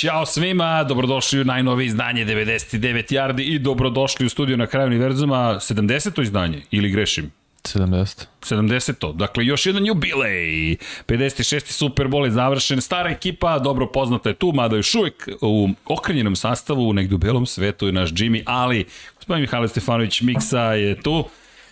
Ćao 0.00 0.26
svima, 0.26 0.84
dobrodošli 0.84 1.40
u 1.40 1.44
najnovije 1.44 1.86
izdanje 1.86 2.24
99 2.24 3.12
Yardi 3.12 3.42
i 3.42 3.58
dobrodošli 3.58 4.26
u 4.26 4.28
studio 4.28 4.56
na 4.56 4.66
kraju 4.66 4.86
univerzuma 4.86 5.36
70. 5.60 6.22
izdanje, 6.22 6.62
ili 6.70 6.90
grešim? 6.90 7.30
70. 7.62 8.26
70. 8.42 9.16
Dakle, 9.16 9.46
još 9.46 9.66
jedan 9.66 9.86
jubilej. 9.86 10.76
56. 11.06 11.60
Super 11.66 12.06
Bowl 12.06 12.24
je 12.24 12.30
završen. 12.30 12.80
Stara 12.80 13.10
ekipa, 13.10 13.58
dobro 13.58 13.86
poznata 13.86 14.28
je 14.28 14.34
tu, 14.34 14.52
mada 14.54 14.76
još 14.76 14.94
uvijek 14.94 15.28
u 15.40 15.68
okrenjenom 15.84 16.36
sastavu, 16.36 16.92
negdje 16.92 17.14
u 17.14 17.18
belom 17.18 17.46
svetu 17.46 17.86
je 17.86 17.92
naš 17.92 18.10
Jimmy, 18.10 18.42
ali 18.46 18.84
gospodin 19.16 19.40
Mihajlo 19.40 19.68
Stefanović 19.68 20.20
Miksa 20.20 20.62
je 20.62 21.02
tu. 21.02 21.24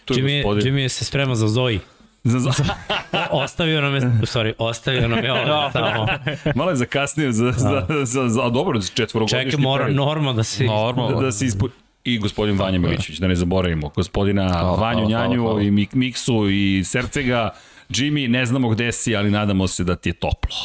tu 0.05 0.15
je 0.15 0.23
Jimmy, 0.23 0.43
gospodin... 0.43 0.75
Jimmy 0.75 0.89
se 0.89 1.05
sprema 1.05 1.35
za 1.35 1.49
Zoji. 1.49 1.81
Za, 2.25 2.39
za... 2.39 2.53
ostavio 3.31 3.81
nam 3.81 3.95
je, 3.95 4.01
stvari, 4.25 4.55
ostavio 4.59 5.09
nam 5.09 5.25
je 5.25 5.33
ovo 5.33 5.71
tamo. 5.73 6.07
Malo 6.55 6.71
je 6.71 6.77
zakasnio 6.77 7.33
za, 7.33 7.53
za, 7.53 7.87
za, 8.05 8.29
za, 8.29 8.47
a 8.47 8.51
dobro, 8.51 8.81
četvorogodišnji 8.95 9.51
Čekaj, 9.51 9.63
mora 9.63 9.89
norma 9.89 10.33
da 10.33 10.43
se... 10.43 10.65
Norma, 10.65 11.09
da, 11.09 11.21
da 11.21 11.33
se 11.33 11.47
ispu 11.47 11.69
i 12.05 12.19
gospodin 12.19 12.59
Vanja 12.59 12.79
Milićević, 12.79 13.19
da 13.19 13.29
ne 13.29 13.35
zaboravimo, 13.35 13.89
gospodina 13.89 14.49
hvala, 14.49 14.77
Vanju 14.77 15.09
hvala, 15.09 15.11
Njanju 15.11 15.43
hvala, 15.43 15.55
hvala. 15.55 15.63
i 15.63 15.71
Mik 15.71 15.95
Miksu 15.95 16.51
i 16.51 16.85
Sercega. 16.85 17.51
Jimmy, 17.89 18.29
ne 18.29 18.47
znamo 18.47 18.69
gde 18.69 18.93
si, 18.93 19.17
ali 19.17 19.31
nadamo 19.31 19.67
se 19.67 19.85
da 19.85 19.97
ti 19.97 20.09
je 20.09 20.13
toplo 20.13 20.57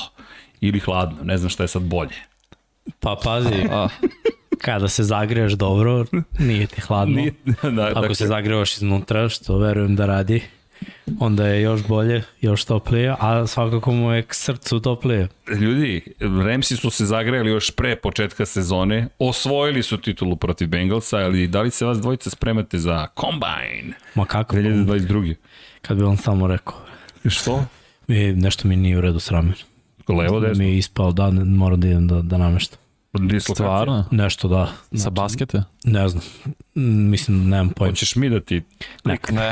ili 0.62 0.80
hladno, 0.80 1.24
ne 1.24 1.38
znam 1.38 1.50
šta 1.50 1.64
je 1.64 1.68
sad 1.68 1.81
bolje. 1.81 2.16
Pa 3.00 3.16
pazi, 3.24 3.68
kada 4.58 4.88
se 4.88 5.04
zagreješ 5.04 5.54
dobro, 5.54 6.06
nije 6.40 6.68
ti 6.68 6.81
hladno. 6.81 7.16
Nije, 7.16 7.34
da, 7.76 7.86
Ako 7.86 8.00
dakle, 8.00 8.16
se 8.16 8.28
zagrevaš 8.28 8.78
iznutra, 8.78 9.30
što 9.30 9.58
verujem 9.58 9.96
da 9.96 10.06
radi, 10.06 10.42
onda 11.20 11.48
je 11.48 11.62
još 11.62 11.88
bolje, 11.88 12.23
još 12.42 12.66
toplije, 12.66 13.16
a 13.20 13.48
svakako 13.48 13.92
mu 13.92 14.12
je 14.12 14.22
k 14.22 14.34
srcu 14.34 14.80
toplije. 14.80 15.28
Ljudi, 15.59 16.02
Remsi 16.45 16.75
su 16.75 16.90
se 16.90 17.06
zagrejali 17.06 17.50
još 17.50 17.72
pre 17.72 17.95
početka 17.95 18.45
sezone, 18.45 19.08
osvojili 19.20 19.84
su 19.84 19.98
titulu 19.98 20.36
protiv 20.36 20.67
Bengalsa, 20.67 21.17
ali 21.17 21.48
da 21.48 21.62
li 21.62 21.72
se 21.72 21.86
vas 21.86 21.98
dvojica 21.98 22.30
spremate 22.30 22.78
za 22.78 23.08
Combine? 23.20 23.94
Ma 24.16 24.25
kako? 24.25 24.56
2022. 24.56 25.36
Kad 25.81 25.98
bi 25.98 26.03
on 26.03 26.17
samo 26.17 26.48
rekao. 26.48 26.75
Što? 27.30 27.66
Mi, 28.08 28.34
nešto 28.34 28.68
mi 28.68 28.75
nije 28.75 28.97
u 28.97 29.02
redu 29.02 29.20
s 29.20 29.31
ramen. 29.31 29.53
Levo, 30.08 30.40
desno? 30.40 30.64
Mi 30.64 30.70
je 30.70 30.78
ispao, 30.78 31.12
da, 31.12 31.31
moram 31.31 31.80
da 31.80 31.88
idem 31.88 32.08
da, 32.08 32.22
da 32.22 32.38
nameštam. 32.38 32.83
Stvarno? 33.39 34.06
Nešto 34.11 34.47
da. 34.47 34.72
Znači, 34.89 35.03
Sa 35.03 35.09
baskete? 35.09 35.64
Ne 35.83 36.09
znam. 36.09 36.23
Mislim, 37.09 37.50
nemam 37.50 37.69
pojma. 37.69 37.92
Hoćeš 37.92 38.16
mi 38.16 38.30
da 38.30 38.39
ti... 38.39 38.61
Nek. 39.06 39.31
Ne. 39.31 39.52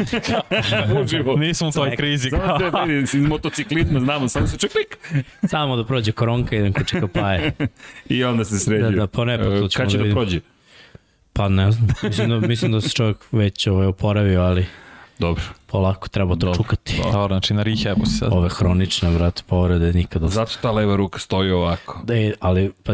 Nismo 1.47 1.67
u 1.67 1.71
toj 1.71 1.95
krizi. 1.95 2.29
Samo 2.29 2.57
te 2.57 2.85
vidi, 2.85 3.03
iz 3.03 3.15
motociklizma 3.15 3.99
znamo, 3.99 4.27
samo 4.29 4.47
se 4.47 4.57
ček 4.57 4.71
klik. 4.71 5.23
Samo 5.47 5.75
da 5.75 5.85
prođe 5.85 6.11
koronka, 6.11 6.55
idem 6.55 6.73
kod 6.73 6.87
čeka 6.87 7.07
paje. 7.07 7.51
I 8.09 8.23
onda 8.23 8.45
se 8.45 8.59
sređuje. 8.59 8.91
Da, 8.91 8.97
da, 8.97 9.07
po 9.07 9.25
nepo, 9.25 9.43
to 9.43 9.67
Kad 9.77 9.91
će 9.91 9.97
da, 9.97 10.03
da 10.03 10.11
prođe? 10.11 10.39
Pa 11.33 11.49
ne 11.49 11.71
znam. 11.71 11.87
Mislim 12.03 12.29
da, 12.29 12.47
mislim 12.47 12.71
da 12.71 12.81
se 12.81 12.89
čovjek 12.89 13.17
već 13.31 13.67
ovaj, 13.67 13.87
oporavio, 13.87 14.41
ali... 14.41 14.65
Dobro. 15.19 15.43
Polako 15.71 16.07
treba 16.07 16.35
to 16.35 16.55
čukati. 16.55 16.97
Dobro, 17.11 17.27
znači 17.27 17.53
na 17.53 17.63
rehabu 17.63 18.05
si 18.05 18.17
sad. 18.17 18.29
Ove 18.33 18.49
hronične, 18.49 19.11
brate, 19.11 19.43
povrede 19.47 19.93
nikada. 19.93 20.27
Zato 20.27 20.51
ta 20.61 20.71
leva 20.71 20.95
ruka 20.95 21.19
stoji 21.19 21.51
ovako. 21.51 22.01
Da 22.03 22.13
je, 22.13 22.33
ali, 22.39 22.71
pa 22.83 22.93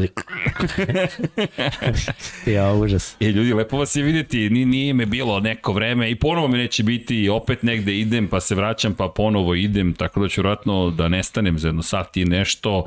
ja, 2.52 2.74
užas. 2.74 3.16
E, 3.20 3.26
ljudi, 3.26 3.54
lepo 3.54 3.78
vas 3.78 3.96
je 3.96 4.04
vidjeti, 4.04 4.50
Ni, 4.50 4.66
nije 4.66 4.94
me 4.94 5.06
bilo 5.06 5.40
neko 5.40 5.74
vreme 5.74 6.12
i 6.12 6.16
ponovo 6.16 6.48
me 6.48 6.58
neće 6.58 6.84
biti 6.84 7.24
i 7.24 7.30
opet 7.30 7.64
negde 7.64 8.00
idem, 8.00 8.28
pa 8.28 8.40
se 8.40 8.56
vraćam, 8.56 8.94
pa 8.94 9.08
ponovo 9.16 9.56
idem, 9.56 9.94
tako 9.94 10.20
da 10.20 10.28
ću 10.28 10.42
vratno 10.42 10.90
da 10.90 11.08
nestanem 11.08 11.60
za 11.60 11.68
jedno 11.68 11.84
sat 11.84 12.18
i 12.18 12.26
nešto 12.26 12.86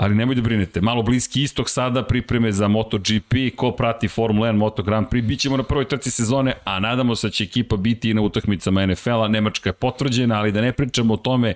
ali 0.00 0.14
nemoj 0.14 0.34
da 0.34 0.42
brinete, 0.42 0.80
malo 0.80 1.02
bliski 1.02 1.42
istok 1.42 1.68
sada 1.70 2.04
pripreme 2.04 2.52
za 2.52 2.68
MotoGP, 2.68 3.34
ko 3.56 3.70
prati 3.72 4.08
Formula 4.08 4.48
1 4.48 4.56
Moto 4.56 4.82
Grand 4.82 5.06
Prix, 5.08 5.22
bit 5.26 5.40
ćemo 5.40 5.56
na 5.56 5.62
prvoj 5.62 5.84
trci 5.84 6.10
sezone, 6.10 6.52
a 6.64 6.80
nadamo 6.80 7.16
se 7.16 7.26
da 7.26 7.30
će 7.30 7.44
ekipa 7.44 7.76
biti 7.76 8.10
i 8.10 8.14
na 8.14 8.22
utakmicama 8.22 8.82
NFL-a, 9.20 9.28
Nemačka 9.28 9.68
je 9.68 9.72
potvrđena, 9.72 10.38
ali 10.38 10.52
da 10.52 10.60
ne 10.60 10.72
pričamo 10.72 11.14
o 11.14 11.16
tome, 11.16 11.54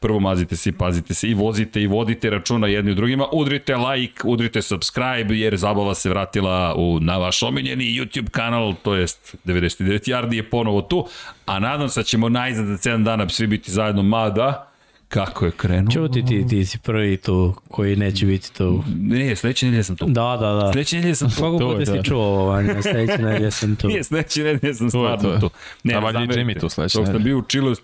prvo 0.00 0.20
mazite 0.20 0.56
se 0.56 0.70
i 0.70 0.72
pazite 0.72 1.14
se 1.14 1.28
i 1.28 1.34
vozite 1.34 1.82
i 1.82 1.86
vodite 1.86 2.30
računa 2.30 2.66
jedni 2.66 2.92
u 2.92 2.94
drugima, 2.94 3.26
udrite 3.32 3.76
like, 3.76 4.20
udrite 4.24 4.62
subscribe, 4.62 5.36
jer 5.36 5.56
zabava 5.56 5.94
se 5.94 6.08
vratila 6.08 6.74
u, 6.76 7.00
na 7.00 7.18
vaš 7.18 7.42
omiljeni 7.42 7.84
YouTube 7.84 8.30
kanal, 8.30 8.74
to 8.82 8.94
jest 8.94 9.36
99 9.44 10.10
Yardi 10.10 10.34
je 10.34 10.50
ponovo 10.50 10.82
tu, 10.82 11.08
a 11.46 11.58
nadam 11.58 11.88
se 11.88 12.00
da 12.00 12.04
ćemo 12.04 12.28
najzad 12.28 12.66
za 12.66 12.90
7 12.90 13.04
dana 13.04 13.28
svi 13.28 13.46
biti 13.46 13.70
zajedno, 13.70 14.02
mada 14.02 14.71
Kako 15.12 15.44
je 15.44 15.50
krenuo? 15.50 15.90
Čuti, 15.92 16.24
ti, 16.24 16.46
ti 16.48 16.66
si 16.66 16.78
prvi 16.78 17.16
tu 17.16 17.54
koji 17.70 17.96
neće 17.96 18.26
biti 18.26 18.54
tu. 18.54 18.84
Ne, 18.96 19.36
sledeće 19.36 19.66
nedelje 19.66 19.84
sam 19.84 19.96
tu. 19.96 20.06
Da, 20.06 20.36
da, 20.40 20.52
da. 20.52 20.72
Sledeće 20.72 20.96
nedelje 20.96 21.14
sam 21.14 21.30
tu. 21.30 21.36
Kogu 21.40 21.58
puta 21.58 21.86
si 21.86 22.04
čuo 22.04 22.24
ovo, 22.24 22.46
Vanja, 22.46 22.82
sledeće 22.82 23.18
nedelje 23.18 23.50
sam 23.50 23.76
tu. 23.76 23.86
Nije, 23.88 24.04
sledeće 24.04 24.42
nedelje 24.42 24.74
sam 24.74 24.90
stvarno 24.90 25.38
tu. 25.40 25.50
Ne, 25.84 25.94
A 25.94 25.98
valjda 25.98 26.20
i 26.20 26.26
Jimmy 26.26 26.60
tu 26.60 26.68
sledeće 26.68 26.98
nedelje. 26.98 27.12
Dok 27.12 27.20
sam 27.20 27.24
bio 27.24 27.38
u 27.38 27.42
Čilu, 27.42 27.74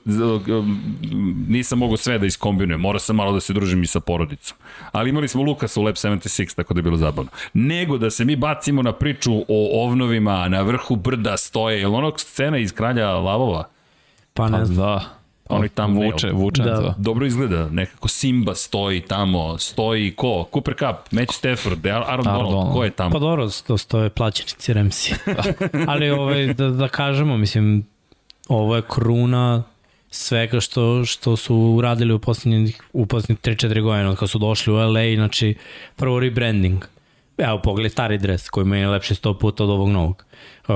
nisam 1.49 1.78
mogao 1.78 1.97
sve 1.97 2.19
da 2.19 2.27
iskombinujem. 2.27 2.81
Morao 2.81 2.99
sam 2.99 3.17
malo 3.17 3.33
da 3.33 3.41
se 3.41 3.53
družim 3.53 3.83
i 3.83 3.87
sa 3.87 4.00
porodicom. 4.00 4.56
Ali 4.93 5.11
imali 5.11 5.28
smo 5.28 5.43
Lukasa 5.43 5.81
u 5.81 5.83
Lab 5.83 5.94
76, 5.94 6.56
tako 6.56 6.75
da 6.75 6.78
je 6.78 6.83
bilo 6.83 6.97
zabavno. 6.97 7.31
Nego 7.55 7.99
da 7.99 8.11
se 8.11 8.25
mi 8.25 8.37
bacimo 8.37 8.83
na 8.83 8.93
priču 8.93 9.33
o 9.49 9.84
ovnovima, 9.84 10.49
na 10.49 10.62
vrhu 10.62 10.97
brda 10.97 11.37
stoje, 11.37 11.81
je 11.81 11.88
li 11.88 11.94
onog 11.94 12.21
scena 12.21 12.59
iz 12.59 12.72
Kralja 12.72 13.11
Lavova? 13.11 13.69
Pa 14.34 14.49
ne 14.49 14.59
Pa 14.59 14.65
znam. 14.65 14.77
da. 14.77 15.18
Oni 15.49 15.69
tamo 15.69 16.01
vuče, 16.01 16.31
vuče 16.33 16.63
Da. 16.63 16.77
to. 16.77 16.95
dobro 16.99 17.27
izgleda, 17.27 17.69
nekako 17.71 18.09
Simba 18.09 18.55
stoji 18.55 19.01
tamo, 19.01 19.59
stoji 19.59 20.15
ko? 20.17 20.49
Cooper 20.55 20.75
Cup, 20.75 21.13
Matthew 21.13 21.33
Stafford, 21.33 21.87
Aaron, 21.87 22.09
Aaron 22.09 22.25
Donald, 22.25 22.51
Donald. 22.51 22.73
ko 22.73 22.85
je 22.85 22.91
tamo? 22.91 23.11
Pa 23.11 23.19
dobro, 23.19 23.49
to 23.67 23.79
stoje 23.79 24.11
plaćenici 24.11 24.73
Remsi. 24.73 25.15
Ali 25.89 26.11
ovaj, 26.11 26.55
da, 26.55 26.69
da 26.71 26.89
kažemo, 26.89 27.37
mislim, 27.37 27.87
ovo 28.49 28.77
je 28.77 28.83
kruna 28.89 29.63
svega 30.11 30.61
što, 30.61 31.05
što 31.05 31.37
su 31.37 31.57
uradili 31.57 32.13
u 32.15 32.19
poslednjih, 32.19 32.83
u 32.93 33.07
poslednjih 33.07 33.39
3-4 33.39 33.83
godine, 33.83 34.09
od 34.09 34.17
kad 34.19 34.31
su 34.31 34.39
došli 34.39 34.73
u 34.73 34.77
LA, 34.77 35.15
znači 35.15 35.55
prvo 35.97 36.21
rebranding. 36.21 36.85
Evo, 37.38 37.59
pogledaj 37.62 37.91
stari 37.91 38.19
dres 38.19 38.49
koji 38.49 38.66
meni 38.66 38.82
je 38.82 38.88
lepše 38.88 39.15
100 39.15 39.38
puta 39.38 39.65
od 39.65 39.71
ovog 39.71 39.88
novog. 39.88 40.25
Uh, 40.69 40.75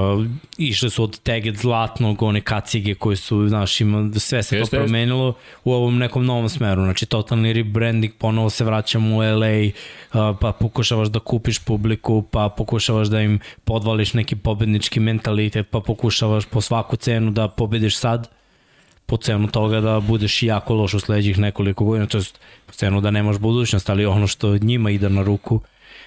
išli 0.59 0.91
su 0.91 1.05
od 1.05 1.21
teget 1.21 1.57
zlatnog, 1.57 2.23
one 2.23 2.41
kacige 2.41 2.95
koje 2.95 3.17
su, 3.17 3.49
znaš, 3.49 3.81
ima, 3.81 4.11
sve 4.17 4.21
se 4.21 4.37
Jeste, 4.37 4.51
to 4.57 4.57
jeste. 4.57 4.77
promenilo 4.77 5.35
u 5.65 5.73
ovom 5.73 5.99
nekom 5.99 6.27
novom 6.27 6.49
smeru. 6.49 6.83
Znači, 6.83 7.07
totalni 7.07 7.53
rebranding, 7.53 8.13
ponovo 8.19 8.51
se 8.51 8.65
vraćamo 8.65 9.17
u 9.17 9.19
LA, 9.19 9.67
uh, 9.67 10.37
pa 10.41 10.53
pokušavaš 10.53 11.09
da 11.09 11.19
kupiš 11.19 11.59
publiku, 11.59 12.23
pa 12.31 12.49
pokušavaš 12.49 13.09
da 13.09 13.21
im 13.21 13.41
podvališ 13.65 14.15
neki 14.15 14.37
pobednički 14.37 15.01
mentalitet, 15.01 15.71
pa 15.71 15.81
pokušavaš 15.81 16.47
po 16.47 16.61
svaku 16.61 16.97
cenu 16.97 17.31
da 17.31 17.49
pobediš 17.49 17.97
sad, 17.97 18.31
po 19.07 19.17
cenu 19.17 19.49
toga 19.49 19.81
da 19.81 20.01
budeš 20.01 20.43
jako 20.43 20.75
loš 20.75 20.95
u 20.95 21.01
sledećih 21.01 21.39
nekoliko 21.39 21.85
godina, 21.85 22.07
to 22.07 22.19
je 22.19 22.25
po 22.67 22.73
cenu 22.73 23.01
da 23.01 23.11
nemaš 23.11 23.39
budućnost, 23.39 23.91
ali 23.91 24.07
ono 24.07 24.27
što 24.27 24.59
njima 24.59 24.91
ide 24.91 25.09
na 25.11 25.23
ruku 25.23 25.61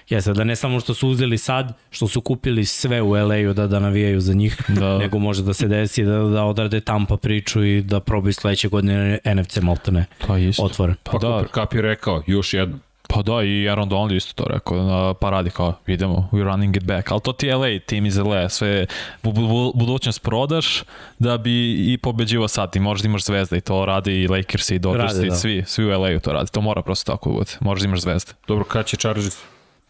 jeste 0.08 0.32
da 0.32 0.44
ne 0.44 0.56
samo 0.56 0.80
što 0.80 0.94
su 0.94 1.08
uzeli 1.08 1.38
sad, 1.38 1.72
što 1.90 2.08
su 2.08 2.20
kupili 2.20 2.64
sve 2.64 3.02
u 3.02 3.10
LA-u 3.10 3.52
da, 3.52 3.66
da 3.66 3.78
navijaju 3.78 4.20
za 4.20 4.34
njih, 4.34 4.56
Da. 4.80 4.98
nego 4.98 5.18
može 5.18 5.42
da 5.42 5.54
se 5.54 5.68
desi 5.68 6.04
da, 6.04 6.18
da 6.18 6.44
odrade 6.44 6.80
Tampa 6.80 7.16
priču 7.16 7.64
i 7.64 7.82
da 7.82 8.00
probaju 8.00 8.32
sledeće 8.32 8.68
godine 8.68 9.18
NFC 9.34 9.58
maltene 9.58 10.04
Pa 10.26 10.38
isto. 10.38 10.62
otvoren. 10.64 10.94
Pa 11.02 11.12
da. 11.12 11.18
Cooper 11.18 11.48
Cup 11.54 11.74
je 11.74 11.82
rekao, 11.82 12.22
još 12.26 12.54
jednom. 12.54 12.80
Pa 13.08 13.22
da, 13.22 13.42
i 13.42 13.68
Aaron 13.68 13.88
Donald 13.88 14.12
isto 14.12 14.42
to 14.44 14.48
rekao, 14.52 14.82
na 14.82 15.14
paradi 15.14 15.50
kao, 15.50 15.74
idemo, 15.86 16.28
we 16.32 16.44
running 16.44 16.76
it 16.76 16.84
back, 16.84 17.10
ali 17.12 17.20
to 17.20 17.32
ti 17.32 17.46
je 17.46 17.56
LA, 17.56 17.78
tim 17.86 18.06
iz 18.06 18.16
LA, 18.16 18.48
sve, 18.48 18.86
bu, 19.22 19.32
bu, 19.32 19.72
budućnost 19.74 20.22
prodaš 20.22 20.82
da 21.18 21.38
bi 21.38 21.72
i 21.92 21.98
pobeđivo 21.98 22.48
sad, 22.48 22.72
ti 22.72 22.80
možeš 22.80 23.02
da 23.02 23.08
imaš 23.08 23.24
zvezda 23.24 23.56
i 23.56 23.60
to 23.60 23.84
radi 23.86 24.22
i 24.22 24.28
Lakers 24.28 24.70
i 24.70 24.78
Dodgers 24.78 25.14
i 25.24 25.28
da. 25.28 25.34
svi, 25.34 25.62
svi 25.66 25.84
u 25.84 26.00
LA-u 26.00 26.20
to 26.20 26.32
radi, 26.32 26.50
to 26.52 26.60
mora 26.60 26.82
prosto 26.82 27.12
tako 27.12 27.30
da 27.30 27.34
bude, 27.38 27.50
možeš 27.60 27.82
da 27.82 27.88
imaš 27.88 28.00
zvezde. 28.00 28.32
Dobro, 28.48 28.64
kad 28.64 28.86
će 28.86 28.96
Chargers? 28.96 29.36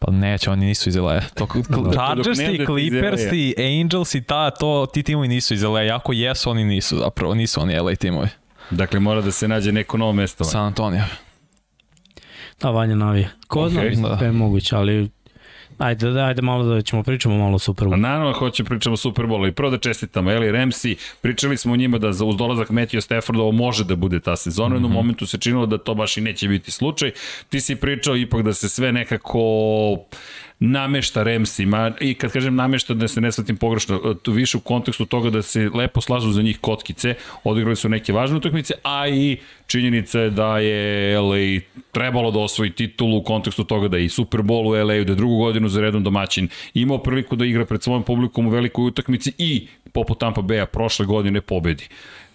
Pa 0.06 0.12
neće, 0.12 0.50
oni 0.50 0.66
nisu 0.66 0.88
iz 0.88 0.96
LA. 0.96 1.20
To, 1.20 1.46
Chargers 1.92 2.38
i 2.38 2.64
Clippers 2.66 3.22
i 3.32 3.54
Angels 3.58 4.14
i 4.14 4.22
ta, 4.22 4.50
to, 4.50 4.86
ti 4.92 5.02
timovi 5.02 5.28
nisu 5.28 5.54
iz 5.54 5.62
LA, 5.62 5.80
ako 5.96 6.12
jesu, 6.12 6.50
oni 6.50 6.64
nisu 6.64 6.98
zapravo, 6.98 7.34
nisu 7.34 7.60
oni 7.60 7.78
LA 7.78 7.94
timovi. 7.94 8.28
Dakle, 8.70 9.00
mora 9.00 9.20
da 9.20 9.32
se 9.32 9.48
nađe 9.48 9.72
neko 9.72 9.96
novo 9.96 10.12
mesto. 10.12 10.44
San 10.44 10.64
Antonio. 10.66 11.04
Da, 12.60 12.70
Vanja 12.70 12.94
navije. 12.94 13.30
Ko 13.48 13.68
zna, 13.68 13.82
mislim, 13.82 14.02
da. 14.02 14.14
da. 14.14 14.24
je 14.24 14.32
moguće, 14.32 14.76
ali 14.76 15.10
Ajde, 15.78 16.20
ajde 16.22 16.42
malo 16.42 16.64
da 16.64 16.82
ćemo 16.82 17.02
pričamo 17.02 17.38
malo 17.38 17.54
o 17.54 17.58
Super 17.58 17.88
Pa 17.90 17.96
naravno 17.96 18.32
hoće 18.32 18.64
pričamo 18.64 18.94
o 18.94 18.96
Super 18.96 19.24
Bowlu 19.24 19.48
i 19.48 19.52
prvo 19.52 19.70
da 19.70 19.78
čestitamo 19.78 20.30
Eli 20.30 20.52
Ramsey, 20.52 20.96
pričali 21.20 21.56
smo 21.56 21.72
o 21.72 21.76
njima 21.76 21.98
da 21.98 22.12
za 22.12 22.24
uz 22.24 22.36
dolazak 22.36 22.68
Matthew 22.68 23.00
Stafford 23.00 23.38
ovo 23.38 23.52
može 23.52 23.84
da 23.84 23.96
bude 23.96 24.20
ta 24.20 24.36
sezona, 24.36 24.74
u 24.74 24.76
jednom 24.76 24.92
momentu 24.92 25.26
se 25.26 25.38
činilo 25.38 25.66
da 25.66 25.78
to 25.78 25.94
baš 25.94 26.16
i 26.16 26.20
neće 26.20 26.48
biti 26.48 26.70
slučaj. 26.70 27.10
Ti 27.48 27.60
si 27.60 27.76
pričao 27.76 28.16
ipak 28.16 28.42
da 28.42 28.52
se 28.52 28.68
sve 28.68 28.92
nekako 28.92 29.38
namešta 30.58 31.22
Remsima 31.22 31.92
i 32.00 32.14
kad 32.14 32.32
kažem 32.32 32.54
namešta 32.54 32.94
da 32.94 33.08
se 33.08 33.20
ne 33.20 33.32
shvatim 33.32 33.56
pogrešno, 33.56 34.14
tu 34.14 34.32
više 34.32 34.56
u 34.56 34.60
kontekstu 34.60 35.06
toga 35.06 35.30
da 35.30 35.42
se 35.42 35.70
lepo 35.74 36.00
slažu 36.00 36.32
za 36.32 36.42
njih 36.42 36.58
kockice, 36.60 37.14
odigrali 37.44 37.76
su 37.76 37.88
neke 37.88 38.12
važne 38.12 38.36
utakmice, 38.36 38.74
a 38.82 39.08
i 39.08 39.36
činjenica 39.66 40.20
je 40.20 40.30
da 40.30 40.58
je 40.58 41.20
LA 41.20 41.60
trebalo 41.92 42.30
da 42.30 42.38
osvoji 42.38 42.70
titulu 42.70 43.18
u 43.18 43.22
kontekstu 43.22 43.64
toga 43.64 43.88
da 43.88 43.96
je 43.96 44.04
i 44.04 44.08
Super 44.08 44.40
Bowl 44.40 44.66
u 44.66 44.86
LA-u, 44.86 45.04
da 45.04 45.12
je 45.12 45.16
drugu 45.16 45.36
godinu 45.38 45.68
za 45.68 45.80
redom 45.80 46.02
domaćin, 46.02 46.48
imao 46.74 46.98
priliku 46.98 47.36
da 47.36 47.44
igra 47.44 47.64
pred 47.64 47.82
svojim 47.82 48.02
publikom 48.02 48.46
u 48.46 48.50
velikoj 48.50 48.86
utakmici 48.86 49.32
i 49.38 49.66
poput 49.92 50.20
Tampa 50.20 50.40
Bay-a 50.40 50.66
prošle 50.66 51.06
godine 51.06 51.40
pobedi. 51.40 51.88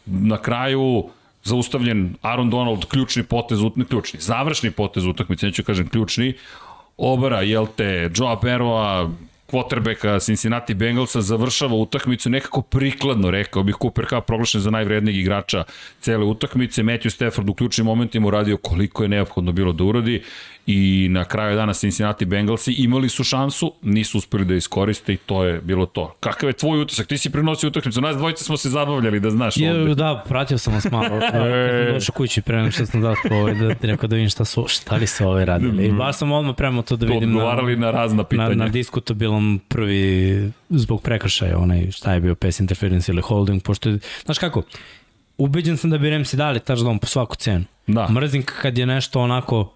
Na 0.05 0.37
kraju 0.37 1.09
zaustavljen 1.43 2.15
Aaron 2.21 2.49
Donald, 2.49 2.85
ključni 2.85 3.23
potez, 3.23 3.59
ne 3.75 3.85
ključni, 3.85 4.19
završni 4.19 4.71
potez 4.71 5.05
utakmice, 5.05 5.45
neću 5.45 5.63
kažem 5.63 5.89
ključni, 5.89 6.33
obara, 7.01 7.41
jel 7.41 7.67
te, 7.75 8.09
Joe 8.13 8.37
Burrowa, 8.41 9.09
quarterbacka 9.51 10.19
Cincinnati 10.19 10.73
Bengalsa 10.73 11.21
završava 11.21 11.75
utakmicu 11.75 12.29
nekako 12.29 12.61
prikladno, 12.61 13.31
rekao 13.31 13.63
bih 13.63 13.75
Cooper 13.81 14.05
Cup 14.09 14.25
proglašen 14.25 14.61
za 14.61 14.69
najvrednijeg 14.69 15.17
igrača 15.19 15.63
cele 15.99 16.25
utakmice, 16.25 16.83
Matthew 16.83 17.09
Stafford 17.09 17.49
u 17.49 17.53
ključnim 17.53 17.85
momentima 17.85 18.27
uradio 18.27 18.57
koliko 18.57 19.03
je 19.03 19.09
neophodno 19.09 19.51
bilo 19.51 19.73
da 19.73 19.83
uradi 19.83 20.21
i 20.71 21.09
na 21.09 21.25
kraju 21.25 21.55
dana 21.55 21.73
Cincinnati 21.73 22.25
Bengalsi 22.25 22.73
imali 22.73 23.09
su 23.09 23.23
šansu, 23.23 23.73
nisu 23.81 24.17
uspeli 24.17 24.45
da 24.45 24.55
iskoriste 24.55 25.13
i 25.13 25.17
to 25.17 25.43
je 25.43 25.61
bilo 25.61 25.85
to. 25.85 26.15
Kakav 26.19 26.49
je 26.49 26.53
tvoj 26.53 26.81
utisak? 26.81 27.07
Ti 27.07 27.17
si 27.17 27.29
prenosio 27.29 27.67
utakmicu, 27.67 28.01
nas 28.01 28.17
dvojice 28.17 28.43
smo 28.43 28.57
se 28.57 28.69
zabavljali 28.69 29.19
da 29.19 29.29
znaš 29.29 29.57
je, 29.57 29.81
ovde. 29.81 29.95
Da, 29.95 30.23
pratio 30.27 30.57
sam 30.57 30.73
vas 30.73 30.91
malo. 30.91 31.19
Kad 31.31 31.31
sam 31.31 31.93
došao 31.93 32.13
kući 32.13 32.41
pre 32.41 32.57
nego 32.57 32.71
što 32.71 32.85
sam 32.85 33.01
dao 33.01 33.15
ovaj, 33.31 33.53
da 33.53 33.75
ti 33.75 33.87
rekao 33.87 34.07
da 34.07 34.15
vidim 34.15 34.29
šta, 34.29 34.45
su, 34.45 34.65
šta 34.67 34.95
li 34.95 35.07
su 35.07 35.27
ove 35.27 35.45
radili. 35.45 35.85
I 35.85 35.91
baš 35.91 36.17
sam 36.17 36.31
odmah 36.31 36.55
prema 36.57 36.81
to 36.81 36.95
da 36.95 37.05
vidim. 37.05 37.35
Odgovarali 37.35 37.75
na, 37.75 37.85
na 37.85 37.91
razna 37.91 38.23
pitanja. 38.23 38.49
Na, 38.49 38.65
na 38.65 38.71
diskutabilom 38.71 39.61
prvi 39.67 40.51
zbog 40.69 41.01
prekršaja, 41.01 41.57
onaj 41.57 41.91
šta 41.91 42.13
je 42.13 42.19
bio 42.19 42.35
pass 42.35 42.59
interference 42.59 43.11
ili 43.11 43.21
holding, 43.21 43.63
pošto 43.63 43.89
je, 43.89 43.99
znaš 44.25 44.37
kako, 44.37 44.63
ubeđen 45.37 45.77
sam 45.77 45.89
da 45.89 45.97
bi 45.97 46.09
Remsi 46.09 46.37
dali 46.37 46.59
touchdown 46.59 46.99
po 46.99 47.07
svaku 47.07 47.35
cenu. 47.35 47.65
Da. 47.87 48.07
Mrzim 48.09 48.43
kad 48.61 48.77
je 48.77 48.85
nešto 48.85 49.21
onako 49.21 49.73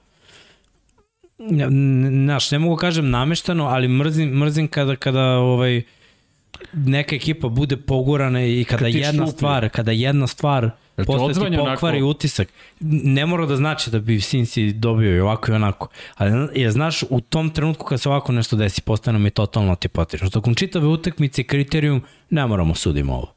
znaš, 2.26 2.52
ne 2.52 2.60
mogu 2.60 2.76
kažem 2.76 3.10
nameštano, 3.10 3.66
ali 3.66 3.88
mrzim, 3.88 4.30
mrzim 4.30 4.68
kada, 4.68 4.96
kada 4.96 5.24
ovaj, 5.24 5.82
neka 6.74 7.16
ekipa 7.16 7.48
bude 7.48 7.78
pogurana 7.78 8.46
i 8.46 8.64
kada 8.64 8.86
Kad 8.86 8.96
jedna 8.96 9.26
šupi. 9.26 9.38
stvar, 9.38 9.70
kada 9.70 9.92
jedna 9.92 10.28
stvar 10.28 10.72
posle 11.06 11.34
ti 11.34 11.58
pokvari 11.58 11.98
onako... 11.98 12.10
utisak. 12.10 12.48
Ne 12.80 13.26
mora 13.26 13.46
da 13.46 13.56
znači 13.56 13.90
da 13.92 14.00
bi 14.00 14.22
Sinsi 14.22 14.74
dobio 14.74 15.16
i 15.16 15.20
ovako 15.20 15.52
i 15.52 15.56
onako. 15.56 15.88
Ali 16.16 16.62
je, 16.62 16.72
znaš, 16.72 17.04
u 17.10 17.22
tom 17.22 17.50
trenutku 17.50 17.86
kad 17.86 18.02
se 18.02 18.10
ovako 18.10 18.32
nešto 18.32 18.56
desi, 18.56 18.82
postane 18.82 19.20
mi 19.20 19.30
totalno 19.30 19.70
antipatično. 19.70 20.30
Tokom 20.30 20.56
čitave 20.56 20.88
utakmice 20.88 21.44
kriterijum, 21.44 22.02
ne 22.30 22.48
moramo 22.48 22.76
sudimo 22.76 23.14
ovo. 23.14 23.34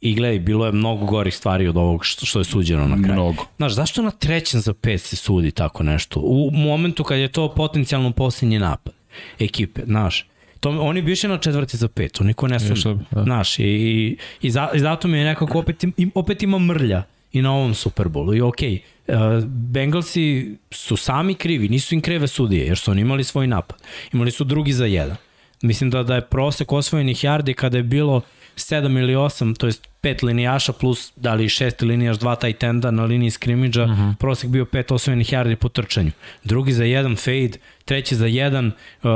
I 0.00 0.14
gledaj, 0.14 0.38
bilo 0.38 0.66
je 0.66 0.72
mnogo 0.72 1.06
gorih 1.06 1.36
stvari 1.36 1.68
od 1.68 1.76
ovog 1.76 2.04
što, 2.04 2.26
što 2.26 2.38
je 2.38 2.44
suđeno 2.44 2.88
na 2.88 2.96
kraju. 2.96 3.12
Mnogo. 3.12 3.44
Znaš, 3.56 3.72
zašto 3.72 4.02
na 4.02 4.10
trećem 4.10 4.60
za 4.60 4.74
pet 4.74 5.00
se 5.00 5.16
sudi 5.16 5.50
tako 5.50 5.82
nešto? 5.82 6.20
U 6.20 6.50
momentu 6.50 7.04
kad 7.04 7.18
je 7.18 7.28
to 7.28 7.54
potencijalno 7.54 8.12
posljednji 8.12 8.58
napad 8.58 8.94
ekipe, 9.38 9.82
znaš. 9.84 10.26
To, 10.60 10.70
oni 10.70 11.02
bi 11.02 11.12
išli 11.12 11.28
na 11.28 11.38
četvrti 11.38 11.76
za 11.76 11.88
pet, 11.88 12.12
to 12.12 12.24
niko 12.24 12.48
ne 12.48 12.60
sluša. 12.60 12.94
Da. 13.10 13.22
Znaš, 13.22 13.58
i, 13.58 13.62
i, 13.62 14.16
i, 14.42 14.50
za, 14.50 14.68
i 14.74 14.78
zato 14.78 15.08
mi 15.08 15.18
je 15.18 15.24
nekako 15.24 15.58
opet, 15.58 15.84
im, 15.84 16.10
opet 16.14 16.42
ima 16.42 16.58
mrlja 16.58 17.02
i 17.32 17.42
na 17.42 17.52
ovom 17.52 17.74
Superbolu. 17.74 18.34
I 18.34 18.40
okej, 18.40 18.80
okay, 19.08 19.38
uh, 19.38 19.44
Bengalsi 19.44 20.56
su 20.70 20.96
sami 20.96 21.34
krivi, 21.34 21.68
nisu 21.68 21.94
im 21.94 22.00
kreve 22.00 22.26
sudije, 22.26 22.66
jer 22.66 22.78
su 22.78 22.90
oni 22.90 23.00
imali 23.00 23.24
svoj 23.24 23.46
napad. 23.46 23.82
Imali 24.12 24.30
su 24.30 24.44
drugi 24.44 24.72
za 24.72 24.86
jedan. 24.86 25.16
Mislim 25.62 25.90
da, 25.90 26.02
da 26.02 26.14
je 26.14 26.26
prosek 26.26 26.72
osvojenih 26.72 27.16
yardi 27.16 27.54
kada 27.54 27.76
je 27.76 27.82
bilo 27.82 28.20
7 28.58 28.98
ili 28.98 29.14
8, 29.14 29.56
to 29.56 29.66
jest 29.66 29.88
5 30.02 30.24
linijaša 30.24 30.72
plus 30.72 31.12
da 31.16 31.34
li 31.34 31.44
6 31.44 31.86
linijaš, 31.86 32.18
dva 32.18 32.36
taj 32.36 32.52
tenda 32.52 32.90
na 32.90 33.04
liniji 33.04 33.30
skrimidža, 33.30 33.84
uh 33.84 33.90
mhm. 33.90 34.00
-huh. 34.00 34.16
prosek 34.16 34.50
bio 34.50 34.64
5 34.64 34.94
osvojenih 34.94 35.32
yardi 35.32 35.56
po 35.56 35.68
trčanju. 35.68 36.10
Drugi 36.44 36.72
za 36.72 36.84
jedan 36.84 37.16
fade, 37.16 37.58
treći 37.84 38.16
za 38.16 38.26
jedan, 38.26 38.66
uh, 38.66 39.10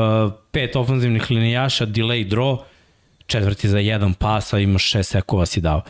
pet 0.50 0.76
ofenzivnih 0.76 1.30
linijaša, 1.30 1.86
delay 1.86 2.28
draw, 2.28 2.58
četvrti 3.26 3.68
za 3.68 3.78
jedan 3.78 4.14
pasa, 4.14 4.58
imaš 4.58 4.90
šest 4.90 5.10
sekova 5.10 5.46
si 5.46 5.60
dao. 5.60 5.82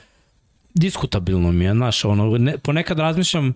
Diskutabilno 0.75 1.52
mi 1.52 1.64
je, 1.64 1.72
znaš, 1.72 2.04
ono, 2.04 2.38
ne, 2.38 2.58
ponekad 2.58 2.99
razmišljam, 2.99 3.54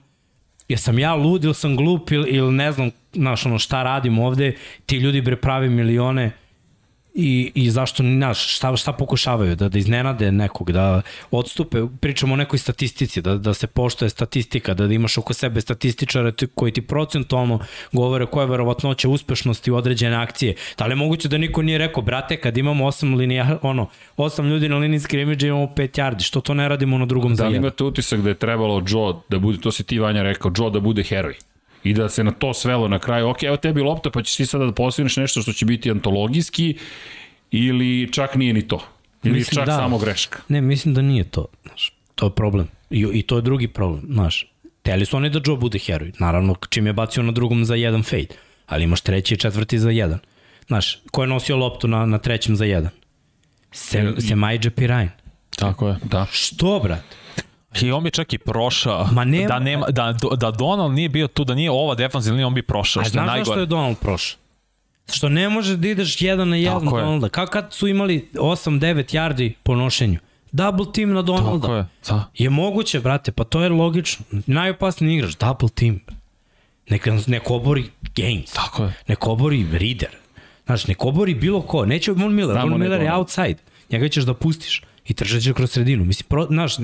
jesam 0.68 0.98
ja 0.98 1.14
lud 1.14 1.44
ili 1.44 1.54
sam 1.54 1.76
glup 1.76 2.10
ili, 2.10 2.30
ili 2.30 2.52
ne 2.52 2.72
znam, 2.72 2.90
znaš, 3.12 3.46
ono, 3.46 3.58
šta 3.58 3.82
radim 3.82 4.18
ovde, 4.18 4.56
ti 4.86 4.96
ljudi 4.96 5.20
bre 5.20 5.36
pravi 5.36 5.68
milione, 5.68 6.30
i, 7.16 7.52
i 7.54 7.70
zašto, 7.70 8.02
znaš, 8.02 8.56
šta, 8.56 8.76
šta 8.76 8.92
pokušavaju, 8.92 9.56
da, 9.56 9.68
da 9.68 9.78
iznenade 9.78 10.32
nekog, 10.32 10.72
da 10.72 11.02
odstupe, 11.30 11.78
pričamo 12.00 12.34
o 12.34 12.36
nekoj 12.36 12.58
statistici, 12.58 13.22
da, 13.22 13.36
da 13.36 13.54
se 13.54 13.66
poštoje 13.66 14.08
statistika, 14.08 14.74
da, 14.74 14.86
da 14.86 14.94
imaš 14.94 15.18
oko 15.18 15.34
sebe 15.34 15.60
statističare 15.60 16.32
koji 16.54 16.72
ti 16.72 16.82
procentualno 16.82 17.58
govore 17.92 18.26
koja 18.26 18.44
je 18.44 18.50
verovatnoća 18.50 19.08
uspešnosti 19.08 19.70
u 19.70 19.76
određene 19.76 20.16
akcije. 20.16 20.54
Da 20.78 20.86
li 20.86 20.92
je 20.92 20.96
moguće 20.96 21.28
da 21.28 21.38
niko 21.38 21.62
nije 21.62 21.78
rekao, 21.78 22.02
brate, 22.02 22.36
kad 22.36 22.56
imamo 22.56 22.86
osam 22.86 23.14
linija, 23.14 23.58
ono, 23.62 23.88
osam 24.16 24.48
ljudi 24.48 24.68
na 24.68 24.76
liniji 24.76 25.00
skrimidža 25.00 25.46
imamo 25.46 25.74
pet 25.74 25.98
yardi, 25.98 26.22
što 26.22 26.40
to 26.40 26.54
ne 26.54 26.68
radimo 26.68 26.98
na 26.98 27.06
drugom 27.06 27.32
da, 27.32 27.36
za 27.36 27.44
Da 27.44 27.48
li 27.48 27.56
imate 27.56 27.84
utisak 27.84 28.20
da 28.20 28.28
je 28.28 28.34
trebalo 28.34 28.82
Joe 28.88 29.14
da 29.28 29.38
bude, 29.38 29.58
to 29.60 29.72
si 29.72 29.84
ti 29.84 29.98
Vanja 29.98 30.22
rekao, 30.22 30.52
Joe 30.56 30.70
da 30.70 30.80
bude 30.80 31.02
heroj? 31.02 31.34
I 31.90 31.94
da 31.94 32.08
se 32.08 32.24
na 32.24 32.30
to 32.30 32.54
svelo 32.54 32.88
na 32.88 32.98
kraju, 32.98 33.28
ok, 33.28 33.42
evo 33.42 33.56
tebi 33.56 33.80
lopta 33.80 34.10
pa 34.10 34.22
ćeš 34.22 34.36
ti 34.36 34.46
sada 34.46 34.66
da 34.66 34.72
postigneš 34.72 35.16
nešto 35.16 35.42
što 35.42 35.52
će 35.52 35.66
biti 35.66 35.90
antologijski 35.90 36.78
ili 37.50 38.12
čak 38.12 38.34
nije 38.34 38.52
ni 38.52 38.68
to. 38.68 38.80
Ili 39.24 39.34
mislim, 39.34 39.54
čak 39.54 39.66
da. 39.66 39.76
samo 39.76 39.98
greška. 39.98 40.38
Ne, 40.48 40.60
mislim 40.60 40.94
da 40.94 41.02
nije 41.02 41.24
to. 41.24 41.46
Znaš, 41.62 41.92
to 42.14 42.26
je 42.26 42.30
problem. 42.30 42.68
I, 42.90 43.06
I 43.12 43.22
to 43.22 43.36
je 43.36 43.42
drugi 43.42 43.68
problem. 43.68 44.02
Znaš, 44.12 44.52
teli 44.82 45.06
su 45.06 45.16
oni 45.16 45.30
da 45.30 45.40
Joe 45.46 45.56
bude 45.56 45.78
heroj. 45.78 46.12
Naravno, 46.18 46.54
čim 46.68 46.86
je 46.86 46.92
bacio 46.92 47.22
na 47.22 47.32
drugom 47.32 47.64
za 47.64 47.74
jedan 47.74 48.02
fade. 48.02 48.34
Ali 48.66 48.84
imaš 48.84 49.00
treći 49.00 49.34
i 49.34 49.36
četvrti 49.36 49.78
za 49.78 49.90
jedan. 49.90 50.18
Znaš, 50.66 50.98
ko 51.10 51.22
je 51.22 51.28
nosio 51.28 51.56
loptu 51.56 51.88
na, 51.88 52.06
na 52.06 52.18
trećem 52.18 52.56
za 52.56 52.64
jedan? 52.64 52.90
Se, 53.72 54.14
Semajđe 54.18 54.70
Pirajn. 54.70 55.10
Tako 55.56 55.88
je. 55.88 55.96
Da. 56.04 56.26
Što, 56.30 56.80
brate? 56.82 57.16
I 57.82 57.92
on 57.92 58.04
bi 58.04 58.10
čak 58.10 58.32
i 58.32 58.38
prošao. 58.38 59.08
Ma 59.12 59.24
nema, 59.24 59.48
da, 59.48 59.58
nema, 59.58 59.86
da, 59.86 60.14
da 60.36 60.50
Donald 60.50 60.92
nije 60.92 61.08
bio 61.08 61.28
tu, 61.28 61.44
da 61.44 61.54
nije 61.54 61.70
ova 61.70 61.94
defanzivna, 61.94 62.46
on 62.46 62.54
bi 62.54 62.62
prošao. 62.62 63.00
A 63.00 63.08
znaš 63.08 63.38
zašto 63.38 63.60
je 63.60 63.66
Donald 63.66 63.98
prošao? 63.98 64.38
Što 65.12 65.28
ne 65.28 65.48
može 65.48 65.76
da 65.76 65.88
ideš 65.88 66.22
jedan 66.22 66.48
na 66.48 66.56
jedan 66.56 66.84
Tako 66.84 67.00
Donalda. 67.00 67.28
Kako 67.28 67.52
kad 67.52 67.68
su 67.70 67.88
imali 67.88 68.28
8-9 68.34 69.14
yardi 69.14 69.52
po 69.62 69.74
nošenju? 69.74 70.18
Double 70.52 70.86
team 70.94 71.10
na 71.10 71.22
Donalda. 71.22 71.60
Tako 71.60 71.74
je. 71.74 71.86
Da. 72.08 72.24
Je 72.34 72.50
moguće, 72.50 73.00
brate, 73.00 73.32
pa 73.32 73.44
to 73.44 73.60
je 73.60 73.68
logično. 73.68 74.24
Najopasniji 74.46 75.16
igrač, 75.16 75.36
double 75.36 75.68
team. 75.68 76.00
Nek, 76.88 77.08
nek 77.26 77.50
obori 77.50 77.90
Gaines. 78.16 78.52
Tako 78.52 78.84
je. 78.84 78.92
Nek 79.08 79.26
obori 79.26 79.66
Reader. 79.72 80.16
Znaš, 80.66 80.86
nek 80.86 81.04
obori 81.04 81.34
bilo 81.34 81.62
ko. 81.62 81.86
Neće 81.86 82.12
Von 82.12 82.34
Miller. 82.34 82.58
Von 82.62 82.80
Miller 82.80 83.02
je 83.02 83.14
outside. 83.14 83.56
Njega 83.90 84.08
ćeš 84.08 84.24
da 84.24 84.34
pustiš 84.34 84.82
i 85.06 85.14
tržat 85.14 85.42
ćeš 85.42 85.52
kroz 85.52 85.70
sredinu. 85.70 86.04
Mislim, 86.04 86.26
pro, 86.28 86.46
znaš, 86.46 86.76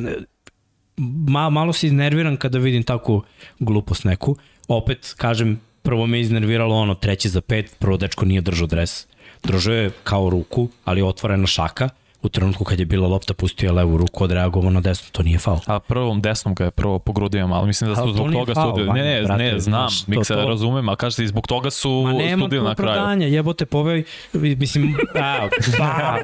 ma, 0.97 1.51
malo 1.51 1.73
se 1.73 1.87
iznerviram 1.87 2.37
kada 2.37 2.59
vidim 2.59 2.83
takvu 2.83 3.23
glupost 3.59 4.05
neku. 4.05 4.37
Opet, 4.69 5.15
kažem, 5.17 5.61
prvo 5.83 6.07
me 6.07 6.21
iznerviralo 6.21 6.75
ono, 6.75 6.95
treći 6.95 7.29
za 7.29 7.41
pet, 7.41 7.77
prvo 7.79 7.97
dečko 7.97 8.25
nije 8.25 8.41
držao 8.41 8.67
dres. 8.67 9.07
Držao 9.45 9.75
je 9.75 9.91
kao 10.05 10.31
ruku, 10.31 10.69
ali 10.85 11.03
otvorena 11.03 11.47
šaka 11.47 11.89
u 12.23 12.29
trenutku 12.29 12.65
kad 12.65 12.79
je 12.79 12.87
bila 12.87 13.09
lopta 13.09 13.35
pustio 13.35 13.73
levu 13.73 13.97
ruku, 13.97 14.25
odreagovao 14.25 14.71
na 14.71 14.81
desnu, 14.81 15.09
to 15.13 15.23
nije 15.23 15.39
faul. 15.39 15.59
A 15.67 15.79
prvom 15.79 16.21
desnom 16.21 16.55
ga 16.55 16.65
je 16.65 16.71
prvo 16.71 16.99
pogrudio 16.99 17.47
malo, 17.47 17.67
mislim 17.67 17.91
da 17.91 17.97
su 17.97 18.03
to 18.03 18.13
zbog 18.13 18.33
toga 18.33 18.53
studili. 18.55 18.93
Ne, 18.93 19.05
ne, 19.05 19.23
brate, 19.23 19.43
ne, 19.43 19.59
znam, 19.59 19.89
mi 20.07 20.25
se 20.25 20.35
to... 20.35 20.49
razumem, 20.49 20.89
a 20.89 20.97
kažete 20.97 21.25
i 21.25 21.27
zbog 21.27 21.47
toga 21.47 21.71
su 21.71 21.91
Ma 21.91 22.13
nema 22.13 22.47
studili 22.47 22.65
na 22.65 22.75
kraju. 22.75 23.01
Ma 23.01 23.15
nema 23.15 23.35
jebote, 23.35 23.67
povej, 23.67 24.05
mislim, 24.33 24.95
a, 25.15 25.49
ba, 25.79 26.19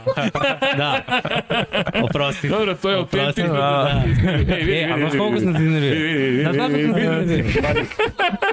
da, 0.77 1.03
oprosti. 2.05 2.49
Dobro, 2.49 2.75
to 2.75 2.91
je 2.91 2.97
autentično. 2.97 3.53
Da. 3.53 4.05
E, 4.49 4.91
a 4.95 4.99
znaš 4.99 5.13
koliko 5.19 5.41
sam 5.41 5.55
ti 5.55 5.61
kako 6.45 6.59
sam 6.59 6.75
ti 6.75 6.81
iznervirao? 6.81 7.75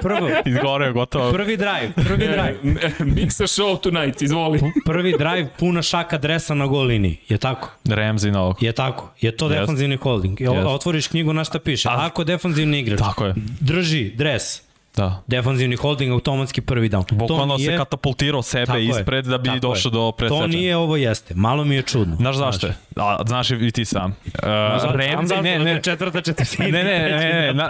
Prvo. 0.02 0.28
Izgoreo, 0.44 0.92
gotovo. 0.92 1.32
Prvi 1.32 1.56
drive, 1.56 1.92
prvi 1.94 2.26
drive. 2.26 2.56
Mixa 3.16 3.46
show 3.46 3.80
tonight, 3.80 4.22
izvoli. 4.22 4.60
Prvi 4.86 5.14
drive, 5.18 5.48
puna 5.58 5.82
šaka 5.82 6.18
dresa 6.18 6.54
na 6.54 6.66
gol 6.66 6.86
liniji. 6.86 7.16
Je 7.36 7.40
tako? 7.40 7.68
Ramsey 7.84 8.30
na 8.30 8.42
ovog. 8.42 8.62
Je 8.62 8.72
tako. 8.72 9.10
Je 9.20 9.36
to 9.36 9.48
yes. 9.48 9.60
defanzivni 9.60 9.96
holding. 9.96 10.40
Yes. 10.40 10.66
Otvoriš 10.66 11.08
knjigu 11.08 11.32
na 11.32 11.44
šta 11.44 11.58
piše. 11.58 11.88
Ako 11.92 12.24
defanzivni 12.24 12.78
igrač 12.78 12.98
tako 12.98 13.24
je. 13.24 13.34
drži 13.60 14.10
dres 14.16 14.65
Da. 14.96 15.22
Defanzivni 15.26 15.76
holding, 15.76 16.12
automatski 16.12 16.60
prvi 16.60 16.88
down. 16.88 17.14
Bukvalno 17.14 17.58
se 17.58 17.76
katapultirao 17.76 18.42
sebe 18.42 18.66
Tako 18.66 18.78
je. 18.78 18.84
ispred 18.84 19.24
da 19.24 19.38
bi 19.38 19.48
Tako 19.48 19.58
došao 19.58 19.88
je. 19.88 19.92
do 19.92 20.12
preseča. 20.12 20.40
To 20.40 20.46
nije 20.46 20.76
ovo 20.76 20.96
jeste. 20.96 21.34
Malo 21.34 21.64
mi 21.64 21.74
je 21.74 21.82
čudno. 21.82 22.16
Znaš 22.16 22.36
zašto 22.36 22.66
je? 22.66 22.74
A, 22.96 23.18
znaš 23.26 23.50
i 23.50 23.70
ti 23.70 23.84
sam. 23.84 24.10
Uh, 24.10 24.94
Remzi, 24.94 25.34
ne, 25.42 25.58
ne, 25.58 25.82
Četvrta 25.82 26.20
četvrtina. 26.20 26.68
ne, 26.68 26.84
ne, 26.84 26.98
ne, 26.98 27.18
ne, 27.18 27.54
na, 27.58 27.68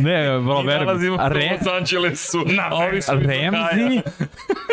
ne, 0.00 0.40
bro, 0.40 0.62
verujem. 0.62 1.18
Re, 1.28 1.50
Los 1.52 1.66
Angelesu, 1.80 2.38
a 2.70 2.76
ovi 2.76 3.02
su 3.02 3.12
Remzi 3.12 4.00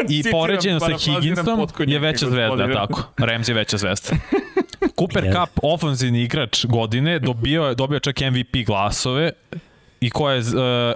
i 0.10 0.24
poređeno 0.32 0.80
sa 0.80 0.98
Higginsom 0.98 1.68
je 1.88 2.00
veća 2.00 2.30
zvezda, 2.30 2.74
tako. 2.74 3.04
Remzi 3.18 3.52
je 3.52 3.56
veća 3.56 3.78
zvezda. 3.78 4.10
Cooper. 5.00 5.24
Cup, 5.34 5.60
ofenzivni 5.64 6.22
igrač 6.24 6.66
godine, 6.66 7.20
dobio 7.20 7.64
je, 7.64 7.76
dobio 7.76 7.96
je 7.96 8.00
čak 8.00 8.20
MVP 8.32 8.66
glasove 8.66 9.32
i 10.02 10.10
ko 10.10 10.30
je 10.30 10.40
uh, 10.40 10.46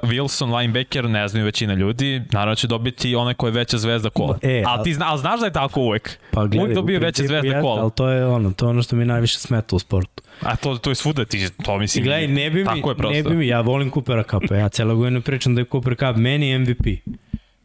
Wilson, 0.03 0.57
linebacker, 0.57 1.09
ne 1.09 1.27
znaju 1.27 1.45
većina 1.45 1.73
ljudi, 1.73 2.21
naravno 2.31 2.55
će 2.55 2.67
dobiti 2.67 3.15
onaj 3.15 3.33
ko 3.33 3.47
je 3.47 3.51
veća 3.51 3.77
zvezda 3.77 4.09
kola. 4.09 4.37
E, 4.41 4.63
ali 4.67 4.83
ti 4.83 4.93
zna, 4.93 5.05
ali 5.09 5.19
znaš 5.19 5.39
da 5.39 5.45
je 5.45 5.53
tako 5.53 5.81
uvek? 5.81 6.19
Pa 6.31 6.45
gledaj, 6.45 6.59
uvek 6.59 6.75
dobio 6.75 6.99
zvezde 7.13 7.35
jeste, 7.35 7.61
kola. 7.61 7.81
Ali 7.81 7.91
to 7.91 8.09
je 8.09 8.25
ono, 8.25 8.51
to 8.51 8.65
je 8.65 8.69
ono 8.69 8.83
što 8.83 8.95
mi 8.95 9.05
najviše 9.05 9.39
smeta 9.39 9.75
u 9.75 9.79
sportu. 9.79 10.23
A 10.41 10.55
to, 10.55 10.77
to 10.77 10.91
je 10.91 10.95
svuda, 10.95 11.25
ti, 11.25 11.47
to 11.63 11.75
I 11.75 11.79
mislim, 11.79 12.03
gledaj, 12.03 12.27
ne 12.27 12.49
bi 12.49 12.59
mi, 12.59 12.65
tako 12.65 12.89
je 12.89 12.95
prosto. 12.95 13.13
ne 13.13 13.23
bi 13.23 13.35
mi, 13.35 13.47
ja 13.47 13.61
volim 13.61 13.91
Coopera 13.91 14.23
Cupa, 14.23 14.55
ja 14.55 14.69
celo 14.69 14.95
godinu 14.95 15.21
pričam 15.21 15.55
da 15.55 15.61
je 15.61 15.65
Cooper 15.71 15.95
Cup 15.95 16.15
meni 16.15 16.59
MVP. 16.59 16.87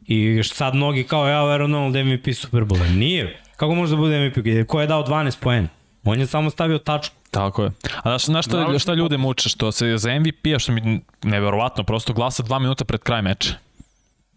I 0.06 0.42
sad 0.42 0.74
mnogi 0.74 1.04
kao, 1.04 1.28
ja 1.28 1.44
verujem 1.44 1.72
Donald 1.72 1.96
MVP 2.06 2.34
Superbola. 2.34 2.86
Nije. 2.86 3.40
Kako 3.56 3.74
može 3.74 3.90
da 3.90 3.96
bude 3.96 4.28
MVP? 4.28 4.66
Ko 4.68 4.80
je 4.80 4.86
dao 4.86 5.06
12 5.06 5.40
poena? 5.40 5.68
On 6.04 6.20
je 6.20 6.26
samo 6.26 6.50
stavio 6.50 6.78
tačku. 6.78 7.15
Tako 7.36 7.62
je. 7.62 7.70
A 8.02 8.08
znaš, 8.08 8.24
znaš 8.24 8.44
šta, 8.46 8.78
šta 8.78 8.94
ljude 8.94 9.16
muče? 9.16 9.48
Što 9.48 9.72
se 9.72 9.96
za 9.96 10.18
MVP-a, 10.20 10.58
što 10.58 10.72
mi 10.72 11.00
neverovatno, 11.22 11.84
prosto 11.84 12.12
glasa 12.12 12.42
dva 12.42 12.58
minuta 12.58 12.84
pred 12.84 13.00
kraj 13.00 13.22
meča. 13.22 13.54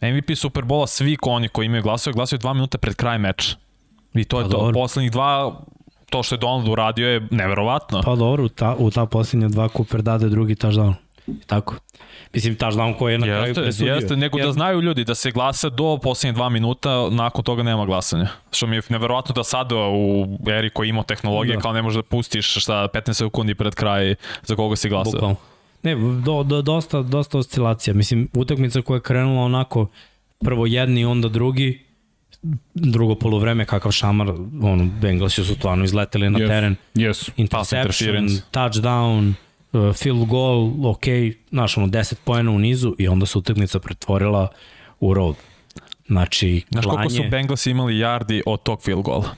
MVP 0.01 0.35
Superbola, 0.35 0.87
svi 0.87 1.15
ko 1.15 1.29
oni 1.29 1.47
koji 1.47 1.65
imaju 1.65 1.83
glasove, 1.83 2.13
glasaju 2.13 2.39
dva 2.39 2.53
minuta 2.53 2.77
pred 2.77 2.95
kraj 2.95 3.17
meča. 3.17 3.55
I 4.13 4.23
to 4.23 4.39
je 4.39 4.43
Pa 4.45 4.49
to. 4.49 4.57
dobro. 4.57 4.73
Poslednjih 4.73 5.11
dva, 5.11 5.61
to 6.09 6.23
što 6.23 6.35
je 6.35 6.39
Donald 6.39 6.67
uradio 6.67 7.09
je 7.09 7.27
neverovatno. 7.31 8.01
Pa 8.05 8.15
dobro, 8.15 8.45
u 8.45 8.49
ta, 8.49 8.75
u 8.79 8.91
ta 8.91 9.05
posljednja 9.05 9.47
dva 9.47 9.67
Cooper 9.69 10.01
dade 10.01 10.29
drugi 10.29 10.55
touchdown. 10.55 10.93
Tako. 11.47 11.75
Mislim, 12.33 12.55
touchdown 12.55 12.97
koji 12.97 13.13
je 13.13 13.17
na 13.17 13.25
kraju 13.25 13.43
Jeste, 13.43 13.61
presudio. 13.61 13.93
jeste, 13.95 14.15
nego 14.15 14.37
da 14.37 14.43
Jer- 14.43 14.53
znaju 14.53 14.81
ljudi 14.81 15.03
da 15.03 15.15
se 15.15 15.31
glasa 15.31 15.69
do 15.69 15.97
poslednje 15.97 16.33
dva 16.33 16.49
minuta, 16.49 17.09
nakon 17.09 17.43
toga 17.43 17.63
nema 17.63 17.85
glasanja. 17.85 18.27
Što 18.51 18.67
mi 18.67 18.75
je 18.75 18.81
neverovatno 18.89 19.33
da 19.33 19.43
sada 19.43 19.75
u 19.77 20.27
eri 20.49 20.69
koji 20.69 20.89
ima 20.89 21.03
tehnologije, 21.03 21.55
Da. 21.55 21.61
kao 21.61 21.73
ne 21.73 21.81
možeš 21.81 21.95
da 21.95 22.03
pustiš 22.03 22.53
šta 22.53 22.87
15 22.87 23.13
sekundi 23.15 23.55
pred 23.55 23.75
kraj 23.75 24.15
za 24.43 24.55
koga 24.55 24.75
si 24.75 24.89
glasao. 24.89 25.11
Bukvalno. 25.11 25.35
Ne, 25.83 25.95
do, 26.25 26.43
do, 26.43 26.61
dosta, 26.61 27.01
dosta 27.01 27.37
oscilacija. 27.37 27.93
Mislim, 27.93 28.29
utakmica 28.33 28.81
koja 28.81 28.95
je 28.95 29.01
krenula 29.01 29.41
onako 29.41 29.87
prvo 30.39 30.65
jedni, 30.65 31.05
onda 31.05 31.29
drugi, 31.29 31.85
drugo 32.73 33.15
polovreme, 33.15 33.65
kakav 33.65 33.91
šamar, 33.91 34.29
ono, 34.63 34.85
Bengalsi 35.01 35.43
su 35.43 35.55
stvarno 35.55 35.83
izleteli 35.85 36.29
na 36.29 36.39
Jesu. 36.39 36.49
teren. 36.49 36.75
Jesu. 36.93 37.31
Interception, 37.37 38.27
touchdown, 38.51 39.29
uh, 39.29 39.35
field 39.93 40.25
goal, 40.25 40.71
ok, 40.85 41.03
znaš, 41.49 41.77
ono, 41.77 41.87
10 41.87 42.15
pojena 42.15 42.51
u 42.51 42.59
nizu 42.59 42.95
i 42.97 43.07
onda 43.07 43.25
se 43.25 43.37
utakmica 43.37 43.79
pretvorila 43.79 44.47
u 44.99 45.13
road. 45.13 45.35
Znači, 46.07 46.63
Znaš 46.69 46.85
koliko 46.85 47.09
su 47.09 47.15
klanje, 47.15 47.29
Bengals 47.29 47.65
imali 47.65 47.93
yardi 47.93 48.41
od 48.45 48.63
tog 48.63 48.81
field 48.81 49.01
goala? 49.01 49.35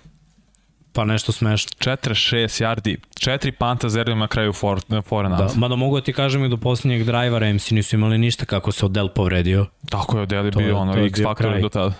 pa 0.94 1.06
nešto 1.06 1.32
smešno. 1.32 1.70
46 1.82 2.24
yardi, 2.60 2.98
4 3.16 3.52
panta 3.52 3.90
zerili 3.90 4.16
na 4.18 4.28
kraju 4.28 4.54
for, 4.54 4.80
fora 5.04 5.30
Da, 5.30 5.50
mada 5.56 5.76
mogu 5.76 5.96
da 5.96 6.04
ti 6.04 6.14
kažem 6.14 6.46
i 6.46 6.50
do 6.50 6.58
posljednjeg 6.58 7.04
drajva 7.04 7.40
Ramsey 7.40 7.74
nisu 7.74 7.96
imali 7.96 8.18
ništa 8.18 8.46
kako 8.46 8.72
se 8.72 8.86
Odell 8.86 9.10
povredio. 9.10 9.66
Tako 9.90 10.18
je, 10.18 10.24
Odeli 10.24 10.52
To 10.52 10.60
je- 10.60 10.66
bio 10.66 10.78
ono 10.78 10.94
X 10.98 11.22
faktor 11.24 11.62
do 11.62 11.70
tada. 11.70 11.94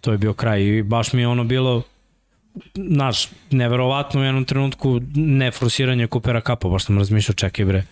to 0.00 0.12
je 0.12 0.18
bio 0.18 0.32
kraj 0.32 0.62
i 0.62 0.82
baš 0.82 1.12
mi 1.12 1.20
je 1.20 1.28
ono 1.28 1.44
bilo 1.44 1.82
znaš, 2.74 3.28
neverovatno 3.50 4.20
u 4.20 4.24
jednom 4.24 4.44
trenutku 4.44 5.00
ne 5.14 5.50
forsiranje 5.50 6.06
Coopera 6.06 6.40
Cupa, 6.40 6.68
baš 6.68 6.84
sam 6.84 6.98
razmišljao, 6.98 7.34
čekaj 7.34 7.64
bre, 7.64 7.84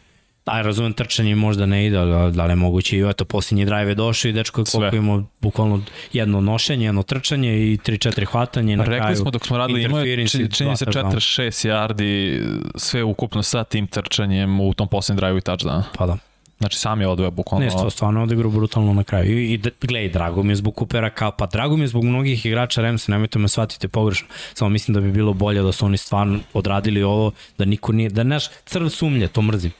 aj 0.45 0.63
razumem 0.63 0.93
trčanje 0.93 1.35
možda 1.35 1.67
ne 1.67 1.87
ide, 1.87 1.97
ali 1.97 2.33
da 2.33 2.45
li 2.45 2.53
je 2.53 2.57
moguće 2.57 2.97
i 2.97 3.09
eto, 3.11 3.25
posljednji 3.25 3.65
drive 3.65 3.91
je 3.91 3.95
došao 3.95 4.29
i 4.29 4.33
dečko 4.33 4.61
je 4.61 4.65
koliko 4.73 4.97
imao 4.97 5.23
bukvalno 5.41 5.83
jedno 6.13 6.41
nošenje, 6.41 6.87
jedno 6.87 7.03
trčanje 7.03 7.73
i 7.73 7.79
3-4 7.79 8.25
hvatanje 8.25 8.77
na 8.77 8.85
Rekli 8.85 8.99
kraju 8.99 9.17
smo 9.17 9.31
dok 9.31 9.47
smo 9.47 9.59
radili, 9.59 9.83
imao 9.83 10.01
je 10.01 10.13
interference 10.13 10.43
i 10.43 10.51
čini, 10.51 10.77
se 10.77 10.85
touchdowna. 10.85 11.11
46 11.11 11.69
yardi 11.69 12.43
sve 12.75 13.03
ukupno 13.05 13.43
sa 13.43 13.65
tim 13.65 13.87
trčanjem 13.87 14.61
u 14.61 14.75
tom 14.75 14.89
posljednjem 14.89 15.17
drive 15.17 15.39
i 15.39 15.41
touchdowna. 15.41 15.83
Pa 15.99 16.07
da. 16.07 16.19
Znači 16.61 16.79
sam 16.79 17.01
je 17.01 17.09
odveo 17.09 17.31
bukvalno. 17.31 17.65
Ne, 17.65 17.71
stvo, 17.71 17.91
stvarno 17.91 18.21
je 18.21 18.25
odigrao 18.25 18.51
brutalno 18.51 18.93
na 18.95 19.05
kraju. 19.05 19.39
I, 19.39 19.53
i 19.55 19.59
gledaj, 19.81 20.09
drago 20.09 20.43
mi 20.43 20.53
je 20.53 20.57
zbog 20.57 20.75
Coopera 20.75 21.11
Cupa, 21.11 21.47
drago 21.47 21.77
mi 21.77 21.83
je 21.83 21.89
zbog 21.89 22.05
mnogih 22.05 22.47
igrača 22.47 22.83
Remsa, 22.83 23.13
nemojte 23.13 23.39
me 23.39 23.49
shvatite 23.49 23.89
pogrešno. 23.89 24.27
Samo 24.55 24.69
mislim 24.69 24.95
da 24.95 25.01
bi 25.01 25.13
bilo 25.13 25.33
bolje 25.35 25.63
da 25.63 25.73
su 25.73 25.87
oni 25.87 25.97
stvarno 25.97 26.39
odradili 26.55 27.03
ovo, 27.03 27.31
da 27.59 27.65
niko 27.65 27.93
nije, 27.93 28.11
da 28.11 28.23
naš 28.25 28.45
crv 28.65 28.89
sumnje, 28.89 29.29
to 29.29 29.43
mrzim. 29.43 29.71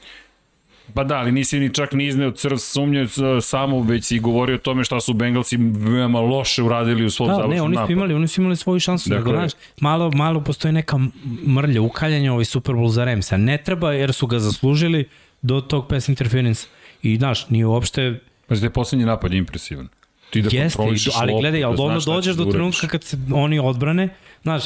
Pa 0.93 1.03
da, 1.03 1.15
ali 1.15 1.31
nisi 1.31 1.59
ni 1.59 1.73
čak 1.73 1.93
ni 1.93 2.07
izneo 2.07 2.31
crv 2.31 2.55
sumnje 2.57 3.07
s- 3.07 3.17
samo, 3.41 3.81
već 3.81 4.05
si 4.05 4.19
govorio 4.19 4.55
o 4.55 4.59
tome 4.59 4.83
šta 4.83 4.99
su 4.99 5.13
Bengalsi 5.13 5.57
veoma 5.57 6.19
loše 6.21 6.63
uradili 6.63 7.05
u 7.05 7.09
svom 7.09 7.29
Da, 7.29 7.33
završnom 7.33 7.55
ne, 7.55 7.61
oni 7.61 7.75
su 7.75 7.75
napadu. 7.75 7.93
imali, 7.93 8.13
oni 8.13 8.27
su 8.27 8.41
imali 8.41 8.55
svoju 8.55 8.79
šansu, 8.79 9.09
Dakle- 9.09 9.25
nego, 9.25 9.37
znaš, 9.37 9.51
malo, 9.81 10.11
malo 10.11 10.41
postoji 10.41 10.71
neka 10.71 10.99
mrlja, 11.47 11.81
ukaljanja 11.81 12.33
ovaj 12.33 12.45
Super 12.45 12.75
Bowl 12.75 12.89
za 12.89 13.05
Remsa. 13.05 13.37
Ne 13.37 13.57
treba, 13.57 13.93
jer 13.93 14.13
su 14.13 14.27
ga 14.27 14.39
zaslužili 14.39 15.05
do 15.41 15.61
tog 15.61 15.87
pass 15.87 16.09
interference. 16.09 16.67
I, 17.03 17.17
znaš, 17.17 17.49
nije 17.49 17.65
uopšte 17.65 18.19
Znači 18.51 18.61
da 18.61 18.65
je 18.65 18.73
poslednji 18.73 19.05
napad 19.05 19.33
impresivan. 19.33 19.87
Ti 20.29 20.41
da 20.41 20.49
Jeste, 20.51 20.81
ali 21.15 21.33
gledaj, 21.39 21.63
ali 21.63 21.77
da 21.77 21.83
znaš 21.83 22.03
šta 22.03 22.11
dođeš 22.11 22.35
do 22.35 22.45
da 22.45 22.51
trenutka 22.51 22.87
kad 22.87 23.03
se 23.03 23.17
oni 23.33 23.59
odbrane, 23.59 24.09
znaš, 24.43 24.63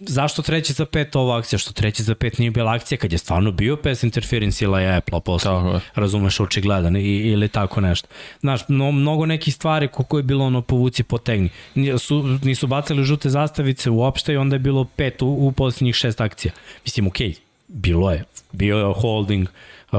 zašto 0.00 0.42
treći 0.42 0.72
za 0.72 0.86
pet 0.86 1.16
ova 1.16 1.38
akcija, 1.38 1.58
što 1.58 1.72
treći 1.72 2.02
za 2.02 2.14
pet 2.14 2.38
nije 2.38 2.50
bila 2.50 2.72
akcija 2.72 2.98
kad 2.98 3.12
je 3.12 3.18
stvarno 3.18 3.50
bio 3.50 3.76
pass 3.76 4.02
interference 4.02 4.64
ili 4.64 4.82
je 4.82 4.96
Apple 4.96 5.20
posle, 5.20 5.50
Tako 5.50 5.68
je. 5.68 5.80
razumeš 5.94 6.40
očigledan 6.40 6.96
i, 6.96 7.00
ili 7.00 7.48
tako 7.48 7.80
nešto. 7.80 8.08
Znaš, 8.40 8.60
no, 8.68 8.92
mnogo 8.92 9.26
nekih 9.26 9.54
stvari 9.54 9.88
kako 9.88 10.16
je 10.16 10.22
bilo 10.22 10.44
ono 10.44 10.62
povuci 10.62 11.02
potegni. 11.02 11.48
Nisu, 11.74 12.38
nisu 12.42 12.66
bacali 12.66 13.04
žute 13.04 13.30
zastavice 13.30 13.90
uopšte 13.90 14.32
i 14.32 14.36
onda 14.36 14.56
je 14.56 14.60
bilo 14.60 14.84
pet 14.84 15.22
u, 15.22 15.26
u 15.26 15.52
posljednjih 15.52 15.94
šest 15.94 16.20
akcija. 16.20 16.52
Mislim, 16.84 17.06
okej, 17.06 17.30
okay, 17.30 17.38
bilo 17.68 18.10
je. 18.10 18.24
Bio 18.52 18.78
je 18.78 18.94
holding, 18.94 19.48
uh, 19.48 19.54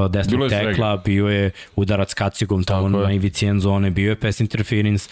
desnog 0.09 0.41
je 0.41 0.49
svega. 0.49 0.69
tekla, 0.69 0.97
bio 0.97 1.27
je 1.27 1.51
udarac 1.75 2.13
kacigom 2.13 2.63
tamo 2.63 2.99
je. 2.99 3.05
na 3.05 3.13
ivici 3.13 3.45
end 3.45 3.61
zone, 3.61 3.91
bio 3.91 4.09
je 4.09 4.15
pass 4.15 4.39
interference 4.39 5.09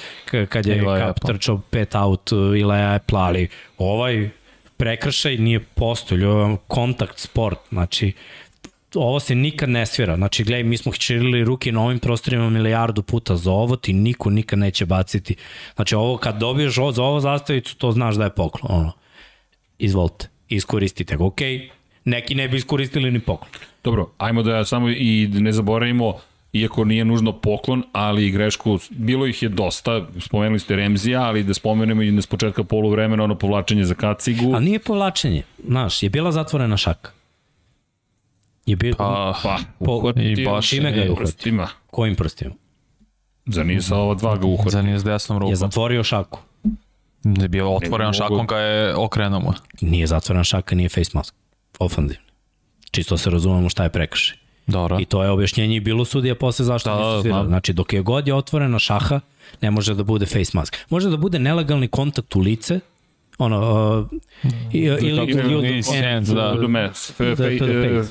kad 0.50 0.66
je 0.66 0.78
Eli 0.78 1.00
Kap 1.00 1.10
Apple. 1.10 1.34
trčao 1.34 1.62
pet 1.70 1.96
out 1.96 2.32
uh, 2.32 2.60
ili 2.60 2.76
Apple, 2.76 3.20
ali 3.20 3.48
ovaj 3.78 4.30
prekršaj 4.78 5.38
nije 5.38 5.60
postolj, 5.60 6.26
ovo 6.26 6.50
je 6.50 6.58
kontakt 6.68 7.20
sport, 7.20 7.60
znači 7.70 8.14
ovo 8.96 9.20
se 9.20 9.36
nikad 9.36 9.70
ne 9.70 9.86
svira. 9.86 10.16
Znači, 10.16 10.44
gledaj, 10.44 10.64
mi 10.64 10.78
smo 10.78 10.92
čirili 10.92 11.44
ruke 11.44 11.72
na 11.72 11.82
ovim 11.82 12.00
prostorima 12.00 12.50
milijardu 12.50 13.04
puta 13.04 13.36
za 13.36 13.52
ovo, 13.52 13.76
ti 13.76 13.94
niko 13.94 14.30
nikad 14.30 14.60
neće 14.60 14.86
baciti. 14.86 15.36
Znači, 15.76 15.96
ovo 15.96 16.18
kad 16.18 16.38
dobiješ 16.38 16.78
ovo, 16.78 16.92
za 16.92 17.04
ovo 17.04 17.20
zastavicu, 17.20 17.78
to 17.78 17.92
znaš 17.92 18.16
da 18.16 18.24
je 18.24 18.30
poklon. 18.30 18.80
Ono. 18.80 18.92
Izvolite, 19.78 20.28
iskoristite 20.50 21.16
ga. 21.16 21.24
Ok, 21.24 21.40
neki 22.06 22.36
ne 22.36 22.48
bi 22.48 22.58
iskoristili 22.58 23.12
ni 23.12 23.20
poklon. 23.20 23.50
Dobro, 23.84 24.10
ajmo 24.18 24.44
da 24.44 24.66
samo 24.66 24.90
i 24.90 25.30
ne 25.30 25.52
zaboravimo, 25.52 26.14
iako 26.54 26.86
nije 26.86 27.06
nužno 27.06 27.32
poklon, 27.34 27.84
ali 27.92 28.28
i 28.28 28.32
grešku, 28.32 28.80
bilo 28.90 29.28
ih 29.28 29.44
je 29.44 29.50
dosta, 29.50 30.08
spomenuli 30.20 30.60
ste 30.60 30.76
Remzija, 30.76 31.22
ali 31.22 31.44
da 31.44 31.54
spomenemo 31.54 32.02
i 32.02 32.22
s 32.22 32.28
početka 32.28 32.64
poluvremena 32.64 33.24
ono 33.24 33.36
povlačenje 33.36 33.84
za 33.84 33.94
kacigu. 33.96 34.56
A 34.56 34.60
nije 34.60 34.80
povlačenje, 34.80 35.44
znaš, 35.62 36.04
je 36.04 36.10
bila 36.10 36.32
zatvorena 36.32 36.78
šaka. 36.78 37.12
Je 38.66 38.76
bil... 38.76 38.96
Pa, 38.96 39.34
Pa, 39.44 39.58
Po- 39.80 39.92
uhvatio 39.94 40.32
i 40.32 40.46
baš 40.46 40.70
čime 40.70 40.92
ga 40.92 40.98
je 40.98 41.04
je 41.04 41.12
uhvatio? 41.12 41.26
prstima. 41.26 41.68
Kojim 41.88 42.16
prstima? 42.16 42.54
Za 43.46 43.64
nije 43.64 43.82
sa 43.82 43.96
ova 43.98 44.16
dva 44.16 44.38
ga 44.38 44.48
uhvatio. 44.48 44.72
za 44.72 44.82
nije 44.82 45.00
s 45.00 45.04
desnom 45.04 45.36
Je 45.36 45.40
rukom. 45.40 45.56
zatvorio 45.56 46.04
šaku. 46.04 46.40
Da 47.24 47.42
je 47.42 47.48
bio 47.50 47.72
otvoren 47.72 48.14
šakom 48.14 48.48
ga 48.48 48.58
je 48.58 48.96
okrenuo. 48.96 49.54
Nije 49.82 50.08
zatvorena 50.08 50.44
šaka, 50.44 50.76
nije 50.76 50.90
face 50.90 51.12
mask. 51.14 51.36
Ofanzivni. 51.80 52.26
Čisto 52.92 53.18
se 53.18 53.30
razumemo 53.30 53.70
šta 53.70 53.84
je 53.84 53.90
prekršaj. 53.90 54.38
Dobro. 54.68 55.00
I 55.00 55.06
to 55.06 55.24
je 55.24 55.30
objašnjenje 55.30 55.76
i 55.76 55.80
bilo 55.80 56.06
sudija 56.06 56.36
posle 56.36 56.66
zašto 56.66 56.90
Da, 56.90 56.96
da, 56.96 57.02
da, 57.02 57.10
nisu 57.10 57.22
svirali. 57.22 57.48
Znači, 57.48 57.74
dok 57.74 57.94
je 57.94 58.02
god 58.02 58.28
je 58.28 58.34
otvorena 58.34 58.80
šaha, 58.80 59.20
ne 59.62 59.72
može 59.72 59.94
da 59.96 60.04
bude 60.04 60.26
face 60.26 60.52
mask. 60.54 60.78
Može 60.90 61.10
da 61.10 61.18
bude 61.18 61.40
nelegalni 61.40 61.88
kontakt 61.88 62.36
u 62.36 62.40
lice, 62.40 62.80
ono, 63.38 63.60
uh, 64.00 64.20
ili 64.74 65.10
ili- 65.10 65.82
da. 66.34 66.56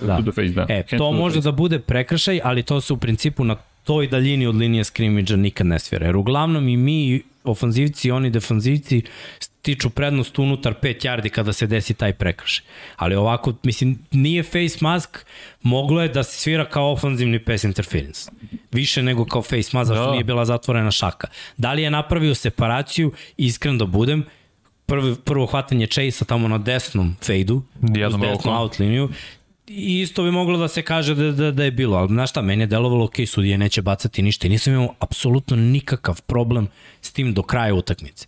Da. 0.07 0.33
face, 0.33 0.49
da. 0.49 0.67
E, 0.69 0.83
to 0.83 0.99
to 0.99 1.11
the 1.11 1.19
može 1.19 1.35
face. 1.35 1.45
da 1.45 1.53
bude 1.53 1.79
prekršaj, 1.79 2.41
ali 2.45 2.63
to 2.63 2.81
se 2.81 2.93
u 2.93 2.97
principu 2.97 3.45
na 3.45 3.57
toj 3.85 4.07
daljini 4.07 4.47
od 4.47 4.55
linije 4.57 4.85
skrimidža 4.85 5.37
nikad 5.37 5.67
ne 5.67 5.79
svira. 5.79 6.07
Jer 6.07 6.17
uglavnom 6.17 6.69
i 6.69 6.77
mi 6.77 7.23
ofanzivci 7.45 8.09
i 8.09 8.11
oni 8.11 8.31
defanzivci 8.31 9.03
stiču 9.41 9.91
prednost 9.91 10.39
unutar 10.39 10.75
5 10.83 11.07
yardi 11.07 11.29
kada 11.29 11.53
se 11.53 11.67
desi 11.67 11.95
taj 11.95 12.13
prekršaj. 12.13 12.65
Ali 12.97 13.15
ovako, 13.15 13.53
mislim, 13.63 13.99
nije 14.11 14.43
face 14.43 14.79
mask, 14.81 15.19
moglo 15.63 16.03
je 16.03 16.09
da 16.09 16.23
se 16.23 16.39
svira 16.39 16.65
kao 16.65 16.93
ofanzivni 16.93 17.45
pass 17.45 17.65
interference. 17.65 18.31
Više 18.73 19.03
nego 19.03 19.25
kao 19.25 19.43
face 19.43 19.71
mask, 19.73 19.89
zašto 19.89 20.05
Da. 20.05 20.11
nije 20.13 20.25
bila 20.25 20.45
zatvorena 20.45 20.91
šaka. 20.91 21.29
Da 21.57 21.73
li 21.73 21.83
je 21.83 21.91
napravio 21.91 22.35
separaciju, 22.35 23.13
iskren 23.37 23.79
da 23.79 23.87
budem, 23.87 24.25
prvo, 24.87 25.15
prvo 25.25 25.47
hvatanje 25.47 25.87
Chase-a 25.87 26.25
tamo 26.25 26.49
na 26.49 26.59
desnom 26.59 27.17
fejdu, 27.23 27.63
uz 27.83 27.91
desnu 28.21 28.53
out 28.53 28.79
liniju, 28.79 29.09
I 29.73 30.01
isto 30.01 30.23
bi 30.23 30.31
moglo 30.31 30.59
da 30.59 30.69
se 30.69 30.83
kaže 30.83 31.15
da, 31.15 31.33
da, 31.33 31.51
da 31.51 31.65
je 31.65 31.71
bilo, 31.71 31.97
ali 31.97 32.09
znaš 32.09 32.31
šta, 32.31 32.43
meni 32.43 32.63
je 32.63 32.67
delovalo, 32.67 33.05
ok, 33.05 33.15
sudije 33.27 33.59
neće 33.59 33.83
bacati 33.83 34.23
ništa 34.23 34.47
i 34.47 34.51
nisam 34.51 34.73
imao 34.73 34.95
apsolutno 34.99 35.57
nikakav 35.57 36.23
problem 36.23 36.69
s 37.01 37.13
tim 37.13 37.35
do 37.35 37.43
kraja 37.43 37.75
utakmice. 37.75 38.27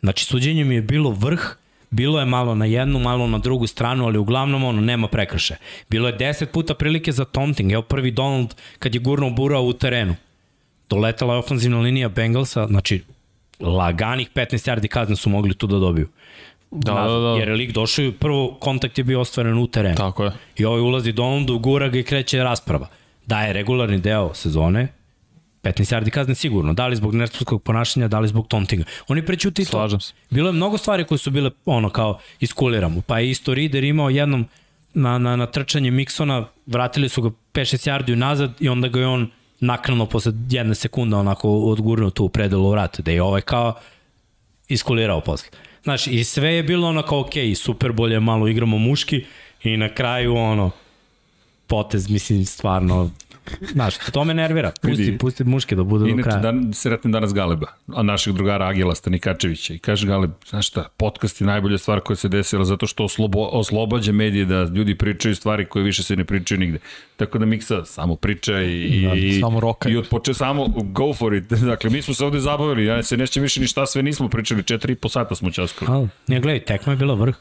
Znači, 0.00 0.24
suđenje 0.24 0.64
mi 0.64 0.74
je 0.74 0.82
bilo 0.82 1.10
vrh, 1.10 1.56
bilo 1.90 2.20
je 2.20 2.26
malo 2.26 2.54
na 2.54 2.64
jednu, 2.64 2.98
malo 2.98 3.26
na 3.26 3.38
drugu 3.38 3.66
stranu, 3.66 4.04
ali 4.04 4.18
uglavnom 4.18 4.64
ono, 4.64 4.80
nema 4.80 5.08
prekrše. 5.08 5.56
Bilo 5.90 6.08
je 6.08 6.18
10 6.18 6.46
puta 6.46 6.74
prilike 6.74 7.12
za 7.12 7.24
taunting, 7.24 7.72
evo 7.72 7.82
prvi 7.82 8.10
Donald 8.10 8.54
kad 8.78 8.94
je 8.94 9.00
gurnuo 9.00 9.30
Burao 9.30 9.62
u 9.62 9.72
terenu. 9.72 10.16
Doletela 10.88 11.34
je 11.34 11.38
ofenzivna 11.38 11.80
linija 11.80 12.08
Bengalsa, 12.08 12.66
znači 12.66 13.02
laganih 13.60 14.30
15 14.34 14.70
yardi 14.70 14.88
kazne 14.88 15.16
su 15.16 15.30
mogli 15.30 15.54
tu 15.54 15.66
da 15.66 15.78
dobiju. 15.78 16.08
Da, 16.72 16.94
da, 16.94 17.18
da. 17.18 17.28
Jer 17.38 17.48
je 17.48 17.54
lik 17.54 17.72
došao 17.72 18.04
i 18.04 18.12
prvo 18.12 18.56
kontakt 18.60 18.98
je 18.98 19.04
bio 19.04 19.20
ostvaren 19.20 19.58
u 19.58 19.66
terenu. 19.66 19.96
Tako 19.96 20.24
je. 20.24 20.32
I 20.56 20.64
ovaj 20.64 20.80
ulazi 20.80 21.12
Donaldu, 21.12 21.58
gura 21.58 21.88
ga 21.88 21.98
i 21.98 22.02
kreće 22.02 22.42
rasprava. 22.42 22.86
Da 23.26 23.40
je 23.40 23.52
regularni 23.52 23.98
deo 23.98 24.34
sezone, 24.34 24.88
15 25.62 25.94
yardi 25.94 26.10
kazne 26.10 26.34
sigurno. 26.34 26.72
Da 26.72 26.86
li 26.86 26.96
zbog 26.96 27.14
nesportskog 27.14 27.62
ponašanja, 27.62 28.08
da 28.08 28.20
li 28.20 28.28
zbog 28.28 28.48
tauntinga. 28.48 28.84
Oni 29.08 29.26
prećuti 29.26 29.64
to. 29.64 29.70
Slažem 29.70 30.00
se. 30.00 30.12
Bilo 30.30 30.48
je 30.48 30.52
mnogo 30.52 30.78
stvari 30.78 31.04
koje 31.04 31.18
su 31.18 31.30
bile 31.30 31.50
ono 31.64 31.90
kao 31.90 32.18
iskuliramo. 32.40 33.00
Pa 33.06 33.18
je 33.18 33.30
isto 33.30 33.54
Rider 33.54 33.84
imao 33.84 34.10
jednom 34.10 34.46
na, 34.94 35.18
na, 35.18 35.36
na 35.36 35.46
trčanje 35.46 35.90
Miksona, 35.90 36.46
vratili 36.66 37.08
su 37.08 37.22
ga 37.22 37.30
5-6 37.52 37.90
yardi 37.90 38.14
nazad 38.14 38.52
i 38.60 38.68
onda 38.68 38.88
ga 38.88 39.00
je 39.00 39.06
on 39.06 39.30
naknano 39.60 40.06
posle 40.06 40.32
jedne 40.50 40.74
sekunde 40.74 41.16
onako 41.16 41.50
odgurnuo 41.50 42.10
tu 42.10 42.24
u 42.24 42.28
predelu 42.28 42.70
vrata, 42.70 43.02
da 43.02 43.10
je 43.10 43.22
ovaj 43.22 43.40
kao 43.40 43.74
iskulirao 44.68 45.20
posle. 45.20 45.48
Znaš, 45.82 46.06
i 46.06 46.24
sve 46.24 46.54
je 46.54 46.62
bilo 46.62 46.88
ono 46.88 47.02
kao 47.02 47.20
ok, 47.20 47.32
super 47.56 47.92
bolje 47.92 48.20
malo 48.20 48.48
igramo 48.48 48.78
muški 48.78 49.24
i 49.62 49.76
na 49.76 49.88
kraju 49.88 50.36
ono 50.36 50.70
potez, 51.66 52.10
mislim, 52.10 52.44
stvarno 52.44 53.10
Znaš, 53.62 53.94
to 54.12 54.24
me 54.24 54.34
nervira. 54.34 54.72
Pusti, 54.72 55.02
Vidi. 55.02 55.18
pusti 55.18 55.44
muške 55.44 55.76
da 55.76 55.82
budu 55.84 56.04
do 56.04 56.06
Inače, 56.06 56.22
kraja. 56.22 56.40
dan, 56.42 56.72
sretnem 56.72 57.12
danas 57.12 57.34
Galeba, 57.34 57.66
a 57.88 58.02
našeg 58.02 58.34
drugara 58.34 58.66
Agila 58.66 58.94
Stanikačevića. 58.94 59.74
I 59.74 59.78
kaže 59.78 60.06
Galeb, 60.06 60.30
znaš 60.46 60.68
šta, 60.68 60.88
podcast 60.96 61.40
je 61.40 61.46
najbolja 61.46 61.78
stvar 61.78 62.00
koja 62.00 62.16
se 62.16 62.28
desila 62.28 62.64
zato 62.64 62.86
što 62.86 63.04
oslobo, 63.04 63.38
oslobađa 63.42 64.12
medije 64.12 64.44
da 64.44 64.62
ljudi 64.64 64.94
pričaju 64.94 65.34
stvari 65.34 65.64
koje 65.66 65.82
više 65.82 66.02
se 66.02 66.16
ne 66.16 66.24
pričaju 66.24 66.58
nigde. 66.58 66.78
Tako 67.16 67.38
da 67.38 67.46
Miksa 67.46 67.84
samo 67.84 68.16
priča 68.16 68.62
i, 68.62 69.02
Da, 69.02 69.14
i, 69.14 69.40
samo 69.40 69.60
rokaj. 69.60 69.92
i 69.92 69.96
od 69.96 70.08
poče 70.08 70.34
samo 70.34 70.68
go 70.68 71.14
for 71.14 71.34
it. 71.34 71.44
Dakle, 71.72 71.90
mi 71.90 72.02
smo 72.02 72.14
se 72.14 72.24
ovde 72.24 72.40
zabavili, 72.40 72.84
ja 72.84 73.02
se 73.02 73.16
neće 73.16 73.40
više 73.40 73.60
ni 73.60 73.66
šta 73.66 73.86
sve 73.86 74.02
nismo 74.02 74.28
pričali, 74.28 74.62
četiri 74.62 74.92
i 74.92 74.96
po 74.96 75.08
sata 75.08 75.34
smo 75.34 75.50
časkali. 75.50 75.90
Ali, 75.90 76.08
ne 76.26 76.40
gledaj, 76.40 76.60
tekma 76.60 76.92
je 76.92 76.96
bila 76.96 77.14
vrh. 77.14 77.34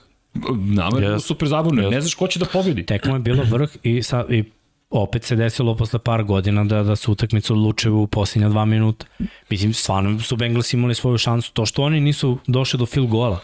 Nama 0.56 1.00
je 1.00 1.08
Yes. 1.08 1.20
super 1.20 1.48
zabavno, 1.48 1.82
Yes. 1.82 1.92
ne 1.92 2.02
znaš 2.02 2.14
ko 2.14 2.28
će 2.28 2.40
da 2.40 2.46
pobedi. 2.46 2.84
Tekma 2.84 3.14
je 3.14 3.20
bila 3.20 3.44
vrh 3.44 3.70
i, 3.84 4.04
sa, 4.04 4.26
i 4.30 4.44
opet 4.92 5.24
se 5.24 5.36
desilo 5.36 5.76
posle 5.76 6.00
par 6.00 6.24
godina 6.24 6.64
da, 6.64 6.84
da 6.84 6.96
su 6.96 7.12
utakmice 7.12 7.54
odlučuju 7.54 7.98
u 7.98 8.08
posljednja 8.08 8.50
dva 8.50 8.66
minuta. 8.66 9.06
Mislim, 9.50 9.74
stvarno 9.74 10.20
su 10.20 10.36
Bengals 10.36 10.74
imali 10.74 10.96
svoju 10.96 11.18
šansu. 11.18 11.52
To 11.54 11.66
što 11.66 11.84
oni 11.84 12.00
nisu 12.00 12.38
došli 12.48 12.80
do 12.80 12.86
field 12.86 13.10
gola 13.10 13.40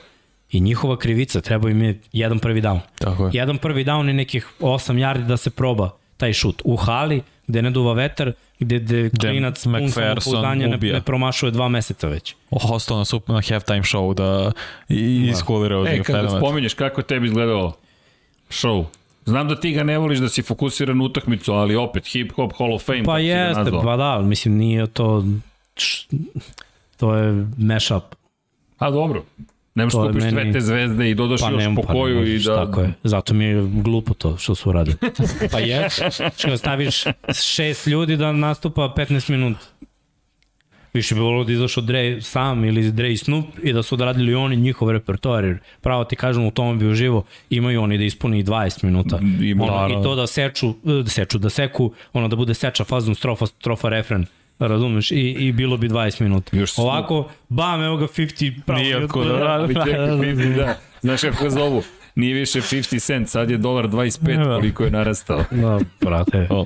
i 0.51 0.59
njihova 0.59 0.97
krivica, 0.97 1.41
treba 1.41 1.69
im 1.69 1.81
je 1.81 1.99
jedan 2.13 2.39
prvi 2.39 2.61
down. 2.61 2.79
Tako 2.99 3.25
je. 3.25 3.31
Jedan 3.33 3.57
prvi 3.57 3.85
down 3.85 4.09
i 4.09 4.13
nekih 4.13 4.47
8 4.59 4.93
yardi 4.93 5.25
da 5.27 5.37
se 5.37 5.49
proba 5.49 5.89
taj 6.17 6.33
šut. 6.33 6.61
U 6.65 6.75
hali, 6.75 7.21
gde 7.47 7.61
ne 7.61 7.71
duva 7.71 7.93
vetar, 7.93 8.31
gde, 8.59 8.79
gde 8.79 9.09
klinac 9.19 9.63
pun 9.63 9.71
McPherson 9.71 10.13
samopouzdanja 10.33 10.67
ne, 10.67 10.77
ne 10.77 11.01
promašuje 11.01 11.51
dva 11.51 11.69
meseca 11.69 12.07
već. 12.07 12.35
Ostao 12.49 12.97
na, 12.97 13.05
super, 13.05 13.35
na 13.35 13.41
halftime 13.49 13.81
show 13.81 14.13
da 14.13 14.51
i 14.89 15.27
iskulira 15.31 15.77
od 15.77 15.87
E, 15.87 15.91
njih 15.93 16.01
kada 16.01 16.19
fenomen. 16.19 16.41
spominješ 16.41 16.73
kako 16.73 17.01
je 17.01 17.07
tebi 17.07 17.27
izgledalo 17.27 17.73
show, 18.49 18.85
Znam 19.27 19.47
da 19.47 19.59
ti 19.59 19.71
ga 19.71 19.83
ne 19.83 19.97
voliš 19.97 20.19
da 20.19 20.29
si 20.29 20.41
fokusiran 20.41 20.97
na 20.97 21.03
utakmicu, 21.03 21.53
ali 21.53 21.75
opet 21.75 22.07
hip 22.07 22.31
hop 22.31 22.53
Hall 22.57 22.73
of 22.73 22.85
Fame. 22.85 23.03
Pa 23.03 23.19
jeste, 23.19 23.71
pa 23.83 23.97
da, 23.97 24.21
mislim 24.21 24.57
nije 24.57 24.87
to 24.87 25.23
to 26.97 27.15
je 27.15 27.47
mashup. 27.57 28.03
A 28.77 28.91
dobro. 28.91 29.23
Ne 29.75 29.83
možeš 29.83 29.93
To 29.93 30.07
kupiš 30.07 30.23
sve 30.23 30.31
meni- 30.31 30.53
te 30.53 30.61
zvezde 30.61 31.09
i 31.09 31.15
dodaš 31.15 31.41
Pa 31.41 31.49
još 31.49 31.63
ne, 31.63 31.75
po 31.75 31.81
pa 31.81 31.93
ne 31.93 31.99
koju 31.99 32.35
i 32.35 32.39
da... 32.39 32.65
Tako 32.65 32.81
je, 32.81 32.93
zato 33.03 33.33
mi 33.33 33.45
je 33.45 33.67
glupo 33.83 34.13
to 34.13 34.37
što 34.37 34.55
su 34.55 34.69
uradili. 34.69 34.97
Pa 35.51 35.59
je, 35.59 35.87
što 36.37 36.57
staviš 36.57 37.03
šest 37.43 37.87
ljudi 37.87 38.17
da 38.17 38.31
nastupa 38.31 38.93
15 38.97 39.29
minuta. 39.29 39.59
Više 40.97 41.15
bi 41.15 41.21
volio 41.21 41.43
da 41.43 41.51
izašao 41.51 41.83
Dre 41.83 42.21
sam 42.21 42.65
ili 42.65 42.91
Dre 42.91 43.11
i 43.11 43.17
Snoop 43.17 43.45
i 43.63 43.73
da 43.73 43.83
su 43.83 43.95
odradili 43.95 44.35
oni 44.35 44.55
njihov 44.55 44.91
repertoar. 44.91 45.45
Jer 45.45 45.57
pravo 45.81 46.03
ti 46.03 46.15
kažem, 46.15 46.45
u 46.45 46.51
tome 46.51 46.75
bi 46.75 46.87
uživo, 46.87 47.23
imaju 47.49 47.81
oni 47.81 47.97
da 47.97 48.03
ispuni 48.03 48.43
20 48.43 48.83
minuta. 48.83 49.19
Ima- 49.41 49.63
ono, 49.63 49.73
Naravno. 49.73 49.99
I 49.99 50.03
to 50.03 50.15
da 50.15 50.27
seču, 50.27 50.73
da 50.83 51.09
seču, 51.09 51.37
da 51.37 51.49
seku, 51.49 51.91
ono 52.13 52.27
da 52.27 52.35
bude 52.35 52.53
seča 52.53 52.83
fazom 52.83 53.15
strofa, 53.15 53.45
strofa 53.45 53.89
refren. 53.89 54.25
Razumeš? 54.59 55.11
I, 55.11 55.15
I 55.39 55.51
bilo 55.51 55.77
bi 55.77 55.89
20 55.89 56.21
minuta. 56.21 56.57
Još 56.57 56.77
Ovako, 56.77 57.29
bam, 57.49 57.83
evo 57.83 57.97
ga 57.97 58.07
50 58.07 58.53
pravo. 58.65 58.81
Nije 58.81 58.95
minuta. 58.95 59.05
otkuda, 59.05 59.37
da, 59.37 59.45
Ali 59.47 59.73
čekaj, 59.75 59.93
50, 59.93 60.55
da. 60.55 60.77
Znaš 61.01 61.21
kako 61.21 61.43
ga 61.43 61.49
zovu? 61.49 61.83
Nije 62.17 62.33
više 62.33 62.59
50 62.61 62.99
cent, 62.99 63.29
sad 63.29 63.49
je 63.49 63.57
dolar 63.57 63.87
25 63.87 64.37
Da. 64.37 64.43
koliko 64.45 64.83
je 64.83 64.91
narastao. 64.91 65.43
Da, 65.51 65.79
brate, 66.01 66.47
O, 66.49 66.65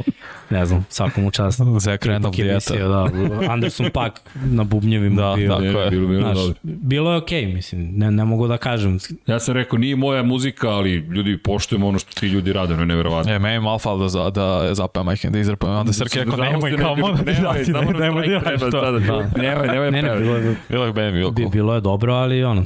ne 0.50 0.66
znam, 0.66 0.86
svakom 0.90 1.32
čast. 1.32 1.60
Ipak 1.60 2.38
je 2.38 2.44
dijeta. 2.44 2.54
mislio, 2.56 2.88
da, 2.88 3.08
Anderson 3.50 3.90
Pak 3.94 4.22
na 4.36 4.64
bubnjevima 4.64 5.22
Da, 5.22 5.34
bio. 5.36 5.48
da. 5.50 5.56
Tako 5.56 5.80
je. 5.80 5.90
Bilo, 5.90 6.08
bilo 6.08 6.22
Znaš, 6.22 6.38
dobro. 6.38 6.54
bilo 6.64 7.12
je 7.12 7.18
okej, 7.18 7.42
okay, 7.42 7.54
mislim, 7.54 7.92
ne, 7.92 8.12
ne 8.12 8.26
mogu 8.26 8.48
da 8.48 8.58
kažem. 8.58 9.00
Ja 9.28 9.40
sam 9.40 9.54
rekao, 9.54 9.80
nije 9.80 9.96
moja 9.96 10.24
muzika, 10.24 10.70
ali 10.70 10.92
ljudi 10.92 11.38
poštujemo 11.38 11.88
ono 11.88 12.00
što 12.00 12.20
ti 12.20 12.28
ljudi 12.28 12.54
rade, 12.54 12.74
ono 12.74 12.82
je 12.82 12.88
neverovatno. 12.88 13.34
E, 13.34 13.40
meni 13.40 13.56
je 13.56 13.60
malo 13.60 13.80
fal 13.80 14.00
da, 14.00 14.10
za, 14.10 14.30
da 14.30 14.70
zapevam 14.74 15.14
I 15.14 15.18
Can 15.18 15.32
da 15.32 15.40
izrapujem. 15.40 15.76
Onda 15.76 15.94
Srke 15.94 16.20
rekao, 16.20 16.38
nemoj, 16.38 16.72
ne 16.72 16.78
kao, 16.78 16.96
bi- 16.96 17.02
molim 17.02 17.18
te, 17.18 17.34
nemoj, 17.34 18.28
da 18.28 18.92
ne, 19.36 19.56
na 19.56 19.62
nemoj, 19.64 19.92
nemoj. 19.92 20.56
Nemoj, 20.70 21.50
bilo 21.52 21.76
je 21.76 21.82
dobro, 21.82 22.14
ali 22.14 22.44
ono, 22.44 22.64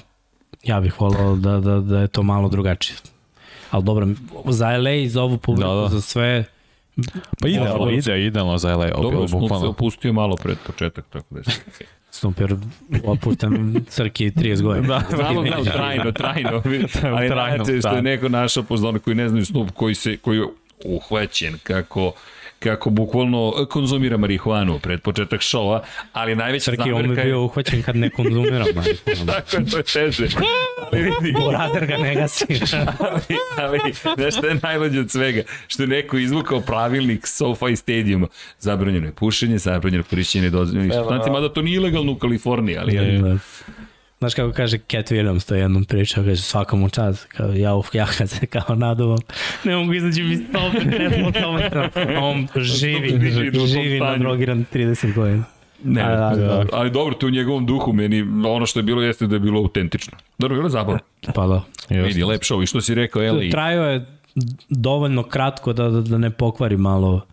ja 0.65 0.79
bih 0.79 1.01
volao 1.01 1.35
da, 1.35 1.59
da, 1.59 1.79
da 1.79 1.99
je 1.99 2.07
to 2.07 2.23
malo 2.23 2.49
drugačije. 2.49 2.97
Ali 3.71 3.83
dobro, 3.83 4.07
za 4.45 4.77
LA 4.77 4.91
i 4.91 5.09
za 5.09 5.23
ovu 5.23 5.37
publiku, 5.37 5.67
Da, 5.67 5.75
da. 5.75 5.87
za 5.87 6.01
sve, 6.01 6.43
Pa 7.41 7.47
idealno, 7.47 7.89
ide, 7.89 8.25
idealno 8.25 8.57
za 8.57 8.75
LA. 8.75 8.87
Dobro, 8.87 9.01
Dobro, 9.01 9.27
Snoop 9.27 9.41
se 9.41 9.43
bukvalno. 9.43 9.69
opustio 9.69 10.13
malo 10.13 10.35
pred 10.35 10.57
početak, 10.67 11.05
tako 11.09 11.25
da 11.29 11.39
je. 11.39 11.43
super, 12.11 12.55
opušten 13.05 13.75
Srki 13.89 14.31
30 14.31 14.61
godina. 14.61 14.87
Da, 14.87 15.15
Znamo 15.15 15.41
ga 15.41 15.63
trajno, 15.63 16.11
trajno. 16.11 16.49
Ali 16.63 16.87
Trajno, 16.87 17.27
trajno, 17.27 17.63
što 17.63 17.71
je 17.71 17.79
da. 17.79 18.01
neko 18.01 18.29
našao 18.29 18.63
poznano 18.63 18.99
koji 18.99 19.15
ne 19.15 19.29
znaju 19.29 19.45
Snoop, 19.45 19.71
koji, 19.71 19.95
se, 19.95 20.17
koji 20.17 20.37
je 20.37 20.45
uhvaćen 20.85 21.57
kako 21.63 22.11
kako 22.59 22.89
bukvalno 22.89 23.65
konzumira 23.69 24.17
marihuanu 24.17 24.79
pred 24.79 25.01
početak 25.01 25.41
šova, 25.41 25.83
ali 26.13 26.35
najveća 26.35 26.71
Srki, 26.71 26.91
on 26.91 27.01
bi 27.01 27.03
zamerka 27.03 27.21
je... 27.21 27.25
bio 27.25 27.43
uhvaćen 27.43 27.83
kad 27.83 27.95
ne 27.95 28.09
konzumira 28.09 28.65
marihuanu. 28.75 29.31
Tako 29.31 29.57
je, 29.57 29.65
to 29.65 29.77
je 29.77 29.83
teže. 29.83 30.27
Ali 30.91 31.01
vidi, 31.01 31.33
Borader 31.39 31.85
ga 31.85 31.97
ne 31.97 32.15
gasi. 32.15 32.45
ali, 32.77 33.37
ali 33.57 33.79
nešto 34.17 34.47
je 34.47 34.57
najlođe 34.63 34.99
od 34.99 35.11
svega, 35.11 35.41
što 35.67 35.83
je 35.83 35.87
neko 35.87 36.17
izvukao 36.17 36.61
pravilnik 36.61 37.27
SoFi 37.27 37.75
stadijuma. 37.75 38.27
Zabranjeno 38.59 39.05
je 39.05 39.13
pušenje, 39.13 39.57
zabranjeno 39.57 39.99
je 39.99 40.09
korišćenje 40.09 40.49
dozvoljnih 40.49 40.93
supstanci, 40.93 41.29
mada 41.29 41.53
to 41.53 41.61
nije 41.61 41.75
ilegalno 41.75 42.11
u 42.11 42.15
Kaliforniji, 42.15 42.77
ali 42.77 42.95
je, 42.95 43.21
Da. 43.21 43.37
Znaš 44.19 44.33
kako 44.33 44.51
kaže 44.51 44.77
Cat 44.77 45.11
Williams, 45.11 45.47
to 45.47 45.55
je 45.55 45.61
jednom 45.61 45.85
pričao, 45.85 46.23
kaže 46.23 46.41
svakom 46.41 46.83
u 46.83 46.89
čas, 46.89 47.25
kao 47.25 47.51
ja, 47.53 47.71
ja 47.93 48.05
kad 48.17 48.29
se 48.29 48.45
kao 48.45 48.75
naduvam, 48.75 49.17
ne 49.63 49.75
mogu 49.75 49.93
izaći 49.93 50.23
mi 50.23 50.35
stope, 50.35 50.85
ne 50.85 51.17
mogu 51.17 51.31
kilometra, 51.31 51.89
a 51.95 52.19
on 52.19 52.47
živi, 52.55 53.09
Živi 53.67 53.97
stanju. 53.97 54.11
nadrogiran 54.11 54.65
30 54.73 55.13
godina. 55.13 55.43
Ne, 55.83 56.01
A, 56.01 56.35
da, 56.35 56.35
da. 56.35 56.65
ali 56.71 56.91
dobro, 56.91 57.15
to 57.15 57.27
u 57.27 57.29
njegovom 57.29 57.65
duhu, 57.65 57.93
meni 57.93 58.21
ono 58.47 58.65
što 58.65 58.79
je 58.79 58.83
bilo 58.83 59.01
jeste 59.01 59.27
da 59.27 59.35
je 59.35 59.39
bilo 59.39 59.59
autentično. 59.59 60.17
Dobro, 60.37 60.55
bilo 60.55 60.65
je 60.65 60.71
zabavno. 60.71 60.99
Pa 61.35 61.47
da. 61.47 61.61
Vidi, 61.89 62.23
lep 62.23 62.41
show. 62.41 62.63
I 62.63 62.65
što 62.65 62.81
si 62.81 62.95
rekao, 62.95 63.23
Eli, 63.23 63.49
Trajao 63.49 63.85
je 63.85 64.05
dovoljno 64.69 65.23
kratko 65.23 65.73
da, 65.73 65.89
da, 65.89 66.01
da 66.01 66.17
ne 66.17 66.29
pokvari 66.29 66.77
malo 66.77 67.25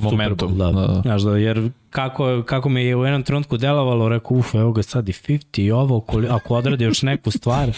Momentum. 0.00 0.58
Da. 0.58 0.72
Da, 0.72 0.86
da. 0.86 1.00
Znaš 1.02 1.22
da, 1.22 1.36
jer 1.36 1.70
kako, 1.90 2.42
kako 2.42 2.68
mi 2.68 2.84
je 2.84 2.96
u 2.96 3.04
jednom 3.04 3.22
trenutku 3.22 3.56
delovalo, 3.56 4.08
rekao, 4.08 4.36
uf, 4.36 4.54
evo 4.54 4.72
ga 4.72 4.82
sad 4.82 5.08
i 5.08 5.12
50 5.12 5.58
i 5.58 5.70
ovo, 5.70 6.00
koli- 6.00 6.28
ako 6.30 6.54
odradi 6.54 6.84
još 6.84 7.02
neku 7.02 7.30
stvar, 7.30 7.70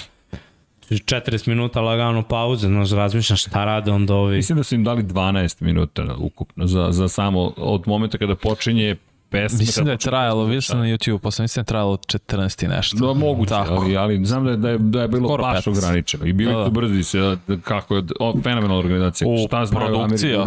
40 0.91 1.49
minuta 1.49 1.81
lagano 1.81 2.23
pauze, 2.23 2.67
znaš, 2.67 2.91
razmišljam 2.91 3.37
šta 3.37 3.65
rade 3.65 3.91
onda 3.91 4.15
ovi. 4.15 4.37
mislim 4.37 4.59
da 4.59 4.65
su 4.65 4.75
im 4.75 4.85
dali 4.85 5.03
12 5.03 5.63
minuta 5.63 6.15
ukupno 6.19 6.67
za, 6.67 6.89
za 6.91 7.09
samo 7.09 7.53
od 7.57 7.83
momenta 7.87 8.19
kada 8.19 8.35
počinje 8.35 8.97
pesme. 9.37 9.59
Mislim 9.59 9.85
da 9.85 9.91
je 9.91 9.97
počne 9.97 10.11
trajalo, 10.11 10.41
pesme 10.41 10.47
vidio 10.47 10.61
sam 10.63 10.79
na 10.79 10.85
YouTube, 10.87 11.19
posle 11.19 11.43
mislim 11.43 11.61
da 11.61 11.61
je 11.61 11.67
trajalo 11.67 11.97
14 11.97 12.65
i 12.65 12.69
nešto. 12.69 12.97
Da, 12.97 13.13
moguće, 13.13 13.49
Tako. 13.49 13.75
ali, 13.75 13.97
ali 13.97 14.25
znam 14.25 14.45
da 14.45 14.51
je, 14.51 14.57
da 14.57 14.71
je, 14.71 14.79
da 14.79 15.03
je 15.03 15.09
bilo 15.09 15.29
Skoro 15.29 15.43
baš 15.43 15.65
15. 15.65 15.79
ograničeno. 15.79 16.27
I 16.27 16.33
bili 16.33 16.53
Da, 16.53 16.65
tu 16.65 16.71
da. 16.71 16.81
brzi 16.81 17.03
se, 17.03 17.37
da, 17.47 17.57
kako 17.57 17.97
je, 17.97 18.03
o, 18.21 18.35
fenomenalna 18.43 18.79
organizacija. 18.79 19.29
U, 19.29 19.47
Šta 19.47 19.67
znaju 19.67 19.87
produkcija. 19.87 20.45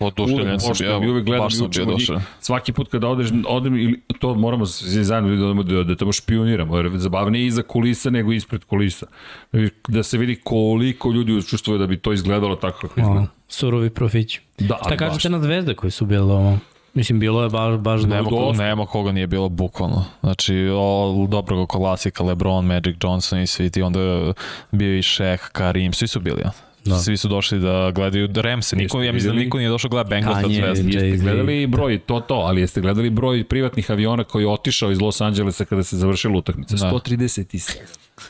Oduševljen 0.00 0.60
sam 0.60 0.72
bio, 0.80 1.00
mi 1.00 1.08
uvek 1.10 1.24
gledam 1.24 1.44
baš 1.46 1.56
sam 1.56 1.68
bio 1.70 1.84
došao. 1.84 2.20
Svaki 2.40 2.72
put 2.72 2.90
kada 2.90 3.08
odeš, 3.08 3.28
odem 3.48 3.76
ili 3.76 4.00
to 4.18 4.34
moramo 4.34 4.66
svi 4.66 5.04
zajedno 5.04 5.36
da 5.36 5.44
odemo 5.44 5.62
da, 5.62 5.82
da 5.82 5.96
tamo 5.96 6.12
špioniramo, 6.12 6.76
jer 6.76 6.90
zabavnije 6.94 7.46
iza 7.46 7.62
kulisa 7.62 8.10
nego 8.10 8.32
ispred 8.32 8.64
kulisa. 8.64 9.06
Da 9.52 9.68
Da 9.88 10.02
se 10.02 10.18
vidi 10.18 10.40
koliko 10.44 11.10
ljudi 11.10 11.32
učestvuje 11.32 11.78
da 11.78 11.86
bi 11.86 11.96
to 11.96 12.12
izgledalo 12.12 12.56
tako 12.56 12.80
kako 12.80 13.00
izgleda. 13.00 13.26
Surovi 13.48 13.90
profići. 13.90 14.40
Da, 14.58 14.78
Šta 14.80 14.96
kažete 14.96 15.28
baš. 15.28 15.32
na 15.32 15.40
zvezde 15.40 15.74
koji 15.74 15.90
su 15.90 16.06
bile 16.06 16.32
ovo? 16.32 16.58
Mislim, 16.94 17.20
bilo 17.20 17.42
je 17.42 17.48
baš, 17.48 17.78
baš 17.78 18.02
Nema, 18.02 18.30
dosta. 18.30 18.62
nema 18.62 18.86
koga 18.86 19.12
nije 19.12 19.26
bilo 19.26 19.48
bukvalno. 19.48 20.04
Znači, 20.20 20.68
o, 20.72 21.26
dobrog 21.30 21.68
klasika, 21.68 22.24
LeBron, 22.24 22.66
Magic 22.66 22.96
Johnson 23.02 23.40
i 23.40 23.46
svi 23.46 23.70
ti, 23.70 23.82
onda 23.82 24.00
je 24.00 24.32
bio 24.70 24.98
i 24.98 25.02
Shaq, 25.02 25.38
Karim, 25.52 25.92
svi 25.92 26.06
su 26.06 26.20
bili. 26.20 26.40
Ja. 26.40 26.50
Da. 26.84 26.98
Svi 26.98 27.16
su 27.16 27.28
došli 27.28 27.58
da 27.58 27.90
gledaju 27.94 28.28
Remse. 28.34 28.76
Niko, 28.76 29.02
ja 29.02 29.12
mislim 29.12 29.34
da 29.34 29.40
niko 29.40 29.58
nije 29.58 29.70
došao 29.70 29.88
gleda 29.88 30.08
Bengals 30.08 30.36
Kanye, 30.36 30.74
zvezda. 30.74 30.98
Jeste 30.98 31.24
gledali 31.24 31.66
broj, 31.66 31.98
to 31.98 32.20
to, 32.20 32.34
ali 32.34 32.60
jeste 32.60 32.80
gledali 32.80 33.10
broj 33.10 33.44
privatnih 33.44 33.90
aviona 33.90 34.24
koji 34.24 34.42
je 34.42 34.48
otišao 34.48 34.90
iz 34.90 35.00
Los 35.00 35.20
Angelesa 35.20 35.64
kada 35.64 35.82
se 35.82 35.96
završila 35.96 36.38
utakmica. 36.38 36.76
Da. 36.76 36.90
137 36.90 37.76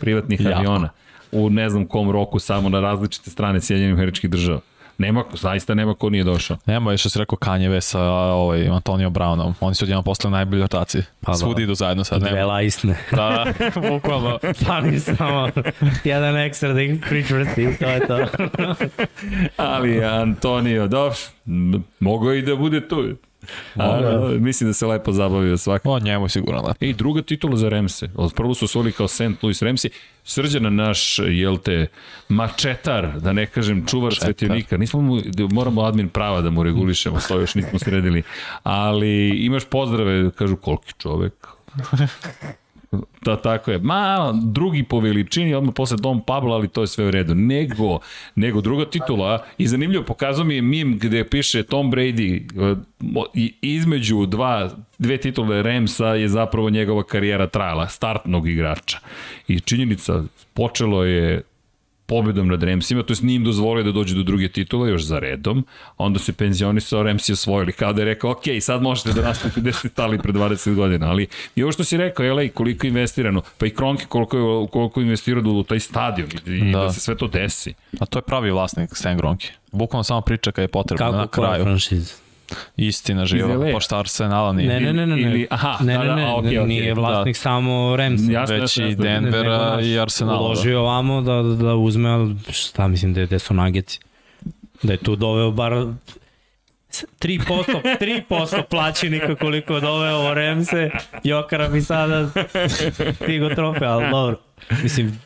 privatnih 0.01 0.47
aviona 0.47 0.91
u 1.33 1.51
ne 1.51 1.71
znam 1.71 1.87
kom 1.87 2.11
roku 2.11 2.39
samo 2.39 2.69
na 2.69 2.81
različite 2.81 3.31
strane 3.31 3.61
Sjedinjenih 3.61 3.95
američkih 3.95 4.31
država. 4.31 4.61
Nema, 4.99 5.25
zaista 5.33 5.75
nema 5.75 5.95
ko 5.95 6.11
nije 6.11 6.25
došao. 6.25 6.57
Nema 6.67 6.91
je 6.91 6.99
što 6.99 7.11
si 7.11 7.19
rekao 7.19 7.39
Kanye 7.39 7.71
West 7.71 7.81
sa 7.81 8.03
ovaj, 8.03 8.69
Antonio 8.69 9.11
Brownom. 9.11 9.53
Oni 9.61 9.75
su 9.75 9.85
odjedno 9.85 10.03
postali 10.03 10.33
najbolji 10.33 10.63
rotacije. 10.63 11.05
Pa 11.21 11.27
Pa 11.27 11.33
da. 11.33 11.39
Svudi 11.39 11.63
idu 11.63 11.75
zajedno 11.75 12.05
sad. 12.05 12.21
Dve 12.21 12.31
Nema. 12.31 12.47
lajsne. 12.47 12.97
Da, 13.11 13.45
da, 13.59 13.71
bukvalno. 13.91 14.39
Fali 14.57 15.01
samo 15.01 15.49
jedan 16.05 16.37
ekstra 16.37 16.73
da 16.73 16.83
ih 16.83 17.01
pričvrsti 17.01 17.63
i 17.63 17.77
to 17.77 17.85
je 17.87 18.01
to. 18.01 18.19
Ali 19.57 20.05
Antonio, 20.05 20.87
dobro, 20.89 21.15
m- 21.47 21.85
mogao 22.01 22.33
je 22.33 22.39
i 22.39 22.43
da 22.43 22.57
bude 22.57 22.89
tu. 22.89 23.05
A, 23.77 24.01
mislim 24.39 24.71
da 24.71 24.75
se 24.75 24.87
lepo 24.87 25.13
zabavio 25.13 25.57
svaki. 25.57 25.89
On 25.89 26.03
njemu 26.03 26.25
je 26.25 26.29
sigurno 26.29 26.63
lepo. 26.63 26.85
I 26.85 26.93
druga 26.93 27.23
titula 27.23 27.57
za 27.57 27.69
Remse. 27.69 28.09
Od 28.15 28.35
prvo 28.35 28.55
su 28.55 28.65
osvojili 28.65 28.93
kao 28.93 29.09
St. 29.09 29.43
Louis 29.43 29.63
Remsi. 29.63 29.91
Srđana 30.25 30.71
naš, 30.71 31.19
jel 31.19 31.59
te, 31.59 31.87
mačetar, 32.29 33.21
da 33.21 33.33
ne 33.33 33.47
kažem 33.47 33.87
čuvar 33.87 34.15
svetionika. 34.15 34.77
Nismo 34.77 35.01
mu, 35.01 35.21
moramo 35.51 35.83
admin 35.83 36.09
prava 36.09 36.41
da 36.41 36.51
mu 36.51 36.63
regulišemo, 36.63 37.19
to 37.29 37.41
još 37.41 37.55
nismo 37.55 37.79
sredili. 37.79 38.23
Ali 38.63 39.29
imaš 39.29 39.65
pozdrave, 39.65 40.31
kažu 40.31 40.57
koliki 40.57 40.93
čovek. 40.99 41.47
Da, 43.23 43.37
tako 43.37 43.71
je. 43.71 43.79
Ma, 43.79 44.33
drugi 44.45 44.83
po 44.83 45.01
veličini, 45.01 45.55
odmah 45.55 45.75
posle 45.75 45.97
Dom 45.97 46.21
Pablo, 46.21 46.55
ali 46.55 46.69
to 46.69 46.81
je 46.81 46.87
sve 46.87 47.07
u 47.07 47.11
redu. 47.11 47.35
Nego, 47.35 47.99
nego 48.35 48.61
druga 48.61 48.85
titula, 48.85 49.45
i 49.59 49.67
zanimljivo, 49.67 50.05
pokazao 50.05 50.45
mi 50.45 50.55
je 50.55 50.63
mim 50.63 50.99
gde 50.99 51.25
piše 51.29 51.63
Tom 51.63 51.93
Brady, 51.93 52.43
i 53.35 53.55
između 53.63 54.27
dva, 54.27 54.71
dve 54.99 55.17
titule 55.17 55.63
Ramsa 55.63 56.07
je 56.07 56.29
zapravo 56.29 56.71
njegova 56.71 57.03
karijera 57.03 57.47
trajala, 57.47 57.89
startnog 57.89 58.49
igrača. 58.49 58.99
I 59.49 59.61
činjenica, 59.61 60.23
počelo 60.55 61.05
je 61.05 61.43
pobedom 62.07 62.49
nad 62.49 62.63
Ramsima, 62.63 63.03
to 63.03 63.13
je 63.13 63.17
nije 63.23 63.37
im 63.37 63.45
dozvolio 63.45 63.85
da 63.85 63.93
dođe 63.93 64.15
do 64.15 64.23
druge 64.23 64.49
titule 64.49 64.91
još 64.91 65.03
za 65.03 65.19
redom, 65.19 65.67
a 65.87 66.05
onda 66.05 66.19
se 66.19 66.33
penzionisao, 66.33 67.03
Ramsi 67.03 67.33
osvojili, 67.33 67.73
kao 67.73 67.93
da 67.93 68.01
je 68.01 68.05
rekao, 68.05 68.31
ok, 68.31 68.43
sad 68.61 68.83
možete 68.83 69.13
da 69.13 69.23
nastavite 69.23 69.61
gde 69.61 69.73
ste 69.73 69.89
stali 69.89 70.19
pre 70.19 70.33
20 70.33 70.75
godina, 70.75 71.11
ali 71.11 71.27
i 71.57 71.63
ovo 71.63 71.73
što 71.73 71.85
si 71.85 71.97
rekao, 71.97 72.35
LA, 72.35 72.49
koliko 72.55 72.87
je 72.87 72.89
investirano, 72.89 73.43
pa 73.59 73.67
i 73.67 73.71
Kronke 73.71 74.05
koliko 74.09 74.37
je, 74.39 74.69
koliko 74.69 75.01
je 75.01 75.05
investirao 75.05 75.43
u 75.43 75.63
taj 75.63 75.81
stadion 75.81 76.29
i, 76.47 76.73
da. 76.73 76.79
Da. 76.79 76.93
se 76.93 77.01
sve 77.01 77.17
to 77.17 77.29
desi. 77.29 77.75
A 78.01 78.07
to 78.07 78.19
je 78.19 78.23
pravi 78.23 78.51
vlasnik 78.51 78.91
Stan 78.93 79.17
Gronki. 79.17 79.49
Bukvalno 79.73 80.05
samo 80.05 80.21
priča 80.21 80.53
kad 80.53 80.63
je 80.63 80.69
potrebno 80.69 81.07
Kako 81.07 81.17
na 81.17 81.27
koja 81.27 81.49
kraju. 81.49 81.65
franšiza? 81.65 82.24
Istina 82.77 83.27
živa, 83.27 83.73
pošto 83.73 83.97
Arsenala 83.97 84.53
nije. 84.53 84.69
Ne, 84.69 84.81
ne, 84.81 84.93
ne, 84.93 85.07
ne. 85.07 85.17
ne. 85.17 85.23
Ili- 85.23 85.47
aha, 85.51 85.77
ne, 85.81 85.93
da, 85.95 86.01
ne, 86.01 86.07
da, 86.07 86.15
ne, 86.15 86.25
a, 86.25 86.35
okej, 86.35 86.59
okej. 86.59 86.69
nije 86.69 86.95
vlasnik 86.95 87.37
samo 87.37 87.73
Ramsey. 87.97 88.33
Jasno, 88.33 88.55
Već 88.55 88.63
jasno, 88.63 88.87
i. 88.87 88.95
Denvera 88.97 89.81
i 89.83 89.99
Arsenala. 89.99 90.39
Da. 90.39 90.45
Uložio 90.45 90.81
ovamo 90.81 91.21
da, 91.21 91.43
da 91.43 91.75
uzme, 91.75 92.11
ali 92.11 92.37
šta 92.51 92.89
mislim 92.89 93.15
da 93.15 93.21
je, 93.21 93.27
da 93.27 93.39
su 93.39 93.55
nageci. 93.55 94.01
Da 94.83 94.93
je 94.93 94.97
tu 94.97 95.17
doveo 95.17 95.51
bar 95.51 95.73
3%, 97.21 97.97
3% 98.01 98.63
plaćenika 98.71 99.35
koliko 99.35 99.75
je 99.75 99.81
doveo 99.81 100.35
Remse, 100.35 100.91
Jokara 101.25 101.69
bi 101.69 101.83
sada 101.83 102.31
stigo 103.23 103.49
trofej, 103.49 103.89
ali 103.89 104.11
dobro. 104.11 104.37
Mislim, 104.83 105.21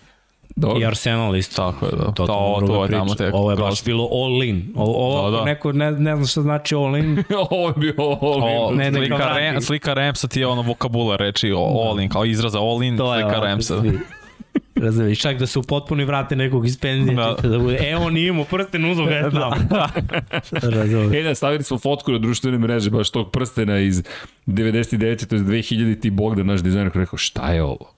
Dobro. 0.59 0.81
i 0.81 0.87
Arsenal 0.87 1.37
isto. 1.37 1.57
Tako 1.63 1.87
je, 1.87 1.91
da. 1.93 2.05
To, 2.05 2.13
To, 2.13 2.27
to, 2.27 2.57
to, 2.61 2.67
to 2.67 2.85
je 2.85 2.91
tamo 2.91 3.15
tek. 3.15 3.35
Ovo 3.35 3.51
je 3.51 3.57
baš 3.57 3.85
bilo 3.85 4.09
all 4.13 4.43
in. 4.43 4.73
Ovo, 4.77 4.93
ovo 4.97 5.31
Da, 5.31 5.37
da. 5.37 5.45
neko 5.45 5.73
ne, 5.73 5.91
ne 5.93 6.17
zna 6.17 6.27
šta 6.27 6.41
znači 6.43 6.75
all 6.75 6.97
in. 6.97 7.25
Ovo 7.51 7.69
je 7.69 7.75
bio 7.77 7.95
ovo. 7.99 8.67
O, 8.67 8.73
Ne, 8.73 8.93
slika, 8.93 9.17
vrati. 9.17 9.39
Rem, 9.41 9.61
slika 9.61 9.95
Remsa 9.95 10.29
ti 10.29 10.41
je 10.41 10.47
ono 10.47 10.63
vokabular 10.63 11.21
reči 11.21 11.53
o, 11.53 11.59
all 11.59 12.01
in, 12.01 12.09
kao 12.09 12.25
izraza 12.25 12.59
all 12.61 12.83
in, 12.83 12.97
To 12.97 13.15
je 13.15 13.21
slika 13.23 13.29
ovako 13.29 13.47
Remsa. 13.47 13.81
svi. 13.81 13.99
Razumiješ, 14.77 15.21
čak 15.21 15.39
da 15.39 15.47
se 15.47 15.59
u 15.59 15.63
potpuni 15.63 16.05
vrate 16.05 16.37
nekog 16.37 16.67
iz 16.67 16.79
penzije, 16.79 17.15
Da. 17.17 17.37
da. 17.43 17.49
da 17.49 17.59
bude, 17.59 17.79
e, 17.83 17.97
on 17.97 18.13
nije 18.13 18.29
imao 18.29 18.45
prsten, 18.45 18.85
uzo 18.85 19.05
ga 19.05 19.11
je 19.11 19.31
tamo. 19.31 19.57
Razumiješ. 20.77 21.15
E 21.15 21.23
da, 21.23 21.35
stavili 21.35 21.63
smo 21.63 21.79
fotku 21.79 22.13
na 22.13 22.19
društvene 22.19 22.59
mreže, 22.59 22.91
baš 22.91 23.11
tog 23.11 23.31
prstena 23.31 23.79
iz 23.79 24.03
99. 24.47 25.27
to 25.27 25.35
je 25.35 25.41
2000. 25.43 26.01
ti 26.01 26.11
Bogdan, 26.11 26.47
naš 26.47 26.61
dizajner, 26.61 26.93
koji 26.93 27.01
je 27.01 27.05
rekao, 27.05 27.17
šta 27.19 27.53
je 27.53 27.63
ovo? 27.63 27.95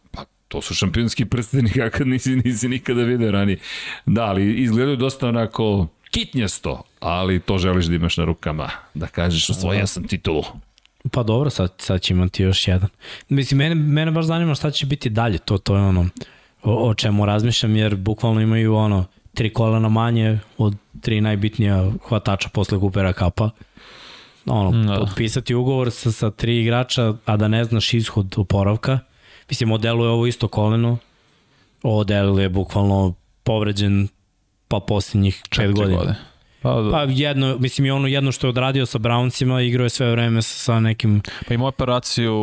To 0.51 0.61
su 0.63 0.75
šampionski 0.75 1.25
prsteni 1.25 1.71
kakav 1.81 2.07
nisi, 2.07 2.37
nisi 2.37 2.69
nikada 2.69 3.03
video 3.03 3.31
ranije. 3.31 3.59
Da, 4.07 4.25
ali 4.25 4.55
izgledaju 4.55 4.97
dosta 4.97 5.29
onako 5.29 5.87
kitnjasto, 6.11 6.83
ali 7.01 7.41
to 7.41 7.59
želiš 7.59 7.87
da 7.87 7.95
imaš 7.95 8.17
na 8.17 8.25
rukama, 8.25 8.71
da 8.95 9.07
kažeš 9.07 9.51
osvojio 9.51 9.87
sam 9.87 10.09
titulu. 10.09 10.43
Pa 11.11 11.23
dobro, 11.23 11.51
sad, 11.51 11.75
sad 11.79 12.01
će 12.01 12.15
imati 12.15 12.43
još 12.43 12.69
jedan. 12.69 12.89
Mislim, 13.29 13.59
mene, 13.59 13.75
mene 13.75 14.11
baš 14.11 14.25
zanima 14.25 14.55
šta 14.55 14.71
će 14.71 14.87
biti 14.87 15.11
dalje, 15.11 15.39
to, 15.39 15.59
to 15.59 15.77
je 15.77 15.83
ono 15.83 16.09
o, 16.63 16.89
o 16.91 16.95
čemu 16.95 17.27
razmišljam, 17.27 17.77
jer 17.77 17.97
bukvalno 17.97 18.41
imaju 18.41 18.75
ono 18.75 19.05
tri 19.35 19.53
kolena 19.53 19.89
manje 19.89 20.39
od 20.59 20.77
tri 21.01 21.21
najbitnija 21.21 21.91
hvatača 22.09 22.49
posle 22.49 22.81
Kupera 22.81 23.13
Kapa. 23.13 23.51
Ono, 24.47 24.71
Da. 24.71 24.93
da. 24.95 25.01
potpisati 25.01 25.55
ugovor 25.55 25.91
sa, 25.91 26.13
sa 26.13 26.31
tri 26.31 26.61
igrača, 26.61 27.15
a 27.25 27.37
da 27.37 27.49
ne 27.49 27.65
znaš 27.65 27.95
ishod 27.95 28.35
oporavka. 28.37 28.99
Mislim, 29.51 29.73
Odelu 29.73 30.05
je 30.05 30.11
ovo 30.11 30.27
isto 30.27 30.49
koleno. 30.49 30.99
Odelu 31.83 32.39
je 32.39 32.49
bukvalno 32.49 33.15
povređen 33.43 34.09
pa 34.69 34.81
posljednjih 34.81 35.43
pet 35.57 35.73
godina. 35.73 35.97
godine. 35.97 36.17
Pa, 36.63 36.75
da. 36.81 36.91
Pa 36.91 37.03
jedno, 37.03 37.57
mislim 37.59 37.87
i 37.87 37.91
ono 37.91 38.09
jedno 38.09 38.33
što 38.33 38.47
je 38.47 38.49
odradio 38.49 38.87
sa 38.87 38.99
Browncima, 38.99 39.67
igrao 39.67 39.85
je 39.85 39.91
sve 39.91 40.11
vreme 40.11 40.43
sa, 40.43 40.55
sa 40.55 40.81
nekim 40.81 41.23
Pa 41.49 41.55
ima 41.55 41.67
operaciju 41.67 42.35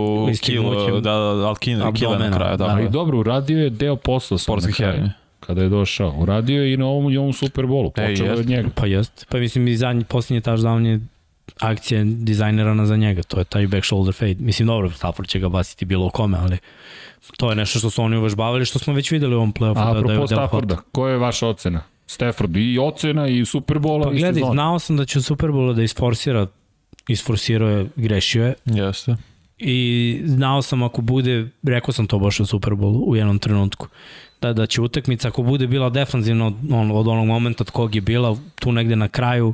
moćem. 0.61 0.93
da, 0.93 0.99
da, 0.99 1.33
da, 1.35 1.47
alkine, 1.47 1.93
kile 1.93 2.19
na 2.19 2.31
kraju, 2.37 2.57
da. 2.57 2.65
da. 2.65 2.71
Ali 2.71 2.83
da. 2.83 2.89
dobro, 2.89 3.19
uradio 3.19 3.63
je 3.63 3.69
deo 3.69 3.95
posla 3.95 4.37
na 4.47 4.71
kraju. 4.71 5.09
Kada 5.39 5.61
je 5.61 5.69
došao. 5.69 6.13
Uradio 6.17 6.63
je 6.63 6.73
i 6.73 6.77
na 6.77 6.85
ovom, 6.85 7.11
i 7.13 7.17
ovom 7.17 7.33
Superbolu. 7.33 7.91
E, 7.95 8.07
Počelo 8.09 8.27
je 8.27 8.31
jest. 8.31 8.39
od 8.39 8.47
njega. 8.49 8.69
Pa 8.75 8.85
jest. 8.85 9.25
Pa 9.29 9.37
mislim 9.37 9.67
i 9.67 9.75
zadnji, 9.75 10.03
posljednji 10.03 10.41
touchdown 10.41 10.85
je 10.85 10.99
akcija 11.59 12.03
dizajnerana 12.05 12.85
za 12.85 12.95
njega. 12.95 13.23
To 13.23 13.39
je 13.39 13.43
taj 13.43 13.67
back 13.67 13.85
shoulder 13.85 14.13
fade. 14.13 14.35
Mislim, 14.39 14.67
dobro, 14.67 14.91
Stafford 14.91 15.29
će 15.29 15.39
ga 15.39 15.49
baciti 15.49 15.85
bilo 15.85 16.05
u 16.05 16.09
kome, 16.09 16.37
ali 16.41 16.57
to 17.37 17.49
je 17.49 17.55
nešto 17.55 17.79
što 17.79 17.89
su 17.89 18.01
oni 18.01 18.17
uvežbavali, 18.17 18.65
što 18.65 18.79
smo 18.79 18.93
već 18.93 19.11
videli 19.11 19.35
u 19.35 19.37
ovom 19.37 19.53
playoffu. 19.53 19.81
A 19.81 19.85
da, 19.85 19.91
da 19.91 19.97
je 19.97 19.99
apropo 19.99 20.23
Odell 20.23 20.27
Stafforda, 20.27 20.75
hot. 20.75 20.85
koja 20.91 21.11
je 21.11 21.17
vaša 21.17 21.47
ocena? 21.47 21.81
Stafford 22.07 22.57
i 22.57 22.79
ocena 22.79 23.27
i 23.27 23.45
Superbola 23.45 24.07
Pa 24.07 24.13
i 24.13 24.17
gledaj, 24.17 24.33
sezona. 24.33 24.51
znao 24.51 24.79
sam 24.79 24.97
da 24.97 25.05
će 25.05 25.19
u 25.19 25.21
Super 25.21 25.49
Bowlu 25.49 25.73
da 25.73 25.83
isforsira, 25.83 26.47
isforsirao 27.07 27.69
je, 27.69 27.87
grešio 27.95 28.45
je, 28.45 28.53
Jeste. 28.65 29.15
i 29.57 30.21
znao 30.25 30.61
sam 30.61 30.83
ako 30.83 31.01
bude, 31.01 31.47
rekao 31.63 31.93
sam 31.93 32.07
to 32.07 32.19
baš 32.19 32.39
u 32.39 32.45
Super 32.45 32.73
Bowlu 32.73 33.03
u 33.07 33.15
jednom 33.15 33.39
trenutku, 33.39 33.87
da, 34.41 34.53
da 34.53 34.65
će 34.65 34.81
utakmica 34.81 35.27
ako 35.27 35.43
bude 35.43 35.67
bila 35.67 35.89
defanzivno 35.89 36.47
od, 36.47 36.53
on, 36.71 36.91
od 36.91 37.07
onog 37.07 37.25
momenta 37.25 37.63
od 37.63 37.71
kog 37.71 37.95
je 37.95 38.01
bila 38.01 38.37
tu 38.59 38.71
negde 38.71 38.95
na 38.95 39.07
kraju, 39.07 39.53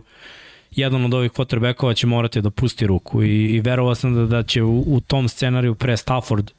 jedan 0.75 1.05
od 1.05 1.13
ovih 1.13 1.31
quarterbackova 1.31 1.93
će 1.93 2.07
morati 2.07 2.41
da 2.41 2.49
pusti 2.49 2.87
ruku 2.87 3.23
i, 3.23 3.45
i 3.45 3.59
verovao 3.59 3.95
sam 3.95 4.15
da, 4.15 4.25
da 4.25 4.43
će 4.43 4.63
u, 4.63 4.83
u 4.87 4.99
tom 4.99 5.29
scenariju 5.29 5.75
pre 5.75 5.97
Stafford 5.97 6.51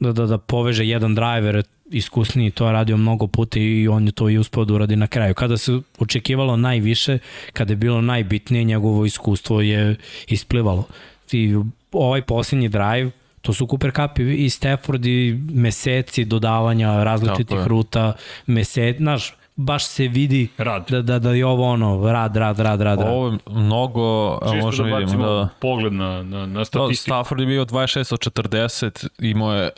da, 0.00 0.12
da, 0.12 0.26
da 0.26 0.38
poveže 0.38 0.86
jedan 0.86 1.14
driver 1.14 1.62
iskusniji, 1.90 2.50
to 2.50 2.66
je 2.66 2.72
radio 2.72 2.96
mnogo 2.96 3.26
puta 3.26 3.58
i 3.58 3.88
on 3.88 4.06
je 4.06 4.12
to 4.12 4.28
i 4.30 4.38
uspeo 4.38 4.64
da 4.64 4.74
uradi 4.74 4.96
na 4.96 5.06
kraju. 5.06 5.34
Kada 5.34 5.56
se 5.56 5.80
očekivalo 5.98 6.56
najviše, 6.56 7.18
kada 7.52 7.72
je 7.72 7.76
bilo 7.76 8.00
najbitnije, 8.00 8.64
njegovo 8.64 9.04
iskustvo 9.04 9.60
je 9.60 9.96
isplivalo. 10.28 10.84
I 11.32 11.56
ovaj 11.92 12.22
posljednji 12.22 12.68
drive, 12.68 13.10
to 13.42 13.52
su 13.52 13.66
Cooper 13.66 13.92
Cup 13.92 14.18
i 14.18 14.50
Stafford 14.50 15.06
i 15.06 15.38
meseci 15.52 16.24
dodavanja 16.24 17.04
različitih 17.04 17.58
ruta, 17.66 18.12
meseci, 18.46 18.98
znaš, 18.98 19.34
baš 19.56 19.86
se 19.86 20.08
vidi 20.08 20.48
Rad. 20.58 20.90
da, 20.90 21.02
da, 21.02 21.18
da 21.18 21.30
je 21.30 21.46
ovo 21.46 21.64
ono, 21.64 22.10
rad, 22.12 22.36
rad, 22.36 22.58
rad, 22.58 22.80
rad, 22.80 23.00
rad. 23.00 23.08
Ovo 23.08 23.28
je 23.28 23.38
mnogo, 23.50 24.38
Čisto 24.42 24.56
možemo 24.56 24.90
da 24.90 24.96
vidimo, 24.96 25.26
da, 25.26 25.48
pogled 25.60 25.92
na, 25.92 26.22
na, 26.22 26.46
na 26.46 26.58
da, 26.58 26.64
statistiku. 26.64 27.14
Stafford 27.14 27.40
je 27.40 27.46
bio 27.46 27.64
26 27.64 28.14
od 28.14 28.20
40, 28.20 29.08
imao 29.18 29.54
je 29.54 29.70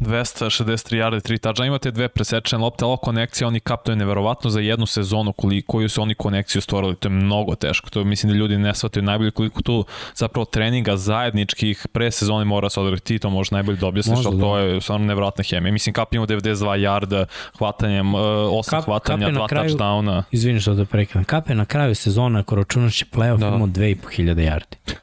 263 0.00 0.64
yarde, 0.96 1.20
3 1.22 1.38
touchdowna, 1.38 1.66
imate 1.66 1.90
dve 1.90 2.08
presečene 2.08 2.62
lopte, 2.62 2.84
ali 2.84 2.96
konekcija, 3.02 3.48
oni 3.48 3.60
kap, 3.60 3.84
to 3.84 3.92
je 3.92 3.96
neverovatno 3.96 4.50
za 4.50 4.60
jednu 4.60 4.86
sezonu 4.86 5.32
koliko, 5.32 5.66
koju 5.68 5.88
su 5.88 6.02
oni 6.02 6.14
konekciju 6.14 6.62
stvorili, 6.62 6.96
to 6.96 7.08
je 7.08 7.12
mnogo 7.12 7.54
teško, 7.54 7.90
to 7.90 8.04
mislim 8.04 8.32
da 8.32 8.38
ljudi 8.38 8.58
ne 8.58 8.74
shvataju 8.74 9.02
najbolje 9.02 9.30
koliko 9.30 9.62
tu 9.62 9.84
zapravo 10.14 10.44
treninga 10.44 10.96
zajedničkih 10.96 11.86
pre 11.92 12.10
sezone 12.10 12.44
mora 12.44 12.70
se 12.70 12.80
odigrati, 12.80 13.04
ti 13.04 13.18
to 13.18 13.30
možeš 13.30 13.50
najbolje 13.50 13.76
da 13.76 13.86
objasniš, 13.86 14.16
Možda, 14.16 14.28
ali 14.28 14.36
da. 14.36 14.42
to 14.42 14.58
je 14.58 14.80
stvarno 14.80 15.06
nevjerojatna 15.06 15.44
hemija. 15.44 15.72
Mislim, 15.72 15.92
kap 15.92 16.14
ima 16.14 16.26
92 16.26 16.44
yarda, 16.78 17.24
hvatanjem, 17.58 18.06
8 18.06 18.70
Kap- 18.70 18.84
hvatanja, 18.84 19.18
Kap 19.18 19.28
je 19.28 19.32
na 19.32 19.40
2 19.40 19.48
kraju- 19.48 19.70
touchdowna. 19.70 20.22
Izvini 20.30 20.60
što 20.60 20.74
da 20.74 20.84
prekidam. 20.84 21.24
Kape 21.24 21.54
na 21.54 21.64
kraju 21.64 21.94
sezona, 21.94 22.38
ako 22.40 22.54
računaš 22.54 23.02
je 23.02 23.06
playoff, 23.06 23.30
Da. 23.30 23.40
da. 23.40 23.48
imamo 23.48 23.66
2500 23.66 23.98
yardi. 24.42 24.94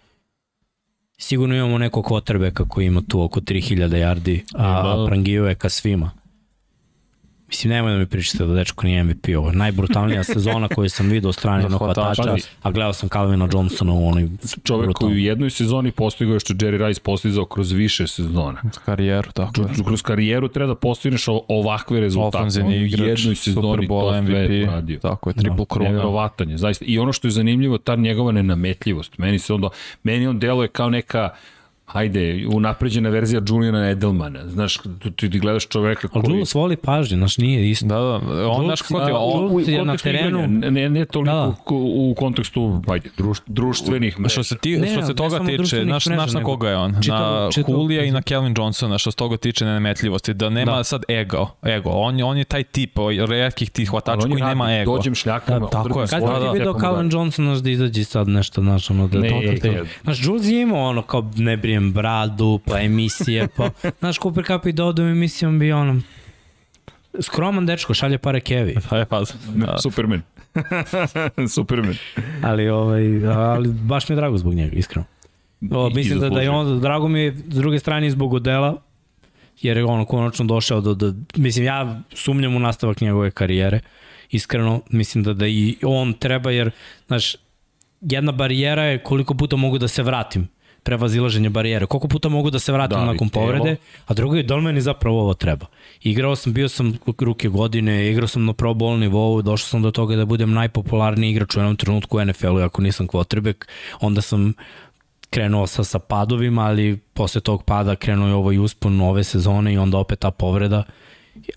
Sigurno 1.19 1.56
imamo 1.56 1.77
nekog 1.77 2.06
quarterbacka 2.06 2.67
koji 2.67 2.86
ima 2.86 3.01
tu 3.08 3.21
oko 3.21 3.39
3000 3.39 3.88
yardi, 3.89 4.41
a, 4.56 5.03
a 5.03 5.06
Prangio 5.08 5.47
je 5.47 5.56
ka 5.56 5.69
svima. 5.69 6.12
Mislim, 7.47 7.69
nemoj 7.73 7.91
da 7.91 7.97
mi 7.97 8.05
pričate 8.05 8.45
da 8.45 8.53
dečko 8.53 8.88
nije 8.88 9.03
MVP. 9.03 9.25
Ovo 9.38 9.49
je 9.49 9.55
najbrutalnija 9.55 10.23
sezona 10.33 10.67
koju 10.67 10.89
sam 10.89 11.10
vidio 11.10 11.29
od 11.29 11.36
strane 11.36 11.63
jednog 11.63 11.79
hvatača. 11.79 12.36
a 12.63 12.71
gledao 12.71 12.93
sam 12.93 13.10
Calvina 13.10 13.47
Johnsona 13.53 13.93
u 13.93 14.07
onoj 14.07 14.29
Čovek 14.63 14.93
koji 14.93 15.13
u 15.13 15.17
jednoj 15.17 15.49
sezoni 15.49 15.91
postigao 15.91 16.33
je 16.33 16.39
što 16.39 16.53
Jerry 16.53 16.88
Rice 16.88 17.01
postizao 17.01 17.45
kroz 17.45 17.71
više 17.71 18.07
sezona. 18.07 18.62
Karijeru, 18.86 19.31
tako 19.31 19.62
je. 19.62 19.67
Kroz 19.86 20.01
karijeru 20.01 20.47
treba 20.47 20.67
da 20.67 20.75
postigneš 20.75 21.25
ovakve 21.47 21.99
rezultate. 21.99 22.38
Ofenzivni 22.38 22.75
On 22.75 22.81
u 22.81 22.86
igrač, 22.86 23.19
jednoj 23.19 23.36
sezoni 23.36 23.67
Super 23.67 23.88
Bowl 23.88 24.12
to 24.12 24.21
MVP, 24.21 24.69
uradio. 24.69 24.99
tako 24.99 25.29
je, 25.29 25.33
triple 25.33 25.65
kruna. 25.69 25.89
Neverovatan 25.89 26.49
je, 26.49 26.57
zaista. 26.57 26.86
I 26.88 26.99
ono 26.99 27.13
što 27.13 27.27
je 27.27 27.31
zanimljivo, 27.31 27.77
ta 27.77 27.95
njegova 27.95 28.31
nenametljivost. 28.31 29.17
Meni 29.17 29.39
se 29.39 29.53
onda, 29.53 29.69
meni 30.03 30.27
on 30.27 30.39
deluje 30.39 30.67
kao 30.67 30.89
neka 30.89 31.29
hajde, 31.88 32.21
unapređena 32.47 33.10
verzija 33.10 33.41
Juliana 33.47 33.89
Edelmana. 33.89 34.47
Znaš, 34.47 34.78
tu 35.15 35.30
ti 35.30 35.39
gledaš 35.39 35.67
čoveka 35.67 36.08
Ali 36.13 36.23
koji... 36.23 36.34
Jules 36.34 36.54
voli 36.54 36.76
pažnje, 36.78 37.17
znaš, 37.17 37.38
nije 37.38 37.69
isto. 37.69 37.86
Da, 37.86 37.95
da, 37.95 38.47
on 38.50 38.67
naš 38.67 38.82
ti, 38.82 38.93
a, 38.93 39.08
on, 39.13 39.60
je 39.62 39.78
na 39.78 39.84
kontekstu 39.84 40.10
terenu- 40.10 40.47
Ne, 40.47 40.89
ne 40.89 41.06
toliko 41.06 41.32
Da. 41.32 41.54
u 41.69 42.15
kontekstu 42.17 42.82
ajde, 42.88 43.10
druš, 43.17 43.38
društvenih 43.47 44.19
mreža. 44.19 44.30
Što 44.30 44.43
se, 44.43 44.58
ti, 44.58 44.71
Ne, 44.71 44.88
što 44.88 44.95
ne, 44.95 45.02
se 45.02 45.08
ne 45.08 45.15
toga 45.15 45.30
samo 45.30 45.45
tiče, 45.47 45.58
mreža, 45.76 45.84
znaš 45.84 46.06
na 46.06 46.15
nego 46.34 46.45
koga 46.45 46.69
je 46.69 46.78
on? 46.78 46.91
čitavo- 46.93 47.39
na 47.39 47.52
čitavo- 47.52 47.78
Kulija 47.78 48.04
i 48.04 48.12
na 48.12 48.21
Kelvin 48.21 48.54
Johnsona, 48.58 48.97
što 48.97 49.12
se 49.12 49.17
toga 49.17 49.38
tiče 49.38 49.65
nenametljivosti, 49.65 50.34
da 50.34 50.50
nema 50.50 50.71
Da. 50.71 50.84
sad 50.84 51.04
ego. 51.10 51.50
ego. 51.65 51.89
On, 51.89 52.19
je, 52.19 52.26
on 52.26 52.38
je 52.38 52.43
taj 52.43 52.63
tip 52.63 53.00
ovaj, 53.00 53.17
redkih 53.28 53.69
tih 53.69 53.84
Ali 53.84 53.91
hvatača 53.91 54.17
on 54.17 54.32
je 54.32 54.34
koji 54.34 54.43
nema 54.43 54.73
ego. 54.73 54.95
Dođem 54.97 55.15
šljakama, 55.15 55.60
Da, 55.60 55.67
tako 55.67 56.02
je. 56.02 56.08
Kad 56.08 56.10
svoje, 56.12 56.36
si 56.36 56.41
da, 56.41 56.52
ti 56.52 56.54
vidio 56.54 56.73
cepam 56.73 56.82
Calvin 56.82 57.10
ga. 57.10 57.17
Johnson, 57.17 57.45
znaš 57.45 57.58
da 57.58 57.69
izađe 57.69 58.04
sad 58.04 58.28
nešto, 58.28 58.62
znaš, 58.62 58.89
ono, 58.89 59.08
da 59.08 59.19
Ne, 59.19 59.30
to, 59.30 59.36
da 59.63 59.71
ne. 59.71 59.84
Znaš, 60.04 60.26
Jules 60.26 60.45
je 60.45 60.62
imao 60.62 60.84
ono 60.84 61.02
kao 61.02 61.32
ne 61.36 61.58
brijem 61.77 61.93
bradu, 61.93 62.59
pa 62.65 62.79
emisije, 62.79 63.47
pa... 63.55 63.69
Znaš, 63.99 64.19
Cooper 64.19 64.45
Cup 64.45 64.65
i 64.65 64.71
dodao 64.71 65.07
emisijom 65.07 65.59
bi 65.59 65.71
ono... 65.71 66.01
Skroman 67.21 67.65
dečko, 67.65 67.93
šalje 67.93 68.17
pare 68.17 68.39
kevi. 68.39 68.75
Pa 68.89 68.97
je 68.97 69.05
faz. 69.05 69.33
Da. 69.55 69.77
Superman. 69.77 70.21
Superman. 71.55 71.95
Ali, 72.43 72.69
ovaj, 72.69 73.25
ali 73.27 73.69
baš 73.69 74.09
mi 74.09 74.13
je 74.13 74.17
drago 74.17 74.37
zbog 74.37 74.53
njega, 74.53 74.75
iskreno. 74.75 75.05
O, 75.71 75.89
mislim 75.89 76.19
da, 76.19 76.29
da 76.29 76.41
je 76.41 76.49
on, 76.49 76.79
drago 76.79 77.07
mi 77.07 77.19
je 77.19 77.35
s 77.35 77.55
druge 77.55 77.79
strane 77.79 78.09
zbog 78.09 78.33
Odela, 78.33 78.81
jer 79.61 79.77
je 79.77 79.85
ono 79.85 80.05
konačno 80.05 80.45
došao 80.45 80.81
do, 80.81 80.93
do, 80.93 81.13
mislim 81.35 81.65
ja 81.65 82.01
sumnjam 82.13 82.55
u 82.55 82.59
nastavak 82.59 83.01
njegove 83.01 83.31
karijere, 83.31 83.79
iskreno, 84.31 84.81
mislim 84.89 85.23
da 85.23 85.33
da 85.33 85.47
i 85.47 85.77
on 85.83 86.13
treba, 86.13 86.51
jer, 86.51 86.71
znaš, 87.07 87.35
jedna 88.01 88.31
barijera 88.31 88.83
je 88.83 89.03
koliko 89.03 89.33
puta 89.33 89.55
mogu 89.55 89.77
da 89.77 89.87
se 89.87 90.03
vratim 90.03 90.47
prevazilaženje 90.88 91.50
barijere. 91.50 91.86
Koliko 91.86 92.08
puta 92.08 92.30
mogu 92.30 92.50
da 92.50 92.60
se 92.60 92.71
vratim 92.71 92.97
Da, 92.97 93.06
nakon 93.06 93.30
telo. 93.30 93.45
povrede, 93.45 93.76
a 94.06 94.13
drugo 94.13 94.36
je 94.36 94.43
da 94.43 94.56
li 94.56 94.62
meni 94.62 94.82
zapravo 94.82 95.21
ovo 95.21 95.34
treba. 95.34 95.65
Igrao 96.02 96.36
sam, 96.36 96.54
bio 96.54 96.69
sam 96.69 96.97
ruke 97.19 97.50
godine, 97.50 98.12
igrao 98.12 98.28
sam 98.28 98.45
na 98.45 98.54
pro 98.54 98.73
bowl 98.73 99.00
nivou, 99.00 99.41
došao 99.41 99.67
sam 99.67 99.82
do 99.82 99.91
toga 99.91 100.15
da 100.15 100.26
budem 100.26 100.54
najpopularniji 100.54 101.32
igrač 101.32 101.56
u 101.56 101.60
jednom 101.60 101.76
trenutku 101.76 102.17
u 102.17 102.26
NFL-u, 102.26 102.58
ako 102.58 102.82
nisam 102.82 103.08
quarterback, 103.08 103.67
onda 104.00 104.21
sam 104.21 104.54
krenuo 105.30 105.67
sa, 105.67 105.84
sa 105.84 106.00
padovima, 106.00 106.62
ali 106.62 106.97
posle 107.13 107.41
tog 107.41 107.63
pada 107.63 107.95
krenuo 107.95 108.28
je 108.28 108.34
ovaj 108.34 108.58
uspon 108.58 109.02
ove 109.02 109.23
sezone 109.23 109.73
i 109.73 109.78
onda 109.78 109.97
opet 109.97 110.19
ta 110.19 110.32
povreda 110.32 110.84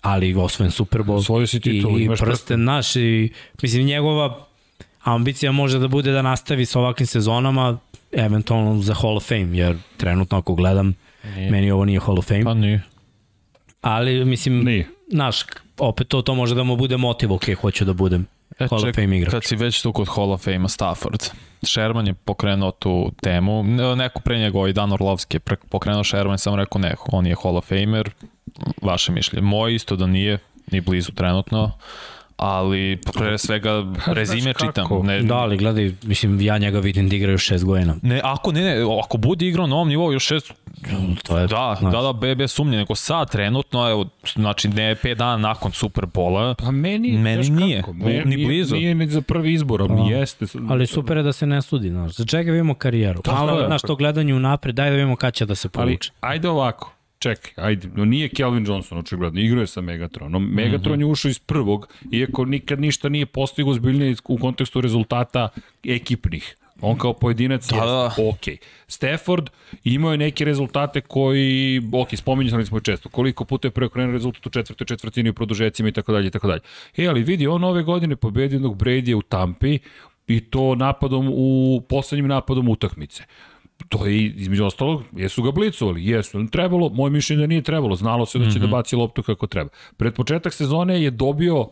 ali 0.01 0.35
osvojen 0.35 0.71
Super 0.71 1.01
Bowl 1.01 1.15
Osvojio 1.15 1.47
si 1.47 1.59
titulu, 1.59 1.99
i, 1.99 2.03
i 2.03 2.09
prsten 2.19 2.63
naš 2.63 2.95
i 2.95 3.31
mislim 3.61 3.85
njegova 3.85 4.50
ambicija 5.03 5.51
može 5.51 5.79
da 5.79 5.87
bude 5.87 6.11
da 6.11 6.21
nastavi 6.21 6.65
sa 6.65 6.79
ovakvim 6.79 7.07
sezonama 7.07 7.77
eventualno 8.11 8.81
za 8.81 8.93
Hall 8.93 9.17
of 9.17 9.27
Fame 9.27 9.57
jer 9.57 9.77
trenutno 9.97 10.37
ako 10.37 10.55
gledam 10.55 10.93
Nije. 11.35 11.51
meni 11.51 11.71
ovo 11.71 11.85
nije 11.85 11.99
Hall 11.99 12.19
of 12.19 12.27
Fame 12.27 12.43
Pa 12.43 12.53
nije. 12.53 12.81
ali 13.81 14.25
mislim 14.25 14.63
Nije. 14.63 14.87
naš 15.07 15.37
opet 15.79 16.07
to, 16.07 16.21
to 16.21 16.35
može 16.35 16.55
da 16.55 16.63
mu 16.63 16.75
bude 16.75 16.97
motiv 16.97 17.33
ok, 17.33 17.43
hoću 17.61 17.85
da 17.85 17.93
budem 17.93 18.27
E, 18.59 18.67
Hall 18.67 18.79
of 18.79 18.85
ček, 18.85 18.95
Fame 18.95 19.17
igrač. 19.17 19.31
Kad 19.31 19.43
si 19.43 19.55
već 19.55 19.81
tu 19.81 19.91
kod 19.93 20.07
Hall 20.15 20.31
of 20.31 20.43
Fame-a 20.43 20.67
Stafford, 20.67 21.21
Sherman 21.63 22.07
je 22.07 22.13
pokrenuo 22.13 22.71
tu 22.71 23.11
temu, 23.21 23.63
Ne- 23.63 23.95
neko 23.95 24.19
pre 24.19 24.37
njega, 24.39 24.57
ovaj 24.57 24.73
Dan 24.73 24.91
Orlovski 24.91 25.35
je 25.35 25.39
pokrenuo 25.69 26.03
Sherman, 26.03 26.37
samo 26.37 26.55
rekao 26.55 26.81
ne, 26.81 26.95
on 27.07 27.27
je 27.27 27.35
Hall 27.43 27.57
of 27.57 27.65
Famer, 27.65 28.09
vaše 28.81 29.11
mišljenje. 29.11 29.41
Moje 29.41 29.75
isto 29.75 29.95
da 29.95 30.07
nije, 30.07 30.37
ni 30.71 30.81
blizu 30.81 31.11
trenutno, 31.11 31.71
ali 32.41 32.97
pre 33.13 33.37
svega 33.37 33.85
rezime 34.07 34.53
čitam. 34.55 34.87
Ne, 35.03 35.21
Da, 35.21 35.35
ali 35.35 35.57
gledaj, 35.57 35.91
mislim, 36.03 36.41
ja 36.41 36.57
njega 36.57 36.79
vidim 36.79 37.09
da 37.09 37.15
igra 37.15 37.31
još 37.31 37.43
šest 37.43 37.65
godina. 37.65 37.95
Ne, 38.01 38.21
ako 38.23 38.51
ne, 38.51 38.61
ne, 38.61 38.75
ako 38.99 39.17
bude 39.17 39.47
igrao 39.47 39.67
na 39.67 39.75
ovom 39.75 39.87
nivou 39.87 40.11
još 40.11 40.25
šest, 40.25 40.53
To 41.23 41.37
je, 41.37 41.47
da, 41.47 41.75
znaš. 41.79 41.93
da, 41.93 42.01
da, 42.01 42.13
be, 42.13 42.35
bez 42.35 42.51
sumnje, 42.51 42.77
nego 42.77 42.95
sad 42.95 43.31
trenutno, 43.31 43.89
evo, 43.89 44.05
znači 44.27 44.67
ne 44.69 44.95
5 44.95 45.15
dana 45.15 45.37
nakon 45.39 45.71
Superbola, 45.71 46.55
Pa 46.55 46.71
meni, 46.71 47.11
Meni 47.11 47.49
nije, 47.49 47.79
kako, 47.79 47.91
u- 47.91 47.95
meni 47.95 48.19
ni 48.19 48.35
nije- 48.35 48.47
blizu. 48.47 48.75
Nije 48.75 48.95
ni 48.95 49.07
za 49.07 49.21
prvi 49.23 49.53
izbor, 49.53 49.81
ali 49.81 49.93
mi 49.93 50.09
jeste. 50.09 50.45
Ali 50.69 50.87
super 50.87 51.17
je 51.17 51.23
da 51.23 51.33
se 51.33 51.45
ne 51.45 51.61
sudi, 51.61 51.89
znaš. 51.89 52.11
Za 52.11 52.25
čega 52.25 52.51
vidimo 52.51 52.73
karijeru? 52.75 53.21
Malo, 53.27 53.59
je. 53.59 53.65
znaš, 53.67 53.81
to 53.81 53.95
gledanje 53.95 54.35
unapred, 54.35 54.75
daj 54.75 54.89
da 54.89 54.95
vidimo 54.95 55.15
kada 55.15 55.31
će 55.31 55.45
da 55.45 55.55
se 55.55 55.69
Ali, 55.69 55.85
povuče. 55.85 56.11
ajde 56.21 56.49
ovako, 56.49 56.93
čekaj, 57.21 57.51
ajde, 57.55 57.87
no 57.95 58.05
nije 58.05 58.29
Kelvin 58.29 58.65
Johnson 58.67 58.97
očigledno, 58.97 59.41
igrao 59.41 59.61
je 59.61 59.67
sa 59.67 59.81
Megatronom. 59.81 60.49
Megatron 60.53 60.99
je 60.99 61.05
ušao 61.05 61.29
iz 61.29 61.39
prvog, 61.39 61.87
iako 62.11 62.45
nikad 62.45 62.79
ništa 62.79 63.09
nije 63.09 63.25
postigao 63.25 63.73
zbiljnije 63.73 64.15
u 64.27 64.37
kontekstu 64.37 64.81
rezultata 64.81 65.49
ekipnih. 65.83 66.55
On 66.81 66.97
kao 66.97 67.13
pojedinac 67.13 67.67
Da, 67.69 67.75
je 67.75 67.81
da. 67.81 68.15
ok. 68.29 68.45
Stafford 68.87 69.49
imao 69.83 70.11
je 70.11 70.17
neke 70.17 70.45
rezultate 70.45 71.01
koji, 71.01 71.81
ok, 71.93 72.09
spominjali 72.15 72.65
smo 72.65 72.79
često, 72.79 73.09
koliko 73.09 73.45
puta 73.45 73.67
je 73.67 73.71
preokrenuo 73.71 74.11
rezultat 74.11 74.45
u 74.45 74.49
četvrtoj 74.49 74.87
četvrtini 74.87 75.29
u 75.29 75.33
produžecima 75.33 75.89
i 75.89 75.91
tako 75.91 76.11
dalje 76.13 76.27
i 76.27 76.31
tako 76.31 76.47
dalje. 76.47 76.61
E, 76.97 77.07
ali 77.07 77.23
vidi, 77.23 77.47
on 77.47 77.63
ove 77.63 77.83
godine 77.83 78.15
pobedio 78.15 78.55
jednog 78.55 78.77
Brady 78.77 79.13
u 79.13 79.21
Tampi 79.21 79.79
i 80.27 80.39
to 80.39 80.75
napadom 80.75 81.27
u, 81.31 81.81
poslednjim 81.89 82.27
napadom 82.27 82.69
utakmice. 82.69 83.23
To 83.89 84.05
je 84.05 84.25
između 84.25 84.65
ostalog, 84.65 85.03
jesu 85.15 85.43
ga 85.43 85.51
blicovali, 85.51 86.05
jesu 86.05 86.47
trebalo, 86.47 86.89
moje 86.89 87.11
mišljenje 87.11 87.41
da 87.41 87.47
nije 87.47 87.61
trebalo, 87.61 87.95
znalo 87.95 88.25
se 88.25 88.39
da 88.39 88.45
će 88.45 88.49
mm 88.49 88.53
-hmm. 88.53 88.65
da 88.65 88.67
baci 88.67 88.95
loptu 88.95 89.23
kako 89.23 89.47
treba. 89.47 89.69
Pred 89.97 90.13
početak 90.13 90.53
sezone 90.53 91.03
je 91.03 91.11
dobio 91.11 91.69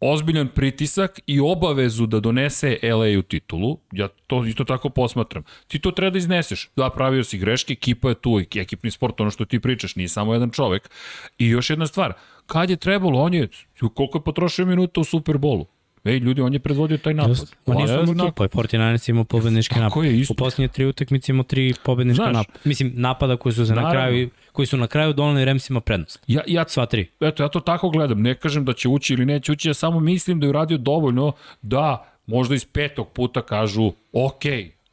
ozbiljan 0.00 0.48
pritisak 0.48 1.20
i 1.26 1.40
obavezu 1.40 2.06
da 2.06 2.20
donese 2.20 2.78
LA 2.82 3.18
u 3.18 3.22
titulu, 3.22 3.78
ja 3.92 4.08
to 4.26 4.44
isto 4.44 4.64
tako 4.64 4.88
posmatram. 4.88 5.42
Ti 5.68 5.78
to 5.78 5.90
treba 5.90 6.10
da 6.10 6.18
izneseš. 6.18 6.70
Da, 6.76 6.90
pravio 6.90 7.24
si 7.24 7.38
greške, 7.38 7.72
ekipa 7.72 8.08
je 8.08 8.14
tu, 8.14 8.40
ekipni 8.40 8.90
sport, 8.90 9.20
ono 9.20 9.30
što 9.30 9.44
ti 9.44 9.60
pričaš, 9.60 9.96
nije 9.96 10.08
samo 10.08 10.32
jedan 10.32 10.50
čovek. 10.50 10.90
I 11.38 11.48
još 11.48 11.70
jedna 11.70 11.86
stvar, 11.86 12.12
kad 12.46 12.70
je 12.70 12.76
trebalo, 12.76 13.20
on 13.20 13.34
je, 13.34 13.48
koliko 13.94 14.18
je 14.18 14.22
potrošio 14.24 14.66
minuta 14.66 15.00
u 15.00 15.04
Superbolu? 15.04 15.66
Ej, 16.04 16.18
ljudi, 16.18 16.40
on 16.40 16.52
je 16.52 16.58
predvodio 16.58 16.98
taj 16.98 17.14
napad. 17.14 17.30
Just, 17.30 17.56
ma 17.66 17.74
nije 17.74 17.86
Lagano 17.86 18.06
samo 18.06 18.18
to, 18.18 18.22
onako. 18.22 18.34
pa 18.36 18.44
je 18.44 18.48
49 18.48 19.10
imao 19.10 19.24
pobednički 19.24 19.74
Tako 19.74 19.82
napad. 20.00 20.04
je, 20.04 20.20
isto. 20.20 20.32
U 20.32 20.36
posljednje 20.36 20.68
tri 20.68 20.86
utakmice 20.86 21.32
imao 21.32 21.42
tri 21.44 21.74
pobednička 21.84 22.22
Znaš. 22.24 22.34
napada. 22.36 22.58
Mislim, 22.64 22.92
napada 22.94 23.36
koji 23.36 23.52
su 23.52 23.66
se 23.66 23.74
na 23.74 23.90
kraju, 23.90 24.30
koji 24.52 24.66
su 24.66 24.76
na 24.76 24.86
kraju 24.86 25.12
donali 25.12 25.44
Remsima 25.44 25.80
prednost. 25.80 26.22
Ja, 26.26 26.42
ja 26.46 26.64
Sva 26.68 26.86
tri. 26.86 27.10
Eto, 27.20 27.42
ja 27.42 27.48
to 27.48 27.60
tako 27.60 27.90
gledam. 27.90 28.22
Ne 28.22 28.34
kažem 28.34 28.64
da 28.64 28.72
će 28.72 28.88
ući 28.88 29.12
ili 29.14 29.26
neće 29.26 29.52
ući, 29.52 29.68
ja 29.68 29.74
samo 29.74 30.00
mislim 30.00 30.40
da 30.40 30.46
je 30.46 30.50
uradio 30.50 30.78
dovoljno 30.78 31.32
da 31.62 32.08
možda 32.26 32.54
iz 32.54 32.64
petog 32.64 33.08
puta 33.12 33.42
kažu 33.42 33.92
ok, 34.12 34.42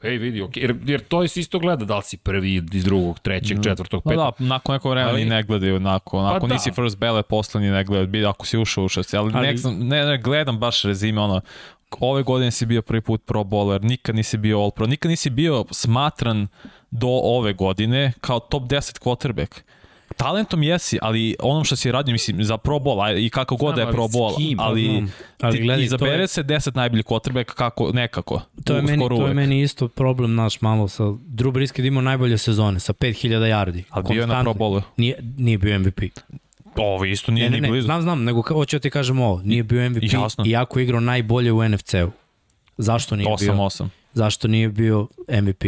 ej 0.06 0.18
vidi, 0.18 0.42
ok, 0.42 0.58
jer, 0.58 0.76
jer 0.86 1.02
to 1.02 1.22
je 1.22 1.30
isto 1.36 1.60
gleda, 1.60 1.86
da 1.86 1.98
li 1.98 2.04
si 2.04 2.18
prvi 2.18 2.64
iz 2.74 2.84
drugog, 2.84 3.20
trećeg, 3.20 3.64
četvrtog, 3.64 4.04
Pa 4.04 4.10
petog. 4.10 4.34
da, 4.40 4.46
nakon 4.46 4.74
nekog 4.74 4.92
vremena 4.92 5.12
Ali- 5.12 5.24
ni 5.24 5.30
ne 5.30 5.44
gledaju, 5.44 5.76
onako, 5.76 6.18
onako 6.18 6.40
Pa 6.40 6.48
da. 6.48 6.54
nisi 6.54 6.72
first 6.72 6.98
ballot, 6.98 7.28
posle 7.28 7.62
ni 7.62 7.70
ne 7.70 7.84
gledaju, 7.84 8.08
bi, 8.08 8.26
ako 8.26 8.46
si 8.46 8.58
ušao 8.58 8.84
u 8.84 8.90
šest, 8.90 9.14
ali, 9.14 9.32
Ali- 9.34 9.48
ali... 9.66 9.76
Ne, 9.76 10.00
ne, 10.00 10.06
ne, 10.06 10.18
gledam 10.18 10.60
baš 10.60 10.84
rezime, 10.84 11.22
ono, 11.22 11.42
ove 11.92 12.24
godine 12.24 12.52
si 12.52 12.66
bio 12.66 12.82
prvi 12.82 13.02
put 13.02 13.26
pro 13.26 13.44
bowler, 13.44 13.84
nikad 13.84 14.16
nisi 14.16 14.38
bio 14.38 14.60
all 14.60 14.72
pro, 14.72 14.88
nikad 14.88 15.10
nisi 15.10 15.30
bio 15.30 15.66
smatran 15.72 16.48
do 16.92 17.08
ove 17.10 17.54
godine 17.54 18.14
kao 18.22 18.40
top 18.40 18.64
10 18.64 19.00
quarterback. 19.00 19.62
Talentom 20.10 20.64
jesi, 20.64 20.98
ali 21.02 21.36
onom 21.40 21.64
što 21.64 21.76
si 21.76 21.92
radio, 21.92 22.12
mislim, 22.12 22.44
za 22.44 22.58
Pro 22.58 22.76
Bowl, 22.76 23.04
a 23.06 23.14
i 23.16 23.30
kako 23.30 23.56
god 23.56 23.76
da 23.76 23.82
je 23.82 23.92
Pro 23.92 24.04
Bowl, 24.04 24.36
kim? 24.38 24.58
Pa 24.58 24.64
ali, 24.64 24.84
znam. 24.84 25.12
Ali 25.42 25.60
gledaj, 25.60 25.84
izabere 25.84 26.12
je- 26.14 26.28
se 26.28 26.44
10 26.44 26.76
najboljih 26.76 27.06
quarterbacka 27.06 27.54
kako, 27.54 27.92
nekako. 27.92 28.42
To 28.64 28.74
je, 28.74 28.80
u- 28.80 28.84
meni, 28.84 29.08
to 29.10 29.28
je 29.28 29.34
meni 29.34 29.62
isto 29.62 29.88
problem 29.88 30.36
naš 30.36 30.62
malo 30.62 30.88
sa 30.88 31.04
Drew 31.04 31.52
Brees 31.52 31.72
kad 31.72 31.86
imao 31.86 32.02
najbolje 32.02 32.38
sezone 32.38 32.80
sa 32.80 32.94
5000 32.94 33.08
yardi. 33.46 33.84
Ali 33.90 34.06
bio 34.06 34.22
je 34.22 34.28
na. 34.28 34.42
Pro 34.42 34.54
Bowlu. 34.54 34.82
Nije, 34.98 35.16
nije 35.38 35.58
bio 35.58 35.80
MVP. 35.80 36.02
Ovo 36.76 37.06
isto 37.06 37.32
nije 37.32 37.44
Ne, 37.44 37.50
ne, 37.50 37.58
ni 37.58 37.62
ne, 37.62 37.70
blizu. 37.70 37.86
znam, 37.86 38.02
znam, 38.02 38.24
nego 38.24 38.42
hoću 38.44 38.76
da 38.76 38.82
ti 38.82 38.90
kažem 38.90 39.20
ovo, 39.20 39.42
nije 39.42 39.64
bio 39.64 39.90
MVP, 39.90 40.04
Jasno. 40.14 40.44
iako 40.48 40.80
je 40.80 40.84
igrao 40.84 41.00
najbolje 41.00 41.52
u 41.52 41.64
NFC-u. 41.64 42.12
Zašto 42.78 43.16
nije 43.16 43.36
bio? 43.40 43.54
8-8. 43.54 43.88
Zašto 44.14 44.48
nije 44.48 44.70
bio 44.70 45.08
MVP? 45.32 45.64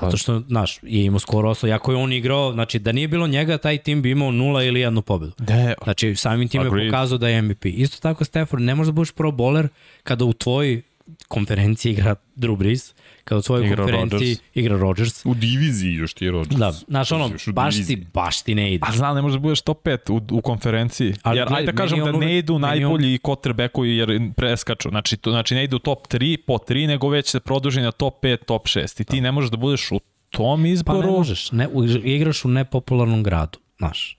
Zato 0.00 0.16
što, 0.16 0.40
znaš, 0.40 0.78
je 0.82 1.04
imao 1.04 1.18
skoro 1.18 1.50
oslo, 1.50 1.68
jako 1.68 1.92
je 1.92 1.98
on 1.98 2.12
igrao, 2.12 2.52
znači 2.52 2.78
da 2.78 2.92
nije 2.92 3.08
bilo 3.08 3.26
njega, 3.26 3.58
taj 3.58 3.78
tim 3.78 4.02
bi 4.02 4.10
imao 4.10 4.30
nula 4.30 4.62
ili 4.64 4.80
jednu 4.80 5.02
pobedu. 5.02 5.32
De, 5.38 5.74
Znači, 5.84 6.14
samim 6.16 6.48
tim 6.48 6.60
je 6.60 6.66
Agreed. 6.66 6.90
pokazao 6.90 7.18
da 7.18 7.28
je 7.28 7.42
MVP. 7.42 7.64
Isto 7.64 7.98
tako, 8.00 8.24
Stafford, 8.24 8.62
ne 8.62 8.74
možeš 8.74 8.88
da 8.88 8.92
budeš 8.92 9.12
pro 9.12 9.30
bowler 9.30 9.68
kada 10.02 10.24
u 10.24 10.32
tvojoj 10.32 10.82
konferenciji 11.28 11.92
igra 11.92 12.14
Drew 12.36 12.56
Brees, 12.56 12.94
kada 13.26 13.38
u 13.38 13.42
tvojoj 13.42 13.66
Igra 13.66 13.76
konferenciji 13.76 14.18
Rodgers. 14.18 14.40
igra 14.54 14.76
Rodgers. 14.76 15.26
U 15.26 15.34
diviziji 15.34 15.94
još 15.94 16.14
ti 16.14 16.24
je 16.24 16.30
Rodgers. 16.30 16.58
Da, 16.58 16.72
znaš 16.72 17.12
ono, 17.12 17.30
baš 17.48 17.74
ti, 17.76 18.06
baš 18.14 18.42
ti 18.42 18.54
ne 18.54 18.74
ide. 18.74 18.86
A 18.88 18.92
znam, 18.92 19.14
ne 19.14 19.22
možeš 19.22 19.34
da 19.34 19.40
budeš 19.40 19.60
top 19.60 19.82
5 19.82 20.10
u, 20.10 20.36
u 20.36 20.40
konferenciji. 20.40 21.14
Ali 21.22 21.38
jer 21.38 21.46
gledaj, 21.46 21.60
ajde 21.60 21.72
da 21.72 21.76
kažem 21.78 21.98
da 21.98 22.12
ne 22.12 22.38
idu 22.38 22.52
meni 22.52 22.64
on- 22.66 22.80
najbolji 22.82 23.18
quarterbackovi 23.18 23.86
jer 23.88 24.30
preskaču. 24.32 24.88
Znači, 24.88 25.16
to, 25.16 25.30
znači 25.30 25.54
ne 25.54 25.64
idu 25.64 25.78
top 25.78 26.06
3 26.06 26.36
po 26.36 26.54
3, 26.54 26.86
nego 26.86 27.08
već 27.08 27.28
se 27.28 27.40
produži 27.40 27.80
na 27.80 27.90
top 27.92 28.14
5, 28.22 28.36
top 28.38 28.66
6. 28.66 29.00
I 29.00 29.04
ti 29.04 29.20
ne 29.20 29.32
možeš 29.32 29.50
da 29.50 29.56
budeš 29.56 29.92
u 29.92 30.00
tom 30.30 30.62
Pa 30.62 30.68
izboru. 30.68 31.00
ne 31.02 31.12
možeš, 31.12 31.52
ne, 31.52 31.68
igraš 32.04 32.44
u 32.44 32.48
nepopularnom 32.48 33.22
gradu, 33.22 33.58
znaš. 33.78 34.18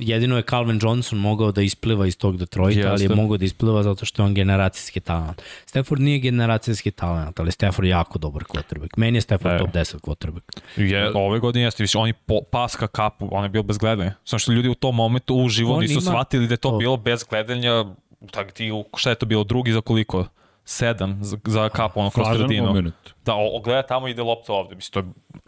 Jedino 0.00 0.36
je 0.36 0.42
Calvin 0.42 0.78
Johnson 0.82 1.18
mogao 1.18 1.52
da 1.52 1.62
ispliva 1.62 2.06
iz 2.06 2.16
tog 2.16 2.36
Detroita, 2.36 2.80
ali 2.82 3.00
je 3.00 3.04
Jeste. 3.04 3.14
mogao 3.14 3.36
da 3.36 3.44
ispliva 3.44 3.82
zato 3.82 4.04
što 4.04 4.22
je 4.22 4.26
on 4.26 4.34
generacijski 4.34 5.00
talent. 5.00 5.42
Stafford 5.66 6.00
nije 6.00 6.18
generacijski 6.20 6.90
talent, 6.90 7.40
ali 7.40 7.52
Stafford 7.52 7.86
je 7.86 7.90
jako 7.90 8.18
dobar 8.18 8.42
quarterback. 8.44 8.88
Meni 8.96 9.16
je 9.16 9.22
Stafford 9.22 9.52
Da. 9.52 9.58
top 9.58 9.70
10 9.70 9.96
quarterback. 9.98 10.60
Je, 10.78 11.10
ove 11.14 11.38
godine 11.38 11.64
jeste, 11.64 11.82
više, 11.82 11.98
on 11.98 12.06
je 12.06 12.12
po, 12.14 12.40
paska 12.42 12.86
kapu, 12.86 13.28
on 13.30 13.42
je 13.42 13.48
bio 13.48 13.62
bez 13.62 13.78
gledanja. 13.78 14.14
Samo 14.24 14.38
što 14.38 14.52
ljudi 14.52 14.68
u 14.68 14.74
tom 14.74 14.94
momentu 14.94 15.34
uživo 15.36 15.74
On 15.74 15.80
nisu 15.80 15.92
ima- 15.94 16.00
shvatili 16.02 16.46
da 16.46 16.54
je 16.54 16.58
to, 16.58 16.70
to. 16.70 16.78
bilo 16.78 16.96
bez 16.96 17.24
gledanja, 17.24 17.84
tak 18.30 18.52
ti, 18.52 18.70
u- 18.72 18.84
šta 18.96 19.10
je 19.10 19.16
to 19.16 19.26
bilo, 19.26 19.44
drugi 19.44 19.72
za 19.72 19.80
koliko? 19.80 20.26
Sedam 20.64 21.18
za, 21.24 21.38
za 21.44 21.68
kapu, 21.68 22.00
ono 22.00 22.10
kroz 22.10 22.26
sredinu. 22.36 22.66
moment. 22.66 22.94
Da, 23.24 23.34
o, 23.34 23.60
gleda 23.64 23.82
tamo 23.82 24.08
ide 24.08 24.22
lopta 24.22 24.52
ovde, 24.52 24.74
mislim, 24.74 24.92
to 24.92 24.98
je 24.98 25.04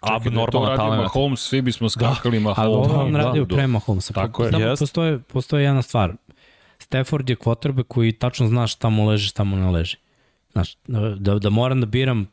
Čekaj, 0.06 0.30
da 0.30 0.40
je 0.40 0.46
to 0.52 0.76
talent. 0.76 1.02
Mahomes, 1.02 1.40
svi 1.40 1.62
bismo 1.62 1.88
skakali 1.88 2.36
Ali 2.36 2.40
Mahomes. 2.40 2.68
ovo 2.68 3.02
on 3.02 3.12
da, 3.12 3.18
radio 3.18 3.44
da. 3.44 3.54
pre 3.54 3.66
Mahomesa. 3.66 4.12
Tako 4.12 4.44
je. 4.44 4.50
Samo 4.50 4.64
Jest. 4.64 4.80
postoje, 4.80 5.18
postoje 5.18 5.64
jedna 5.64 5.82
stvar. 5.82 6.12
Stafford 6.78 7.30
je 7.30 7.36
quarterback 7.36 7.84
koji 7.88 8.12
tačno 8.12 8.46
zna 8.46 8.66
šta 8.66 8.88
mu 8.88 9.08
leži, 9.08 9.28
šta 9.28 9.44
mu 9.44 9.56
ne 9.56 9.70
leži. 9.70 9.96
Znaš, 10.52 10.76
da, 11.18 11.38
da 11.38 11.50
moram 11.50 11.80
da 11.80 11.86
biram 11.86 12.26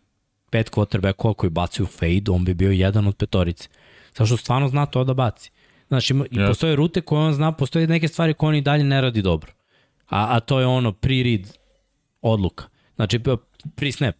pet 0.50 0.72
quarterbackova 0.72 1.34
koji 1.34 1.50
baci 1.50 1.84
u 1.84 1.86
fade, 1.86 2.32
on 2.32 2.46
bi 2.46 2.54
bio 2.54 2.72
jedan 2.72 3.08
od 3.08 3.15
petorice. 3.15 3.69
Zato 4.12 4.26
što 4.26 4.38
stvarno 4.38 4.67
zna 4.67 4.86
to 4.86 5.04
da 5.04 5.13
baci. 5.13 5.52
Znaš, 5.88 6.10
ima, 6.10 6.26
i 6.32 6.38
Jest. 6.38 6.50
postoje 6.50 6.76
rute 6.76 7.02
koje 7.02 7.22
on 7.22 7.34
zna, 7.34 7.52
postoje 7.52 7.88
neke 7.88 8.08
stvari 8.08 8.34
koje 8.34 8.48
on 8.48 8.56
i 8.56 8.62
dalje 8.62 8.84
ne 8.84 9.02
radi 9.02 9.22
dobro. 9.22 9.52
A, 10.10 10.36
a 10.36 10.39
to 10.39 10.60
je 10.60 10.65
ono 10.65 10.91
pre-read 10.91 11.58
odluka. 12.22 12.65
Znači, 12.96 13.20
pre 13.76 13.92
snap. 13.92 14.16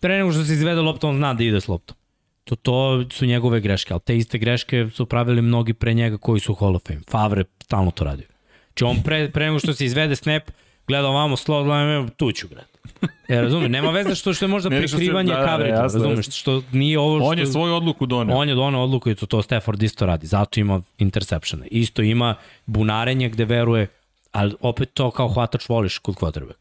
Pre 0.00 0.18
nego 0.18 0.32
što 0.32 0.44
se 0.44 0.52
izvede 0.52 0.80
lopta, 0.80 1.08
on 1.08 1.16
zna 1.16 1.34
da 1.34 1.44
ide 1.44 1.60
s 1.60 1.68
loptom. 1.68 1.96
To, 2.44 2.56
to 2.56 3.04
su 3.10 3.26
njegove 3.26 3.60
greške, 3.60 3.94
ali 3.94 4.00
te 4.00 4.16
iste 4.16 4.38
greške 4.38 4.88
su 4.92 5.06
pravili 5.06 5.42
mnogi 5.42 5.74
pre 5.74 5.94
njega 5.94 6.18
koji 6.18 6.40
su 6.40 6.54
Hall 6.54 6.76
of 6.76 6.82
Fame. 6.86 7.00
Favre 7.10 7.44
stalno 7.62 7.90
to 7.90 8.04
radio. 8.04 8.26
Znači 8.66 8.84
on 8.84 9.02
pre, 9.02 9.30
pre 9.30 9.46
nego 9.46 9.58
što 9.58 9.74
se 9.74 9.84
izvede 9.84 10.16
snap, 10.16 10.42
gleda 10.86 11.08
ovamo, 11.08 11.36
slot, 11.36 11.64
gleda, 11.64 12.06
tu 12.16 12.32
ću, 12.32 12.48
brate. 12.48 12.74
E, 13.28 13.40
razumeš, 13.40 13.70
nema 13.70 13.90
veze 13.90 14.14
što, 14.14 14.34
što 14.34 14.44
je 14.44 14.48
možda 14.48 14.70
prikrivanje 14.80 15.32
da, 15.32 15.40
da, 15.40 15.46
coverage, 15.46 15.70
jasno, 15.70 16.02
razumeš, 16.02 16.26
što 16.40 16.62
nije 16.72 16.98
ovo 16.98 17.18
što... 17.18 17.28
On 17.28 17.38
je 17.38 17.46
svoju 17.46 17.74
odluku 17.74 18.06
doneo. 18.06 18.36
On 18.36 18.48
je 18.48 18.54
donao 18.54 18.84
odluku 18.84 19.10
i 19.10 19.14
to, 19.14 19.26
to 19.26 19.42
Stafford 19.42 19.82
isto 19.82 20.06
radi, 20.06 20.26
zato 20.26 20.60
ima 20.60 20.82
interceptione. 20.98 21.66
Isto 21.70 22.02
ima 22.02 22.34
bunarenje 22.66 23.28
gde 23.28 23.44
veruje, 23.44 23.86
ali 24.32 24.54
opet 24.60 24.90
to 24.94 25.10
kao 25.10 25.28
hvatač 25.28 25.68
voliš 25.68 25.98
kod 25.98 26.14
quarterback. 26.14 26.58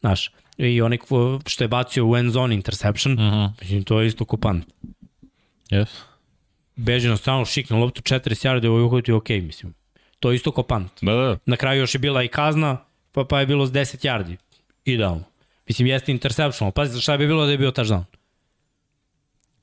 Znaš, 0.00 0.30
i 0.58 0.82
onaj 0.82 0.98
što 1.46 1.64
je 1.64 1.68
bacio 1.68 2.06
u 2.06 2.16
end 2.16 2.30
zone 2.30 2.54
interception, 2.54 3.12
uh 3.12 3.20
Mhm. 3.20 3.34
-huh. 3.34 3.50
mislim, 3.60 3.84
to 3.84 4.00
je 4.00 4.06
isto 4.06 4.24
kupant. 4.24 4.64
Yes. 5.70 5.86
Beži 6.76 7.08
na 7.08 7.16
stranu, 7.16 7.44
šikne 7.44 7.76
loptu 7.76 8.02
40 8.02 8.20
yardi, 8.46 8.66
ovo 8.66 8.78
je 8.78 8.84
uhvati 8.84 9.12
ok, 9.12 9.28
mislim. 9.28 9.74
To 10.20 10.30
je 10.30 10.36
isto 10.36 10.52
kopant. 10.52 10.92
Da, 11.02 11.12
da. 11.12 11.38
Na 11.46 11.56
kraju 11.56 11.80
još 11.80 11.94
je 11.94 11.98
bila 11.98 12.22
i 12.22 12.28
kazna, 12.28 12.84
pa, 13.12 13.24
pa 13.24 13.40
je 13.40 13.46
bilo 13.46 13.66
s 13.66 13.70
10 13.70 14.04
yardi. 14.04 14.36
Idealno. 14.84 15.24
Mislim, 15.68 15.86
jeste 15.88 16.12
interception, 16.12 16.66
ali 16.66 16.72
pazi, 16.72 17.00
šta 17.00 17.16
bi 17.16 17.26
bilo 17.26 17.44
da 17.44 17.52
je 17.52 17.58
bio 17.58 17.70
touchdown? 17.70 18.04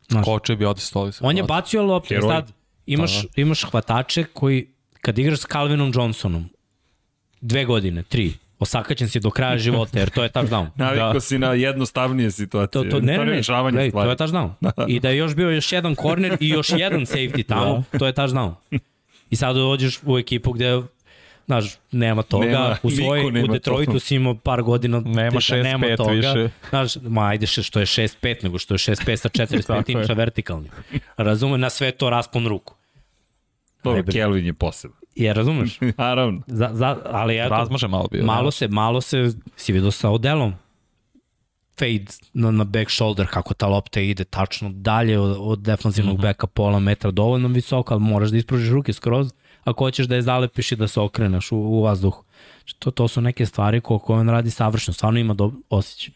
Znaš, 0.09 0.25
Koče 0.25 0.55
bi 0.55 0.65
ode 0.65 0.81
stoli. 0.81 1.11
On 1.21 1.37
je 1.37 1.43
bacio 1.43 1.83
loptu, 1.83 2.13
Heroj. 2.13 2.29
sad 2.29 2.51
imaš, 2.85 3.11
imaš 3.35 3.63
hvatače 3.63 4.23
koji, 4.23 4.67
kad 5.01 5.19
igraš 5.19 5.39
s 5.39 5.45
Calvinom 5.45 5.91
Johnsonom, 5.95 6.49
dve 7.41 7.65
godine, 7.65 8.03
tri, 8.03 8.33
osakaćen 8.61 9.09
si 9.09 9.19
do 9.19 9.29
kraja 9.29 9.57
života, 9.57 9.99
jer 9.99 10.09
to 10.09 10.23
je 10.23 10.29
touchdown. 10.29 10.67
Naviko 10.75 11.13
Da. 11.13 11.19
si 11.19 11.39
na 11.39 11.53
jednostavnije 11.53 12.31
situacije. 12.31 12.67
To, 12.83 12.89
to, 12.91 12.99
ne, 12.99 13.17
ne, 13.17 13.25
ne, 13.25 13.31
rešavanje 13.31 13.73
gledaj, 13.73 13.89
stvari. 13.89 14.07
to 14.07 14.23
je 14.23 14.27
touchdown. 14.27 14.49
I 14.87 14.99
da 14.99 15.09
je 15.09 15.17
još 15.17 15.35
bio 15.35 15.49
još 15.49 15.71
jedan 15.71 15.95
corner 15.95 16.37
i 16.39 16.49
još 16.49 16.69
jedan 16.71 17.01
safety 17.01 17.45
tamo, 17.45 17.83
to 17.99 18.07
je 18.07 18.13
touchdown. 18.13 18.53
I 19.29 19.35
sad 19.35 19.55
dođeš 19.55 19.99
u 20.03 20.17
ekipu 20.17 20.51
gde 20.51 20.81
znaš, 21.45 21.65
nema 21.91 22.21
toga, 22.23 22.45
Nema, 22.45 22.77
u 22.83 22.89
svoj, 22.91 23.31
nema 23.31 23.43
u 23.43 23.47
Detroitu 23.47 23.99
si 23.99 24.15
imao 24.15 24.35
par 24.35 24.61
godina 24.61 24.99
Nema 24.99 25.29
da 25.29 25.37
6-5 25.37 25.63
nema 25.63 25.95
toga. 25.97 26.11
više. 26.11 26.49
Znaš, 26.69 26.95
ma 26.97 27.21
ajde 27.23 27.47
še- 27.47 27.63
što 27.63 27.79
je 27.79 27.85
6-5, 27.85 28.43
nego 28.43 28.57
što 28.57 28.73
je 28.73 28.77
6-5 28.77 29.15
sa 29.15 29.29
45 29.29 29.67
Tako 29.67 29.91
je. 29.91 29.93
inča 29.93 30.13
vertikalni. 30.13 30.69
Razume, 31.17 31.57
na 31.57 31.69
sve 31.69 31.91
to 31.91 32.09
raspon 32.09 32.47
ruku. 32.47 32.73
Dobro. 33.83 34.03
Kelvin 34.03 34.45
je 34.45 34.53
poseban. 34.53 34.97
Je, 35.15 35.33
razumeš? 35.33 35.79
Naravno. 35.97 36.41
Za, 36.47 36.69
za, 36.73 36.97
ali 37.05 37.37
eto, 37.37 37.49
Razmaže 37.49 37.87
malo 37.87 38.07
bio. 38.11 38.25
malo 38.25 38.51
se, 38.51 38.67
malo 38.67 39.01
se, 39.01 39.31
si 39.55 39.73
vidio 39.73 39.91
sa 39.91 40.09
Odelom, 40.09 40.53
fade 41.79 42.05
na, 42.33 42.51
na 42.51 42.63
back 42.63 42.91
shoulder, 42.91 43.27
kako 43.27 43.53
ta 43.53 43.67
lopta 43.67 44.01
ide 44.01 44.23
tačno 44.23 44.69
dalje 44.69 45.19
od, 45.19 45.37
od 45.39 45.59
defanzivnog 45.59 46.15
mm 46.15 46.19
-hmm. 46.19 46.21
beka 46.21 46.47
pola 46.47 46.79
metra, 46.79 47.11
dovoljno 47.11 47.47
visoko, 47.47 47.93
ali 47.93 48.03
moraš 48.03 48.29
da 48.29 48.37
ispružiš 48.37 48.69
ruke 48.69 48.93
skroz, 48.93 49.31
ako 49.63 49.83
hoćeš 49.83 50.07
da 50.07 50.15
je 50.15 50.21
zalepiš 50.21 50.71
i 50.71 50.75
da 50.75 50.87
se 50.87 50.99
okreneš 50.99 51.51
u, 51.51 51.57
u 51.57 51.81
vazduhu. 51.81 52.23
Znači, 52.57 52.75
To, 52.79 52.91
to 52.91 53.07
su 53.07 53.21
neke 53.21 53.45
stvari 53.45 53.81
koje, 53.81 53.99
on 54.07 54.29
radi 54.29 54.51
savršeno, 54.51 54.93
stvarno 54.93 55.19
ima 55.19 55.33
do, 55.33 55.51
osjećaj. 55.69 56.13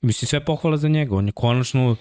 Mislim, 0.00 0.26
sve 0.26 0.44
pohvala 0.44 0.76
za 0.76 0.88
njega, 0.88 1.16
on 1.16 1.26
je 1.26 1.32
konačno 1.32 1.96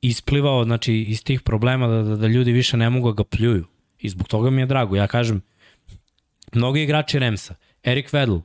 isplivao 0.00 0.64
znači, 0.64 0.94
iz 0.94 1.24
tih 1.24 1.40
problema 1.40 1.86
da, 1.86 2.02
da, 2.02 2.16
da 2.16 2.26
ljudi 2.26 2.52
više 2.52 2.76
ne 2.76 2.90
mogu 2.90 3.12
da 3.12 3.14
ga 3.14 3.24
pljuju. 3.24 3.64
I 4.00 4.08
zbog 4.08 4.28
toga 4.28 4.50
mi 4.50 4.62
je 4.62 4.66
drago. 4.66 4.96
Ja 4.96 5.06
kažem, 5.06 5.42
mnogi 6.54 6.82
igrači 6.82 7.18
Remsa, 7.18 7.54
Eric 7.82 8.10
Weddle 8.10 8.40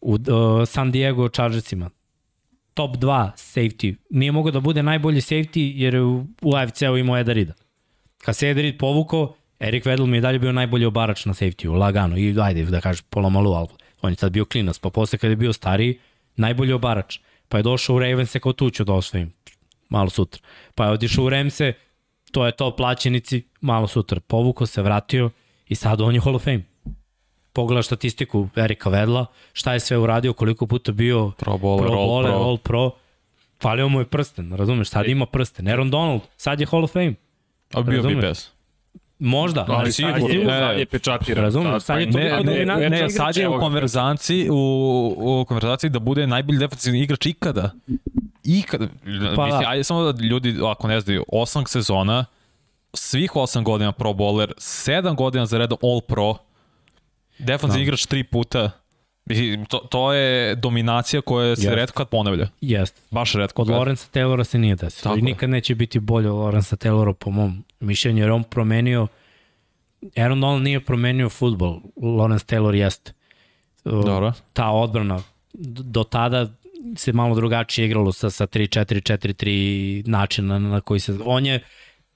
u 0.00 0.12
uh, 0.12 0.20
San 0.66 0.90
Diego 0.90 1.28
Chargersima, 1.28 1.90
top 2.74 2.96
2 2.96 3.30
safety, 3.36 3.94
nije 4.10 4.32
mogao 4.32 4.52
da 4.52 4.60
bude 4.60 4.82
najbolji 4.82 5.20
safety 5.20 5.72
jer 5.74 5.94
je 5.94 6.02
u, 6.02 6.26
u 6.42 6.54
AFC-u 6.54 6.96
imao 6.96 7.18
Eda 7.18 7.32
Rida. 7.32 7.52
Kad 8.18 8.36
se 8.36 8.50
Eda 8.50 8.60
Rid 8.60 8.78
povukao, 8.78 9.34
Eric 9.60 9.84
Weddle 9.84 10.06
mi 10.06 10.16
je 10.16 10.20
dalje 10.20 10.38
bio 10.38 10.52
najbolji 10.52 10.86
obarač 10.86 11.24
na 11.24 11.34
safety-u, 11.34 11.72
lagano, 11.72 12.18
i 12.18 12.34
ajde 12.40 12.64
da 12.64 12.80
kažeš 12.80 13.02
pola 13.10 13.28
malu, 13.28 13.52
ali 13.52 13.68
on 14.02 14.12
je 14.12 14.16
tad 14.16 14.32
bio 14.32 14.44
klinac, 14.44 14.78
pa 14.78 14.90
posle 14.90 15.18
kad 15.18 15.30
je 15.30 15.36
bio 15.36 15.52
stariji, 15.52 15.98
najbolji 16.36 16.72
obarač. 16.72 17.18
Pa 17.48 17.56
je 17.56 17.62
došao 17.62 17.96
u 17.96 17.98
Ravens 17.98 18.36
kao 18.42 18.52
tu 18.52 18.70
ću 18.70 18.84
da 18.84 18.92
osvojim, 18.92 19.32
malo 19.88 20.10
sutra. 20.10 20.42
Pa 20.74 20.84
je 20.84 20.90
otišao 20.90 21.24
u 21.24 21.28
Remse, 21.28 21.72
to 22.32 22.46
je 22.46 22.52
to 22.52 22.76
plaćenici, 22.76 23.42
malo 23.60 23.86
sutra. 23.86 24.20
Povukao 24.20 24.66
se, 24.66 24.82
vratio 24.82 25.30
i 25.68 25.74
sad 25.74 26.00
on 26.00 26.14
je 26.14 26.20
Hall 26.20 26.36
of 26.36 26.44
Fame. 26.44 26.62
Pogledaj 27.52 27.82
statistiku 27.82 28.48
Erika 28.56 28.90
Vedla, 28.90 29.26
šta 29.52 29.72
je 29.72 29.80
sve 29.80 29.98
uradio, 29.98 30.32
koliko 30.32 30.66
puta 30.66 30.92
bio 30.92 31.30
Pro 31.38 31.58
bowler, 31.58 31.86
pro, 31.86 31.98
all 31.98 32.06
bowler, 32.06 32.30
pro. 32.30 32.42
all 32.42 32.58
pro. 32.58 32.90
Falio 33.62 33.88
mu 33.88 34.00
je 34.00 34.04
prsten, 34.04 34.52
razumeš, 34.52 34.88
sad 34.88 35.08
ima 35.08 35.26
prsten. 35.26 35.68
Aaron 35.68 35.90
Donald, 35.90 36.20
sad 36.36 36.60
je 36.60 36.66
Hall 36.66 36.84
of 36.84 36.92
Fame. 36.92 37.14
A 37.74 37.82
bio 37.82 37.90
bi 37.90 37.96
razumeš? 37.96 38.22
bez. 38.22 38.51
Možda, 39.24 39.64
Ali 39.68 39.76
ali 39.76 39.92
sad 39.92 40.14
sigurno. 40.14 40.28
je, 40.30 40.44
Ne, 40.44 40.60
sad 40.60 40.78
je 40.78 40.86
pečatiran. 40.86 41.44
Razumeš, 41.44 41.82
sad 41.82 42.00
je 42.00 42.10
to 42.10 42.18
Ne, 42.18 42.28
Toliko 42.30 42.44
ne, 42.44 42.52
dominantni 42.52 42.88
ne, 42.90 43.10
sad 43.10 43.36
je 43.36 43.48
u 43.48 43.58
konverzaciji, 43.58 44.48
u, 44.50 44.54
u 45.18 45.44
konverzaciji 45.44 45.90
da 45.90 45.98
bude 45.98 46.26
najbolji 46.26 46.58
defensivni 46.58 47.00
igrač 47.00 47.26
ikada. 47.26 47.70
Ikada. 48.44 48.86
Pa, 49.36 49.44
Mislim, 49.44 49.62
da. 49.62 49.68
ajde 49.68 49.84
samo 49.84 50.12
da 50.12 50.24
ljudi, 50.24 50.56
ako 50.64 50.88
ne 50.88 51.00
znaju, 51.00 51.24
osam 51.28 51.64
sezona, 51.66 52.24
svih 52.94 53.36
osam 53.36 53.64
godina 53.64 53.92
pro 53.92 54.10
bowler, 54.10 54.52
sedam 54.58 55.16
godina 55.16 55.46
za 55.46 55.58
redom 55.58 55.78
all 55.82 56.00
pro, 56.00 56.34
defensivni 57.38 57.78
Da. 57.78 57.82
igrač 57.82 58.06
tri 58.06 58.24
puta. 58.24 58.70
Mislim, 59.24 59.64
to, 59.66 59.78
to 59.78 60.12
je 60.12 60.54
dominacija 60.54 61.20
koja 61.22 61.56
se 61.56 61.62
Jeste. 61.62 61.74
redko 61.74 61.94
kad 61.94 62.08
ponavlja. 62.08 62.48
Jeste. 62.60 63.00
Baš 63.10 63.32
redko 63.32 63.62
Od 63.62 63.68
kad. 63.68 63.76
Lorenza 63.76 64.06
Taylora 64.14 64.44
se 64.44 64.58
nije 64.58 64.74
desilo. 64.74 65.02
Tako 65.02 65.18
I 65.18 65.22
nikad 65.22 65.50
neće 65.50 65.74
biti 65.74 65.98
bolje 66.00 66.30
od 66.30 66.36
Lorenza 66.36 66.76
Taylora 66.76 67.12
po 67.12 67.30
mom 67.30 67.64
mišljenju, 67.80 68.22
jer 68.22 68.30
on 68.30 68.42
promenio 68.42 69.06
Aaron 70.16 70.40
Donald 70.40 70.62
nije 70.62 70.80
promenio 70.80 71.28
futbol, 71.28 71.80
Lawrence 71.96 72.54
Taylor 72.54 72.74
jeste. 72.74 73.12
Dobro. 73.84 74.32
Ta 74.52 74.70
odbrana, 74.70 75.22
do 75.52 76.04
tada 76.04 76.46
se 76.96 77.12
malo 77.12 77.34
drugačije 77.34 77.86
igralo 77.86 78.12
sa, 78.12 78.30
sa 78.30 78.46
3-4-4-3 78.46 80.08
načina 80.08 80.58
na 80.58 80.80
koji 80.80 81.00
se... 81.00 81.18
On 81.24 81.46
je 81.46 81.60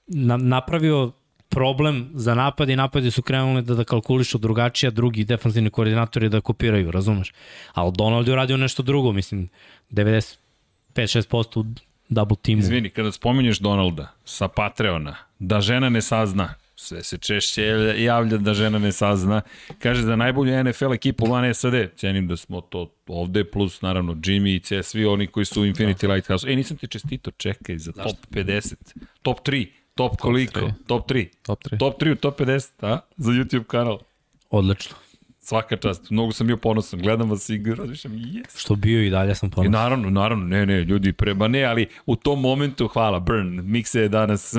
na, 0.07 0.37
napravio 0.37 1.11
problem 1.49 2.09
za 2.13 2.35
napad 2.35 2.69
i 2.69 2.75
napadi 2.75 3.11
su 3.11 3.21
krenuli 3.21 3.61
da, 3.61 3.75
da 3.75 3.83
kalkulišu 3.83 4.37
drugačije, 4.37 4.91
drugi 4.91 5.23
defanzivni 5.23 5.69
koordinatori 5.69 6.29
da 6.29 6.41
kopiraju, 6.41 6.91
razumeš? 6.91 7.33
Ali 7.73 7.93
Donald 7.97 8.27
je 8.27 8.33
uradio 8.33 8.57
nešto 8.57 8.83
drugo, 8.83 9.11
mislim, 9.11 9.49
95-6% 9.91 11.59
u 11.59 11.65
double 12.09 12.37
teamu. 12.41 12.59
Izvini, 12.59 12.89
kada 12.89 13.11
spominješ 13.11 13.59
Donalda 13.59 14.11
sa 14.25 14.47
Patreona, 14.47 15.15
da 15.39 15.61
žena 15.61 15.89
ne 15.89 16.01
sazna, 16.01 16.53
sve 16.79 17.03
se 17.03 17.17
češće 17.17 17.63
javlja 17.97 18.37
da 18.37 18.53
žena 18.53 18.79
ne 18.79 18.91
sazna. 18.91 19.41
Kaže 19.79 20.01
za 20.01 20.15
najbolju 20.15 20.63
NFL 20.63 20.93
ekipu 20.93 21.25
van 21.25 21.53
SAD, 21.53 21.73
cenim 21.95 22.27
da 22.27 22.37
smo 22.37 22.61
to 22.61 22.93
ovde, 23.07 23.43
plus 23.43 23.81
naravno 23.81 24.13
Jimmy 24.13 24.55
i 24.55 24.59
C, 24.59 24.83
svi 24.83 25.05
oni 25.05 25.27
koji 25.27 25.45
su 25.45 25.61
u 25.61 25.65
Infinity 25.65 26.13
Lighthouse. 26.13 26.51
E, 26.51 26.55
nisam 26.55 26.77
ti 26.77 26.87
čestito, 26.87 27.31
čekaj, 27.31 27.77
za 27.77 27.91
top 27.91 28.17
50, 28.31 28.73
top 29.21 29.47
3, 29.47 29.67
top 29.95 30.17
koliko? 30.17 30.59
Top 30.87 31.09
3. 31.09 31.27
Top 31.41 31.63
3. 31.63 31.77
Top 31.79 32.01
3 32.01 32.11
u 32.11 32.15
top 32.15 32.39
50, 32.39 32.71
a? 32.81 32.99
Za 33.17 33.31
YouTube 33.31 33.63
kanal. 33.63 33.99
Odlično. 34.49 34.95
Svaka 35.47 35.77
čast, 35.77 36.09
mnogo 36.09 36.31
sam 36.31 36.47
bio 36.47 36.57
ponosan, 36.57 36.99
gledam 36.99 37.29
vas 37.29 37.49
i 37.49 37.63
razmišljam, 37.77 38.13
yes. 38.13 38.59
Što 38.59 38.75
bio 38.75 39.03
i 39.03 39.09
dalje 39.09 39.35
sam 39.35 39.49
I 39.49 39.51
ponosan. 39.51 39.71
naravno, 39.71 40.09
naravno, 40.09 40.45
ne, 40.45 40.65
ne, 40.65 40.83
ljudi 40.83 41.13
preba 41.13 41.47
ne, 41.47 41.63
ali 41.63 41.87
u 42.05 42.15
tom 42.15 42.41
momentu, 42.41 42.87
hvala, 42.87 43.19
Burn, 43.19 43.61
Mikse 43.63 44.01
je 44.01 44.09
danas 44.09 44.53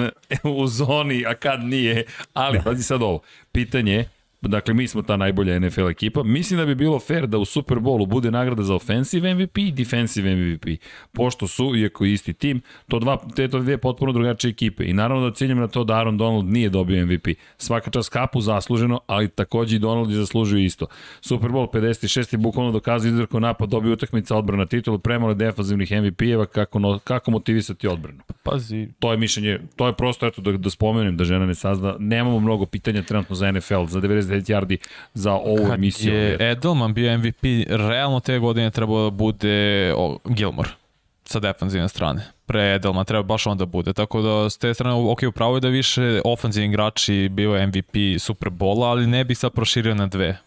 u 0.60 0.66
zoni, 0.66 1.26
a 1.26 1.34
kad 1.34 1.64
nije, 1.64 2.04
ali, 2.32 2.60
pazi 2.64 2.82
sad 2.82 3.02
ovo, 3.02 3.20
pitanje 3.52 3.92
je, 3.92 4.08
Dakle, 4.40 4.74
mi 4.74 4.88
smo 4.88 5.02
ta 5.02 5.16
najbolja 5.16 5.58
NFL 5.58 5.88
ekipa. 5.88 6.22
Mislim 6.22 6.58
da 6.58 6.66
bi 6.66 6.74
bilo 6.74 6.98
fair 6.98 7.26
da 7.26 7.38
u 7.38 7.44
Super 7.44 7.78
Bowlu 7.78 8.06
bude 8.06 8.30
nagrada 8.30 8.62
za 8.62 8.74
offensive 8.74 9.34
MVP 9.34 9.58
i 9.58 9.72
defensive 9.72 10.36
MVP. 10.36 10.66
Pošto 11.12 11.48
su, 11.48 11.76
iako 11.76 12.04
isti 12.04 12.32
tim, 12.32 12.60
to 12.88 12.98
dva, 12.98 13.18
te 13.36 13.48
to 13.48 13.58
dvije 13.58 13.78
potpuno 13.78 14.12
drugačije 14.12 14.50
ekipe. 14.50 14.84
I 14.84 14.92
naravno 14.92 15.30
da 15.30 15.34
ciljam 15.34 15.58
na 15.58 15.68
to 15.68 15.84
da 15.84 15.94
Aaron 15.94 16.16
Donald 16.16 16.46
nije 16.46 16.68
dobio 16.68 17.06
MVP. 17.06 17.28
Svaka 17.56 17.90
čast 17.90 18.12
kapu 18.12 18.40
zasluženo, 18.40 19.00
ali 19.06 19.28
takođe 19.28 19.76
i 19.76 19.78
Donald 19.78 20.10
je 20.10 20.16
zaslužio 20.16 20.58
isto. 20.58 20.86
Super 21.20 21.50
Bowl 21.50 21.70
56 21.72 22.34
je 22.34 22.38
bukvalno 22.38 22.72
dokazao 22.72 23.08
izrako 23.08 23.40
napad, 23.40 23.68
dobio 23.68 23.92
utakmica 23.92 24.36
odbrana 24.36 24.66
titulu, 24.66 24.98
premalo 24.98 25.34
defanzivnih 25.34 25.92
MVP-eva, 25.92 26.46
kako, 26.46 26.78
no, 26.78 26.98
kako 26.98 27.30
motivisati 27.30 27.88
odbranu. 27.88 28.18
Pazi, 28.42 28.88
To 28.98 29.12
je 29.12 29.18
mišljenje, 29.18 29.58
to 29.76 29.86
je 29.86 29.92
prosto, 29.92 30.26
eto, 30.26 30.42
da, 30.42 30.52
da 30.52 30.70
spomenem 30.70 31.16
da 31.16 31.24
žena 31.24 31.46
ne 31.46 31.54
sazna. 31.54 31.96
Nemamo 31.98 32.40
mnogo 32.40 32.66
pitanja 32.66 33.02
trenutno 33.02 33.36
za 33.36 33.52
NFL, 33.52 33.84
za 33.86 34.00
99 34.28 34.50
yardi 34.50 34.76
za 35.14 35.32
ovu 35.34 35.56
kad 35.58 35.74
emisiju. 35.74 36.14
je 36.14 36.20
jer- 36.22 36.42
Edelman 36.42 36.94
bio 36.94 37.18
MVP, 37.18 37.42
realno 37.68 38.20
te 38.20 38.38
godine 38.38 38.70
trebao 38.70 39.04
da 39.04 39.10
bude 39.10 39.58
o, 39.96 40.18
Gilmore 40.26 40.68
sa 41.24 41.40
defanzivne 41.40 41.88
strane. 41.88 42.22
Pre 42.46 42.74
Edelman 42.74 43.04
treba 43.04 43.22
baš 43.22 43.46
onda 43.46 43.66
bude. 43.66 43.92
Tako 43.92 44.22
da 44.22 44.50
s 44.50 44.58
te 44.58 44.74
strane, 44.74 44.94
ok, 45.02 45.18
upravo 45.24 45.54
je 45.54 45.60
da 45.60 45.68
više 45.68 46.20
ofanzivni 46.24 46.68
igrači 46.68 47.28
bio 47.28 47.66
MVP 47.66 47.94
Super 48.18 48.50
Bola, 48.50 48.86
ali 48.86 49.06
ne 49.06 49.24
bi 49.24 49.34
sad 49.34 49.52
proširio 49.52 49.94
na 49.94 50.06
dve. 50.06 50.38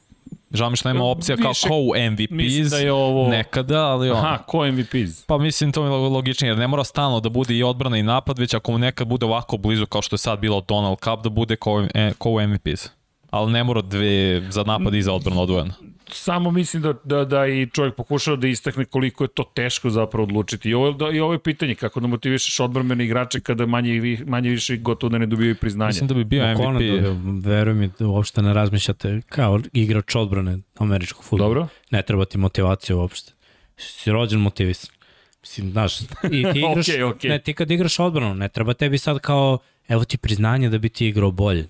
Žao 0.52 0.70
mi 0.70 0.76
što 0.76 0.90
nema 0.90 1.04
opcija 1.06 1.38
kao 1.38 1.50
Više- 1.50 1.68
co-MVPs 1.68 2.32
mislim 2.32 2.70
da 2.70 2.78
je 2.78 2.92
ovo- 2.94 3.28
nekada, 3.30 3.80
ali 3.82 4.10
ono. 4.10 4.20
Aha, 4.20 4.38
ko 4.38 4.66
MVPs? 4.66 5.24
Pa 5.24 5.38
mislim 5.38 5.72
to 5.72 5.82
mi 5.82 5.88
je 5.88 6.00
logičnije, 6.00 6.50
jer 6.50 6.58
ne 6.58 6.68
mora 6.68 6.84
stalno 6.84 7.20
da 7.20 7.30
bude 7.30 7.56
i 7.56 7.64
odbrana 7.64 7.98
i 7.98 8.04
napad, 8.04 8.40
već 8.40 8.54
ako 8.54 8.72
mu 8.72 8.78
nekad 8.78 9.08
bude 9.08 9.26
ovako 9.26 9.58
blizu 9.58 9.86
kao 9.86 10.02
što 10.02 10.14
je 10.14 10.18
sad 10.18 10.40
bilo 10.40 10.62
Donald 10.62 10.98
Cup, 11.00 11.24
da 11.24 11.30
bude 11.30 11.56
ko, 11.56 11.86
e, 11.94 12.12
ko 12.18 12.30
MVPs. 12.42 12.90
Ali 13.32 13.52
ne 13.52 13.64
mora 13.64 13.82
dve 13.82 14.42
za 14.50 14.64
napad 14.64 14.94
i 14.94 15.02
za 15.02 15.14
odbranu 15.14 15.42
odvojeno. 15.42 15.74
samo 16.12 16.52
mislim 16.52 16.84
da, 16.84 16.94
da, 17.04 17.26
da 17.26 17.48
i 17.48 17.68
čovjek 17.74 17.96
pokušao 17.96 18.36
da 18.36 18.48
istakne 18.48 18.86
koliko 18.86 19.24
je 19.24 19.28
to 19.28 19.44
teško 19.56 19.90
zapravo 19.90 20.24
odlučiti. 20.24 20.70
I 20.70 20.74
ovo, 20.74 20.92
da, 20.92 21.10
i 21.12 21.20
ovo 21.20 21.34
je 21.34 21.40
pitanje, 21.40 21.76
kako 21.76 22.00
da 22.00 22.08
motivišeš 22.08 22.60
odbrmene 22.60 23.06
igrače 23.06 23.40
kada 23.40 23.66
manje, 23.66 24.18
manje 24.28 24.50
više 24.50 24.78
gotovo 24.78 25.10
da 25.12 25.18
ne 25.18 25.26
dobijaju 25.26 25.56
priznanje. 25.56 25.88
Mislim 25.88 26.08
da 26.08 26.14
bi 26.14 26.24
bio 26.24 26.56
Conan 26.56 26.76
MVP. 26.76 26.82
dobio, 26.82 27.16
veruj 27.44 27.74
mi, 27.74 27.90
da 28.00 28.08
uopšte 28.08 28.42
ne 28.42 28.54
razmišljate 28.54 29.22
kao 29.30 29.60
igrač 29.74 30.16
odbrane 30.16 30.58
američkog 30.78 31.24
futbola. 31.24 31.48
Dobro. 31.48 31.68
Ne 31.92 32.02
treba 32.02 32.26
ti 32.26 32.38
motivacija 32.38 32.96
uopšte. 32.98 33.34
Si 33.78 34.12
rođen 34.12 34.40
motivisan. 34.40 34.96
Mislim, 35.42 35.72
znaš, 35.72 36.02
i 36.02 36.06
ti 36.54 36.60
igraš, 36.72 36.90
Okej, 36.90 37.04
okej. 37.04 37.30
ne, 37.30 37.40
ti 37.40 37.54
kad 37.54 37.72
igraš 37.72 38.00
odbranu, 38.00 38.36
ne 38.36 38.50
treba 38.50 38.74
tebi 38.74 38.98
sad 38.98 39.20
kao, 39.20 39.58
evo 39.88 40.04
ti 40.06 40.18
priznanje 40.18 40.70
da 40.70 40.78
bi 40.78 40.90
ti 40.90 41.08
igrao 41.08 41.32
bolje. 41.32 41.68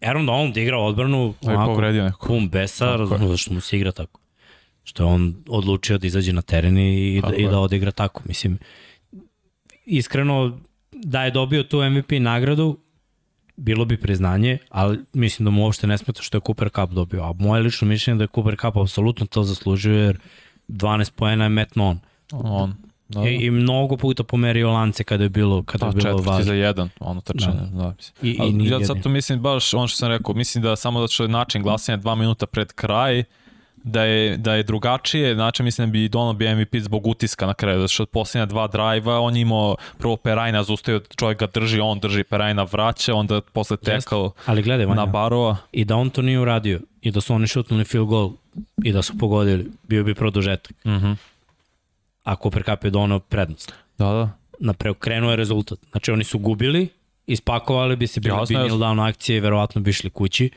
Aaron 0.00 0.26
Donald 0.26 0.56
igra 0.56 0.78
odbranu, 0.78 1.34
Da 1.42 1.50
je 1.50 1.56
povredio 1.56 2.04
neko. 2.04 2.26
pun 2.26 2.48
besa, 2.48 2.96
razumno 2.96 3.28
zašto 3.28 3.54
mu 3.54 3.60
se 3.60 3.76
igra 3.76 3.92
tako. 3.92 4.20
Što 4.84 5.02
je 5.02 5.06
on 5.06 5.34
odlučio 5.48 5.98
da 5.98 6.06
izađe 6.06 6.32
na 6.32 6.42
teren 6.42 6.78
i, 6.78 7.22
da, 7.28 7.34
i 7.34 7.44
da 7.48 7.58
odigra 7.58 7.90
tako. 7.90 8.22
Mislim, 8.24 8.58
iskreno, 9.86 10.58
da 10.92 11.24
je 11.24 11.30
dobio 11.30 11.62
tu 11.62 11.90
MVP 11.90 12.10
nagradu, 12.20 12.78
bilo 13.56 13.84
bi 13.84 14.00
priznanje, 14.00 14.58
ali 14.68 14.98
mislim 15.12 15.44
da 15.44 15.50
mu 15.50 15.62
uopšte 15.62 15.86
ne 15.86 15.98
smeta 15.98 16.22
što 16.22 16.36
je 16.36 16.42
Cooper 16.46 16.68
Cup 16.68 16.90
dobio. 16.90 17.22
A 17.22 17.32
moje 17.38 17.62
lično 17.62 17.88
mišljenje 17.88 18.14
je 18.14 18.18
da 18.18 18.24
je 18.24 18.28
Cooper 18.34 18.56
Cup 18.60 18.76
apsolutno 18.76 19.26
to 19.26 19.42
zaslužio, 19.42 19.94
jer 19.94 20.18
12 20.68 21.10
poena 21.12 21.44
je 21.44 21.48
metno 21.48 21.88
on. 21.88 21.98
On. 22.32 22.74
Da, 23.08 23.28
I, 23.28 23.34
I 23.34 23.50
mnogo 23.50 23.96
puta 23.96 24.22
pomerio 24.22 24.70
lance 24.70 25.04
kada 25.04 25.22
je 25.22 25.28
bilo, 25.28 25.62
kada 25.62 25.78
da, 25.78 25.86
je 25.86 25.92
bilo 25.92 26.02
četvrti 26.02 26.28
važno. 26.28 26.44
za 26.44 26.54
jedan, 26.54 26.88
ono 27.00 27.20
trčanje. 27.20 27.60
Da. 27.72 27.82
Da, 27.82 27.94
mislim. 27.96 28.32
I, 28.32 28.36
i 28.36 28.36
Ali 28.40 28.52
nije 28.52 28.70
ja 28.70 29.02
to 29.02 29.08
mislim 29.08 29.40
baš 29.40 29.74
ono 29.74 29.88
što 29.88 29.96
sam 29.96 30.08
rekao, 30.08 30.34
mislim 30.34 30.62
da 30.62 30.76
samo 30.76 31.00
da 31.00 31.08
što 31.08 31.22
je 31.22 31.28
način 31.28 31.62
glasanja 31.62 31.96
dva 31.96 32.14
minuta 32.14 32.46
pred 32.46 32.72
kraj, 32.72 33.24
da 33.84 34.02
je, 34.02 34.36
da 34.36 34.54
je 34.54 34.62
drugačije, 34.62 35.34
znači 35.34 35.62
mislim 35.62 35.88
da 35.88 35.92
bi 35.92 36.08
Donald 36.08 36.36
bio 36.36 36.56
MVP 36.56 36.76
zbog 36.76 37.06
utiska 37.06 37.46
na 37.46 37.54
kraju, 37.54 37.80
zato 37.80 37.88
što 37.88 38.02
od 38.02 38.08
posljednja 38.08 38.46
dva 38.46 38.66
drajva 38.66 39.20
on 39.20 39.36
je 39.36 39.42
imao 39.42 39.76
prvo 39.98 40.16
Perajna 40.16 40.62
zaustavio, 40.62 41.00
čovjek 41.16 41.38
ga 41.38 41.46
drži, 41.46 41.80
on 41.80 42.00
drži 42.00 42.24
Perajna, 42.24 42.62
vraća, 42.62 43.14
onda 43.14 43.40
posle 43.40 43.76
tekao 43.76 44.32
Ali 44.46 44.62
gledaj, 44.62 44.86
Vanja, 44.86 45.00
na 45.00 45.06
Barova. 45.06 45.56
i 45.72 45.84
da 45.84 45.96
on 45.96 46.10
to 46.10 46.22
nije 46.22 46.40
uradio, 46.40 46.80
i 47.02 47.10
da 47.10 47.20
su 47.20 47.34
oni 47.34 47.46
šutnuli 47.46 47.84
field 47.84 48.08
goal, 48.08 48.32
i 48.84 48.92
da 48.92 49.02
su 49.02 49.18
pogodili, 49.18 49.70
bio 49.82 50.04
bi 50.04 50.14
produžetak. 50.14 50.72
Mm 50.84 50.90
-hmm. 50.90 51.16
A 52.24 52.36
Cooper 52.42 52.62
Cup 52.64 52.84
je 52.84 52.90
donao 52.90 53.18
prednost. 53.18 53.72
Da, 53.98 54.06
da. 54.06 54.30
Na 54.60 54.72
preokrenuo 54.72 55.30
je 55.30 55.36
rezultat. 55.36 55.78
Znači 55.90 56.10
oni 56.10 56.24
su 56.24 56.38
gubili, 56.38 56.88
ispakovali 57.26 57.96
bi 57.96 58.06
se, 58.06 58.20
bili 58.20 58.36
Jasno, 58.36 58.58
bi 58.58 58.64
kneel 58.64 58.78
down 58.78 59.08
akcije 59.08 59.36
i 59.36 59.40
verovatno 59.40 59.80
bi 59.80 59.90
išli 59.90 60.10
kući, 60.10 60.50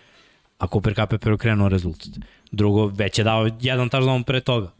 a 0.57 0.67
Cooper 0.67 0.95
Cup 0.95 1.11
je 1.11 1.17
preokrenuo 1.17 1.69
rezultat. 1.69 2.09
Drugo, 2.51 2.85
već 2.85 3.17
je 3.17 3.23
dao 3.23 3.49
jedan 3.61 3.89
touchdown 3.89 4.23
pre 4.23 4.39
toga. 4.39 4.71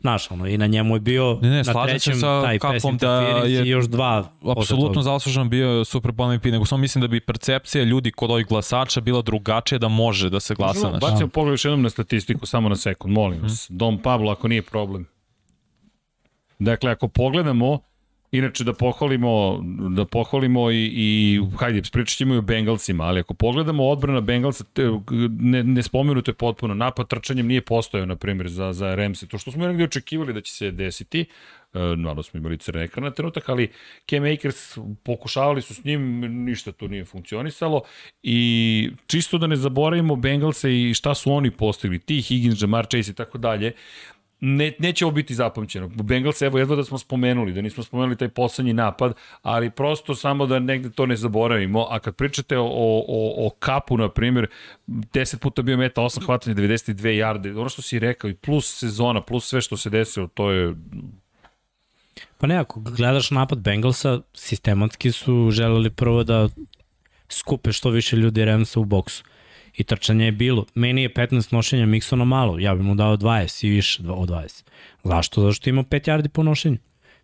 Znaš, 0.00 0.30
ono, 0.30 0.46
i 0.46 0.58
na 0.58 0.66
njemu 0.66 0.96
je 0.96 1.00
bio 1.00 1.38
Ne, 1.42 1.50
ne, 1.50 1.62
na 1.62 1.86
trećem 1.86 2.14
sa 2.14 2.42
taj 2.42 2.58
Cupom 2.58 2.96
da 2.96 3.20
je 3.20 3.66
i 3.66 3.68
još 3.68 3.84
dva. 3.84 4.30
Apsolutno 4.58 5.02
zaslužan 5.02 5.48
bio 5.48 5.84
Super 5.84 6.12
Bowl 6.12 6.34
MVP, 6.34 6.44
nego 6.44 6.64
samo 6.64 6.80
mislim 6.80 7.02
da 7.02 7.08
bi 7.08 7.20
percepcija 7.20 7.84
ljudi 7.84 8.10
kod 8.10 8.30
ovih 8.30 8.46
glasača 8.46 9.00
bila 9.00 9.22
drugačija 9.22 9.78
da 9.78 9.88
može 9.88 10.30
da 10.30 10.40
se 10.40 10.54
glasa. 10.54 10.80
Možemo 10.80 10.98
bacimo 11.00 11.28
pogled 11.28 11.52
još 11.52 11.64
jednom 11.64 11.82
na 11.82 11.90
statistiku, 11.90 12.46
samo 12.46 12.68
na 12.68 12.76
sekund, 12.76 13.14
molim 13.14 13.42
vas. 13.42 13.66
Dom 13.70 13.98
Pablo, 13.98 14.32
ako 14.32 14.48
nije 14.48 14.62
problem. 14.62 15.06
Dakle, 16.58 16.90
ako 16.90 17.08
pogledamo, 17.08 17.80
inače 18.30 18.64
da 18.64 18.72
pohvalimo, 18.72 19.64
da 19.96 20.04
pohvalimo 20.04 20.70
i, 20.70 20.90
i 20.94 21.40
hajde, 21.58 21.82
pričat 21.92 22.16
ćemo 22.16 22.34
i 22.34 22.38
o 22.38 22.42
Bengalsima, 22.42 23.04
ali 23.04 23.20
ako 23.20 23.34
pogledamo 23.34 23.88
odbrana 23.88 24.20
Bengalsa, 24.20 24.64
te, 24.64 24.90
ne, 25.40 25.64
ne 25.64 25.82
spomenuto 25.82 26.30
je 26.30 26.34
potpuno, 26.34 26.74
napad 26.74 27.08
trčanjem 27.08 27.46
nije 27.46 27.60
postojao, 27.60 28.06
na 28.06 28.16
primjer, 28.16 28.48
za, 28.48 28.72
za 28.72 28.94
Remse. 28.94 29.26
To 29.26 29.38
što 29.38 29.50
smo 29.50 29.66
negdje 29.66 29.84
očekivali 29.84 30.32
da 30.32 30.40
će 30.40 30.52
se 30.52 30.70
desiti, 30.70 31.20
e, 31.20 31.78
naravno 31.78 32.22
smo 32.22 32.38
imali 32.38 32.58
crne 32.58 32.84
ekran 32.84 33.04
na 33.04 33.10
trenutak, 33.10 33.48
ali 33.48 33.70
Cam 34.10 34.24
Akers 34.24 34.78
pokušavali 35.02 35.62
su 35.62 35.74
s 35.74 35.84
njim, 35.84 36.20
ništa 36.44 36.72
to 36.72 36.88
nije 36.88 37.04
funkcionisalo 37.04 37.82
i 38.22 38.90
čisto 39.06 39.38
da 39.38 39.46
ne 39.46 39.56
zaboravimo 39.56 40.16
Bengalse 40.16 40.80
i 40.80 40.94
šta 40.94 41.14
su 41.14 41.32
oni 41.32 41.50
postigli, 41.50 41.98
ti 41.98 42.22
Higgins, 42.22 42.62
Jamar 42.62 42.86
Chase 42.86 43.10
i 43.10 43.14
tako 43.14 43.38
dalje, 43.38 43.72
ne, 44.40 44.72
neće 44.78 45.04
ovo 45.04 45.12
biti 45.14 45.34
zapamćeno. 45.34 45.88
Bengals, 45.88 46.42
evo, 46.42 46.58
jedva 46.58 46.76
da 46.76 46.84
smo 46.84 46.98
spomenuli, 46.98 47.52
da 47.52 47.60
nismo 47.60 47.82
spomenuli 47.84 48.16
taj 48.16 48.28
poslednji 48.28 48.72
napad, 48.72 49.14
ali 49.42 49.70
prosto 49.70 50.14
samo 50.14 50.46
da 50.46 50.58
negde 50.58 50.90
to 50.90 51.06
ne 51.06 51.16
zaboravimo, 51.16 51.86
a 51.90 51.98
kad 51.98 52.16
pričate 52.16 52.58
o, 52.58 52.64
o, 52.64 53.46
o 53.46 53.50
kapu, 53.58 53.96
na 53.96 54.08
primjer, 54.08 54.46
10 54.86 55.38
puta 55.38 55.62
bio 55.62 55.76
meta, 55.76 56.00
8 56.00 56.26
hvatanja, 56.26 56.56
92 56.56 57.08
jarde, 57.08 57.54
ono 57.54 57.68
što 57.68 57.82
si 57.82 57.98
rekao, 57.98 58.30
i 58.30 58.34
plus 58.34 58.78
sezona, 58.78 59.20
plus 59.22 59.48
sve 59.48 59.60
što 59.60 59.76
se 59.76 59.90
desilo, 59.90 60.26
to 60.26 60.50
je 60.50 60.74
Pa 62.38 62.46
ne, 62.46 62.56
ako 62.56 62.80
gledaš 62.80 63.30
napad 63.30 63.58
Bengalsa, 63.58 64.20
sistematski 64.34 65.12
su 65.12 65.48
želeli 65.50 65.90
prvo 65.90 66.24
da 66.24 66.48
skupe 67.28 67.72
što 67.72 67.90
više 67.90 68.16
ljudi 68.16 68.44
Ramsa 68.44 68.80
u 68.80 68.84
boksu. 68.84 69.24
I 69.78 69.84
trčanje 69.84 70.24
je 70.24 70.32
bilo. 70.32 70.64
Meni 70.74 71.02
je 71.02 71.14
15 71.14 71.52
nošenja 71.52 71.86
Miksona 71.86 72.24
malo. 72.24 72.58
Ja 72.58 72.74
bih 72.74 72.84
mu 72.84 72.94
dao 72.94 73.16
20 73.16 73.66
i 73.66 73.70
više 73.70 74.02
od 74.08 74.28
20. 74.28 74.64
Zašto? 75.04 75.42
Zašto 75.42 75.70
ima 75.70 75.82
5 75.82 76.08
yardi 76.08 76.28
po 76.28 76.42
nošenju. 76.42 76.78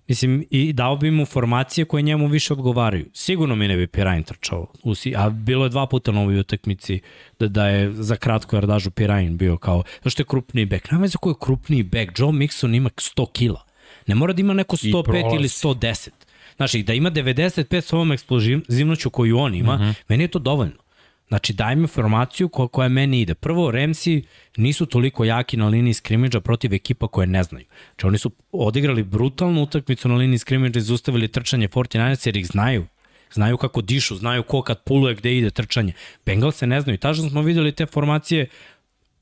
Mislim, 0.09 0.45
i 0.51 0.73
dao 0.73 0.97
bi 0.97 1.11
mu 1.11 1.27
formacije 1.27 1.85
koje 1.85 2.03
njemu 2.03 2.27
više 2.27 2.53
odgovaraju. 2.53 3.07
Sigurno 3.13 3.57
mi 3.57 3.69
ne 3.69 3.77
bi 3.77 3.87
Pirajn 3.87 4.23
trčao. 4.23 4.67
Usi, 4.83 5.15
a 5.17 5.31
bilo 5.31 5.65
je 5.65 5.69
dva 5.69 5.87
puta 5.87 6.13
na 6.13 6.21
ovoj 6.21 6.39
utakmici 6.39 7.01
da, 7.39 7.49
da 7.49 7.69
je 7.69 7.93
za 7.93 8.17
kratko 8.17 8.57
jardažu 8.57 8.91
Pirajn 8.91 9.37
bio 9.37 9.57
kao, 9.57 9.83
zašto 10.05 10.23
je 10.23 10.27
krupniji 10.27 10.65
bek. 10.65 10.91
Nema 10.91 11.07
za 11.07 11.19
koji 11.19 11.33
je 11.33 11.39
krupniji 11.41 11.83
bek. 11.83 12.19
Joe 12.19 12.33
Mixon 12.33 12.77
ima 12.77 12.91
100 12.91 13.33
kila. 13.33 13.65
Ne 14.07 14.15
mora 14.15 14.33
da 14.33 14.41
ima 14.41 14.55
neko 14.55 14.77
105 14.77 15.37
ili 15.37 15.49
110. 15.49 16.09
Znači, 16.57 16.83
da 16.83 16.93
ima 16.93 17.11
95 17.11 17.81
s 17.81 17.93
ovom 17.93 18.13
eksplozivnoću 18.13 19.11
koju 19.11 19.39
on 19.39 19.55
ima, 19.55 19.75
uh 19.75 19.81
-huh. 19.81 19.95
meni 20.09 20.25
je 20.25 20.29
to 20.29 20.39
dovoljno. 20.39 20.84
Znači, 21.29 21.53
daj 21.53 21.77
mi 21.77 21.87
formaciju 21.87 22.49
koja, 22.49 22.69
koja 22.69 22.89
meni 22.89 23.21
ide. 23.21 23.35
Prvo, 23.35 23.71
Remsi 23.71 24.23
nisu 24.57 24.87
toliko 24.87 25.25
jaki 25.25 25.57
na 25.57 25.69
liniji 25.69 25.95
skrimidža 25.95 26.41
protiv 26.41 26.75
ekipa 26.75 27.09
koje 27.09 27.27
ne 27.27 27.43
znaju. 27.43 27.67
Znači, 27.89 28.07
oni 28.07 28.19
su 28.19 28.31
odigrali 28.53 29.03
brutalnu 29.03 29.63
utakmicu 29.63 30.09
na 30.09 30.15
liniji 30.15 30.39
skrimidža 30.39 30.79
i 30.79 30.83
zustavili 30.83 31.29
trčanje 31.29 31.69
49 31.69 32.27
jer 32.27 32.37
ih 32.37 32.47
znaju. 32.47 32.87
Znaju 33.33 33.57
kako 33.57 33.81
dišu, 33.83 34.17
znaju 34.17 34.43
ko 34.43 34.63
kad 34.63 34.83
puluje 34.83 35.15
gde 35.15 35.37
ide 35.37 35.51
trčanje. 35.51 35.93
Bengals 36.27 36.57
se 36.57 36.67
ne 36.67 36.81
znaju. 36.81 36.99
Tažno 36.99 37.31
smo 37.31 37.43
videli 37.43 37.73
te 37.73 37.87
formacije 37.87 38.47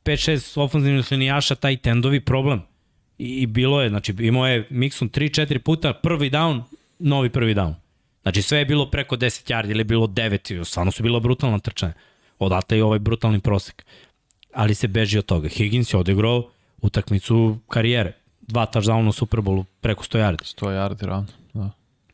5-6 0.04 0.60
ofenzivnih 0.60 1.12
linijaša, 1.12 1.54
taj 1.54 1.76
tendovi 1.76 2.20
problem. 2.20 2.62
I, 3.18 3.42
I 3.42 3.46
bilo 3.46 3.82
je, 3.82 3.88
znači 3.88 4.14
imao 4.18 4.46
je 4.46 4.68
Mixon 4.70 5.10
3-4 5.10 5.58
puta, 5.58 5.92
prvi 5.92 6.30
down, 6.30 6.62
novi 6.98 7.30
prvi 7.30 7.54
down. 7.54 7.81
Znači 8.22 8.42
sve 8.42 8.58
je 8.58 8.64
bilo 8.64 8.90
preko 8.90 9.16
10 9.16 9.52
yardi 9.52 9.70
ili 9.70 9.80
je 9.80 9.84
bilo 9.84 10.06
9, 10.06 10.64
stvarno 10.64 10.92
su 10.92 11.02
bila 11.02 11.20
brutalna 11.20 11.58
trčanja. 11.58 11.92
Odatle 12.38 12.76
je 12.78 12.84
ovaj 12.84 12.98
brutalni 12.98 13.40
prosek. 13.40 13.84
Ali 14.54 14.74
se 14.74 14.88
beži 14.88 15.18
od 15.18 15.24
toga. 15.24 15.48
Higgins 15.48 15.94
je 15.94 15.98
odigrao 15.98 16.50
utakmicu 16.80 17.58
karijere. 17.68 18.12
Dva 18.40 18.66
touchdowna 18.66 19.08
u 19.08 19.12
Superbowlu 19.12 19.64
preko 19.80 20.04
100 20.04 20.18
yardi. 20.18 20.56
100 20.56 20.66
yardi, 20.66 21.06
ravno. 21.06 21.26
Da. 21.54 21.70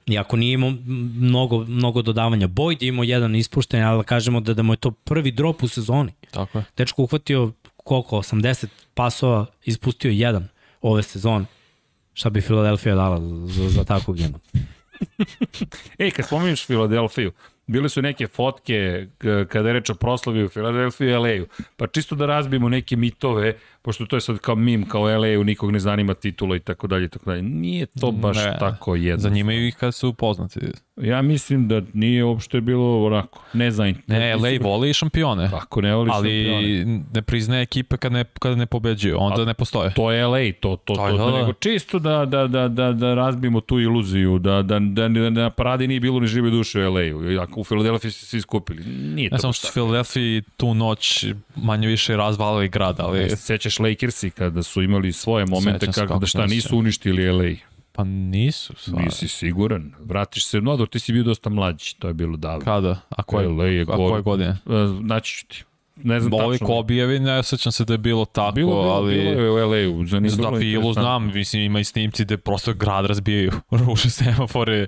Iako 0.06 0.36
nije 0.36 0.52
imao 0.52 0.72
mnogo, 1.14 1.64
mnogo 1.64 2.02
dodavanja. 2.02 2.48
Boyd 2.48 2.82
je 2.82 2.88
imao 2.88 3.04
jedan 3.04 3.36
ispušten, 3.36 3.82
ali 3.82 3.98
da 3.98 4.02
kažemo 4.02 4.40
da, 4.40 4.54
da 4.54 4.62
mu 4.62 4.72
je 4.72 4.76
to 4.76 4.90
prvi 4.90 5.30
drop 5.30 5.62
u 5.62 5.68
sezoni. 5.68 6.12
Tako 6.30 6.58
je. 6.58 6.64
Dečko 6.76 7.02
uhvatio 7.02 7.52
koliko, 7.76 8.16
80 8.16 8.66
pasova, 8.94 9.46
ispustio 9.64 10.10
jedan 10.10 10.48
ove 10.82 11.02
sezone. 11.02 11.44
Šta 12.14 12.30
bi 12.30 12.40
Filadelfija 12.40 12.94
dala 12.94 13.20
za, 13.46 13.68
za 13.68 13.84
takvog 13.84 14.20
ima? 14.20 14.38
Ej, 15.98 16.10
kad 16.10 16.26
spominješ 16.26 16.66
Filadelfiju, 16.66 17.32
bile 17.66 17.88
su 17.88 18.02
neke 18.02 18.26
fotke 18.26 19.06
kada 19.48 19.68
je 19.68 19.72
reč 19.72 19.90
o 19.90 19.94
proslavi 19.94 20.44
u 20.44 20.48
Filadelfiji 20.48 21.08
i 21.08 21.16
LA-u. 21.16 21.46
Pa 21.76 21.86
čisto 21.86 22.14
da 22.14 22.26
razbijemo 22.26 22.68
neke 22.68 22.96
mitove, 22.96 23.54
pošto 23.82 24.06
to 24.06 24.16
je 24.16 24.20
sad 24.20 24.38
kao 24.38 24.54
mim, 24.54 24.88
kao 24.88 25.02
LA-u, 25.02 25.44
nikog 25.44 25.70
ne 25.70 25.78
zanima 25.78 26.14
titula 26.14 26.56
i 26.56 26.60
tako 26.60 26.86
dalje 26.86 27.04
i 27.04 27.08
tako 27.08 27.30
dalje. 27.30 27.42
Nije 27.42 27.86
to 27.86 28.10
baš 28.10 28.36
ne, 28.36 28.56
tako 28.60 28.94
jedno. 28.94 29.22
Zanimaju 29.22 29.66
ih 29.66 29.76
kad 29.76 29.94
su 29.94 30.12
poznati. 30.12 30.60
Ja 30.96 31.22
mislim 31.22 31.68
da 31.68 31.82
nije 31.92 32.24
uopšte 32.24 32.60
bilo 32.60 33.06
onako, 33.06 33.42
ne 33.52 33.70
znam. 33.70 33.94
Ne, 34.06 34.36
LA 34.36 34.50
voli 34.60 34.94
šampione. 34.94 35.50
Tako, 35.50 35.80
ne 35.80 35.94
voli 35.94 36.10
ali 36.12 36.44
šampione. 36.44 36.56
Ali 36.56 37.02
ne 37.14 37.22
priznaje 37.22 37.62
ekipe 37.62 37.96
kad 37.96 38.12
ne, 38.12 38.24
kad 38.38 38.58
ne 38.58 38.66
pobeđuju, 38.66 39.16
onda 39.20 39.42
A, 39.42 39.44
ne 39.44 39.54
postoje. 39.54 39.94
To 39.94 40.12
je 40.12 40.26
LA, 40.26 40.52
to, 40.60 40.76
to, 40.76 40.94
to, 40.94 40.94
to, 40.94 41.16
da, 41.16 41.24
da. 41.24 41.38
nego 41.38 41.52
čisto 41.52 41.98
da, 41.98 42.24
da, 42.24 42.46
da, 42.46 42.68
da, 42.68 42.92
da 42.92 43.14
razbijemo 43.14 43.60
tu 43.60 43.80
iluziju, 43.80 44.38
da, 44.38 44.62
da, 44.62 44.78
da, 44.78 45.08
da 45.08 45.30
na 45.30 45.50
paradi 45.50 45.88
nije 45.88 46.00
bilo 46.00 46.20
ni 46.20 46.26
žive 46.26 46.50
duše 46.50 46.86
u 46.86 46.94
LA-u. 46.94 47.40
Ako 47.40 47.60
u 47.60 47.64
Filadelfiji 47.64 48.10
se 48.10 48.26
svi 48.26 48.40
skupili. 48.40 48.84
Nije 48.84 49.30
to 49.30 49.36
ne 49.36 49.40
samo 49.40 49.52
što 49.52 49.66
su 49.66 49.72
Filadelfiji 49.72 50.42
tu 50.56 50.74
noć 50.74 51.26
manje 51.56 51.88
više 51.88 52.16
razvalili 52.16 52.68
grad, 52.68 53.00
ali... 53.00 53.30
Sećaš 53.70 53.78
Lakersi 53.78 54.30
kada 54.30 54.62
su 54.62 54.82
imali 54.82 55.12
svoje 55.12 55.46
momente 55.46 55.92
kako 55.92 56.18
da 56.18 56.26
šta 56.26 56.46
nisu 56.46 56.78
uništili 56.78 57.30
LA. 57.32 57.54
Pa 57.92 58.04
nisu. 58.04 58.74
Stvar. 58.76 59.04
Nisi 59.04 59.28
siguran. 59.28 59.92
Vratiš 60.00 60.46
se, 60.46 60.60
no, 60.60 60.86
ti 60.86 60.98
si 60.98 61.12
bio 61.12 61.22
dosta 61.22 61.50
mlađi, 61.50 61.96
to 61.98 62.08
je 62.08 62.14
bilo 62.14 62.36
davno. 62.36 62.64
Kada? 62.64 63.00
A 63.08 63.22
koje, 63.22 63.48
LA 63.48 63.64
je 63.64 63.82
a 63.82 63.96
koje 63.96 64.22
godine? 64.22 64.56
Naći 65.00 65.36
ću 65.36 65.46
ti. 65.46 65.64
Ne 66.02 66.20
znam 66.20 66.32
Ovi 66.32 66.58
tačno. 66.58 66.66
Kobijevi, 66.66 67.18
ne 67.18 67.42
sećam 67.42 67.72
se 67.72 67.84
da 67.84 67.94
je 67.94 67.98
bilo 67.98 68.24
tako, 68.24 68.54
bilo, 68.54 68.82
bilo, 68.82 68.92
ali... 68.92 69.14
Bilo 69.14 69.42
je 69.42 69.50
u 69.50 69.70
LA-u. 69.70 70.06
Za 70.06 70.58
Filu 70.58 70.92
znam, 70.92 71.32
mislim, 71.34 71.62
ima 71.62 71.80
i 71.80 71.84
snimci 71.84 72.24
gde 72.24 72.36
prosto 72.36 72.74
grad 72.74 73.06
razbijaju, 73.06 73.52
ruše 73.86 74.10
semafore. 74.10 74.86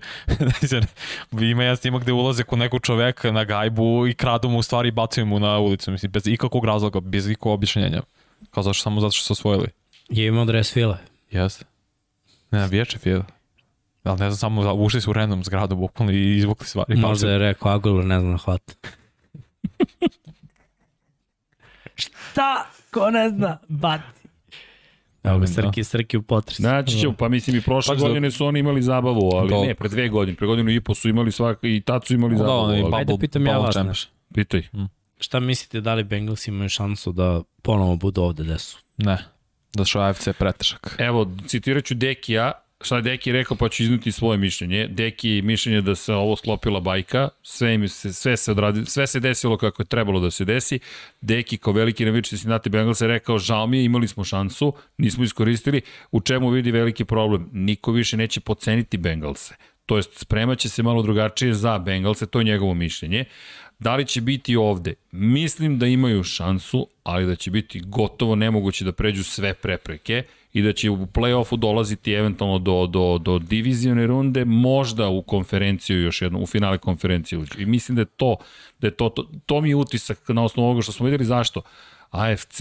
ima 1.53 1.63
jedan 1.63 1.77
snimak 1.77 2.03
gde 2.03 2.13
ulaze 2.13 2.43
kod 2.43 2.59
nekog 2.59 2.81
čoveka 2.83 3.33
na 3.33 3.45
gajbu 3.45 4.07
i 4.07 4.15
kradu 4.15 4.49
mu 4.49 4.59
u 4.59 4.63
stvari 4.63 4.89
i 4.89 4.93
bacuju 4.93 5.27
mu 5.27 5.41
na 5.41 5.59
ulicu, 5.59 5.91
mislim, 5.91 6.13
bez 6.13 6.27
ikakvog 6.27 6.65
razloga, 6.65 7.01
bez 7.01 7.29
ikakvog 7.29 7.55
objašnjenja. 7.55 8.03
Kao 8.51 8.63
zašto, 8.63 8.83
samo 8.83 9.01
zato 9.01 9.13
što 9.13 9.25
su 9.25 9.33
osvojili. 9.33 9.69
Je 10.09 10.27
imao 10.27 10.45
dres 10.45 10.73
Fila. 10.73 10.99
Jeste. 11.31 11.65
Ne, 12.51 12.59
navijače 12.59 12.99
Fila. 12.99 13.25
Ali 14.03 14.21
ne 14.21 14.31
znam, 14.31 14.37
samo 14.37 14.75
ušli 14.75 15.01
su 15.01 15.11
u 15.11 15.13
random 15.13 15.45
zgradu 15.45 15.77
bukvalno 15.77 16.13
i 16.13 16.37
izvukli 16.37 16.67
stvari. 16.67 16.97
Možda 16.97 17.31
je 17.31 17.39
rekao 17.39 17.73
Aguilar, 17.73 18.05
ne 18.05 18.21
znam, 18.21 18.39
hvat. 18.39 18.63
Šta? 21.95 22.67
Ko 22.91 23.11
ne 23.11 23.31
zna? 23.31 23.59
Bat. 23.69 24.01
Evo 25.23 25.39
ga, 25.39 25.47
Srki, 25.47 25.85
Srki 25.85 26.17
u 26.17 26.23
potresu. 26.23 26.63
Znači 26.63 26.99
ću, 27.01 27.13
pa 27.13 27.29
mislim 27.29 27.57
i 27.57 27.61
prošle 27.61 27.97
pa, 27.97 28.01
godine 28.01 28.31
su 28.31 28.47
oni 28.47 28.59
imali 28.59 28.83
zabavu, 28.83 29.31
ali 29.35 29.49
Dok. 29.49 29.67
ne, 29.67 29.75
pre 29.75 29.89
dve 29.89 30.09
godine, 30.09 30.37
pre 30.37 30.47
godinu 30.47 30.71
i 30.71 30.81
po 30.81 30.95
su 30.95 31.09
imali 31.09 31.33
svak, 31.33 31.59
i 31.63 31.83
tad 31.87 32.07
su 32.07 32.15
imali 32.15 32.33
da, 32.33 32.39
zabavu. 32.39 32.67
Da, 32.67 32.73
ali... 32.73 32.95
Ajde 32.95 33.15
pitam 33.21 33.47
ja 33.47 33.59
vas 33.59 33.77
nešto. 33.87 34.13
Pitaj. 34.35 34.63
Hmm. 34.63 34.89
Šta 35.21 35.41
mislite 35.41 35.81
da 35.81 35.95
li 35.95 36.05
Bengals 36.05 36.49
imaju 36.49 36.69
šansu 36.69 37.13
da 37.13 37.43
ponovo 37.63 37.97
budu 37.97 38.23
ovde 38.23 38.45
gde 38.45 38.59
su? 38.59 38.79
Ne, 38.97 39.19
da 39.75 39.85
su 39.85 39.99
AFC 39.99 40.29
pretešak. 40.39 40.97
Evo, 40.99 41.33
citirat 41.47 41.85
ću 41.85 41.95
Dekija, 41.95 42.53
šta 42.81 42.97
je 42.97 43.03
Deki 43.03 43.33
rekao, 43.33 43.57
pa 43.57 43.69
ću 43.69 43.83
iznuti 43.83 44.13
svoje 44.13 44.39
mišljenje. 44.39 44.87
Deki 44.89 45.43
mišljenje 45.45 45.81
da 45.81 45.95
se 45.95 46.15
ovo 46.15 46.37
sklopila 46.37 46.81
bajka, 46.81 47.29
sve, 47.43 47.75
im 47.75 47.89
se, 47.89 48.13
sve, 48.13 48.37
se 48.37 48.51
odradi, 48.51 48.87
sve 48.87 49.07
se 49.07 49.21
desilo 49.21 49.57
kako 49.57 49.83
je 49.83 49.87
trebalo 49.87 50.21
da 50.21 50.31
se 50.31 50.45
desi. 50.45 50.79
Deki 51.21 51.59
kao 51.59 51.73
veliki 51.73 52.05
navijač 52.05 52.29
Cincinnati 52.29 52.71
Bengals 52.71 53.01
je 53.01 53.09
rekao, 53.09 53.39
žao 53.39 53.67
mi 53.67 53.79
je, 53.79 53.85
imali 53.85 54.09
smo 54.09 54.25
šansu, 54.25 54.73
nismo 54.99 55.25
iskoristili. 55.25 55.81
U 56.11 56.21
čemu 56.21 56.49
vidi 56.51 56.71
veliki 56.71 57.05
problem? 57.05 57.51
Niko 57.53 57.93
više 57.93 58.17
neće 58.17 58.41
poceniti 58.41 58.97
Bengalse. 58.99 59.55
To 59.87 59.97
jest, 59.97 60.19
spremaće 60.19 60.69
se 60.69 60.83
malo 60.83 61.03
drugačije 61.03 61.55
za 61.55 61.79
Bengalse, 61.79 62.27
to 62.27 62.39
je 62.41 62.45
njegovo 62.45 62.75
mišljenje. 62.75 63.25
Da 63.81 63.97
li 63.97 64.07
će 64.07 64.21
biti 64.21 64.57
ovde? 64.57 64.95
Mislim 65.13 65.79
da 65.79 65.87
imaju 65.87 66.23
šansu, 66.23 66.87
ali 67.03 67.27
da 67.27 67.35
će 67.35 67.51
biti 67.51 67.81
gotovo 67.81 68.35
nemoguće 68.35 68.85
da 68.85 68.93
pređu 68.93 69.25
sve 69.25 69.55
prepreke 69.55 70.23
i 70.53 70.63
da 70.63 70.73
će 70.73 70.91
u 70.91 71.07
play-offu 71.07 71.57
dolaziti 71.57 72.13
eventualno 72.13 72.59
do, 72.59 72.87
do, 72.87 73.19
do 73.19 73.39
divizione 73.39 74.07
runde, 74.07 74.45
možda 74.45 75.09
u 75.09 75.23
konferenciju 75.23 76.03
još 76.03 76.23
jedno, 76.23 76.39
u 76.39 76.47
finale 76.47 76.79
konferencije. 76.79 77.45
I 77.59 77.67
mislim 77.67 77.97
da 77.97 78.03
je 78.03 78.07
to, 78.17 78.37
da 78.79 78.87
je 78.87 78.91
to, 78.91 79.09
to, 79.09 79.31
to 79.47 79.61
mi 79.61 79.69
je 79.69 79.77
utisak 79.77 80.29
na 80.29 80.45
osnovu 80.45 80.67
ovoga 80.67 80.83
što 80.83 80.93
smo 80.93 81.07
videli 81.07 81.25
zašto. 81.25 81.63
AFC 82.11 82.61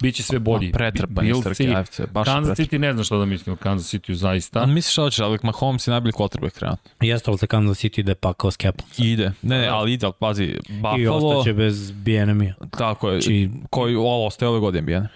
Biće 0.00 0.22
sve 0.22 0.38
bolji. 0.38 0.66
Ma 0.66 0.72
pretrpan 0.72 1.26
istrke 1.26 1.74
AFC. 1.76 2.00
Baš 2.12 2.24
Kansas 2.24 2.58
City 2.58 2.78
ne 2.78 2.92
znam 2.92 3.04
šta 3.04 3.16
da 3.16 3.24
mislim 3.24 3.52
o 3.52 3.56
Kansas 3.56 3.94
City-u 3.94 4.14
zaista. 4.14 4.62
A 4.62 4.66
misliš 4.66 4.96
da 4.96 5.10
će, 5.10 5.24
ali 5.24 5.38
Mahomes 5.42 5.86
je 5.86 5.90
najbolji 5.90 6.12
quarterback 6.12 6.58
trenutno. 6.58 6.90
Jeste, 7.00 7.30
ali 7.30 7.38
za 7.38 7.46
Kansas 7.46 7.84
City 7.84 8.00
ide 8.00 8.14
pa 8.14 8.32
kao 8.32 8.50
skepom. 8.50 8.86
Ide. 8.98 9.32
Ne, 9.42 9.58
ne, 9.58 9.66
ali 9.66 9.92
ide, 9.92 10.06
ali 10.06 10.14
pazi, 10.18 10.56
Buffalo... 10.68 10.98
I 10.98 11.06
ostaće 11.06 11.52
bez 11.52 11.90
BNM-a. 11.90 12.66
Tako 12.78 13.10
je. 13.10 13.20
Či... 13.20 13.48
Znači- 13.50 13.66
koji 13.70 13.96
ovo 13.96 14.26
ostaje 14.26 14.48
ove 14.48 14.60
godine 14.60 14.82
BNM. 14.82 15.06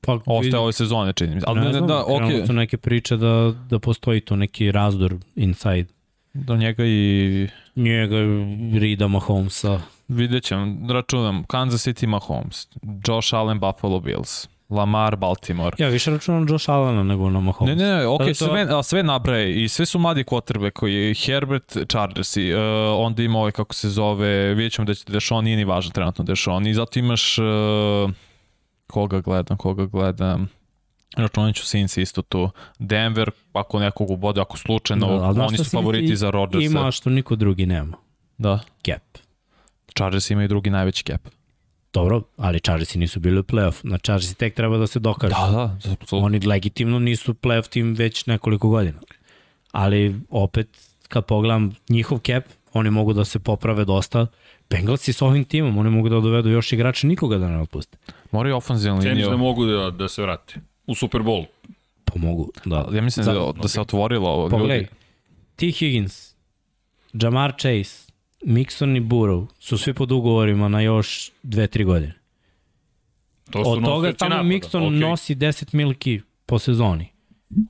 Pa, 0.00 0.18
ostaje 0.26 0.58
ove 0.58 0.72
sezone, 0.72 1.12
čini 1.12 1.34
mi. 1.34 1.40
Ali 1.46 1.60
ne, 1.60 1.66
ne 1.66 1.72
znam, 1.72 1.86
da, 1.88 2.04
okay. 2.08 2.46
su 2.46 2.52
neke 2.52 2.76
priče 2.76 3.16
da, 3.16 3.54
da 3.70 3.78
postoji 3.78 4.20
tu 4.20 4.36
neki 4.36 4.72
razdor 4.72 5.16
inside. 5.36 5.97
Do 6.46 6.56
njega 6.56 6.84
i... 6.86 7.48
Njega, 7.76 8.16
Rida 8.80 9.08
Mahomesa. 9.08 9.80
Vidjet 10.08 10.44
ćem, 10.44 10.90
računam, 10.90 11.44
Kansas 11.44 11.86
City 11.86 12.06
Mahomes, 12.06 12.68
Josh 13.08 13.34
Allen 13.34 13.60
Buffalo 13.60 14.00
Bills, 14.00 14.48
Lamar 14.70 15.16
Baltimore. 15.16 15.76
Ja 15.78 15.88
više 15.88 16.10
računam 16.10 16.46
Josh 16.48 16.70
Allena 16.70 17.02
nego 17.02 17.30
na 17.30 17.40
Mahomes. 17.40 17.78
Ne, 17.78 17.84
ne, 17.86 17.96
ne, 17.96 18.06
ok, 18.06 18.18
to... 18.18 18.34
sve, 18.34 18.82
sve 18.82 19.02
nabraje 19.02 19.64
i 19.64 19.68
sve 19.68 19.86
su 19.86 19.98
mladi 19.98 20.24
quarterback 20.24 20.70
koji 20.70 21.14
Herbert 21.14 21.76
Chargers 21.88 22.36
i 22.36 22.52
uh, 22.54 22.60
onda 22.96 23.22
ima 23.22 23.38
ovaj 23.38 23.52
kako 23.52 23.74
se 23.74 23.88
zove, 23.88 24.54
vidjet 24.54 24.72
ćemo 24.72 24.84
da 24.86 24.94
će 24.94 25.04
Dešon 25.08 25.44
nije 25.44 25.56
ni 25.56 25.64
važan 25.64 25.92
trenutno 25.92 26.24
Dešon 26.24 26.66
i 26.66 26.74
zato 26.74 26.98
imaš 26.98 27.38
uh, 27.38 27.44
koga 28.86 29.20
gledam, 29.20 29.56
koga 29.56 29.86
gledam 29.86 30.48
računat 31.22 31.54
ću 31.54 31.66
Saints 31.66 31.96
isto 31.96 32.22
tu. 32.22 32.50
Denver, 32.78 33.30
ako 33.52 33.78
nekog 33.78 34.10
ubode, 34.10 34.40
ako 34.40 34.58
slučajno, 34.58 35.32
da, 35.32 35.44
oni 35.44 35.56
su 35.56 35.64
favoriti 35.64 36.16
za 36.16 36.30
Rodgersa. 36.30 36.66
Ima 36.66 36.90
što 36.90 37.10
niko 37.10 37.36
drugi 37.36 37.66
nema. 37.66 37.96
Da. 38.38 38.60
Cap. 38.86 39.18
Chargers 39.96 40.30
imaju 40.30 40.48
drugi 40.48 40.70
najveći 40.70 41.04
cap. 41.04 41.28
Dobro, 41.92 42.22
ali 42.36 42.60
Chargersi 42.60 42.98
nisu 42.98 43.20
bili 43.20 43.38
u 43.38 43.42
playoff. 43.42 43.74
Na 43.82 43.98
Chargersi 43.98 44.34
tek 44.34 44.54
treba 44.54 44.76
da 44.78 44.86
se 44.86 44.98
dokažu. 44.98 45.34
Da, 45.34 45.50
da, 45.50 45.92
apsolutno. 45.92 46.26
Oni 46.26 46.46
legitimno 46.46 46.98
nisu 46.98 47.34
playoff 47.34 47.68
tim 47.68 47.94
već 47.94 48.26
nekoliko 48.26 48.68
godina. 48.68 49.00
Ali 49.72 50.20
opet, 50.30 50.68
kad 51.08 51.24
pogledam 51.24 51.76
njihov 51.88 52.18
cap, 52.18 52.44
oni 52.72 52.90
mogu 52.90 53.12
da 53.12 53.24
se 53.24 53.38
poprave 53.38 53.84
dosta. 53.84 54.26
Bengalsi 54.70 55.12
s 55.12 55.22
ovim 55.22 55.44
timom, 55.44 55.78
oni 55.78 55.90
mogu 55.90 56.08
da 56.08 56.20
dovedu 56.20 56.48
još 56.48 56.72
igrača, 56.72 57.06
nikoga 57.06 57.38
da 57.38 57.48
ne 57.48 57.60
otpuste. 57.60 57.98
Moraju 58.30 58.56
ofenzivno 58.56 58.98
liniju. 58.98 59.14
Ceniš 59.14 59.28
da 59.28 59.36
mogu 59.36 59.66
da, 59.66 59.90
da 59.90 60.08
se 60.08 60.22
vrate 60.22 60.60
u 60.88 60.94
Super 60.94 61.20
Bowl 61.20 61.44
pomogu. 62.04 62.50
Da. 62.64 62.88
Ja 62.92 63.02
mislim 63.02 63.24
Za- 63.24 63.32
da, 63.32 63.52
da 63.52 63.68
se 63.68 63.80
otvorilo 63.80 64.28
ovo. 64.30 64.48
Pogledaj, 64.48 64.76
Ljudi, 64.76 64.88
T. 65.56 65.66
Higgins, 65.68 66.34
Jamar 67.14 67.52
Chase, 67.52 68.12
Mixon 68.42 68.96
i 68.96 69.00
Burrow 69.02 69.46
su 69.58 69.78
svi 69.78 69.94
pod 69.94 70.12
ugovorima 70.12 70.68
na 70.68 70.80
još 70.80 71.30
2-3 71.42 71.84
godine. 71.84 72.14
To 73.50 73.64
su 73.64 73.70
Od 73.70 73.84
toga 73.84 74.12
samo 74.14 74.28
napada, 74.30 74.48
Mixon 74.48 74.86
okej. 74.86 74.98
nosi 75.00 75.34
10 75.34 75.74
milki 75.74 76.20
po 76.46 76.58
sezoni. 76.58 77.08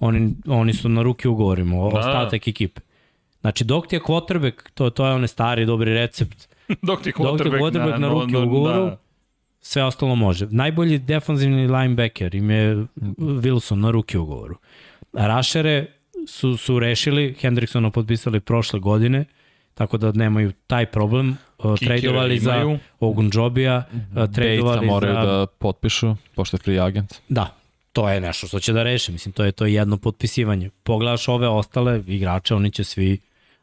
Oni, 0.01 0.35
oni 0.47 0.75
su 0.75 0.89
na 0.89 1.03
ruki 1.03 1.29
ugovorima, 1.29 1.77
o- 1.79 1.91
Da. 1.93 1.99
ostatak 1.99 2.49
ekipe. 2.49 2.81
Znači, 3.41 3.65
dok 3.65 3.87
ti 3.87 3.97
je 3.97 4.01
quarterback, 4.01 4.53
to, 4.75 4.91
to 4.91 5.07
je 5.07 5.13
onaj 5.13 5.29
stari 5.29 5.67
dobri 5.67 5.95
recept, 5.95 6.49
Dok 6.83 7.03
ti 7.03 7.13
Dok 7.19 7.39
ti 7.39 7.49
je 7.49 7.53
quarterback 7.53 7.99
na 7.99 8.09
ruki 8.11 8.37
ugovoru, 8.37 8.91
sve 9.69 9.85
ostalo 9.85 10.15
može. 10.15 10.47
Najbolji 10.51 10.99
defanzivni 10.99 11.67
linebacker 11.67 12.35
im 12.35 12.51
je 12.51 12.77
Wilson 13.17 13.75
na 13.75 13.91
ruki 13.91 14.19
ugovoru. 14.19 14.57
Rašere 15.13 15.87
su, 16.27 16.57
su 16.57 16.79
rešili, 16.79 17.35
Hendricksona 17.41 17.91
potpisali 17.91 18.41
prošle 18.41 18.81
godine, 18.81 19.25
tako 19.75 19.99
da 19.99 20.13
nemaju 20.13 20.53
taj 20.67 20.87
problem. 20.87 21.37
Uh, 21.59 21.79
Kikere 21.79 22.01
tradovali 22.01 22.39
za 22.39 22.57
imaju. 22.57 22.79
Ogunjobija, 23.01 23.85
uh, 23.93 23.99
Bejta 24.15 24.33
tradovali 24.33 24.87
moraju 24.87 25.15
za... 25.15 25.23
da 25.23 25.47
potpišu, 25.59 26.15
pošto 26.35 26.57
je 26.57 26.59
free 26.59 26.79
agent. 26.81 27.15
Da, 27.29 27.55
to 27.93 28.09
je 28.09 28.21
nešto 28.21 28.47
što 28.47 28.61
će 28.61 28.73
da 28.73 28.83
reše. 28.83 29.13
Mislim, 29.13 29.33
to 29.33 29.45
je 29.45 29.53
to 29.53 29.67
je 29.67 29.75
jedno 29.75 29.97
potpisivanje. 29.97 30.71
Pogledaš 30.83 31.29
ove 31.29 31.49
ostale 31.49 32.03
igrače, 32.07 32.55
oni 32.55 32.71
će 32.71 32.85
svi 32.85 33.19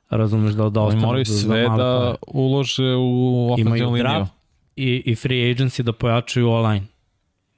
razumeš 0.10 0.54
da, 0.54 0.70
da 0.70 0.82
Oni 0.82 0.88
ostanu 0.88 1.08
moraju 1.08 1.26
sve 1.26 1.62
da 1.62 1.68
pare. 1.68 2.16
ulože 2.28 2.96
u 2.98 3.50
ofenzivnu 3.54 3.76
Imaju 3.78 3.90
liniju. 3.90 4.04
draft 4.04 4.32
i, 4.76 5.04
i 5.06 5.16
free 5.16 5.38
agency 5.46 5.82
da 5.82 5.94
pojačaju 5.94 6.50
online. 6.50 6.86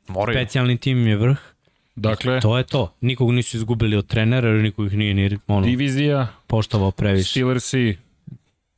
Moraju. 0.07 0.37
Specijalni 0.37 0.77
tim 0.77 0.97
im 0.97 1.07
je 1.07 1.17
vrh. 1.17 1.37
Dakle, 1.95 2.39
To 2.39 2.57
je 2.57 2.63
to. 2.63 2.93
Nikog 3.01 3.31
nisu 3.31 3.57
izgubili 3.57 3.95
od 3.95 4.07
trenera, 4.07 4.49
jer 4.49 4.63
niko 4.63 4.85
ih 4.85 4.93
nije 4.93 5.13
ni 5.13 5.37
ono, 5.47 5.65
divizija, 5.65 6.27
poštovao 6.47 6.91
previše. 6.91 7.29
Steelersi 7.29 7.97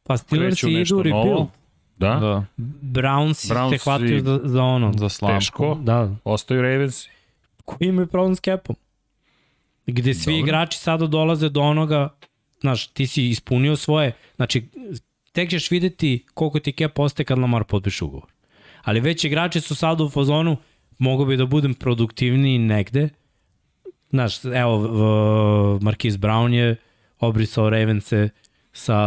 Pa 0.03 0.17
Steelers 0.17 0.49
kreću 0.51 0.69
idu 0.69 0.79
nešto 0.79 1.01
rebuild. 1.03 1.25
novo. 1.27 1.51
Da, 1.97 2.07
Da, 2.09 2.45
Browns, 2.83 3.51
Brownsi- 3.51 3.69
te 3.71 3.77
hvataju 3.77 4.19
za, 4.21 4.39
za 4.43 4.63
ono. 4.63 4.93
za 4.93 5.09
slamku. 5.09 5.39
teško. 5.39 5.77
Da, 5.81 6.15
Ostaju 6.23 6.61
Ravens. 6.61 7.05
koji 7.65 7.87
imaju 7.87 8.07
problem 8.07 8.35
s 8.35 8.41
capom. 8.41 8.75
Gde 9.87 10.13
svi 10.13 10.31
Dobro. 10.31 10.39
igrači 10.39 10.77
sada 10.77 11.07
dolaze 11.07 11.49
do 11.49 11.61
onoga, 11.61 12.09
znaš, 12.61 12.87
ti 12.87 13.07
si 13.07 13.29
ispunio 13.29 13.75
svoje, 13.75 14.11
znači, 14.35 14.63
tek 15.31 15.49
ćeš 15.49 15.71
videti 15.71 16.25
koliko 16.33 16.59
ti 16.59 16.71
cap 16.71 16.99
ostaje 16.99 17.25
kad 17.25 17.39
Lamar 17.39 17.63
potpiše 17.63 18.05
ugovor. 18.05 18.27
Ali 18.83 18.99
već 18.99 19.23
igrači 19.23 19.61
su 19.61 19.75
sada 19.75 20.03
u 20.03 20.09
fazonu, 20.09 20.57
mogu 20.97 21.25
bi 21.25 21.37
da 21.37 21.45
budem 21.45 21.73
produktivniji 21.73 22.57
negde. 22.59 23.09
Znaš, 24.09 24.45
evo, 24.45 24.77
v- 24.77 24.87
Marquise 25.79 26.17
Brown 26.17 26.49
je 26.49 26.75
obrisao 27.19 27.69
Ravense 27.69 28.29
sa, 28.73 28.97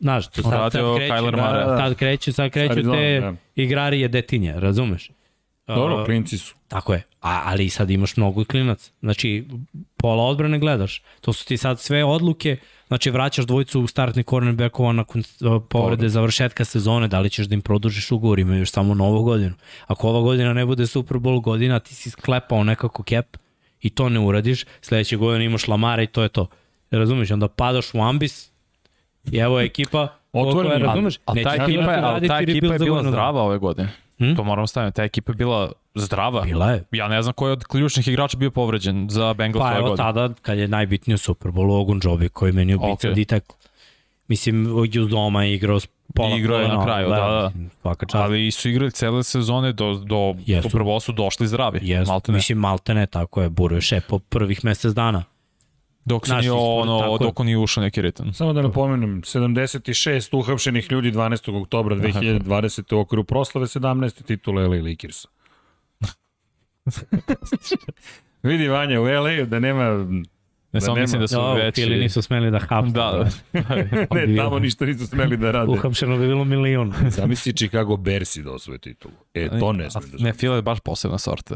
znaš, 0.00 0.28
to 0.28 0.42
sad, 0.42 0.72
sad 0.72 0.96
kreće, 0.96 1.12
Kyler 1.12 1.30
da, 1.30 1.42
Murray. 1.42 1.78
sad 1.78 1.94
kreće, 1.94 2.32
sad 2.32 2.50
kreću 2.50 2.72
Arizona, 2.72 2.96
te 2.96 3.20
da. 3.20 3.34
igrari 3.56 4.00
je 4.00 4.08
detinje, 4.08 4.52
razumeš? 4.52 5.10
Dobro, 5.66 5.96
Uh, 5.96 6.04
klinci 6.04 6.38
su. 6.38 6.54
Tako 6.68 6.94
je, 6.94 7.02
A, 7.20 7.42
ali 7.44 7.68
sad 7.68 7.90
imaš 7.90 8.16
mnogo 8.16 8.44
klinaca. 8.44 8.90
Znači, 9.00 9.44
pola 9.96 10.22
odbrane 10.24 10.58
gledaš. 10.58 11.02
To 11.20 11.32
su 11.32 11.46
ti 11.46 11.56
sad 11.56 11.80
sve 11.80 12.04
odluke, 12.04 12.56
znači 12.92 13.10
vraćaš 13.10 13.44
dvojicu 13.44 13.80
u 13.80 13.86
startni 13.86 14.22
cornerbackova 14.22 14.92
nakon 14.92 15.22
povrede 15.68 16.08
završetka 16.08 16.64
sezone, 16.64 17.08
da 17.08 17.20
li 17.20 17.30
ćeš 17.30 17.46
da 17.46 17.54
im 17.54 17.60
produžiš 17.60 18.10
ugovor, 18.10 18.38
imaju 18.38 18.58
još 18.58 18.70
samo 18.70 18.94
novu 18.94 19.22
godinu. 19.22 19.54
Ako 19.86 20.08
ova 20.08 20.20
godina 20.20 20.52
ne 20.52 20.66
bude 20.66 20.86
Super 20.86 21.16
Bowl 21.16 21.40
godina, 21.40 21.80
ti 21.80 21.94
si 21.94 22.10
sklepao 22.10 22.64
nekako 22.64 23.02
cap 23.02 23.36
i 23.80 23.90
to 23.90 24.08
ne 24.08 24.20
uradiš, 24.20 24.64
sledeće 24.80 25.16
godine 25.16 25.44
imaš 25.44 25.68
Lamara 25.68 26.02
i 26.02 26.06
to 26.06 26.22
je 26.22 26.28
to. 26.28 26.46
Razumeš, 26.90 27.30
onda 27.30 27.48
padaš 27.48 27.94
u 27.94 28.02
ambis 28.02 28.50
i 29.32 29.38
evo 29.38 29.60
je 29.60 29.66
ekipa 29.66 30.08
Otvoreni. 30.32 30.82
razumeš? 30.82 31.16
A 31.24 31.34
ta 31.34 31.54
ekipa, 31.54 31.92
je, 31.92 32.28
ta 32.28 32.38
ekipa 32.40 32.72
je 32.72 32.78
bila 32.78 33.02
zdrava 33.02 33.42
ove 33.42 33.58
godine. 33.58 33.88
Hm? 34.22 34.36
To 34.36 34.44
moram 34.44 34.66
staviti. 34.66 34.96
Ta 34.96 35.02
ekipa 35.04 35.32
je 35.32 35.36
bila 35.36 35.72
zdrava. 35.94 36.40
Bila 36.40 36.70
je. 36.70 36.84
Ja 36.92 37.08
ne 37.08 37.22
znam 37.22 37.32
ko 37.32 37.46
je 37.46 37.52
od 37.52 37.64
ključnih 37.64 38.08
igrača 38.08 38.36
bio 38.36 38.50
povređen 38.50 39.06
za 39.10 39.34
Bengals 39.34 39.62
Pa 39.62 39.66
ove 39.68 39.76
evo 39.76 39.88
godine. 39.88 40.04
tada, 40.06 40.34
kad 40.42 40.58
je 40.58 40.68
najbitniji 40.68 41.14
u 41.14 41.18
Super 41.18 41.50
Bowlu, 41.50 41.80
Ogun 41.80 42.00
Jobi, 42.04 42.28
koji 42.28 42.52
meni 42.52 42.74
ubica 42.74 43.08
okay. 43.08 43.14
ditak. 43.14 43.44
Mislim, 44.28 44.66
iz 44.84 45.08
doma 45.08 45.44
je 45.44 45.54
igrao 45.54 45.78
pola 46.14 46.36
Igrao 46.36 46.58
je 46.58 46.68
na 46.68 46.84
kraju, 46.84 47.08
da, 47.08 47.16
da. 47.16 47.52
Svaka 47.80 48.06
čast. 48.06 48.14
Ali 48.14 48.50
su 48.50 48.68
igrali 48.68 48.90
cele 48.90 49.22
sezone 49.22 49.72
do, 49.72 49.94
do 49.94 50.34
Jesu. 50.46 50.68
Super 50.68 50.80
Bowl 50.80 51.00
su 51.00 51.12
došli 51.12 51.46
zdravi. 51.46 51.78
Jesu, 51.82 52.10
Maltene. 52.10 52.36
mislim, 52.36 52.58
maltene, 52.58 53.06
tako 53.06 53.42
je, 53.42 53.48
Buro 53.48 53.76
je 53.76 53.80
šepo 53.80 54.18
prvih 54.18 54.64
mesec 54.64 54.92
dana. 54.92 55.24
Dok 56.04 56.26
se 56.26 56.34
nije, 56.34 56.52
ono, 56.52 57.00
tako 57.00 57.18
dok 57.18 57.40
on 57.40 57.46
nije 57.46 57.58
ušao 57.58 57.82
neki 57.84 58.02
ritam. 58.02 58.32
Samo 58.32 58.52
da 58.52 58.62
napomenem, 58.62 59.22
76 59.22 60.36
uhapšenih 60.36 60.92
ljudi 60.92 61.12
12. 61.12 61.62
oktobra 61.62 61.96
2020. 61.96 62.94
u 62.94 62.98
okviru 62.98 63.24
proslave 63.24 63.66
17. 63.66 64.24
titule 64.24 64.66
LA 64.66 64.88
Lakersa. 64.88 65.28
Vidi 68.42 68.68
Vanja 68.68 69.00
u 69.00 69.04
LA 69.04 69.44
da 69.44 69.58
nema... 69.58 70.06
Ne 70.72 70.80
samo 70.80 70.94
nema. 70.94 71.02
mislim 71.02 71.20
da 71.20 71.28
su 71.28 71.34
Jo, 71.34 71.54
veći... 71.54 71.82
Ili 71.82 71.98
nisu 71.98 72.22
smeli 72.22 72.50
da 72.50 72.58
hapse. 72.58 72.92
Da, 72.92 73.28
Ne, 74.14 74.36
tamo 74.36 74.58
ništa 74.58 74.84
nisu 74.84 75.06
smeli 75.06 75.36
da 75.36 75.50
rade. 75.50 75.72
Uhapšeno 75.72 76.18
bi 76.18 76.26
bilo 76.26 76.44
milion. 76.44 76.94
Zamisli 77.08 77.52
Chicago 77.52 77.96
Bearsi 77.96 78.42
da 78.42 78.52
osvoje 78.52 78.78
titulu. 78.78 79.14
E, 79.34 79.48
to 79.60 79.72
ne 79.72 79.90
sme 79.90 80.00
da 80.12 80.24
Ne, 80.24 80.32
Fila 80.32 80.56
je 80.56 80.62
baš 80.62 80.80
posebna 80.80 81.18
sorta. 81.18 81.54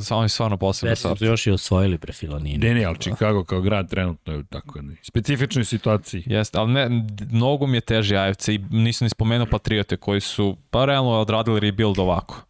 Samo 0.00 0.22
je 0.22 0.28
stvarno 0.28 0.56
posebna 0.56 0.96
su 0.96 1.02
sorta. 1.02 1.24
još 1.24 1.46
i 1.46 1.50
osvojili 1.50 1.98
pre 1.98 2.12
Filanini. 2.12 2.58
Ne, 2.58 2.74
ne, 2.74 2.84
ali 2.84 2.98
Chicago 2.98 3.44
kao 3.44 3.60
grad 3.60 3.90
trenutno 3.90 4.32
je 4.32 4.38
u 4.38 4.42
takoj 4.42 4.78
jednoj 4.78 4.96
specifičnoj 5.02 5.64
situaciji. 5.64 6.22
Jeste, 6.26 6.58
ali 6.58 6.72
ne, 6.72 7.06
mnogo 7.30 7.66
mi 7.66 7.76
je 7.76 7.80
teži 7.80 8.16
AFC 8.16 8.48
i 8.48 8.58
nisam 8.70 9.04
ni 9.04 9.10
spomenuo 9.10 9.46
Patriote 9.46 9.96
koji 9.96 10.20
su 10.20 10.56
pa 10.70 10.84
realno 10.84 11.10
odradili 11.10 11.60
rebuild 11.60 11.98
ovako. 11.98 12.44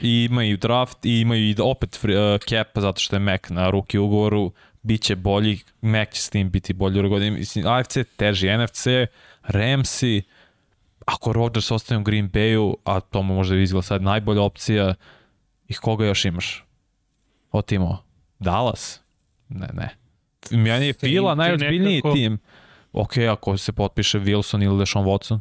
I 0.00 0.26
imaju 0.30 0.56
draft 0.56 1.06
i 1.06 1.20
imaju 1.20 1.50
i 1.50 1.54
opet 1.62 1.98
free, 2.00 2.34
uh, 2.34 2.40
cap 2.40 2.68
zato 2.74 3.00
što 3.00 3.16
je 3.16 3.20
Mac 3.20 3.40
na 3.48 3.70
ruki 3.70 3.98
ugovoru, 3.98 4.52
bit 4.88 5.02
će 5.02 5.16
bolji, 5.16 5.60
Mac 5.80 6.14
će 6.14 6.22
s 6.22 6.30
tim 6.30 6.50
biti 6.50 6.72
bolji 6.72 7.04
u 7.04 7.08
godini. 7.08 7.38
Mislim, 7.38 7.66
AFC 7.66 7.96
je 7.96 8.04
teži, 8.04 8.48
NFC, 8.56 8.86
Ramsi, 9.42 10.22
ako 11.06 11.32
Rodgers 11.32 11.70
ostane 11.70 12.00
u 12.00 12.02
Green 12.02 12.30
Bayu, 12.30 12.74
a 12.84 13.00
to 13.00 13.22
mu 13.22 13.34
možda 13.34 13.56
izgleda 13.56 13.82
sad 13.82 14.02
najbolja 14.02 14.42
opcija, 14.42 14.94
i 15.68 15.74
koga 15.74 16.06
još 16.06 16.24
imaš? 16.24 16.64
Od 17.52 17.66
timova? 17.66 17.98
Dallas? 18.38 19.00
Ne, 19.48 19.68
ne. 19.72 19.88
Meni 20.50 20.86
je 20.86 20.92
Fila 20.92 21.34
najozbiljniji 21.34 21.96
nekako. 21.96 22.14
tim. 22.14 22.38
Ok, 22.92 23.16
ako 23.16 23.56
se 23.56 23.72
potpiše 23.72 24.20
Wilson 24.20 24.64
ili 24.64 24.78
Deshaun 24.78 25.06
Watson. 25.06 25.40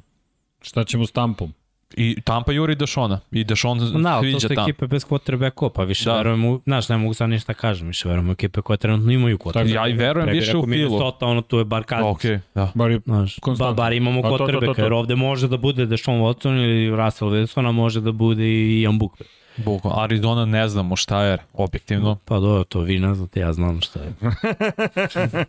Šta 0.61 0.83
ćemo 0.83 1.05
s 1.05 1.11
tampom? 1.11 1.53
I 1.95 2.21
Tampa 2.21 2.51
juri 2.51 2.75
Dešona. 2.75 3.19
I 3.31 3.43
Dešon 3.43 3.79
Da, 4.03 4.09
ali 4.09 4.33
to 4.33 4.39
sviđa 4.39 4.55
su 4.55 4.61
ekipe 4.61 4.87
bez 4.87 5.05
quarterbacka, 5.05 5.69
pa 5.69 5.83
više 5.83 6.05
Da. 6.05 6.11
da. 6.11 6.17
verujem 6.17 6.45
u, 6.45 6.61
znaš, 6.63 6.89
ne 6.89 6.97
mogu 6.97 7.13
sad 7.13 7.29
ništa 7.29 7.53
kažem, 7.53 7.87
više 7.87 8.07
verujem 8.07 8.29
u 8.29 8.31
ekipe 8.31 8.61
koje 8.61 8.77
trenutno 8.77 9.11
imaju 9.11 9.37
quarterbacka. 9.37 9.75
Ja 9.75 9.87
i 9.87 9.93
verujem 9.93 10.25
Pre 10.25 10.33
bi 10.33 10.39
više 10.39 10.57
u 10.57 10.61
Filu. 10.61 10.67
Minnesota, 10.67 11.25
ono 11.25 11.41
tu 11.41 11.57
je 11.57 11.65
bar 11.65 11.83
Cousins. 11.89 12.35
Ok, 12.35 12.41
da. 12.55 12.71
Bar 12.75 12.91
je 12.91 12.99
Znaš, 13.05 13.39
ba, 13.59 13.73
bar 13.73 13.93
imamo 13.93 14.21
to, 14.21 14.29
to, 14.29 14.37
to, 14.37 14.43
quarterbacka, 14.43 14.75
to. 14.75 14.81
jer 14.81 14.93
ovde 14.93 15.15
može 15.15 15.47
da 15.47 15.57
bude 15.57 15.85
Deshaun 15.85 16.21
Watson 16.21 16.63
ili 16.63 16.95
Russell 16.95 17.31
Wilson, 17.31 17.69
a 17.69 17.71
može 17.71 18.01
da 18.01 18.11
bude 18.11 18.43
i 18.43 18.81
Ian 18.81 18.99
Book. 18.99 19.11
Bukvalno. 19.57 20.01
Arizona 20.01 20.45
ne 20.45 20.67
znamo 20.69 20.95
šta 20.95 21.23
je, 21.23 21.37
objektivno. 21.53 22.17
Pa 22.25 22.39
dobro, 22.39 22.63
to 22.63 22.79
vi 22.79 22.99
ne 22.99 23.15
znate, 23.15 23.39
ja 23.39 23.53
znam 23.53 23.81
šta 23.81 23.99
je. 23.99 24.13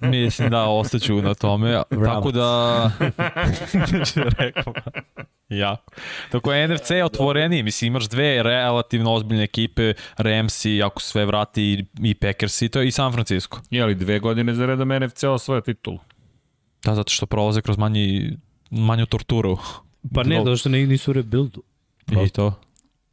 Mislim 0.11 0.51
da 0.51 0.65
ostaću 0.65 1.23
na 1.23 1.35
tome. 1.35 1.83
Tako 2.05 2.31
da... 2.31 2.91
Rekao. 4.39 4.73
jako. 5.49 5.93
Tako 6.31 6.53
je 6.53 6.69
NFC 6.69 6.91
je 6.91 7.05
otvoreniji. 7.05 7.63
Mislim, 7.63 7.87
imaš 7.93 8.09
dve 8.09 8.43
relativno 8.43 9.13
ozbiljne 9.13 9.45
ekipe, 9.45 9.95
Ramsi, 10.17 10.83
ako 10.83 11.01
sve 11.03 11.27
vrati, 11.27 11.63
i, 11.63 11.85
i 12.03 12.15
Packers 12.15 12.63
i 12.63 12.69
to 12.69 12.83
i 12.83 12.91
San 12.91 13.13
Francisco. 13.13 13.61
Je 13.71 13.85
li 13.85 13.95
dve 13.95 14.19
godine 14.19 14.55
za 14.55 14.67
redom 14.67 14.89
NFC 14.89 15.25
osvoja 15.25 15.61
titulu? 15.61 15.99
Da, 16.85 16.95
zato 16.95 17.13
što 17.13 17.27
prolaze 17.27 17.63
kroz 17.63 17.79
manji, 17.79 18.37
manju 18.71 19.07
torturu. 19.07 19.59
Pa 20.15 20.23
ne, 20.23 20.39
zato 20.39 20.57
što 20.57 20.69
nisu 20.69 21.11
u 21.11 21.15
rebuildu. 21.15 21.63
I 22.27 22.29
to. 22.29 22.55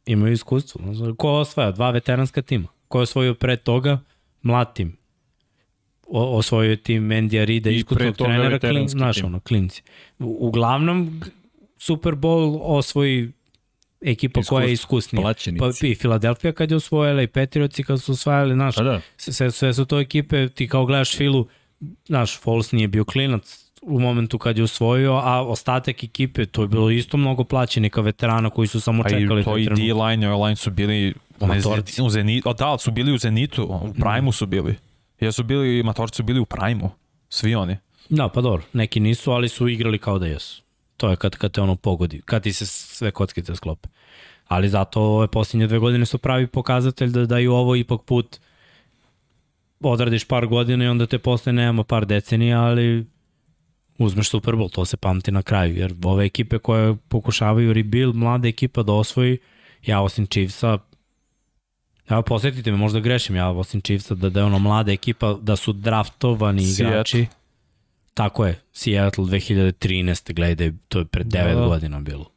Imaju 0.06 0.32
iskustvo. 0.32 0.80
Ko 1.18 1.30
osvaja? 1.32 1.70
Dva 1.70 1.90
veteranska 1.90 2.42
tima. 2.42 2.68
Ko 2.88 2.98
je 2.98 3.02
osvojio 3.02 3.34
pre 3.34 3.56
toga? 3.56 3.98
Mlad 4.42 4.74
tim. 4.74 4.96
O, 6.08 6.38
osvojio 6.38 6.70
je 6.70 6.76
tim 6.76 7.02
Mendija 7.02 7.44
Rida, 7.44 7.70
I 7.70 7.72
pre 7.72 7.76
iskusnog 7.78 8.16
toga 8.16 8.30
trenera, 8.30 8.58
klin, 8.58 8.88
znaš, 8.88 9.16
tim. 9.16 9.24
ono, 9.24 9.40
klinci. 9.40 9.82
U, 10.18 10.36
uglavnom, 10.40 11.22
Super 11.78 12.12
Bowl 12.14 12.58
osvoji 12.62 13.32
ekipa 14.00 14.42
koja 14.42 14.66
je 14.66 14.72
iskusnija. 14.72 15.22
plaćenici. 15.22 15.60
Pa 15.80 15.86
i 15.86 15.94
Filadelfija 15.94 16.52
kad 16.52 16.70
je 16.70 16.76
osvojila 16.76 17.22
i 17.22 17.26
Patriotsi 17.26 17.82
kad 17.82 18.02
su 18.02 18.12
osvajali, 18.12 18.54
znaš, 18.54 18.74
Pa 18.74 18.82
da. 18.82 19.00
sve, 19.16 19.50
sve 19.50 19.74
su 19.74 19.84
to 19.84 20.00
ekipe, 20.00 20.48
ti 20.48 20.68
kao 20.68 20.86
gledaš 20.86 21.16
Filu, 21.16 21.46
znaš, 22.06 22.38
Foles 22.40 22.72
nije 22.72 22.88
bio 22.88 23.04
klinac 23.04 23.65
u 23.86 24.00
momentu 24.00 24.38
kad 24.38 24.58
je 24.58 24.64
osvojio, 24.64 25.12
a 25.12 25.42
ostatak 25.42 26.04
ekipe, 26.04 26.46
to 26.46 26.62
je 26.62 26.68
bilo 26.68 26.90
isto 26.90 27.16
mnogo 27.16 27.44
plaćenika 27.44 28.00
veterana 28.00 28.50
koji 28.50 28.68
su 28.68 28.80
samo 28.80 29.02
čekali 29.02 29.40
i 29.40 29.44
to 29.44 29.58
i. 29.58 29.66
D-line 29.66 30.26
i 30.26 30.28
O-line 30.28 30.56
su 30.56 30.70
bili 30.70 31.14
u, 31.40 31.46
Matorci. 31.46 32.02
u 32.02 32.10
Zenitu, 32.10 32.48
a 32.48 32.52
da, 32.52 32.78
su 32.78 32.90
bili 32.90 33.12
u 33.12 33.18
Zenitu, 33.18 33.64
u 33.64 33.92
Prime-u 33.92 34.32
su 34.32 34.46
bili. 34.46 34.76
Jesu 35.20 35.42
bili, 35.42 35.82
matorci 35.82 36.16
su 36.16 36.22
bili 36.22 36.40
u 36.40 36.44
prajmu, 36.44 36.90
svi 37.28 37.54
oni. 37.54 37.76
Da, 38.08 38.28
pa 38.28 38.40
dobro, 38.40 38.62
neki 38.72 39.00
nisu, 39.00 39.30
ali 39.30 39.48
su 39.48 39.68
igrali 39.68 39.98
kao 39.98 40.18
da 40.18 40.26
jesu. 40.26 40.62
To 40.96 41.10
je 41.10 41.16
kad, 41.16 41.36
kad 41.36 41.52
te 41.52 41.60
ono 41.60 41.76
pogodi, 41.76 42.22
kad 42.24 42.42
ti 42.42 42.52
se 42.52 42.66
sve 42.66 43.10
kockice 43.10 43.56
sklope. 43.56 43.88
Ali 44.48 44.68
zato 44.68 45.00
ove 45.00 45.28
posljednje 45.28 45.66
dve 45.66 45.78
godine 45.78 46.06
su 46.06 46.18
pravi 46.18 46.46
pokazatelj 46.46 47.10
da, 47.10 47.26
da 47.26 47.40
i 47.40 47.46
ovo 47.46 47.76
ipak 47.76 48.00
put 48.02 48.40
odradiš 49.80 50.24
par 50.24 50.46
godina 50.46 50.84
i 50.84 50.88
onda 50.88 51.06
te 51.06 51.18
posle 51.18 51.52
nema 51.52 51.84
par 51.84 52.06
decenija, 52.06 52.62
ali 52.62 53.06
uzmeš 53.98 54.30
Super 54.30 54.54
Bowl, 54.54 54.70
to 54.72 54.84
se 54.84 54.96
pamti 54.96 55.32
na 55.32 55.42
kraju, 55.42 55.76
jer 55.76 55.94
ove 56.04 56.24
ekipe 56.24 56.58
koje 56.58 56.96
pokušavaju 57.08 57.72
rebuild, 57.72 58.16
mlada 58.16 58.48
ekipa 58.48 58.82
da 58.82 58.92
osvoji, 58.92 59.38
ja 59.86 60.00
osim 60.00 60.26
Chiefsa, 60.26 60.78
Evo, 62.08 62.22
posjetite 62.22 62.70
me, 62.70 62.76
možda 62.76 63.00
grešim 63.00 63.36
ja 63.36 63.48
osim 63.50 63.80
Chiefsa, 63.80 64.14
da, 64.14 64.30
da 64.30 64.40
je 64.40 64.44
ono 64.46 64.58
mlada 64.58 64.92
ekipa, 64.92 65.36
da 65.42 65.56
su 65.56 65.72
draftovani 65.72 66.66
Seattle. 66.66 66.86
igrači. 66.86 67.26
Tako 68.14 68.46
je, 68.46 68.60
Seattle 68.72 69.24
2013. 69.24 70.32
gledaj, 70.34 70.72
to 70.88 70.98
je 70.98 71.04
pred 71.04 71.26
9 71.26 71.54
Da, 71.54 71.60
da, 71.60 71.66
godina 71.66 72.00
bilo. 72.00 72.30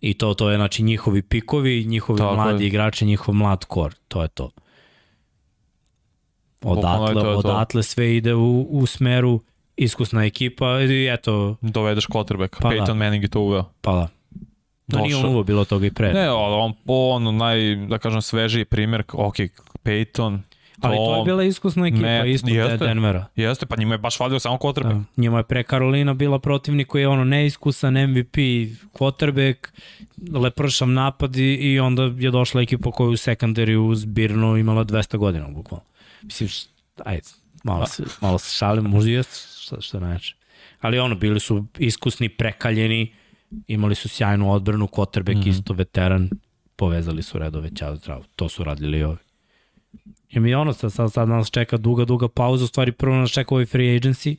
I 0.00 0.14
to, 0.14 0.34
to 0.34 0.50
je 0.50 0.56
znači 0.56 0.82
njihovi 0.82 1.22
pikovi, 1.22 1.84
njihovi 1.84 2.18
Tako 2.18 2.34
mladi 2.34 2.64
je. 2.64 2.68
igrači, 2.68 3.06
njihov 3.06 3.34
mlad 3.34 3.64
kor, 3.64 3.94
to 4.08 4.22
je 4.22 4.28
to. 4.28 4.50
Je 6.64 6.70
Odatle, 6.70 7.14
to 7.14 7.18
je 7.18 7.24
to. 7.24 7.38
odatle 7.38 7.82
sve 7.82 8.16
ide 8.16 8.34
u, 8.34 8.66
u 8.70 8.86
smeru 8.86 9.40
iskusna 9.76 10.24
ekipa 10.24 10.80
i 10.80 11.08
eto, 11.08 11.56
Dovedeš 11.60 12.06
quarterback. 12.06 12.62
Pa 12.62 12.68
da. 12.68 12.74
Peyton 12.74 12.94
Manning 12.94 13.22
je 13.24 13.28
to 13.28 13.40
uveo. 13.40 13.64
pa 13.80 13.92
da. 13.92 14.08
No 14.86 14.98
nije 14.98 15.16
on 15.16 15.24
uvo 15.24 15.42
bilo 15.42 15.64
toga 15.64 15.86
i 15.86 15.90
pre. 15.90 16.12
Ne, 16.12 16.30
on, 16.30 16.74
on 16.86 17.36
naj, 17.36 17.76
da 17.76 17.98
kažem, 17.98 18.22
svežiji 18.22 18.64
primjer, 18.64 19.02
ok, 19.12 19.36
Peyton, 19.84 20.38
ali 20.80 20.96
to 20.96 21.16
je 21.16 21.24
bila 21.24 21.42
iskusna 21.42 21.86
ekipa, 21.86 22.02
Ne, 22.02 22.32
isto 22.32 22.48
jeste. 22.48 22.76
De 22.76 22.86
Denvera. 22.86 23.26
Jeste, 23.36 23.66
pa 23.66 23.76
njima 23.76 23.94
je 23.94 23.98
baš 23.98 24.18
falio 24.18 24.38
samo 24.38 24.56
quarterback. 24.56 24.94
Da. 24.94 25.04
Njima 25.16 25.38
je 25.38 25.44
pre 25.44 25.62
Karolina 25.62 26.14
bila 26.14 26.38
protivnik 26.38 26.86
koji 26.86 27.02
je 27.02 27.08
ono 27.08 27.24
neiskusan 27.24 27.94
MVP, 28.10 28.36
quarterback, 28.92 29.56
lepršav 30.32 30.88
napad 30.88 31.36
i, 31.36 31.54
i 31.54 31.80
onda 31.80 32.02
je 32.02 32.30
došla 32.30 32.62
ekipa 32.62 32.90
koja 32.90 33.06
je 33.06 33.10
u 33.10 33.16
sekundariju 33.16 33.94
zbirno 33.94 34.56
imala 34.56 34.84
200 34.84 35.16
godina, 35.16 35.48
bukvalno. 35.48 35.84
Mislim, 36.22 36.48
ajde, 37.04 37.22
malo 37.64 37.86
se, 37.86 38.02
malo 38.20 38.38
se 38.38 38.56
šalim, 38.56 38.84
možda 38.84 39.10
jeste 39.10 39.55
što, 39.66 39.80
što 39.80 40.00
neče. 40.00 40.34
Ali 40.80 40.98
ono, 40.98 41.14
bili 41.14 41.40
su 41.40 41.64
iskusni, 41.78 42.28
prekaljeni, 42.28 43.12
imali 43.66 43.94
su 43.94 44.08
sjajnu 44.08 44.52
odbranu, 44.52 44.86
quarterback 44.86 45.36
mm 45.36 45.42
-hmm. 45.42 45.48
isto 45.48 45.74
veteran, 45.74 46.30
povezali 46.76 47.22
su 47.22 47.38
redove, 47.38 47.70
ćao 47.74 47.96
zdravo. 47.96 48.24
To 48.36 48.48
su 48.48 48.64
radili 48.64 48.98
i 48.98 49.04
ovi. 49.04 49.18
I 50.28 50.40
mi 50.40 50.54
ono, 50.54 50.72
sad, 50.72 50.92
sad, 50.92 51.12
sad 51.12 51.28
nas 51.28 51.50
čeka 51.50 51.76
duga, 51.76 52.04
duga 52.04 52.28
pauza, 52.28 52.64
u 52.64 52.66
stvari 52.66 52.92
prvo 52.92 53.16
nas 53.16 53.30
čeka 53.30 53.54
ovaj 53.54 53.66
free 53.66 54.00
agency, 54.00 54.36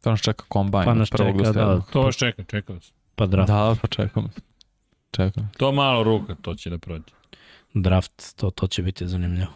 To 0.00 0.10
nas 0.10 0.20
čeka 0.20 0.44
kombajn. 0.48 0.84
Pa 0.84 0.94
nas 0.94 1.10
prvog 1.10 1.38
čeka, 1.38 1.52
sedmog. 1.52 1.78
da, 1.78 1.80
To 1.92 2.02
vas 2.02 2.16
čeka, 2.16 2.44
čeka 2.44 2.72
vas. 2.72 2.92
pa 3.14 3.26
draft. 3.26 3.48
Da, 3.48 3.76
pa 3.82 3.88
čekam. 3.88 4.28
Čekam. 5.10 5.50
To 5.58 5.72
malo 5.72 6.02
ruka, 6.02 6.34
to 6.42 6.54
će 6.54 6.70
da 6.70 6.78
prođe. 6.78 7.04
draft, 7.74 8.36
to, 8.36 8.50
to 8.50 8.66
će 8.66 8.82
biti 8.82 9.08
zanimljivo. 9.08 9.52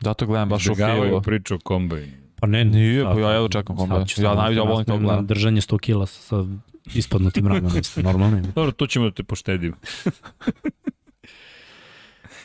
Zato 0.00 0.26
gledam 0.26 0.48
baš 0.48 0.66
u 0.66 0.72
Izbjegavaju 0.72 1.10
filu. 1.10 1.22
priču 1.22 1.54
o 1.54 1.58
kombajnu. 1.64 2.12
Pa 2.46 2.50
ne, 2.50 2.64
Nije, 2.64 3.02
sad- 3.02 3.14
pa 3.14 3.20
ja 3.20 3.30
jedva 3.30 3.48
čekam 3.48 3.76
ću 4.06 4.22
Ja 4.22 4.34
najviše 4.34 4.60
da 4.60 4.62
volim 4.62 4.84
to 4.86 4.98
gledam. 4.98 5.26
Držanje 5.26 5.60
100 5.60 5.78
kila 5.78 6.06
sa, 6.06 6.20
sa 6.20 6.44
ispadnutim 6.94 7.46
ramenom, 7.46 7.78
isto 7.80 8.02
normalno. 8.02 8.42
Dobro, 8.54 8.72
tu 8.72 8.86
ćemo 8.86 9.04
da 9.04 9.10
te 9.10 9.22
poštedimo. 9.22 9.76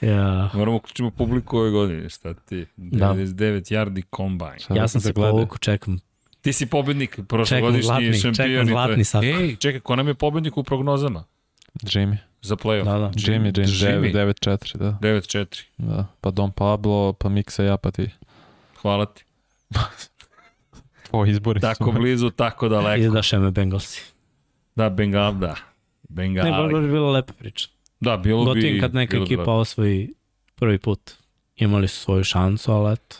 Ja, 0.01 0.49
Moramo 0.53 0.77
uključimo 0.77 1.11
publiku 1.11 1.57
ove 1.57 1.71
godine, 1.71 2.09
šta 2.09 2.33
ti? 2.33 2.65
Da. 2.77 3.13
99 3.13 3.73
yardi 3.73 4.01
kombajn. 4.09 4.59
Ja 4.69 4.75
da 4.75 4.87
sam 4.87 5.01
se 5.01 5.13
gleda? 5.13 5.31
povukao, 5.31 5.57
čekam. 5.57 5.99
Ti 6.41 6.53
si 6.53 6.65
pobednik, 6.65 7.19
prošlogodišnji 7.27 8.13
šampion. 8.13 8.33
čekam 8.35 8.65
to 8.67 8.71
zlatni 8.71 9.03
sako. 9.03 9.25
Ej, 9.25 9.55
čekaj, 9.55 9.79
ko 9.79 9.95
nam 9.95 10.07
je 10.07 10.13
pobednik 10.13 10.57
u 10.57 10.63
prognozama 10.63 11.23
Jimmy. 11.83 12.17
za 12.41 12.55
playoff? 12.55 12.83
Da, 12.83 12.97
da. 12.97 13.09
Jimmy, 13.09 13.51
Jimmy, 13.51 14.11
Jimmy. 14.11 14.13
9-4, 14.13 14.77
da. 14.77 14.97
9-4. 15.01 15.63
da. 15.77 16.05
Pa 16.21 16.31
Don 16.31 16.51
Pablo, 16.51 17.13
pa 17.13 17.29
Miksa 17.29 17.63
ja, 17.63 17.77
pa 17.77 17.91
ti. 17.91 18.09
Hvala 18.81 19.05
ti. 19.05 19.23
Tvoj 21.09 21.29
izbori 21.29 21.59
Tako 21.61 21.83
su. 21.83 21.91
blizu, 21.91 22.29
tako 22.29 22.69
daleko. 22.69 23.01
Izdaše 23.03 23.39
me 23.39 23.51
Bengalsi. 23.51 24.01
Da, 24.75 24.89
Bengal, 24.89 25.33
da. 25.33 25.47
Ne, 25.47 25.53
baš 25.53 25.63
Bengali. 26.09 26.73
baš 26.73 26.85
bila 26.85 27.11
lepa 27.11 27.33
priča. 27.33 27.67
Da, 27.99 28.17
bilo 28.17 28.43
bi... 28.43 28.45
Gotivim 28.45 28.81
kad 28.81 28.93
neka 28.93 29.11
bilo 29.11 29.25
bi 29.25 29.27
ekipa 29.27 29.41
lepo. 29.41 29.51
osvoji 29.51 30.13
prvi 30.55 30.77
put. 30.77 31.11
Imali 31.55 31.87
su 31.87 31.99
svoju 31.99 32.23
šansu, 32.23 32.71
ali 32.71 32.93
eto. 32.93 33.17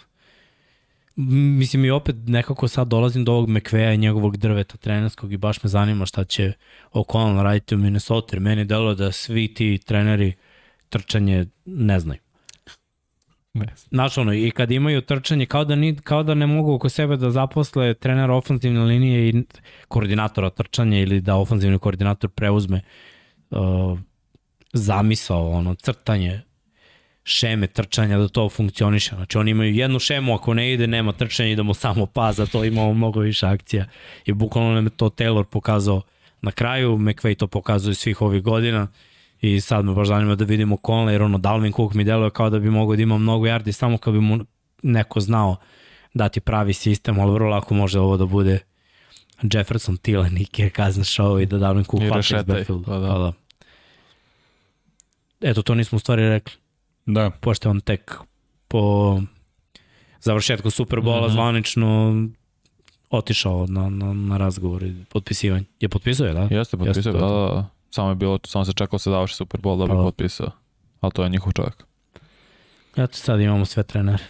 Mislim 1.16 1.86
i 1.86 1.91
opet 1.91 2.16
nekako 2.26 2.68
sad 2.68 2.88
dolazim 2.88 3.26
do 3.26 3.32
ovog 3.32 3.49
McVeja 3.49 3.93
i 3.93 3.97
njegovog 3.97 4.38
drveta 4.38 4.78
trenerskog 4.78 5.34
i 5.34 5.38
baš 5.38 5.64
me 5.64 5.70
zanima 5.70 6.06
šta 6.06 6.24
će 6.24 6.54
O'Connell 6.93 7.43
raditi 7.43 7.76
u 7.76 7.78
Minnesota, 7.78 8.36
jer 8.36 8.39
meni 8.39 8.66
delo 8.66 8.95
da 8.95 9.12
svi 9.12 9.54
ti 9.54 9.80
treneri 9.86 10.34
trčanje 10.89 11.45
ne 11.66 11.99
znaju. 11.99 12.20
Znaš 13.89 14.18
ono, 14.18 14.34
i 14.34 14.52
kad 14.52 14.72
imaju 14.72 15.02
trčanje, 15.02 15.45
kao 15.45 15.66
da, 15.66 15.76
ni, 15.76 15.95
kao 15.95 16.24
da 16.24 16.34
ne 16.34 16.47
mogu 16.47 16.74
oko 16.74 16.89
sebe 16.89 17.18
da 17.18 17.32
zaposle 17.32 17.93
trenera 17.93 18.36
ofenzivne 18.36 18.84
linije 18.84 19.30
i 19.30 19.43
koordinatora 19.88 20.49
trčanja 20.49 20.99
ili 20.99 21.22
da 21.22 21.36
ofenzivni 21.36 21.80
koordinator 21.80 22.30
preuzme 22.30 22.82
uh, 23.49 23.99
zamisao, 24.74 25.49
ono, 25.49 25.76
crtanje 25.76 26.41
šeme 27.24 27.68
trčanja 27.68 28.18
da 28.18 28.28
to 28.28 28.49
funkcioniše. 28.49 29.16
Znači 29.16 29.38
oni 29.38 29.52
imaju 29.52 29.74
jednu 29.74 29.99
šemu, 29.99 30.36
ako 30.36 30.54
ne 30.54 30.74
ide, 30.74 30.88
nema 30.88 31.12
trčanja, 31.12 31.49
idemo 31.49 31.74
samo 31.74 32.06
pa, 32.06 32.32
za 32.32 32.45
to 32.45 32.64
imamo 32.64 32.93
mnogo 32.93 33.20
više 33.20 33.47
akcija. 33.47 33.86
I 34.26 34.34
bukvalno 34.34 34.74
nam 34.74 34.86
je 34.86 34.89
to 34.89 35.10
Taylor 35.10 35.43
pokazao 35.43 36.02
na 36.41 36.52
kraju, 36.52 36.97
McVay 36.97 37.36
to 37.36 37.47
pokazuje 37.47 37.95
svih 37.95 38.22
ovih 38.22 38.43
godina 38.43 38.88
i 39.42 39.62
sad 39.62 39.86
me 39.86 39.94
baš 39.94 40.08
zanima 40.08 40.36
da 40.36 40.46
vidimo 40.46 40.76
Conley, 40.76 41.10
jer 41.10 41.22
ono 41.22 41.38
Dalvin 41.38 41.74
Cook 41.74 41.94
mi 41.94 42.04
deluje 42.04 42.30
kao 42.30 42.50
da 42.50 42.60
bi 42.60 42.70
mogao 42.70 42.96
da 42.96 43.02
ima 43.02 43.18
mnogo 43.18 43.46
yardi 43.46 43.72
samo 43.72 43.98
kad 43.98 44.14
bi 44.14 44.20
mu 44.20 44.39
neko 44.84 45.20
znao 45.20 45.56
dati 46.14 46.39
pravi 46.39 46.74
sistem, 46.74 47.20
ali 47.20 47.34
vrlo 47.34 47.50
lako 47.50 47.74
može 47.74 48.00
ovo 48.00 48.18
da 48.18 48.26
bude 48.26 48.60
Jefferson, 49.54 49.98
Thielen 49.98 50.38
i 50.38 50.46
Kirk 50.46 50.76
Cousins 50.76 51.08
show 51.08 51.42
i 51.42 51.46
da 51.46 51.58
Dalvin 51.58 51.84
Cook 51.84 52.04
I 52.04 52.08
hvata 52.08 52.38
iz 52.38 52.44
backfielda. 52.46 52.86
pa 52.86 53.00
da. 53.00 53.08
Pa 53.08 53.18
da. 53.18 53.34
Eto, 55.42 55.62
to 55.62 55.76
nismo 55.76 55.96
u 55.96 56.00
stvari 56.00 56.30
rekli 56.30 56.54
Da. 57.06 57.30
pošto 57.30 57.70
je 57.70 57.72
on 57.72 57.80
tek 57.82 58.16
po 58.68 59.22
završetku 60.20 60.70
Superbola 60.70 61.22
mm. 61.22 61.30
-hmm. 61.30 61.34
zvanično 61.34 62.14
otišao 63.10 63.66
na, 63.70 63.89
na, 63.89 64.14
na 64.14 64.38
razgovor 64.38 64.84
i 64.84 64.96
potpisivanje. 65.10 65.66
Je 65.80 65.89
potpisao 65.89 66.28
je, 66.28 66.34
da? 66.34 66.48
Jeste 66.52 66.78
potpisao, 66.78 67.00
Jeste, 67.00 67.12
da, 67.12 67.20
to. 67.20 67.48
da, 67.48 67.56
da. 67.56 67.80
Samo 67.92 68.10
je 68.10 68.16
bilo, 68.16 68.39
samo 68.46 68.66
se 68.66 68.74
čekao 68.74 69.00
se 69.00 69.10
završi 69.10 69.36
Super 69.36 69.62
Bowl 69.62 69.78
da 69.78 69.84
bi 69.86 69.89
Pa 69.89 69.96
da. 69.96 70.04
potpisao. 70.04 70.52
Ali 71.02 71.12
to 71.12 71.24
je 71.24 71.30
njihov 71.30 71.54
čovjek. 71.54 71.84
Eto 72.98 73.14
sad 73.18 73.39
imamo 73.42 73.66
sve 73.66 73.84
trenere. 73.84 74.24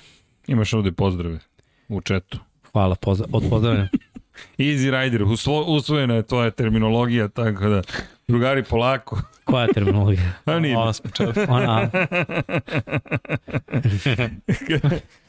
Imaš 0.47 0.74
ovde 0.74 0.91
pozdrave 0.91 1.39
u 1.88 2.01
četu. 2.01 2.39
Hvala, 2.72 2.95
pozdrav, 2.95 3.30
od 3.34 3.43
pozdravljanja. 3.49 3.89
Easy 4.57 5.01
Rider, 5.01 5.24
uslo, 5.24 5.64
usvojena 5.64 6.14
je 6.16 6.24
tvoja 6.24 6.51
terminologija, 6.51 7.28
tako 7.28 7.70
da, 7.70 7.82
drugari 8.28 8.64
polako. 8.64 9.22
Koja 9.45 9.62
je 9.62 9.74
terminologija? 9.74 10.34
A 10.45 10.59
nije. 10.59 10.78
Ona 10.78 10.93
smo 10.93 11.09
četiri. 11.12 11.45
Ona... 11.49 11.89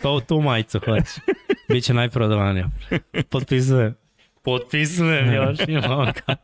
to 0.03 0.20
tu 0.20 0.41
majicu 0.41 0.78
hoće. 0.85 1.20
Biće 1.68 1.95
najprodavanija. 1.95 2.68
Potpisujem. 3.30 3.95
Potpisujem 4.43 5.32
još, 5.32 5.59
imam 5.68 6.12
ga. 6.26 6.36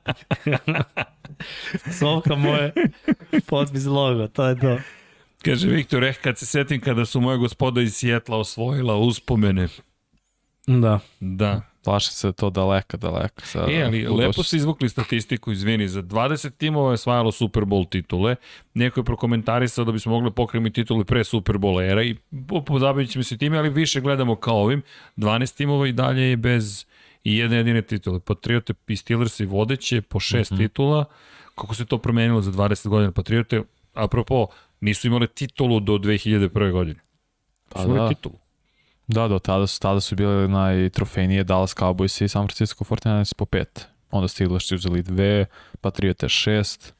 Sovka 1.98 2.34
moje, 2.34 2.72
potpis 3.46 3.84
logo, 3.84 4.26
to 4.28 4.46
je 4.46 4.60
to. 4.60 4.78
Kaže 5.44 5.68
Viktor, 5.68 6.04
eh, 6.04 6.12
kad 6.12 6.38
se 6.38 6.46
setim 6.46 6.80
kada 6.80 7.04
su 7.04 7.20
moja 7.20 7.36
gospoda 7.36 7.80
iz 7.80 7.94
Sjetla 7.96 8.36
osvojila 8.36 8.96
uspomene. 8.96 9.68
Da. 10.66 11.00
Da. 11.20 11.60
Plašim 11.84 12.12
se 12.12 12.32
to 12.32 12.50
daleka, 12.50 12.96
daleka. 12.96 13.46
Sa, 13.46 13.66
E, 13.70 13.82
ali 13.82 14.06
lepo 14.08 14.42
ste 14.42 14.56
izvukli 14.56 14.88
statistiku, 14.88 15.52
izvini, 15.52 15.88
za 15.88 16.02
20 16.02 16.50
timova 16.56 16.90
je 16.90 16.94
osvajalo 16.94 17.32
Super 17.32 17.62
Bowl 17.62 17.88
titule. 17.88 18.36
Neko 18.74 19.00
je 19.00 19.04
prokomentarisao 19.04 19.84
da 19.84 19.92
bismo 19.92 20.12
mogli 20.12 20.30
pokremi 20.30 20.72
titule 20.72 21.04
pre 21.04 21.24
Super 21.24 21.56
Bowl 21.56 21.90
era 21.90 22.02
i 22.02 22.16
po- 22.48 22.64
pozabavit 22.64 23.10
ćemo 23.10 23.22
se 23.22 23.38
time, 23.38 23.58
ali 23.58 23.70
više 23.70 24.00
gledamo 24.00 24.36
kao 24.36 24.56
ovim. 24.62 24.82
12 25.16 25.56
timova 25.56 25.88
i 25.88 25.92
dalje 25.92 26.22
je 26.22 26.36
bez 26.36 26.84
i 27.28 27.36
jedne 27.36 27.56
jedine 27.56 27.82
titule. 27.82 28.20
Patriote 28.20 28.74
i 28.88 28.96
Steelers 28.96 29.40
i 29.40 29.46
vodeće 29.46 30.02
po 30.02 30.20
šest 30.20 30.50
mm 30.50 30.54
-hmm. 30.54 30.58
titula. 30.58 31.04
Kako 31.54 31.74
se 31.74 31.84
to 31.84 31.98
promenilo 31.98 32.40
za 32.42 32.50
20 32.50 32.88
godina? 32.88 33.12
Patriote, 33.12 33.62
apropo, 33.94 34.46
nisu 34.80 35.06
imali 35.06 35.28
titulu 35.28 35.80
do 35.80 35.92
2001. 35.92 36.72
godine. 36.72 37.00
Pa 37.68 37.82
Su 37.82 37.94
da. 37.94 38.08
titulu. 38.08 38.34
Da, 39.06 39.28
do 39.28 39.38
tada 39.38 39.66
su, 39.66 39.80
tada 39.80 40.00
su 40.00 40.16
bile 40.16 40.48
najtrofejnije 40.48 41.44
Dallas 41.44 41.76
Cowboys 41.76 42.24
i 42.24 42.28
San 42.28 42.46
Francisco 42.46 42.84
49ers 42.84 43.34
po 43.34 43.44
pet. 43.44 43.86
Onda 44.10 44.28
Steelers 44.28 44.64
su 44.64 44.74
uzeli 44.74 45.02
dve, 45.02 45.46
Patriote 45.80 46.28
šest, 46.28 46.94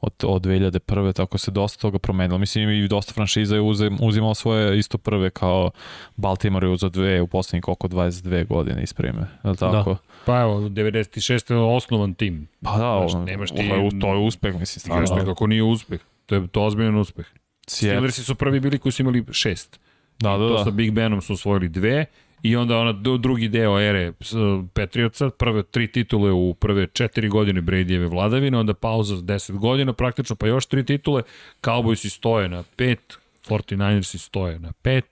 od, 0.00 0.12
od 0.22 0.42
2001. 0.42 1.12
tako 1.12 1.38
se 1.38 1.50
dosta 1.50 1.80
toga 1.80 1.98
promenilo. 1.98 2.38
Mislim 2.38 2.70
i 2.70 2.88
dosta 2.88 3.12
franšiza 3.12 3.54
je 3.54 3.60
uzim, 3.60 3.98
uzimao 4.00 4.34
svoje 4.34 4.78
isto 4.78 4.98
prve 4.98 5.30
kao 5.30 5.70
Baltimore 6.16 6.66
je 6.66 6.72
uzao 6.72 6.90
dve 6.90 7.20
u 7.20 7.26
poslednjih 7.26 7.68
oko 7.68 7.88
22 7.88 8.46
godine 8.46 8.82
isprime. 8.82 9.26
Je 9.44 9.50
li 9.50 9.56
tako? 9.56 9.90
Da. 9.90 9.96
Pa 10.24 10.40
evo, 10.40 10.60
96. 10.60 11.52
je 11.52 11.76
osnovan 11.76 12.14
tim. 12.14 12.48
Pa 12.62 12.70
da, 12.70 13.06
Znaš, 13.08 13.26
nemaš 13.26 13.50
ti- 13.50 13.56
to, 13.58 13.74
je, 13.74 14.00
to 14.00 14.08
je 14.08 14.18
uspeh, 14.18 14.54
mislim, 14.54 14.80
stvarno. 14.80 15.02
Jeste, 15.02 15.24
kako 15.24 15.46
nije 15.46 15.62
uspeh. 15.62 16.00
To 16.26 16.34
je 16.34 16.46
to 16.46 16.62
ozbiljan 16.62 16.96
uspeh. 16.96 17.26
Sjet, 17.66 17.90
Steelersi 17.90 18.24
su 18.24 18.34
prvi 18.34 18.60
bili 18.60 18.78
koji 18.78 18.92
su 18.92 19.02
imali 19.02 19.24
šest. 19.30 19.80
da, 20.18 20.30
da, 20.30 20.36
To 20.38 20.48
da. 20.50 20.64
sa 20.64 20.70
Big 20.70 20.92
Benom 20.92 21.22
su 21.22 21.32
osvojili 21.32 21.68
dve 21.68 22.04
i 22.42 22.56
onda 22.56 22.78
ona 22.78 22.92
do- 22.92 23.16
drugi 23.16 23.48
deo 23.48 23.80
ere 23.80 24.12
Patriotsa, 24.66 25.30
prve 25.30 25.62
tri 25.62 25.86
titule 25.88 26.32
u 26.32 26.54
prve 26.54 26.86
četiri 26.86 27.28
godine 27.28 27.62
Bradyjeve 27.62 28.06
vladavine, 28.06 28.58
onda 28.58 28.74
pauza 28.74 29.16
s 29.16 29.20
10 29.20 29.52
godina 29.52 29.92
praktično, 29.92 30.36
pa 30.36 30.46
još 30.46 30.66
tri 30.66 30.84
titule, 30.84 31.22
Cowboysi 31.62 32.08
stoje 32.08 32.48
na 32.48 32.62
pet, 32.76 33.14
49ersi 33.48 34.18
stoje 34.18 34.58
na 34.58 34.72
pet, 34.72 35.04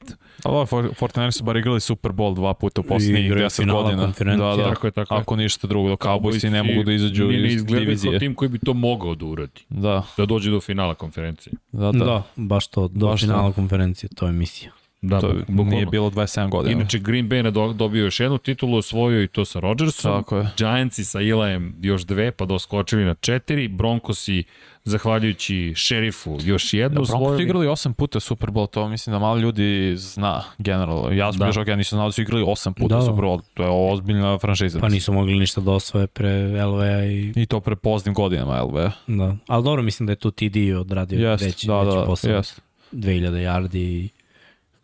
Ali 0.42 0.54
ovo, 0.54 0.66
49 0.66 1.30
su 1.30 1.44
bar 1.44 1.56
igrali 1.56 1.80
Super 1.80 2.12
Bowl 2.12 2.34
dva 2.34 2.54
puta 2.54 2.80
u 2.80 2.84
poslednjih 2.84 3.26
igraju 3.26 3.46
10 3.46 3.56
finala 3.56 3.82
godina. 3.82 4.12
Da, 4.36 4.56
da. 4.56 4.64
Tako 4.64 4.86
je, 4.86 4.90
tako 4.90 5.14
je. 5.14 5.20
Ako 5.20 5.36
ništa 5.36 5.66
drugo, 5.66 5.88
dok 5.88 6.00
Cowboysi 6.00 6.50
ne 6.50 6.58
Cowboysi 6.58 6.68
mogu 6.68 6.82
da 6.82 6.92
izađu 6.92 7.24
ni 7.24 7.36
ne 7.36 7.48
iz 7.48 7.54
izgledaju 7.54 7.78
kao 7.78 7.84
divizije. 7.86 8.18
tim 8.18 8.34
koji 8.34 8.48
bi 8.48 8.58
to 8.58 8.74
mogao 8.74 9.14
da 9.14 9.26
uradi, 9.26 9.60
Da, 9.68 10.02
da 10.16 10.26
dođe 10.26 10.50
do 10.50 10.60
finala 10.60 10.94
konferencije. 10.94 11.52
da, 11.72 11.78
Da, 11.82 11.92
da. 11.92 12.04
da 12.04 12.22
baš 12.36 12.66
to, 12.66 12.88
do 12.88 13.06
Baš 13.06 13.20
to. 13.20 13.26
finala 13.26 13.52
konferencije, 13.52 14.10
to 14.10 14.26
je 14.26 14.32
misija. 14.32 14.72
Da, 15.02 15.20
to 15.20 15.26
buk- 15.28 15.38
bukvalno. 15.40 15.70
nije 15.70 15.86
bilo 15.86 16.10
27 16.10 16.50
godina. 16.50 16.72
Inače, 16.72 16.98
Green 16.98 17.28
Bay 17.28 17.34
je 17.36 17.50
do- 17.50 17.72
dobio 17.72 18.04
još 18.04 18.20
jednu 18.20 18.38
titulu, 18.38 18.76
osvojio 18.76 19.22
i 19.22 19.28
to 19.28 19.44
sa 19.44 19.60
Rodgersom. 19.60 20.12
Tako 20.14 20.36
je. 20.36 20.48
Giantsi 20.56 21.04
sa 21.04 21.20
Ilajem 21.20 21.76
još 21.80 22.02
dve, 22.02 22.30
pa 22.30 22.44
doskočili 22.44 23.04
na 23.04 23.14
četiri. 23.14 23.68
Broncosi, 23.68 24.44
zahvaljujući 24.84 25.72
šerifu, 25.76 26.38
još 26.42 26.74
jednu 26.74 26.96
Da, 26.96 27.02
osvojili. 27.02 27.42
igrali 27.42 27.66
8 27.66 27.92
puta 27.92 28.20
Super 28.20 28.50
Bowl, 28.50 28.70
to 28.70 28.88
mislim 28.88 29.12
da 29.12 29.18
malo 29.18 29.38
ljudi 29.38 29.94
zna 29.96 30.42
generalno. 30.58 31.10
Ja 31.10 31.32
sam 31.32 31.38
Da. 31.38 31.46
da. 31.46 31.52
bio 31.54 31.72
ja 31.72 31.76
nisam 31.76 31.96
znao 31.96 32.08
da 32.08 32.12
su 32.12 32.22
igrali 32.22 32.42
8 32.44 32.72
puta 32.74 32.88
Da. 32.88 33.00
da. 33.00 33.06
Super 33.06 33.24
Bowl. 33.24 33.40
To 33.54 33.62
je 33.62 33.68
ozbiljna 33.92 34.38
franšiza. 34.38 34.80
Pa 34.80 34.88
nisu 34.88 35.12
mogli 35.12 35.34
ništa 35.34 35.60
da 35.60 35.70
osvoje 35.70 36.06
pre 36.06 36.30
LV-a 36.64 37.04
i... 37.04 37.32
I 37.36 37.46
to 37.46 37.60
pre 37.60 37.76
poznim 37.76 38.14
godinama 38.14 38.62
LV. 38.62 38.74
Da. 39.08 39.36
Ali 39.46 39.64
dobro, 39.64 39.82
mislim 39.82 40.06
da 40.06 40.12
je 40.12 40.16
tu 40.16 40.30
TD 40.30 40.56
odradio 40.76 41.30
Jest, 41.30 41.44
veći, 41.44 41.66
da, 41.66 41.80
veći 41.80 41.96
da, 41.96 42.04
posao. 42.04 42.30
jest. 42.32 42.60
2000 42.92 43.30
yardi 43.32 43.76
i 43.76 44.08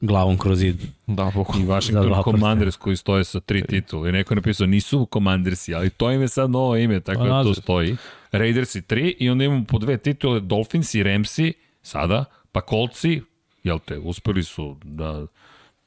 glavom 0.03 0.38
kroz 0.38 0.59
zid. 0.59 0.76
Da, 1.07 1.28
I 1.28 1.30
bukvalno. 1.34 1.66
Za 1.66 1.72
Washington 1.72 2.22
Commanders 2.24 2.76
koji 2.76 2.96
stoje 2.96 3.24
sa 3.24 3.40
tri 3.40 3.62
titule. 3.62 4.09
I 4.09 4.12
neko 4.12 4.34
je 4.34 4.36
napisao, 4.36 4.66
nisu 4.66 5.09
Commandersi, 5.12 5.74
ali 5.74 5.90
to 5.90 6.11
im 6.12 6.20
je 6.20 6.28
sad 6.28 6.50
novo 6.50 6.76
ime, 6.76 7.00
tako 7.00 7.20
Pa, 7.20 7.28
da 7.28 7.42
to 7.42 7.55
stoji. 7.55 7.96
Raidersi 8.32 8.82
tri 8.82 9.16
i 9.18 9.30
onda 9.30 9.44
imamo 9.44 9.64
po 9.64 9.78
dve 9.78 9.96
titule, 9.96 10.40
Dolphinsi, 10.40 11.03
Ramsi, 11.03 11.53
sada, 11.82 12.24
pa 12.53 12.61
Coltsi, 12.70 13.20
jel 13.64 13.78
te, 13.78 13.98
uspeli 13.98 14.44
su 14.44 14.76
da 14.84 15.26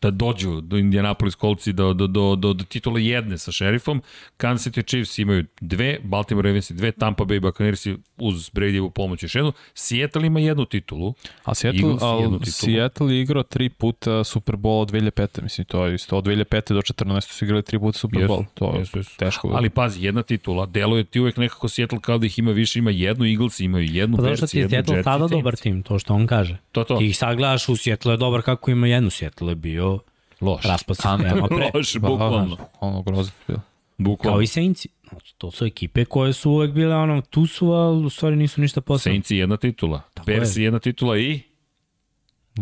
da 0.01 0.11
dođu 0.11 0.61
do 0.61 0.78
Indianapolis 0.78 1.36
Coltsi 1.38 1.74
do, 1.74 1.93
do, 1.93 2.07
do, 2.07 2.36
do, 2.36 2.53
do 2.53 2.63
titule 2.63 3.05
jedne 3.05 3.38
sa 3.38 3.51
šerifom. 3.51 4.01
Kansas 4.38 4.68
City 4.68 4.86
Chiefs 4.86 5.18
imaju 5.18 5.45
dve, 5.61 5.99
Baltimore 6.03 6.49
Ravens 6.49 6.72
dve, 6.72 6.91
Tampa 6.91 7.24
Bay 7.24 7.39
Buccaneersi 7.39 7.97
uz 8.18 8.49
Bradyjevu 8.49 8.89
pomoć 8.89 9.24
još 9.24 9.36
jednu. 9.36 9.53
Seattle 9.74 10.28
ima 10.28 10.39
jednu 10.39 10.66
titulu. 10.66 11.13
A 11.43 11.53
Seattle, 11.53 11.82
Eagles 11.82 12.01
jednu 12.01 12.36
al, 12.36 12.39
titulu. 12.39 12.51
Seattle 12.51 13.16
je 13.16 13.22
igrao 13.22 13.43
tri 13.43 13.70
puta 13.70 14.24
Super 14.24 14.55
Bowl 14.55 14.82
od 14.82 14.91
2005. 14.91 15.41
Mislim, 15.41 15.66
to 15.66 15.86
je 15.86 15.95
isto. 15.95 16.18
Od 16.18 16.26
2005. 16.26 16.74
do 16.74 16.82
14. 16.82 17.22
su 17.22 17.45
igrali 17.45 17.63
tri 17.63 17.80
puta 17.80 17.97
Super 17.97 18.22
Jesu, 18.22 18.34
Bowl. 18.34 18.45
To 18.53 18.74
je 18.74 18.80
jesu, 18.80 18.97
jesu. 18.97 19.18
teško. 19.18 19.51
Ali 19.53 19.70
pazi, 19.70 20.05
jedna 20.05 20.24
titula, 20.24 20.66
deluje 20.66 21.03
ti 21.03 21.20
uvek 21.20 21.38
nekako 21.38 21.70
Seattle 21.70 21.99
kao 22.01 22.18
da 22.18 22.26
ih 22.26 22.39
ima 22.39 22.51
više, 22.51 22.80
ima 22.80 22.91
jednu, 22.91 23.26
Eagles 23.26 23.59
imaju 23.59 23.86
jednu, 23.91 24.18
Pa 24.18 24.22
zato 24.22 24.28
Bears 24.28 24.39
što 24.39 24.47
ti 24.47 24.57
je 24.57 24.61
jednu, 24.61 24.76
Seattle 24.76 25.03
tada 25.03 25.28
dobar 25.28 25.55
tim, 25.55 25.84
to 25.84 25.99
što 25.99 26.13
on 26.13 26.28
kaže. 26.28 26.57
To 26.72 26.82
je 26.82 26.86
to. 26.86 26.97
Ti 26.97 27.05
ih 27.05 27.18
sad 27.18 27.38
gledaš 27.38 27.70
u 27.70 27.76
Seattle 27.76 28.13
je 28.13 28.18
dobar 28.18 28.41
kako 28.41 28.72
ima 28.72 28.88
jednu 28.88 29.09
Seattle 29.09 29.51
je 29.51 29.55
bio 29.55 29.99
Loš. 30.41 30.63
raspad 30.63 30.95
sistema 30.95 31.47
pre. 31.47 31.72
Loš, 31.74 31.97
bukvalno. 31.97 32.57
Ono 32.80 33.01
grozno 33.01 33.34
bilo. 33.47 33.61
Bukvalno. 33.97 34.36
Kao 34.36 34.41
i 34.41 34.47
Saintsi. 34.47 34.89
Znači, 35.10 35.36
to 35.38 35.51
su 35.51 35.66
ekipe 35.66 36.06
koje 36.06 36.34
su 36.34 36.51
uvek 36.51 36.72
bile 36.72 36.95
ono, 36.95 37.22
tu 37.22 37.45
su, 37.47 37.68
ali 37.68 38.06
u 38.06 38.10
stvari 38.10 38.36
nisu 38.36 38.62
ništa 38.62 38.82
posebno. 38.82 39.14
Saints 39.14 39.32
i 39.32 39.38
jedna 39.38 39.58
titula. 39.58 40.01
Tako 40.14 40.26
Bears 40.26 40.58
je. 40.58 40.64
jedna 40.64 40.80
titula 40.80 41.18
i 41.18 41.41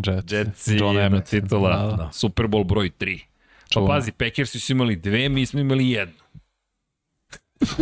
Jets. 0.06 0.32
Jets 0.32 0.68
i 0.68 0.72
John 0.72 0.88
jedna 0.88 1.06
Emmett. 1.06 1.30
titula. 1.30 1.76
Da, 1.80 1.96
da. 1.96 2.10
Super 2.12 2.46
Bowl 2.46 2.64
broj 2.64 2.90
3. 2.90 3.18
Pa 3.20 3.24
Čuveno. 3.70 3.88
pazi, 3.88 4.12
Packersi 4.12 4.60
su 4.60 4.72
imali 4.72 4.96
dve, 4.96 5.28
mi 5.28 5.46
smo 5.46 5.60
imali 5.60 5.90
jednu. 5.90 6.14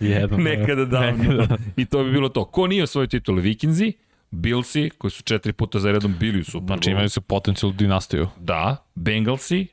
Jedno. 0.00 0.36
Nekada 0.38 0.84
davno. 0.84 1.46
I 1.76 1.84
to 1.84 2.04
bi 2.04 2.10
bilo 2.12 2.28
to. 2.28 2.44
Ko 2.44 2.66
nije 2.66 2.82
osvojio 2.82 3.06
titule? 3.06 3.42
Vikingsi, 3.42 3.92
Billsi, 4.30 4.90
koji 4.98 5.10
su 5.10 5.22
četiri 5.22 5.52
puta 5.52 5.78
za 5.78 5.92
redom 5.92 6.14
bili 6.20 6.40
u 6.40 6.44
Super 6.44 6.66
Znači 6.66 6.80
Bowlu. 6.80 6.92
imaju 6.92 7.08
su 7.08 7.20
potencijalnu 7.20 7.76
dinastiju. 7.76 8.28
Da, 8.38 8.86
Bengalsi, 8.94 9.66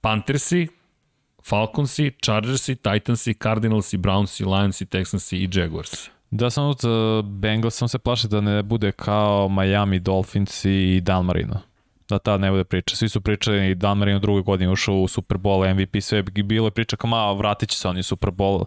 Panthersi, 0.00 0.68
Falconsi, 1.48 2.12
Chargersi, 2.22 2.76
Titansi, 2.76 3.34
Cardinalsi, 3.34 3.96
Brownsi, 3.96 4.44
Lionsi, 4.44 4.86
Texansi 4.86 5.36
i 5.36 5.48
Jaguarsi. 5.52 6.10
Da 6.30 6.50
samo 6.50 6.74
za 6.78 7.22
Bengals 7.24 7.74
sam 7.74 7.88
se 7.88 7.98
plaši 7.98 8.28
da 8.28 8.40
ne 8.40 8.62
bude 8.62 8.92
kao 8.92 9.48
Miami 9.48 9.98
Dolphins 9.98 10.64
i 10.64 11.00
Dan 11.02 11.24
Marino. 11.24 11.60
Da 12.08 12.18
ta 12.18 12.38
ne 12.38 12.50
bude 12.50 12.64
priča. 12.64 12.96
Svi 12.96 13.08
su 13.08 13.20
pričali 13.20 13.70
i 13.70 13.74
Dan 13.74 13.98
Marino 13.98 14.18
drugoj 14.18 14.42
godini 14.42 14.72
ušao 14.72 14.94
u 14.94 15.08
Super 15.08 15.38
Bowl, 15.38 15.74
MVP, 15.74 16.02
sve 16.02 16.22
bilo 16.22 16.66
je 16.66 16.70
priča 16.70 16.96
kao 16.96 17.10
ma 17.10 17.32
vratit 17.32 17.68
će 17.68 17.78
se 17.78 17.88
oni 17.88 18.00
u 18.00 18.02
Super 18.02 18.30
Bowl. 18.30 18.64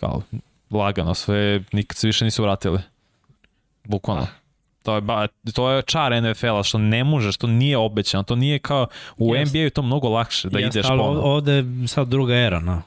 Kao 0.00 0.22
lagano, 0.70 1.14
sve 1.14 1.62
nikad 1.72 1.96
se 1.96 2.06
više 2.06 2.24
nisu 2.24 2.42
vratili. 2.42 2.78
Bukvalno. 3.84 4.26
To 4.86 4.94
je, 4.94 5.00
ba, 5.00 5.26
to 5.54 5.70
je 5.70 5.82
čar 5.82 6.22
NFL-a, 6.22 6.62
što 6.62 6.78
ne 6.78 7.04
može, 7.04 7.32
što 7.32 7.46
nije 7.46 7.76
obećano. 7.76 8.22
To 8.22 8.36
nije 8.36 8.58
kao, 8.58 8.86
u 9.16 9.34
Jest. 9.34 9.52
NBA 9.52 9.58
je 9.58 9.70
to 9.70 9.82
mnogo 9.82 10.08
lakše 10.08 10.48
da 10.48 10.58
Jeste, 10.58 10.78
ideš 10.78 10.90
ali 10.90 10.98
ponovno. 10.98 11.20
Ovde 11.20 11.52
je 11.52 11.88
sad 11.88 12.08
druga 12.08 12.34
era, 12.34 12.60
na. 12.60 12.82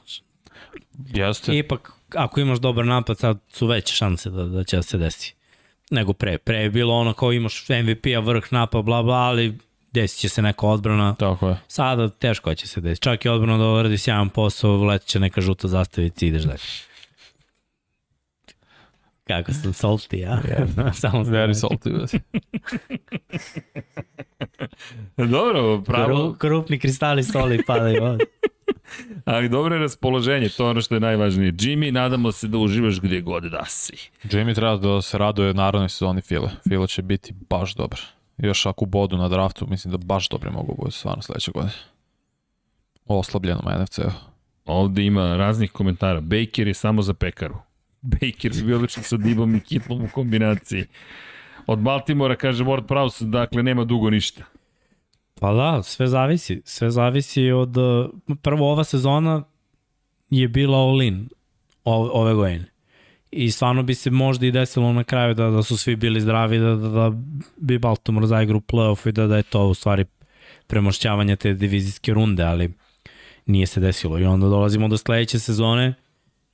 Jeste. 1.14 1.58
Ipak, 1.58 1.92
ako 2.14 2.40
imaš 2.40 2.58
dobar 2.58 2.86
napad, 2.86 3.18
sad 3.18 3.38
su 3.48 3.66
veće 3.66 3.94
šanse 3.94 4.30
da, 4.30 4.44
da 4.44 4.64
će 4.64 4.76
da 4.76 4.82
se 4.82 4.98
desi. 4.98 5.34
Nego 5.90 6.12
pre. 6.12 6.38
Pre 6.38 6.58
je 6.58 6.70
bilo 6.70 6.94
ono 6.94 7.12
kao 7.12 7.32
imaš 7.32 7.68
MVP-a, 7.68 8.20
vrh 8.20 8.44
napad, 8.50 8.84
bla 8.84 9.02
bla, 9.02 9.16
ali 9.16 9.58
desit 9.92 10.20
će 10.20 10.28
se 10.28 10.42
neka 10.42 10.66
odbrana. 10.66 11.14
Tako 11.14 11.48
je. 11.48 11.56
Sada 11.68 12.08
teško 12.08 12.54
će 12.54 12.68
se 12.68 12.80
desiti. 12.80 13.02
Čak 13.02 13.24
i 13.24 13.28
odbrana 13.28 13.58
da 13.58 13.64
uradi 13.64 13.98
sjajan 13.98 14.28
posao, 14.28 14.84
letit 14.84 15.08
će 15.08 15.20
neka 15.20 15.40
žuta 15.40 15.68
zastavica 15.68 16.26
i 16.26 16.28
ideš 16.28 16.42
dalje. 16.42 16.58
Kako 19.30 19.52
sam 19.52 19.72
salty, 19.72 20.16
ja? 20.16 20.40
Samo 20.92 21.24
sam 21.24 21.34
Very 21.34 21.54
salty. 21.54 22.18
Dobro, 25.30 25.82
pravo, 25.82 26.06
Kru, 26.06 26.34
krupni 26.38 26.78
kristali 26.78 27.22
soli 27.22 27.64
padaju 27.66 28.18
ali 29.24 29.48
dobro 29.48 29.74
je 29.74 29.80
raspoloženje, 29.80 30.48
to 30.48 30.64
je 30.64 30.70
ono 30.70 30.80
što 30.80 30.94
je 30.94 31.00
najvažnije. 31.00 31.52
Jimmy, 31.52 31.90
nadamo 31.90 32.32
se 32.32 32.48
da 32.48 32.58
uživaš 32.58 33.00
gdje 33.00 33.20
god 33.20 33.42
da 33.42 33.64
si. 33.66 34.10
Jimmy 34.24 34.54
treba 34.54 34.76
da 34.76 35.02
se 35.02 35.18
raduje 35.18 35.54
narodnoj 35.54 35.88
sezoni 35.88 36.20
File. 36.20 36.50
File 36.68 36.86
će 36.86 37.02
biti 37.02 37.34
baš 37.50 37.74
dobar. 37.74 38.00
Još 38.38 38.66
ako 38.66 38.84
bodu 38.84 39.16
na 39.16 39.28
draftu, 39.28 39.66
mislim 39.66 39.92
da 39.92 39.98
baš 39.98 40.28
dobri 40.28 40.50
mogu 40.50 40.74
bude 40.78 40.90
stvarno 40.90 41.22
sledeće 41.22 41.50
godine. 41.50 41.72
Oslabljenom 43.06 43.82
NFC-u. 43.82 44.10
Ovde 44.64 45.02
ima 45.02 45.36
raznih 45.36 45.72
komentara. 45.72 46.20
Baker 46.20 46.66
je 46.66 46.74
samo 46.74 47.02
za 47.02 47.14
pekaru. 47.14 47.56
Baker 48.02 48.52
bi 48.52 48.62
bio 48.62 48.76
odličan 48.76 49.02
sa 49.02 49.16
Dibom 49.16 49.54
i 49.54 49.60
Kitlom 49.60 50.04
u 50.04 50.08
kombinaciji. 50.14 50.84
Od 51.66 51.78
Baltimora, 51.78 52.36
kaže 52.36 52.64
Ward 52.64 52.86
Prowse, 52.86 53.24
dakle 53.24 53.62
nema 53.62 53.84
dugo 53.84 54.10
ništa. 54.10 54.44
Pa 55.40 55.52
da, 55.52 55.82
sve 55.82 56.06
zavisi. 56.06 56.62
Sve 56.64 56.90
zavisi 56.90 57.50
od... 57.50 57.76
uh, 57.76 58.10
Prvo, 58.42 58.72
ova 58.72 58.84
sezona 58.84 59.42
je 60.30 60.48
bila 60.48 60.78
all-in 60.78 61.28
ove, 61.84 62.34
godine. 62.34 62.64
I 63.30 63.50
stvarno 63.50 63.82
bi 63.82 63.94
se 63.94 64.10
možda 64.10 64.46
i 64.46 64.50
desilo 64.50 64.92
na 64.92 65.04
kraju 65.04 65.34
da, 65.34 65.50
da 65.50 65.62
su 65.62 65.76
svi 65.76 65.96
bili 65.96 66.20
zdravi, 66.20 66.58
da, 66.58 66.76
da, 66.76 66.88
da 66.88 67.12
bi 67.56 67.78
Baltimore 67.78 68.26
zaigrao 68.26 68.58
u 68.58 68.60
playoff 68.60 69.08
i 69.08 69.12
da, 69.12 69.26
da 69.26 69.36
je 69.36 69.42
to 69.42 69.66
u 69.66 69.74
stvari 69.74 70.04
premošćavanje 70.66 71.36
te 71.36 71.54
divizijske 71.54 72.14
runde, 72.14 72.44
ali 72.44 72.72
nije 73.46 73.66
se 73.66 73.80
desilo. 73.80 74.18
I 74.18 74.24
onda 74.24 74.48
dolazimo 74.48 74.88
do 74.88 74.96
sledeće 74.96 75.38
sezone 75.38 75.94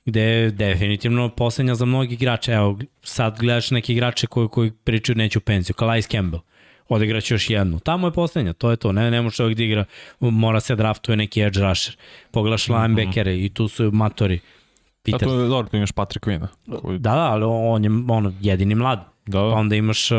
gde 0.07 0.21
je 0.21 0.51
definitivno 0.51 1.29
poslednja 1.29 1.75
za 1.75 1.85
mnogi 1.85 2.13
igrače. 2.13 2.51
Evo, 2.51 2.79
sad 3.03 3.39
gledaš 3.39 3.71
neki 3.71 3.93
igrače 3.93 4.27
koji, 4.27 4.47
koji 4.47 4.71
pričaju 4.71 5.15
neću 5.15 5.39
penziju, 5.39 5.75
Calais 5.79 6.07
Campbell 6.07 6.41
odigraće 6.89 7.33
još 7.33 7.49
jednu. 7.49 7.79
Tamo 7.79 8.07
je 8.07 8.11
poslednja, 8.11 8.53
to 8.53 8.71
je 8.71 8.77
to. 8.77 8.91
Ne, 8.91 9.11
ne 9.11 9.21
može 9.21 9.35
čovjek 9.35 9.57
da 9.57 9.63
igra, 9.63 9.85
mora 10.19 10.59
se 10.59 10.75
draftuje 10.75 11.15
neki 11.17 11.41
edge 11.41 11.59
rusher. 11.59 11.95
Pogledaš 12.31 12.67
linebackere 12.67 13.37
i 13.37 13.49
tu 13.49 13.67
su 13.67 13.91
matori. 13.91 14.35
A 14.35 15.11
Peter. 15.11 15.27
to 15.27 15.39
je 15.39 15.47
dobro, 15.47 15.69
tu 15.69 15.77
imaš 15.77 15.91
Patrick 15.91 16.25
Quinn. 16.27 16.47
Koji, 16.81 16.99
Da, 16.99 17.11
da, 17.11 17.31
ali 17.31 17.43
on 17.47 17.83
je 17.83 17.89
ono, 18.09 18.33
jedini 18.41 18.75
mlad. 18.75 18.99
da, 19.25 19.37
Pa 19.37 19.37
da. 19.37 19.45
onda 19.45 19.75
imaš 19.75 20.11
uh, 20.11 20.17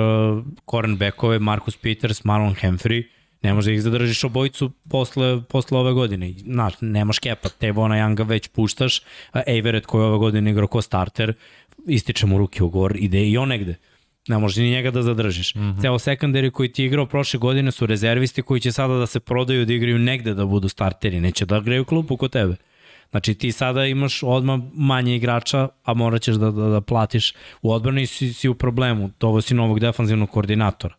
cornerbackove, 0.70 1.38
Marcus 1.38 1.76
Peters, 1.76 2.24
Marlon 2.24 2.54
Humphrey, 2.54 3.04
ne 3.42 3.54
možeš 3.54 3.66
da 3.66 3.72
ih 3.72 3.82
zadržiš 3.82 4.24
obojicu 4.24 4.70
posle, 4.90 5.42
posle 5.42 5.78
ove 5.78 5.92
godine. 5.92 6.32
Znaš, 6.32 6.74
nemaš 6.80 7.18
kepa, 7.18 7.48
Tevona 7.48 7.94
Younga 7.94 8.28
već 8.28 8.48
puštaš, 8.48 9.00
a 9.32 9.42
Everett 9.46 9.86
koji 9.86 10.02
je 10.02 10.06
ove 10.06 10.18
godine 10.18 10.50
igrao 10.50 10.66
ko 10.66 10.82
starter, 10.82 11.34
ističe 11.86 12.26
mu 12.26 12.38
ruke 12.38 12.62
ugovor, 12.62 12.96
ide 12.96 13.28
i 13.28 13.36
on 13.38 13.48
negde. 13.48 13.74
Ne 14.28 14.38
može 14.38 14.62
ni 14.62 14.70
njega 14.70 14.90
da 14.90 15.02
zadržiš. 15.02 15.54
Mm 15.54 15.58
-hmm. 15.60 15.80
Ceo 15.80 15.98
sekundari 15.98 16.50
koji 16.50 16.72
ti 16.72 16.84
igrao 16.84 17.06
prošle 17.06 17.38
godine 17.38 17.72
su 17.72 17.86
rezervisti 17.86 18.42
koji 18.42 18.60
će 18.60 18.72
sada 18.72 18.94
da 18.94 19.06
se 19.06 19.20
prodaju 19.20 19.66
da 19.66 19.72
igraju 19.72 19.98
negde 19.98 20.34
da 20.34 20.44
budu 20.46 20.68
starteri, 20.68 21.20
neće 21.20 21.46
da 21.46 21.56
igraju 21.56 21.84
klupu 21.84 22.16
kod 22.16 22.32
tebe. 22.32 22.56
Znači 23.10 23.34
ti 23.34 23.52
sada 23.52 23.86
imaš 23.86 24.22
odmah 24.22 24.60
manje 24.74 25.16
igrača, 25.16 25.68
a 25.84 25.94
morat 25.94 26.22
ćeš 26.22 26.34
da, 26.34 26.50
da, 26.50 26.68
da 26.68 26.80
platiš 26.80 27.34
u 27.62 27.72
odbrani 27.72 28.06
si, 28.06 28.32
si 28.32 28.48
u 28.48 28.54
problemu. 28.54 29.10
Ovo 29.20 29.40
si 29.40 29.54
novog 29.54 29.80
defanzivnog 29.80 30.30
koordinatora. 30.30 30.94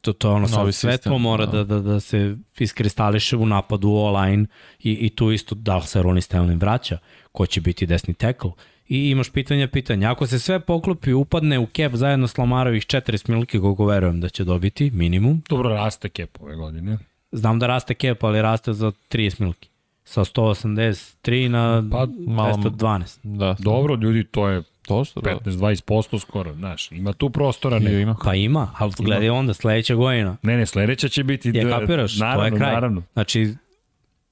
To, 0.00 0.12
to 0.12 0.28
je 0.28 0.34
ono 0.34 0.48
sad 0.48 0.74
sve 0.74 0.98
to 0.98 1.18
mora 1.18 1.46
da. 1.46 1.64
da, 1.64 1.64
da, 1.64 1.80
da 1.80 2.00
se 2.00 2.36
iskristališe 2.58 3.36
u 3.36 3.46
napadu 3.46 3.88
u 3.88 3.96
all-line 3.96 4.46
i, 4.78 4.92
i 4.92 5.10
tu 5.10 5.32
isto 5.32 5.54
da 5.54 5.76
li 5.76 5.82
se 5.82 6.02
Ronnie 6.02 6.22
Stanley 6.22 6.60
vraća, 6.60 6.98
ko 7.32 7.46
će 7.46 7.60
biti 7.60 7.86
desni 7.86 8.14
tackle 8.14 8.50
i 8.88 9.10
imaš 9.10 9.30
pitanja, 9.30 9.68
pitanja. 9.68 10.12
Ako 10.12 10.26
se 10.26 10.38
sve 10.38 10.60
poklopi, 10.60 11.12
upadne 11.12 11.58
u 11.58 11.66
kep 11.66 11.94
zajedno 11.94 12.28
s 12.28 12.38
Lamarovih 12.38 12.82
40 12.82 13.30
milike, 13.30 13.58
koliko 13.58 13.86
verujem 13.86 14.20
da 14.20 14.28
će 14.28 14.44
dobiti, 14.44 14.90
minimum. 14.90 15.42
Dobro, 15.48 15.68
raste 15.68 16.08
kep 16.08 16.42
ove 16.42 16.56
godine. 16.56 16.98
Znam 17.32 17.58
da 17.58 17.66
raste 17.66 17.94
kep, 17.94 18.24
ali 18.24 18.42
raste 18.42 18.72
za 18.72 18.92
30 19.10 19.40
milike. 19.40 19.68
Sa 20.04 20.24
183 20.24 21.48
na 21.48 21.88
pa, 21.90 22.06
212. 22.06 23.18
Da, 23.22 23.56
Dobro, 23.58 23.94
ljudi, 23.94 24.24
to 24.24 24.48
je 24.48 24.62
Dosta, 24.88 25.20
15-20% 25.20 26.12
da. 26.12 26.18
skoro, 26.18 26.54
znaš, 26.54 26.92
ima 26.92 27.12
tu 27.12 27.30
prostora. 27.30 27.78
Ne? 27.78 28.00
Ima. 28.00 28.16
Pa 28.24 28.34
ima, 28.34 28.70
ali 28.78 28.92
gledaj 28.98 29.30
onda, 29.30 29.54
sledeća 29.54 29.94
godina. 29.94 30.36
Ne, 30.42 30.56
ne, 30.56 30.66
sledeća 30.66 31.08
će 31.08 31.24
biti... 31.24 31.50
Je, 31.54 31.70
kapiraš, 31.70 32.16
naravno, 32.16 32.48
to 32.48 32.54
je 32.54 32.58
kraj. 32.58 32.72
Naravno. 32.72 33.02
Znači, 33.12 33.54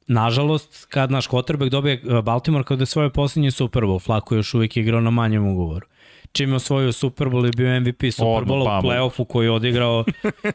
nažalost, 0.07 0.85
kad 0.85 1.11
naš 1.11 1.29
quarterback 1.29 1.69
dobije 1.69 1.95
e, 1.95 2.23
Baltimore 2.23 2.65
kada 2.65 2.83
je 2.83 2.87
svoje 2.87 3.11
posljednje 3.11 3.51
Super 3.51 3.83
Bowl, 3.83 4.03
Flako 4.03 4.35
je 4.35 4.39
još 4.39 4.55
uvijek 4.55 4.77
igrao 4.77 5.01
na 5.01 5.11
manjem 5.11 5.47
ugovoru. 5.47 5.87
Čim 6.33 6.51
je 6.51 6.57
osvojio 6.57 6.93
Super 6.93 7.29
Bowl 7.29 7.49
i 7.49 7.57
bio 7.57 7.81
MVP 7.81 8.13
Super 8.13 8.45
Bowl 8.45 8.63
u 8.63 8.83
play-offu 8.83 9.27
koji 9.27 9.47
je 9.47 9.51
odigrao 9.51 10.05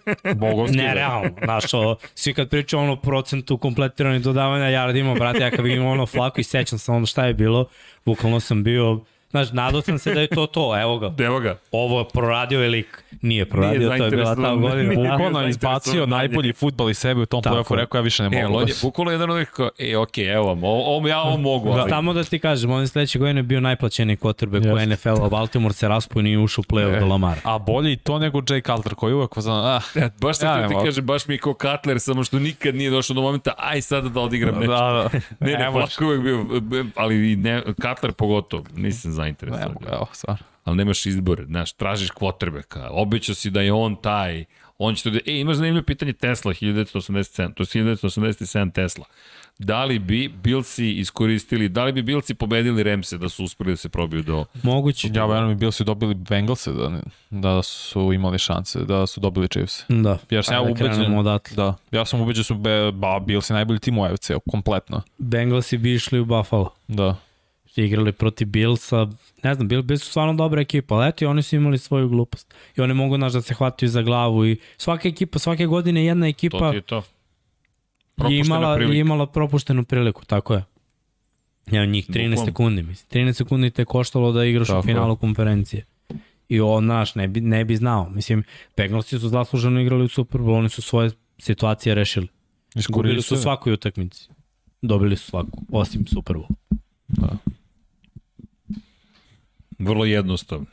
nerealno. 0.70 1.30
Znaš, 1.44 1.74
o, 1.74 1.96
svi 2.16 2.34
kad 2.34 2.50
pričaju 2.50 2.84
ono 2.84 2.96
procentu 2.96 3.58
kompletiranih 3.58 4.22
dodavanja 4.22 4.66
yardima, 4.66 5.20
brate, 5.20 5.40
ja 5.40 5.52
kad 5.52 5.66
imao 5.66 5.92
ono 5.92 6.06
Flako 6.06 6.42
i 6.42 6.44
sećam 6.44 6.80
se 6.80 6.92
ono 6.92 7.06
šta 7.06 7.26
je 7.26 7.34
bilo, 7.34 7.66
bukvalno 8.06 8.40
sam 8.40 8.64
bio 8.64 9.00
Znaš, 9.32 9.52
nadao 9.52 9.82
sam 9.82 10.00
se 10.00 10.14
da 10.14 10.22
je 10.22 10.28
to 10.28 10.48
to, 10.48 10.82
evo 10.82 11.00
ga. 11.00 11.14
Evo 11.26 11.40
ga. 11.40 11.58
Ovo 11.72 12.04
proradio 12.04 12.62
je 12.62 12.70
lik. 12.70 13.01
Nije 13.22 13.46
proradio, 13.46 13.90
Nije 13.90 13.98
to 13.98 14.06
je 14.06 14.12
bila 14.12 14.36
ta 14.36 14.56
godina. 14.56 14.94
Bukvalno 14.96 15.42
je 15.42 15.50
izbacio 15.50 16.06
najbolji 16.06 16.54
futbol 16.54 16.90
iz 16.90 16.98
sebe 16.98 17.22
u 17.22 17.26
tom 17.26 17.42
play-offu, 17.42 17.76
rekao 17.76 17.98
ja 17.98 18.02
više 18.02 18.24
ne 18.24 18.40
e, 18.40 18.48
mogu. 18.48 18.62
E, 18.62 18.66
bukvalno 18.82 19.12
jedan 19.12 19.30
od 19.30 19.36
ovih 19.36 19.50
kao, 19.50 19.70
e, 19.80 19.98
okej, 19.98 20.26
okay, 20.26 20.36
evo 20.36 20.46
vam, 20.46 20.64
ovo, 20.64 21.08
ja 21.08 21.22
ovo 21.22 21.38
mogu. 21.38 21.74
Da. 21.74 21.82
Ali... 21.82 21.90
Samo 21.90 22.14
da 22.14 22.24
ti 22.24 22.40
kažem, 22.40 22.72
on 22.72 22.82
je 22.82 22.88
sledeće 22.88 23.20
godine 23.20 23.44
bio 23.44 23.60
najplaćeniji 23.60 24.18
quarterback 24.18 24.66
yes. 24.66 24.84
u 24.84 24.90
NFL-u, 24.90 25.26
a 25.26 25.30
Baltimore 25.30 25.74
se 25.74 25.88
raspoju 25.88 26.22
i 26.22 26.24
nije 26.24 26.40
ušao 26.40 26.64
u 26.68 26.74
play-off 26.74 26.98
e. 26.98 27.00
do 27.00 27.06
Lamara. 27.06 27.42
A 27.44 27.60
bolje 27.60 27.94
i 27.94 27.96
to 27.96 28.20
nego 28.20 28.40
Jay 28.40 28.76
Cutler, 28.76 28.96
koji 28.96 29.14
uvek 29.14 29.38
znam, 29.38 29.66
ah, 29.66 29.82
ja, 30.02 30.10
baš 30.22 30.42
ja, 30.42 30.68
ti 30.68 30.76
kažem, 30.86 31.06
baš 31.06 31.28
mi 31.28 31.38
kao 31.38 31.54
Cutler, 31.54 32.00
samo 32.00 32.24
što 32.24 32.40
nikad 32.40 32.76
nije 32.76 32.90
došao 32.90 33.14
do 33.14 33.22
momenta, 33.22 33.54
aj 33.58 33.82
sada 33.82 34.10
da 34.10 34.20
odigram 34.20 34.56
nešto. 34.56 34.72
Da, 34.72 35.10
da. 35.12 35.20
ne, 35.40 35.58
ne, 35.58 35.72
Flako 35.72 36.06
uvek 36.06 36.22
bio, 36.22 36.46
ali 36.96 37.36
ne, 37.36 37.62
Cutler 37.64 38.14
pogotovo, 38.14 38.64
nisam 38.76 39.12
zainteresovan 39.12 39.76
evo, 39.92 40.08
stvarno. 40.12 40.51
Ali 40.64 40.78
nemaš 40.78 41.06
izbor, 41.06 41.46
znaš, 41.46 41.74
tražiš 41.74 42.10
kvotrbeka, 42.10 42.90
obećao 42.92 43.36
si 43.36 43.50
da 43.50 43.62
je 43.62 43.74
on 43.74 43.96
taj, 43.96 44.46
on 44.78 44.96
će 44.96 45.04
to 45.04 45.10
da... 45.10 45.20
E, 45.26 45.40
imaš 45.40 45.56
zanimljivo 45.58 45.86
pitanje 45.86 46.14
Tesla 46.14 46.54
1987, 46.54 47.54
to 47.54 47.64
je 47.64 47.84
1987 47.84 48.72
Tesla. 48.74 49.06
Da 49.60 49.86
li 49.86 50.00
bi 50.00 50.28
Bilsi 50.44 50.92
iskoristili, 50.92 51.70
da 51.70 51.84
li 51.84 51.92
bi 51.92 52.02
Bilsi 52.02 52.34
pobedili 52.34 52.84
Remse 52.84 53.18
da 53.18 53.30
su 53.30 53.44
uspeli 53.44 53.72
da 53.72 53.76
se 53.76 53.90
probiju 53.90 54.24
do... 54.24 54.46
Moguće. 54.64 55.10
Ja 55.14 55.26
verujem 55.26 55.50
bi 55.50 55.56
Bilsi 55.60 55.84
dobili 55.84 56.14
Bengalse 56.14 56.72
da, 56.72 57.02
da 57.30 57.64
su 57.64 58.14
imali 58.14 58.40
šanse, 58.40 58.80
da 58.80 59.08
su 59.08 59.20
dobili 59.20 59.48
Chiefs. 59.48 59.84
Da. 59.90 60.18
Jer 60.30 60.44
sam 60.44 60.56
ja 60.56 60.64
da 60.64 60.72
ubeđen, 60.72 61.24
da, 61.56 61.76
ja 61.92 62.06
sam 62.06 62.22
ubeđen 62.22 62.40
da 62.40 62.44
su 62.44 62.56
be, 62.56 62.92
ba, 62.92 63.20
Bilsi 63.20 63.54
najbolji 63.54 63.80
tim 63.80 63.98
u 63.98 64.04
AFC, 64.04 64.32
kompletno. 64.52 65.02
Bengalsi 65.18 65.78
bi 65.78 65.94
išli 65.94 66.20
u 66.20 66.26
Buffalo. 66.26 66.70
Da 66.88 67.16
igrali 67.76 68.12
protiv 68.12 68.48
Billsa, 68.48 69.08
ne 69.44 69.56
znam, 69.56 69.68
Bill, 69.68 69.82
Bill 69.82 70.00
su 70.00 70.06
stvarno 70.06 70.34
dobra 70.34 70.62
ekipa, 70.62 70.96
ali 70.96 71.10
eto 71.10 71.26
i 71.26 71.28
oni 71.28 71.42
su 71.42 71.56
imali 71.56 71.78
svoju 71.78 72.10
glupost. 72.10 72.54
I 72.78 72.82
oni 72.82 72.94
mogu, 72.94 73.18
znaš, 73.18 73.34
da 73.34 73.42
se 73.42 73.54
hvataju 73.54 73.90
za 73.90 74.02
glavu 74.02 74.46
i 74.46 74.58
svaka 74.78 75.10
ekipa, 75.10 75.40
svake 75.40 75.66
godine 75.66 76.06
jedna 76.06 76.28
ekipa 76.28 76.58
to 76.58 76.74
je, 76.74 76.82
to. 76.82 77.04
je 78.30 78.40
imala, 78.40 78.78
je 78.78 79.00
imala 79.00 79.28
propuštenu 79.28 79.84
priliku, 79.84 80.26
tako 80.26 80.54
je. 80.54 80.64
Ja, 81.72 81.86
njih 81.86 82.10
13 82.10 82.30
Bukom. 82.30 82.46
sekundi, 82.46 82.84
mislim. 82.84 83.26
13 83.26 83.34
sekundi 83.34 83.70
te 83.72 83.86
koštalo 83.86 84.32
da 84.32 84.46
igraš 84.46 84.68
tako 84.68 84.80
u 84.80 84.84
finalu 84.84 85.14
je. 85.14 85.18
konferencije. 85.18 85.86
I 86.50 86.62
on, 86.62 86.84
znaš, 86.84 87.16
ne 87.16 87.28
bi, 87.28 87.42
ne 87.42 87.66
bi 87.66 87.76
znao. 87.76 88.10
Mislim, 88.10 88.44
Pegnalsi 88.76 89.20
su 89.20 89.30
zasluženo 89.30 89.82
igrali 89.82 90.04
u 90.04 90.08
Super 90.08 90.42
Bowl, 90.42 90.58
oni 90.58 90.70
su 90.70 90.82
svoje 90.82 91.12
situacije 91.38 91.96
rešili. 91.96 92.28
Gubili 92.90 93.22
su 93.22 93.38
svakoj 93.38 93.74
utakmici. 93.74 94.30
Dobili 94.82 95.18
su 95.18 95.26
svaku, 95.26 95.62
osim 95.72 96.08
Super 96.08 96.36
Bowl. 96.36 96.56
Da. 97.08 97.38
Vrlo 99.82 100.06
jednostavno. 100.06 100.66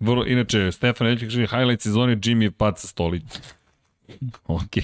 Vrlo, 0.00 0.26
inače, 0.26 0.72
Stefan 0.72 1.06
Eljić 1.06 1.20
kaže, 1.20 1.46
highlight 1.46 1.82
sezone 1.82 2.16
Jimmy 2.16 2.42
je 2.42 2.50
pad 2.50 2.78
sa 2.78 2.86
stolice. 2.86 3.40
ok. 4.46 4.76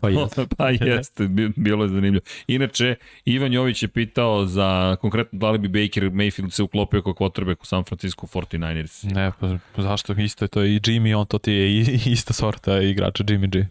Pa 0.00 0.08
jeste. 0.08 0.46
pa 0.56 0.70
jeste, 0.70 1.28
bilo 1.56 1.84
je 1.84 1.88
zanimljivo. 1.88 2.24
Inače, 2.46 2.94
Ivan 3.24 3.52
Jović 3.52 3.82
je 3.82 3.88
pitao 3.88 4.46
za 4.46 4.96
konkretno 5.00 5.38
da 5.38 5.50
li 5.50 5.58
bi 5.58 5.68
Baker 5.68 6.04
Mayfield 6.04 6.50
se 6.50 6.62
uklopio 6.62 7.02
kao 7.02 7.12
quarterback 7.12 7.62
u 7.62 7.66
San 7.66 7.84
Francisco 7.84 8.26
49ers. 8.26 9.14
Ne, 9.14 9.32
pa, 9.40 9.58
pa 9.76 9.82
zašto? 9.82 10.12
Isto 10.12 10.44
je 10.44 10.48
to 10.48 10.64
i 10.64 10.80
Jimmy, 10.80 11.16
on 11.16 11.26
to 11.26 11.38
ti 11.38 11.52
je 11.52 11.80
ista 12.12 12.32
sorta 12.32 12.80
igrača, 12.80 13.24
Jimmy 13.24 13.50
G. 13.50 13.66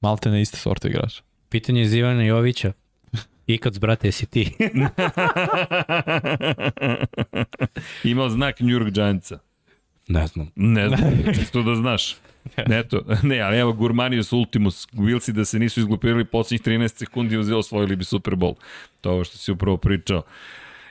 Malte 0.00 0.30
ne 0.30 0.42
ista 0.42 0.56
sorta 0.56 0.88
igrača. 0.88 1.22
Pitanje 1.48 1.82
iz 1.82 1.94
Ivana 1.94 2.22
Jovića. 2.22 2.72
Ikac, 3.46 3.78
brate, 3.78 4.08
jesi 4.08 4.26
ti. 4.26 4.52
Imao 8.10 8.28
znak 8.28 8.60
New 8.60 8.78
York 8.78 8.90
Giantsa. 8.90 9.38
Ne 10.08 10.26
znam. 10.26 10.50
Ne 10.56 10.88
znam, 10.88 11.12
čisto 11.34 11.62
da 11.62 11.74
znaš. 11.74 12.16
Eto, 12.56 13.02
ne, 13.22 13.40
ali 13.40 13.58
evo 13.58 13.72
Gurmanius 13.72 14.32
Ultimus, 14.32 14.88
Wilsi 14.92 15.32
da 15.32 15.44
se 15.44 15.58
nisu 15.58 15.80
izglupirali 15.80 16.24
poslednjih 16.24 16.62
13 16.62 16.88
sekundi 16.88 17.36
uzeo 17.36 17.58
osvojili 17.58 17.96
bi 17.96 18.04
Super 18.04 18.34
Bowl. 18.34 18.54
To 19.00 19.08
je 19.08 19.14
ovo 19.14 19.24
što 19.24 19.38
si 19.38 19.52
upravo 19.52 19.76
pričao. 19.76 20.22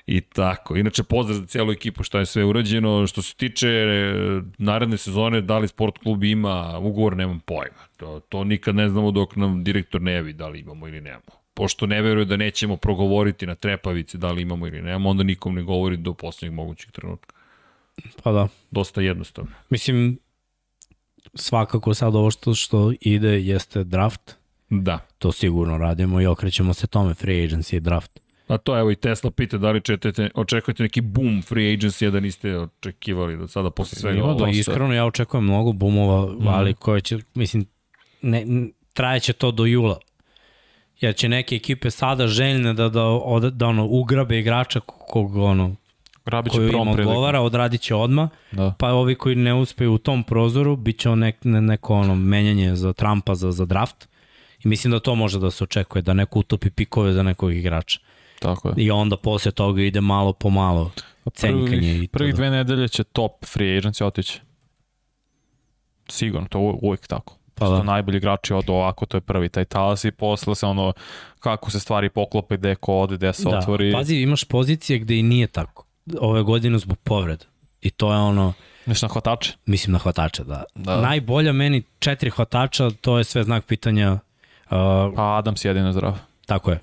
I 0.08 0.22
tako. 0.22 0.76
Inače, 0.76 1.04
pozdrav 1.04 1.40
za 1.40 1.46
cijelu 1.46 1.72
ekipu 1.72 2.04
šta 2.04 2.20
je 2.20 2.26
sve 2.26 2.44
urađeno. 2.44 3.08
Što 3.08 3.22
se 3.22 3.36
tiče 3.36 3.68
e, 3.68 4.14
naredne 4.58 4.98
sezone, 4.98 5.42
da 5.42 5.58
li 5.58 5.68
sport 5.68 5.98
klub 5.98 6.24
ima 6.24 6.78
ugovor, 6.80 7.18
nemam 7.18 7.40
pojma. 7.40 7.86
To, 7.98 8.20
to 8.20 8.44
nikad 8.44 8.76
ne 8.76 8.90
znamo 8.90 9.12
dok 9.12 9.36
nam 9.36 9.64
direktor 9.64 10.02
ne 10.02 10.14
javi 10.14 10.34
da 10.34 10.48
li 10.48 10.60
imamo 10.60 10.88
ili 10.88 11.02
nemamo 11.02 11.45
pošto 11.56 11.86
ne 11.86 12.02
veruje 12.02 12.26
da 12.26 12.38
nećemo 12.38 12.78
progovoriti 12.78 13.46
na 13.46 13.56
trepavici 13.56 14.18
da 14.18 14.32
li 14.32 14.42
imamo 14.42 14.68
ili 14.68 14.82
nemamo, 14.82 15.10
onda 15.10 15.24
nikom 15.24 15.56
ne 15.56 15.64
govori 15.64 15.98
do 15.98 16.14
poslednjeg 16.14 16.54
mogućeg 16.54 16.92
trenutka. 16.92 17.36
Pa 18.24 18.32
da. 18.32 18.48
Dosta 18.72 19.02
jednostavno. 19.02 19.52
Mislim, 19.70 20.20
svakako 21.36 21.94
sad 21.94 22.16
ovo 22.16 22.32
što, 22.32 22.54
što 22.54 22.94
ide 23.02 23.42
jeste 23.42 23.84
draft. 23.84 24.36
Da. 24.70 25.00
To 25.18 25.32
sigurno 25.32 25.78
radimo 25.78 26.22
i 26.22 26.26
okrećemo 26.26 26.74
se 26.74 26.88
tome 26.88 27.14
free 27.14 27.48
agency 27.48 27.76
i 27.76 27.80
draft. 27.80 28.20
A 28.48 28.58
to 28.58 28.80
evo 28.80 28.92
i 28.92 28.96
Tesla 28.96 29.32
pita 29.32 29.58
da 29.58 29.72
li 29.72 29.82
četete, 29.82 30.30
očekujete 30.36 30.84
neki 30.84 31.02
boom 31.02 31.42
free 31.42 31.78
agency 31.78 32.12
da 32.12 32.20
niste 32.20 32.58
očekivali 32.58 33.38
do 33.38 33.48
sada 33.48 33.70
posle 33.70 34.00
svega 34.00 34.20
Ima 34.20 34.34
da, 34.34 34.50
iskreno 34.50 34.94
ja 34.94 35.06
očekujem 35.06 35.44
mnogo 35.44 35.72
boomova, 35.72 36.34
mm. 36.34 36.48
ali 36.48 36.74
koje 36.74 37.02
će, 37.02 37.20
mislim, 37.34 37.66
ne, 38.22 38.46
trajeće 38.94 39.34
to 39.34 39.52
do 39.52 39.66
jula 39.66 40.00
jer 41.02 41.16
će 41.16 41.30
neke 41.30 41.56
ekipe 41.56 41.92
sada 41.92 42.28
željne 42.28 42.74
da, 42.74 42.90
da, 42.90 43.20
da, 43.42 43.50
da 43.50 43.68
ono, 43.68 43.86
ugrabe 43.86 44.40
igrača 44.40 44.80
kog 44.80 45.36
ono, 45.36 45.76
Grabit 46.26 46.54
koju 46.54 46.70
im 46.70 46.88
odgovara, 46.88 47.42
odradit 47.42 47.82
će 47.82 47.96
odmah, 47.96 48.30
da. 48.52 48.74
pa 48.80 48.94
ovi 48.94 49.16
koji 49.16 49.36
ne 49.36 49.54
uspeju 49.54 49.94
u 49.94 49.98
tom 49.98 50.24
prozoru, 50.24 50.76
bit 50.76 51.00
će 51.00 51.10
nek, 51.10 51.44
ne, 51.44 51.62
neko 51.62 51.94
ono, 51.94 52.16
menjanje 52.16 52.76
za 52.76 52.94
Trumpa 52.94 53.36
za, 53.36 53.52
za 53.52 53.66
draft. 53.66 54.08
I 54.64 54.68
mislim 54.68 54.92
da 54.92 55.00
to 55.00 55.16
može 55.16 55.40
da 55.40 55.52
se 55.52 55.64
očekuje, 55.64 56.02
da 56.02 56.14
neko 56.14 56.40
utopi 56.40 56.70
pikove 56.70 57.14
za 57.14 57.24
nekog 57.24 57.54
igrača. 57.54 58.00
Tako 58.40 58.70
je. 58.70 58.74
I 58.78 58.92
onda 58.92 59.18
posle 59.18 59.52
toga 59.52 59.82
ide 59.82 60.02
malo 60.02 60.34
po 60.34 60.50
malo 60.50 60.92
pa 61.24 61.30
cenkanje. 61.30 61.68
Prvih, 61.68 62.04
i 62.04 62.08
prvih 62.08 62.36
dve 62.36 62.50
nedelje 62.50 62.88
će 62.88 63.04
top 63.04 63.46
free 63.46 63.82
agency 63.82 64.04
otići. 64.04 64.40
Sigurno, 66.10 66.48
to 66.48 66.60
uvijek 66.60 67.08
tako. 67.08 67.38
Pa 67.56 67.70
da. 67.70 67.84
najbolji 67.84 68.18
igrači 68.18 68.54
od 68.54 68.70
ovako, 68.70 69.06
to 69.06 69.18
je 69.18 69.22
prvi 69.22 69.50
taj 69.50 69.66
talas 69.66 70.04
i 70.04 70.12
posle 70.12 70.56
se 70.56 70.66
ono 70.66 70.94
kako 71.40 71.72
se 71.72 71.80
stvari 71.80 72.10
poklope, 72.10 72.58
gde 72.58 72.76
ko 72.76 72.94
ode, 72.94 73.16
gde 73.16 73.34
se 73.34 73.50
da. 73.50 73.58
otvori. 73.58 73.94
Pazi, 73.94 74.16
imaš 74.16 74.44
pozicije 74.44 75.00
gde 75.00 75.20
i 75.20 75.24
nije 75.24 75.48
tako. 75.48 75.86
Ove 76.20 76.44
godine 76.44 76.80
zbog 76.80 76.98
povreda. 76.98 77.46
I 77.82 77.90
to 77.92 78.14
je 78.14 78.18
ono... 78.20 78.54
Mislim 78.86 79.08
na 79.08 79.14
hvatače? 79.14 79.54
Mislim 79.66 79.94
na 79.94 80.00
hvatače, 80.00 80.44
da. 80.44 80.64
da. 80.76 81.02
Najbolja 81.02 81.52
meni 81.52 81.84
četiri 82.00 82.30
hvatača, 82.30 82.90
to 82.90 83.18
je 83.18 83.24
sve 83.24 83.44
znak 83.44 83.66
pitanja. 83.66 84.12
Uh, 84.12 84.20
pa 85.16 85.38
Adams 85.38 85.66
je 85.66 85.70
jedino 85.70 85.92
zdrav. 85.92 86.18
Tako 86.46 86.72
je. 86.72 86.80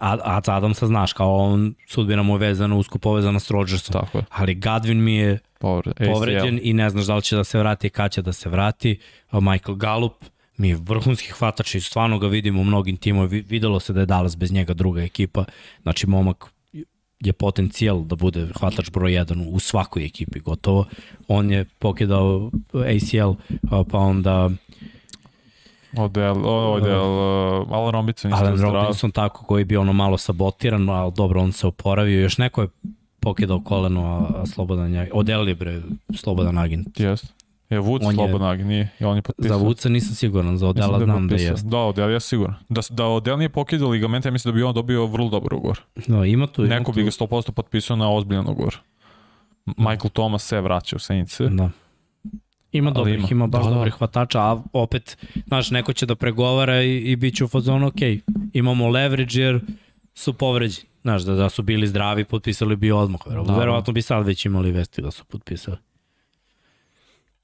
A, 0.00 0.16
a 0.24 0.40
sa 0.44 0.56
Adamsa 0.56 0.86
znaš, 0.86 1.12
kao 1.12 1.36
on, 1.36 1.74
sudbina 1.88 2.22
mu 2.22 2.34
je 2.34 2.38
vezana, 2.38 2.76
usko 2.76 2.98
povezana 2.98 3.40
s 3.40 3.50
Rodgersom. 3.50 3.92
Tako 3.92 4.18
je. 4.18 4.24
Ali 4.30 4.54
Gadvin 4.54 5.04
mi 5.04 5.16
je 5.16 5.38
ACL. 5.60 6.12
povređen 6.12 6.60
i 6.62 6.72
ne 6.72 6.90
znaš 6.90 7.06
da 7.06 7.16
li 7.16 7.22
će 7.22 7.36
da 7.36 7.44
se 7.44 7.58
vrati 7.58 7.86
i 7.86 7.90
kad 7.90 8.12
će 8.12 8.22
da 8.22 8.32
se 8.32 8.48
vrati. 8.48 8.98
Michael 9.32 9.74
Gallup 9.74 10.24
mi 10.56 10.68
je 10.68 10.78
vrhunski 10.80 11.32
hvatač 11.32 11.74
i 11.74 11.80
stvarno 11.80 12.18
ga 12.18 12.26
vidimo 12.26 12.60
u 12.60 12.64
mnogim 12.64 12.96
timovima. 12.96 13.44
Videlo 13.48 13.80
se 13.80 13.92
da 13.92 14.00
je 14.00 14.06
Dallas 14.06 14.36
bez 14.36 14.52
njega 14.52 14.74
druga 14.74 15.02
ekipa. 15.02 15.44
Znači, 15.82 16.06
momak 16.06 16.52
je 17.20 17.32
potencijal 17.32 18.04
da 18.04 18.16
bude 18.16 18.48
hvatač 18.58 18.90
broj 18.90 19.12
1 19.12 19.48
u 19.48 19.58
svakoj 19.58 20.04
ekipi 20.04 20.40
gotovo. 20.40 20.84
On 21.28 21.50
je 21.50 21.64
pokidao 21.78 22.50
ACL, 22.72 23.32
pa 23.90 23.98
onda 23.98 24.50
Odel, 25.96 26.46
Odel, 26.46 27.10
uh, 27.62 27.68
Alan 27.70 27.92
Robinson 27.92 28.30
isto 28.30 28.44
Alan 28.44 28.56
zdrav. 28.56 28.72
Robinson 28.72 29.10
tako 29.10 29.44
koji 29.44 29.60
je 29.60 29.64
bio 29.64 29.80
ono 29.80 29.92
malo 29.92 30.18
sabotiran, 30.18 30.88
ali 30.88 31.12
dobro 31.12 31.40
on 31.40 31.52
se 31.52 31.66
oporavio. 31.66 32.20
Još 32.20 32.38
neko 32.38 32.62
je 32.62 32.68
pokidao 33.20 33.60
koleno, 33.60 34.02
a, 34.04 34.40
a 34.40 34.46
slobodan 34.46 34.94
je, 34.94 35.10
Odell 35.12 35.48
je 35.48 35.54
bre, 35.54 35.80
slobodan 36.14 36.58
agent. 36.58 37.00
Jeste. 37.00 37.26
Je 37.70 37.80
Woods 37.80 38.00
On 38.00 38.10
je- 38.10 38.14
slobodan 38.14 38.48
agent, 38.48 38.68
nije. 38.68 38.88
I 39.00 39.04
on 39.04 39.16
je 39.16 39.20
Za 39.20 39.22
potpisao. 39.26 39.58
Vuca 39.58 39.88
nisam 39.88 40.14
siguran, 40.14 40.56
za 40.56 40.68
Odela 40.68 40.98
je 40.98 41.04
znam 41.04 41.28
da 41.28 41.34
jeste. 41.34 41.68
Da, 41.68 41.78
Odel 41.78 42.10
je 42.10 42.20
siguran. 42.20 42.54
Da, 42.68 42.80
da 42.90 43.06
Odel 43.06 43.38
nije 43.38 43.48
pokidao 43.48 43.88
ligamente, 43.88 44.28
ja 44.28 44.32
mislim 44.32 44.52
da 44.52 44.56
bi 44.56 44.62
on 44.62 44.74
dobio 44.74 45.06
vrlo 45.06 45.28
dobar 45.28 45.54
ugovor. 45.54 45.80
No, 46.06 46.24
ima 46.24 46.46
tu, 46.46 46.64
ima 46.64 46.74
Neko 46.74 46.92
tu. 46.92 46.96
bi 46.96 47.02
ga 47.02 47.10
100% 47.10 47.50
potpisao 47.50 47.96
na 47.96 48.12
ozbiljan 48.12 48.48
ugovor. 48.48 48.78
Michael 49.66 50.10
Thomas 50.10 50.42
se 50.44 50.60
vraća 50.60 50.96
u 50.96 50.98
Saints. 50.98 51.40
Da. 51.40 51.70
Ima 52.72 52.90
dobrih, 52.90 53.18
ima. 53.18 53.28
ima, 53.30 53.46
baš 53.46 53.64
Da, 53.64 53.70
da. 53.70 53.74
dobrih 53.74 53.94
hvatača, 53.94 54.40
a 54.40 54.62
opet, 54.72 55.18
znaš, 55.46 55.70
neko 55.70 55.92
će 55.92 56.06
da 56.06 56.14
pregovara 56.14 56.82
i, 56.82 56.96
i 56.98 57.16
bit 57.16 57.36
će 57.36 57.44
u 57.44 57.48
fazonu, 57.48 57.86
ok, 57.86 58.00
imamo 58.52 58.88
leverage 58.88 59.40
jer 59.40 59.60
su 60.14 60.32
povređeni. 60.32 60.86
Znaš, 61.02 61.22
da, 61.22 61.34
da 61.34 61.48
su 61.48 61.62
bili 61.62 61.86
zdravi, 61.86 62.24
potpisali 62.24 62.76
bi 62.76 62.92
odmah. 62.92 63.20
Vero, 63.26 63.44
Da. 63.44 63.58
Verovatno 63.58 63.92
bi 63.92 64.02
sad 64.02 64.26
već 64.26 64.44
imali 64.46 64.70
vesti 64.72 65.02
da 65.02 65.10
su 65.10 65.24
potpisali. 65.24 65.76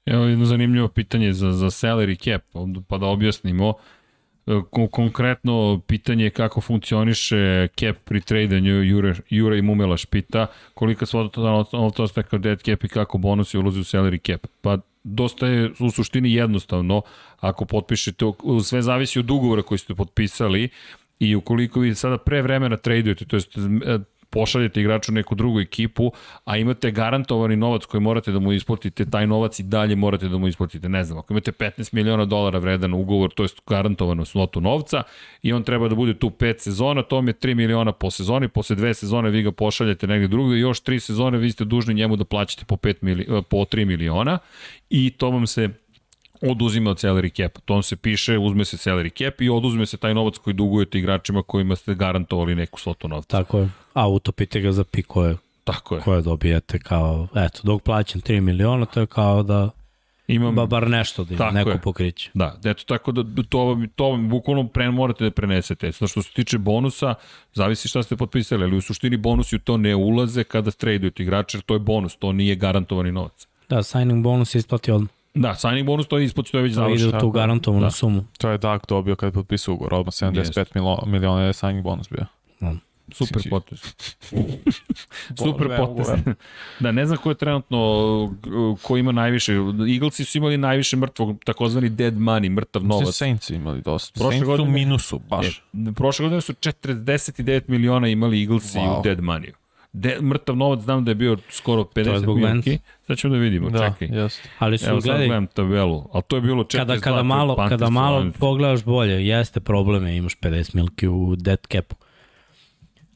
Evo 0.05 0.25
jedno 0.25 0.45
zanimljivo 0.45 0.87
pitanje 0.87 1.33
za, 1.33 1.51
za 1.51 1.65
salary 1.65 2.23
cap, 2.23 2.41
pa 2.87 2.97
da 2.97 3.05
objasnimo. 3.05 3.73
E, 4.47 4.51
Ko, 4.71 4.87
konkretno 4.87 5.81
pitanje 5.87 6.23
je 6.23 6.29
kako 6.29 6.61
funkcioniše 6.61 7.67
cap 7.79 7.97
pri 8.03 8.21
tradanju, 8.21 8.83
Jure, 8.83 9.15
Jure 9.29 9.57
i 9.57 9.61
Mumelaš 9.61 10.05
pita 10.05 10.47
kolika 10.73 11.05
su 11.05 11.29
autosta 11.73 12.23
kao 12.23 12.39
dead 12.39 12.61
cap 12.61 12.83
i 12.83 12.87
kako 12.87 13.17
bonusi 13.17 13.57
ulazi 13.57 13.79
u 13.79 13.83
salary 13.83 14.31
cap. 14.31 14.47
Pa 14.61 14.77
dosta 15.07 15.47
je 15.47 15.71
u 15.79 15.91
suštini 15.91 16.33
jednostavno, 16.33 17.01
ako 17.39 17.65
potpišete, 17.65 18.25
sve 18.63 18.81
zavisi 18.81 19.19
od 19.19 19.31
ugovora 19.31 19.61
koji 19.61 19.77
ste 19.77 19.95
potpisali 19.95 20.69
i 21.19 21.35
ukoliko 21.35 21.79
vi 21.79 21.95
sada 21.95 22.17
pre 22.17 22.41
vremena 22.41 22.77
tradujete, 22.77 23.25
to 23.25 23.35
jest 23.35 23.57
e, 23.57 23.99
pošaljete 24.37 24.81
igraču 24.81 25.11
neku 25.11 25.35
drugu 25.35 25.59
ekipu, 25.59 26.11
a 26.45 26.57
imate 26.57 26.91
garantovani 26.91 27.55
novac 27.55 27.85
koji 27.85 28.01
morate 28.01 28.31
da 28.31 28.39
mu 28.39 28.53
isplatite, 28.53 29.05
taj 29.05 29.27
novac 29.27 29.59
i 29.59 29.63
dalje 29.63 29.95
morate 29.95 30.29
da 30.29 30.37
mu 30.37 30.47
isplatite. 30.47 30.89
Ne 30.89 31.03
znam, 31.03 31.19
ako 31.19 31.33
imate 31.33 31.51
15 31.51 31.93
miliona 31.93 32.25
dolara 32.25 32.59
vredan 32.59 32.93
ugovor, 32.93 33.33
to 33.33 33.43
je 33.43 33.49
garantovano 33.67 34.25
svotu 34.25 34.61
novca 34.61 35.03
i 35.41 35.53
on 35.53 35.63
treba 35.63 35.87
da 35.89 35.95
bude 35.95 36.13
tu 36.13 36.29
5 36.29 36.59
sezona, 36.59 37.01
to 37.01 37.15
vam 37.15 37.27
je 37.27 37.33
3 37.33 37.55
miliona 37.55 37.91
po 37.91 38.11
sezoni, 38.11 38.47
posle 38.47 38.75
dve 38.75 38.93
sezone 38.93 39.29
vi 39.29 39.41
ga 39.41 39.51
pošaljete 39.51 40.07
negde 40.07 40.27
drugo 40.27 40.53
i 40.53 40.59
još 40.59 40.83
3 40.83 40.99
sezone 40.99 41.37
vi 41.37 41.51
ste 41.51 41.65
dužni 41.65 41.93
njemu 41.93 42.15
da 42.15 42.25
plaćate 42.25 42.65
po, 42.65 42.75
5 42.75 42.95
mili, 43.01 43.25
po 43.49 43.57
3 43.57 43.85
miliona 43.85 44.39
i 44.89 45.09
to 45.09 45.29
vam 45.29 45.47
se 45.47 45.69
oduzima 46.41 46.89
od 46.91 46.97
salary 46.97 47.43
cap. 47.43 47.57
To 47.65 47.73
vam 47.73 47.83
se 47.83 47.95
piše, 47.95 48.37
uzme 48.37 48.65
se 48.65 48.77
salary 48.77 49.25
cap 49.25 49.41
i 49.41 49.49
oduzme 49.49 49.85
se 49.85 49.97
taj 49.97 50.13
novac 50.13 50.37
koji 50.37 50.53
dugujete 50.53 50.97
igračima 50.99 51.43
kojima 51.43 51.75
ste 51.75 51.95
garantovali 51.95 52.55
neku 52.55 52.79
svotu 52.79 53.07
novca. 53.07 53.37
Tako 53.37 53.59
je. 53.59 53.69
A 53.93 54.07
utopite 54.07 54.59
ga 54.61 54.71
za 54.71 54.83
pi 54.83 55.03
koje, 55.03 55.35
Tako 55.63 55.95
je. 55.95 56.01
koje 56.01 56.21
dobijete 56.21 56.79
kao, 56.79 57.27
eto, 57.35 57.59
dok 57.63 57.83
plaćam 57.83 58.21
3 58.21 58.39
miliona, 58.41 58.85
to 58.85 58.99
je 58.99 59.05
kao 59.07 59.43
da 59.43 59.69
Imam, 60.27 60.55
ba, 60.55 60.65
bar 60.65 60.89
nešto 60.89 61.23
da 61.23 61.33
ima, 61.33 61.37
Tako 61.37 61.53
neko 61.55 61.69
je. 61.69 61.81
pokriće. 61.81 62.31
Da, 62.33 62.59
eto 62.65 62.83
tako 62.87 63.11
da 63.11 63.43
to 63.49 63.59
vam, 63.59 63.87
to 63.95 64.09
vam 64.09 64.29
bukvalno 64.29 64.67
pre, 64.67 64.91
morate 64.91 65.23
da 65.23 65.31
prenesete. 65.31 65.91
Znači 65.91 66.11
što 66.11 66.21
se 66.21 66.31
tiče 66.33 66.57
bonusa, 66.57 67.13
zavisi 67.53 67.87
šta 67.87 68.03
ste 68.03 68.15
potpisali, 68.15 68.63
ali 68.63 68.77
u 68.77 68.81
suštini 68.81 69.17
bonusi 69.17 69.55
u 69.55 69.59
to 69.59 69.77
ne 69.77 69.95
ulaze 69.95 70.43
kada 70.43 70.71
tradujete 70.71 71.23
igrača, 71.23 71.57
jer 71.57 71.63
to 71.63 71.73
je 71.73 71.79
bonus, 71.79 72.15
to 72.17 72.31
nije 72.31 72.55
garantovani 72.55 73.11
novac. 73.11 73.47
Da, 73.69 73.83
signing 73.83 74.23
bonus 74.23 74.55
je 74.55 74.59
isplati 74.59 74.91
odmah. 74.91 75.09
Da, 75.37 75.55
signing 75.55 75.85
bonus 75.85 76.07
to 76.07 76.17
je 76.17 76.25
ispod, 76.25 76.51
to 76.51 76.57
je 76.57 76.63
već 76.63 76.75
To 76.75 76.81
ide 76.81 76.97
završeno. 76.97 77.17
u 77.17 77.21
tu 77.21 77.27
je. 77.27 77.31
garantovanu 77.33 77.81
Da. 77.81 77.91
sumu. 77.91 78.25
To 78.37 78.49
je 78.49 78.57
Doug 78.57 78.81
dobio 78.87 79.15
kad 79.15 79.27
je 79.27 79.31
potpisao 79.31 79.73
ugovor, 79.73 79.93
odmah 79.93 80.13
75 80.13 80.65
milo, 80.75 81.03
miliona 81.07 81.41
je 81.41 81.53
signing 81.53 81.83
bonus 81.83 82.09
bio. 82.09 82.25
Super 83.09 83.27
Znači- 83.33 83.49
potez. 83.49 83.79
Super 85.37 85.67
potez. 85.77 86.07
da, 86.79 86.91
ne 86.91 87.05
znam 87.05 87.17
ko 87.17 87.29
je 87.29 87.35
trenutno, 87.35 87.77
ko 88.81 88.97
ima 88.97 89.11
najviše. 89.11 89.53
Eaglesi 89.93 90.25
su 90.25 90.37
imali 90.37 90.57
najviše 90.57 90.97
mrtvog, 90.97 91.43
takozvani 91.43 91.89
dead 91.89 92.13
money, 92.15 92.49
mrtav 92.51 92.81
Mislim, 92.81 92.99
novac. 92.99 93.15
Saints 93.15 93.49
imali 93.49 93.81
dosta. 93.81 94.13
Prošle 94.13 94.31
Saints 94.31 94.45
su 94.45 94.53
u 94.53 94.57
godine- 94.57 94.71
minusu, 94.71 95.19
baš. 95.19 95.47
E, 95.47 95.61
prošle 95.93 96.23
godine 96.23 96.41
su 96.41 96.53
49 96.53 97.61
miliona 97.67 98.07
imali 98.07 98.41
Eaglesi 98.41 98.77
Wow. 98.77 98.99
u 98.99 99.03
dead 99.03 99.19
money. 99.19 99.51
De, 99.93 100.17
mrtav 100.21 100.55
novac 100.55 100.79
znam 100.79 101.05
da 101.05 101.11
je 101.11 101.15
bio 101.15 101.37
skoro 101.49 101.81
50 101.85 102.17
zbog 102.19 102.37
milionki. 102.37 102.69
Vance. 102.69 102.83
Sad 103.01 103.17
ćemo 103.17 103.33
da 103.33 103.39
vidimo, 103.39 103.69
Da, 103.69 103.89
čekaj. 103.89 104.17
jeste. 104.17 104.49
Ali 104.59 104.77
su, 104.77 104.89
Evo 104.89 105.01
sad 105.01 105.09
gledaj, 105.09 105.27
gledam 105.27 105.47
tabelu, 105.47 106.09
ali 106.13 106.23
to 106.27 106.35
je 106.35 106.41
bilo 106.41 106.63
42. 106.63 106.77
kada, 106.77 106.99
kada 106.99 107.17
je 107.17 107.23
malo, 107.23 107.55
kada 107.69 107.89
malo 107.89 108.19
Lions. 108.19 108.37
pogledaš 108.37 108.83
bolje, 108.83 109.27
jeste 109.27 109.59
probleme, 109.59 110.17
imaš 110.17 110.37
50 110.37 110.75
milki 110.75 111.07
u 111.07 111.35
dead 111.35 111.67
capu. 111.71 111.95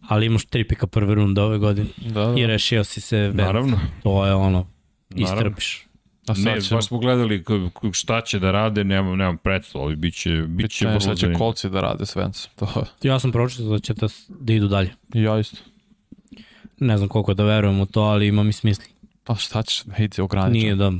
Ali 0.02 0.26
imaš 0.26 0.46
tri 0.46 0.68
pika 0.68 0.88
prve 0.88 1.16
runde 1.16 1.42
ove 1.42 1.58
godine 1.58 1.88
Da, 1.98 2.26
da. 2.26 2.40
i 2.40 2.48
rešio 2.48 2.84
si 2.84 3.02
se 3.02 3.18
Vance. 3.20 3.38
Naravno. 3.38 3.80
To 4.04 4.26
je 4.26 4.34
ono, 4.34 4.68
istrpiš. 5.10 5.88
A 6.28 6.36
sad 6.36 6.44
Ne, 6.46 6.62
će, 6.62 6.76
baš 6.76 6.88
smo 6.88 6.98
gledali 7.00 7.44
šta 7.94 8.22
će 8.22 8.40
da 8.40 8.52
rade, 8.52 8.84
nemam, 8.84 9.18
nemam 9.18 9.38
predstav, 9.38 9.82
ali 9.82 9.96
bit 9.96 10.14
će, 10.14 10.32
bit 10.32 10.72
će 10.72 10.86
ne, 10.86 11.02
sad 11.02 11.18
će 11.18 11.34
kolci 11.34 11.70
da 11.70 11.82
rade 11.82 12.06
s 12.06 12.16
Vencem. 12.16 12.52
To, 12.56 12.86
Ja 13.04 13.20
sam 13.20 13.32
pročitao 13.32 13.66
da 13.66 13.80
će 13.80 13.94
da, 13.94 14.08
da 14.30 14.54
idu 14.54 14.68
dalje. 14.68 14.92
Ja 15.14 15.40
isto. 15.40 15.58
Ne 16.82 16.98
znam 16.98 17.10
koliko 17.10 17.34
da 17.34 17.44
verujem 17.44 17.80
u 17.80 17.86
to, 17.86 18.02
ali 18.02 18.28
ima 18.28 18.44
mi 18.44 18.54
smisla. 18.54 18.86
Pa 19.24 19.36
šta 19.36 19.64
ćeš, 19.64 19.84
ide 20.00 20.22
ograničen. 20.22 20.62
Nije 20.62 20.76
da... 20.76 20.92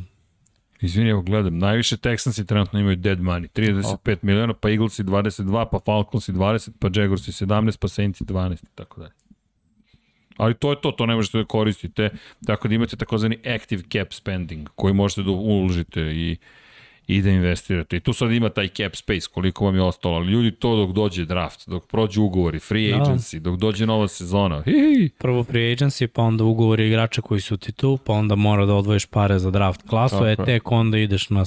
Izvini, 0.82 1.10
evo 1.10 1.22
gledam, 1.22 1.58
najviše 1.58 1.98
Texansi 1.98 2.48
trenutno 2.48 2.80
imaju 2.80 2.96
dead 2.96 3.20
money, 3.20 3.48
35 3.56 4.18
miliona, 4.22 4.54
pa 4.54 4.70
Eaglesi 4.70 5.04
22, 5.04 5.66
pa 5.72 5.80
Falconsi 5.86 6.32
20, 6.32 6.70
pa 6.80 6.90
Jaguarsi 6.96 7.32
17, 7.32 7.78
pa 7.78 7.88
Saintsi 7.88 8.24
12 8.24 8.54
i 8.54 8.76
tako 8.76 9.02
dalje. 9.02 9.14
Ali 10.38 10.54
to 10.54 10.70
je 10.70 10.82
to, 10.82 10.92
to 10.92 11.06
ne 11.06 11.16
možete 11.16 11.38
da 11.38 11.46
koristite, 11.46 12.10
tako 12.46 12.68
da 12.68 12.76
imate 12.76 12.96
takozvani 12.96 13.38
active 13.56 13.84
cap 13.94 14.14
spending, 14.14 14.70
koji 14.76 14.94
možete 14.94 15.24
da 15.24 15.32
uložite 15.32 16.02
i, 16.02 16.38
i 17.08 17.22
da 17.22 17.30
investirate. 17.30 17.98
I 17.98 18.00
tu 18.00 18.14
sad 18.14 18.32
ima 18.32 18.50
taj 18.50 18.68
cap 18.68 18.96
space, 18.96 19.28
koliko 19.34 19.66
vam 19.66 19.76
je 19.76 19.82
ostalo, 19.82 20.16
ali 20.16 20.32
ljudi 20.32 20.52
to 20.52 20.76
dok 20.76 20.92
dođe 20.92 21.26
draft, 21.26 21.70
dok 21.70 21.88
prođu 21.88 22.24
ugovori, 22.24 22.60
free 22.60 22.92
Da. 22.92 22.98
agency, 22.98 23.40
dok 23.40 23.60
dođe 23.60 23.86
nova 23.86 24.08
sezona, 24.08 24.62
hi, 24.64 24.72
hi, 24.72 25.10
Prvo 25.18 25.44
free 25.44 25.76
agency, 25.76 26.08
pa 26.08 26.22
onda 26.22 26.44
ugovori 26.44 26.88
igrača 26.88 27.22
koji 27.22 27.42
su 27.42 27.58
ti 27.58 27.72
tu, 27.72 28.00
pa 28.06 28.14
onda 28.14 28.36
mora 28.36 28.66
da 28.66 28.74
odvojiš 28.74 29.06
pare 29.06 29.40
za 29.40 29.52
draft 29.52 29.82
klasu, 29.90 30.16
Tako 30.16 30.28
e 30.28 30.46
tek 30.46 30.72
onda 30.72 30.98
ideš 30.98 31.30
na 31.30 31.44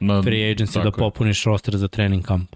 na, 0.00 0.22
free 0.22 0.54
agency 0.54 0.74
da 0.74 0.82
tako 0.82 1.00
je. 1.00 1.04
popuniš 1.04 1.44
roster 1.44 1.76
za 1.76 1.88
trening 1.88 2.24
kamp. 2.24 2.50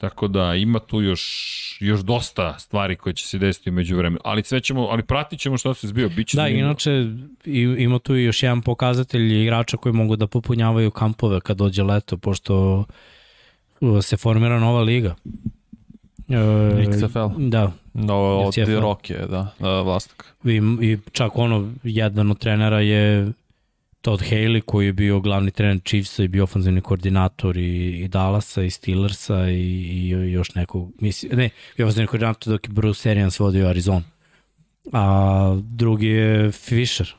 Tako 0.00 0.28
da 0.28 0.54
ima 0.54 0.78
tu 0.78 1.02
još 1.02 1.76
još 1.80 2.00
dosta 2.00 2.58
stvari 2.58 2.96
koje 2.96 3.12
će 3.14 3.26
se 3.26 3.38
desiti 3.38 3.70
umeđu 3.70 3.96
vremenu. 3.96 4.20
Ali 4.24 4.42
sve 4.42 4.60
ćemo, 4.60 4.86
ali 4.86 5.02
pratit 5.02 5.40
ćemo 5.40 5.58
šta 5.58 5.74
se 5.74 5.86
zbio. 5.86 6.08
Biće 6.08 6.36
Da, 6.36 6.42
zanimljivo. 6.42 6.66
inače 6.66 7.06
ima 7.78 7.98
tu 7.98 8.16
i 8.16 8.24
još 8.24 8.42
jedan 8.42 8.62
pokazatelj 8.62 9.42
igrača 9.42 9.76
koji 9.76 9.92
mogu 9.92 10.16
da 10.16 10.26
popunjavaju 10.26 10.90
kampove 10.90 11.40
kad 11.40 11.56
dođe 11.56 11.82
leto, 11.82 12.16
pošto 12.16 12.84
uh, 13.80 14.04
se 14.04 14.16
formira 14.16 14.60
nova 14.60 14.82
liga. 14.82 15.14
E, 16.28 16.34
XFL. 16.86 17.48
Da, 17.48 17.72
No, 17.94 18.38
od 18.38 18.56
je, 18.56 19.26
da, 19.26 19.54
da 19.58 19.80
vlasnik. 19.80 20.24
i, 20.44 20.60
i 20.80 20.98
čak 21.12 21.36
ono, 21.36 21.72
jedan 21.82 22.30
od 22.30 22.38
trenera 22.38 22.80
je 22.80 23.32
Todd 24.00 24.22
Haley 24.22 24.60
koji 24.60 24.86
je 24.86 24.92
bio 24.92 25.20
glavni 25.20 25.50
trener 25.50 25.80
Chiefsa 25.84 26.22
i 26.24 26.28
bio 26.28 26.44
ofenzivni 26.44 26.80
koordinator 26.80 27.56
i, 27.56 28.00
i 28.04 28.08
Dallasa 28.08 28.62
i 28.62 28.70
Steelersa 28.70 29.48
i, 29.50 29.54
i 29.54 30.08
još 30.32 30.54
nekog, 30.54 30.92
misli, 31.00 31.28
ne, 31.28 31.50
bio 31.76 31.86
ofenzivni 31.86 32.06
koordinator 32.06 32.52
dok 32.52 32.66
je 32.68 32.72
Bruce 32.72 33.10
Arians 33.10 33.38
vodio 33.40 33.68
Arizona. 33.68 34.02
A 34.92 35.56
drugi 35.62 36.06
je 36.06 36.52
Fisher, 36.52 37.14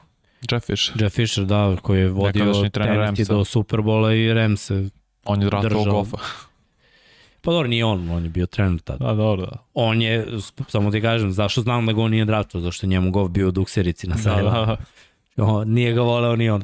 Jeff 0.51 0.65
Fisher. 0.65 1.01
Jeff 1.03 1.15
Fisher, 1.15 1.45
da, 1.45 1.77
koji 1.81 1.99
je 1.99 2.09
vodio 2.09 2.53
Tennessee 2.53 2.69
Ramsa. 2.95 3.33
do 3.33 3.45
Superbola 3.45 4.13
i 4.13 4.33
Ramse. 4.33 4.89
On 5.25 5.41
je 5.41 5.49
Držao. 5.61 5.85
Goffa. 5.85 6.17
Pa 7.41 7.51
dobro, 7.51 7.67
nije 7.67 7.85
on, 7.85 8.09
on 8.09 8.23
je 8.23 8.29
bio 8.29 8.45
trener 8.45 8.79
tada. 8.81 9.05
Da, 9.05 9.13
dobro, 9.13 9.45
da. 9.45 9.57
On 9.73 10.01
je, 10.01 10.27
samo 10.67 10.91
ti 10.91 11.01
kažem, 11.01 11.31
zašto 11.31 11.61
znam 11.61 11.85
da 11.85 11.93
ga 11.93 12.01
on 12.01 12.11
nije 12.11 12.25
draftovao, 12.25 12.63
zašto 12.63 12.85
je 12.85 12.89
njemu 12.89 13.11
Goff 13.11 13.31
bio 13.31 13.47
u 13.47 13.51
dukserici 13.51 14.07
na 14.07 14.15
Da, 14.15 14.21
sajlu. 14.21 14.49
da, 14.51 14.65
da. 14.65 14.77
O, 15.37 15.63
nije 15.63 15.93
ga 15.93 16.01
voleo 16.01 16.35
ni 16.35 16.49
on. 16.49 16.63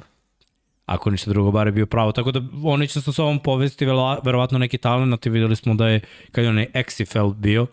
Ako 0.85 1.09
ništa 1.09 1.29
drugo, 1.29 1.51
bare 1.51 1.71
bio 1.71 1.85
pravo. 1.85 2.11
Tako 2.11 2.31
da 2.31 2.41
oni 2.63 2.87
će 2.87 3.01
sa 3.01 3.11
sobom 3.11 3.39
povesti 3.39 3.85
velo- 3.85 4.19
verovatno 4.23 4.57
neki 4.57 4.77
talent 4.77 5.25
i 5.25 5.29
videli 5.29 5.55
smo 5.55 5.73
da 5.75 5.87
je, 5.87 5.99
kad 6.31 6.43
je 6.43 6.49
onaj 6.49 6.67
XFL 6.73 7.33
bio, 7.33 7.67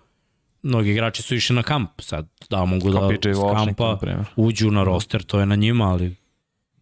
mnogi 0.62 0.90
igrači 0.90 1.22
su 1.22 1.34
išli 1.34 1.56
na 1.56 1.62
kamp, 1.62 1.90
sad 2.00 2.28
da 2.50 2.64
mogu 2.64 2.90
da 2.90 2.98
s 3.34 3.38
kampa 3.66 3.98
uđu 4.36 4.70
na 4.70 4.84
roster, 4.84 5.22
to 5.22 5.40
je 5.40 5.46
na 5.46 5.54
njima, 5.54 5.84
ali 5.84 6.16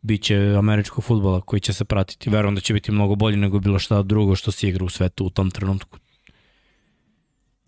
bit 0.03 0.23
će 0.23 0.37
američkog 0.59 1.05
futbola 1.05 1.41
koji 1.41 1.61
će 1.61 1.73
se 1.73 1.85
pratiti. 1.85 2.31
Verujem 2.31 2.55
da 2.55 2.61
će 2.61 2.75
biti 2.75 2.93
mnogo 2.93 3.15
bolji 3.15 3.37
nego 3.37 3.59
bilo 3.61 3.79
šta 3.79 4.03
drugo 4.03 4.35
što 4.35 4.51
se 4.53 4.69
igra 4.69 4.85
u 4.85 4.89
svetu 4.89 5.27
u 5.27 5.31
tom 5.31 5.51
trenutku. 5.51 5.99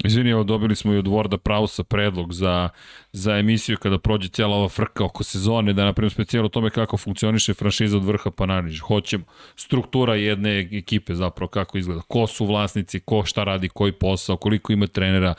Izvini, 0.05 0.31
evo 0.31 0.45
dobili 0.45 0.77
smo 0.77 0.93
i 0.93 0.99
od 0.99 1.09
Vorda 1.09 1.39
Prausa 1.39 1.85
predlog 1.85 2.33
za, 2.33 2.69
za 3.13 3.37
emisiju 3.37 3.77
kada 3.77 3.99
prođe 3.99 4.29
cijela 4.29 4.57
ova 4.57 4.69
frka 4.69 5.05
oko 5.05 5.25
sezone, 5.25 5.73
da 5.73 5.85
napravimo 5.85 6.11
specijal 6.11 6.45
o 6.45 6.49
tome 6.49 6.71
kako 6.71 6.97
funkcioniše 6.97 7.55
franšiza 7.55 7.97
od 7.97 8.05
vrha 8.05 8.31
pa 8.31 8.47
naniže. 8.47 8.81
Hoćemo 8.81 9.25
struktura 9.57 10.15
jedne 10.15 10.59
ekipe 10.59 11.15
zapravo 11.15 11.49
kako 11.49 11.79
izgleda. 11.79 12.01
Ko 12.09 12.27
su 12.27 12.47
vlasnici, 12.47 13.01
ko 13.01 13.25
šta 13.25 13.45
radi, 13.45 13.69
koji 13.69 13.93
posao, 13.93 14.37
koliko 14.37 14.73
ima 14.73 14.87
trenera, 14.87 15.35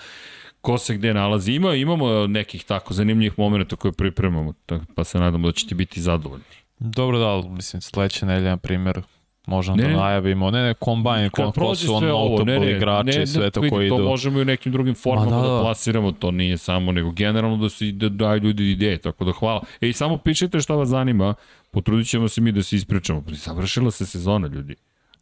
ko 0.62 0.78
se 0.78 0.96
gde 0.98 1.14
nalazi. 1.14 1.54
Ima, 1.54 1.76
imamo 1.76 2.28
nekih 2.28 2.64
tako 2.64 2.94
zanimljivih 2.94 3.40
momenta 3.40 3.76
koje 3.76 3.92
pripremamo, 3.92 4.54
pa 4.96 5.04
se 5.04 5.20
nadamo 5.20 5.48
da 5.48 5.54
ćete 5.54 5.76
biti 5.76 6.02
zadovoljni. 6.02 6.46
Dobro 6.80 7.20
da, 7.20 7.50
mislim, 7.50 7.82
sledeće 7.82 8.26
nedelje, 8.26 8.50
na 8.50 8.58
primjer, 8.58 9.02
možemo 9.48 9.78
Ne, 9.78 9.84
da 9.84 9.90
ne. 9.90 9.96
najavimo, 9.96 10.52
ne, 10.52 10.64
ne, 10.64 10.74
kombajn, 10.74 11.30
ko, 11.30 11.52
ko 11.52 11.76
su 11.76 11.94
on 11.94 12.04
ovo, 12.06 12.38
notable 12.38 12.72
igrači, 12.72 13.20
ne, 13.20 13.28
sve 13.28 13.52
to 13.52 13.60
koji 13.62 13.90
To 13.90 13.96
idu. 13.96 14.04
možemo 14.04 14.40
i 14.40 14.42
u 14.42 14.46
nekim 14.46 14.72
drugim 14.72 14.96
formama 14.96 15.26
Ma 15.26 15.36
da, 15.36 15.42
da, 15.42 15.48
da, 15.48 15.56
da. 15.56 15.62
plasiramo, 15.62 16.12
to 16.12 16.32
nije 16.32 16.58
samo, 16.58 16.92
nego 16.92 17.12
generalno 17.12 17.58
da 17.58 17.70
se 17.70 17.92
da 17.92 18.10
daju 18.10 18.42
ljudi 18.42 18.72
ideje, 18.72 18.98
tako 18.98 19.26
da 19.26 19.32
hvala. 19.32 19.62
E, 19.82 19.90
i 19.90 19.94
samo 19.94 20.18
pišite 20.18 20.60
šta 20.60 20.76
vas 20.76 20.90
zanima, 20.90 21.34
potrudit 21.72 22.08
ćemo 22.08 22.28
se 22.28 22.42
mi 22.42 22.52
da 22.52 22.64
se 22.64 22.76
ispričamo. 22.76 23.24
Završila 23.28 23.92
se 23.92 24.06
sezona, 24.06 24.48
ljudi. 24.48 24.76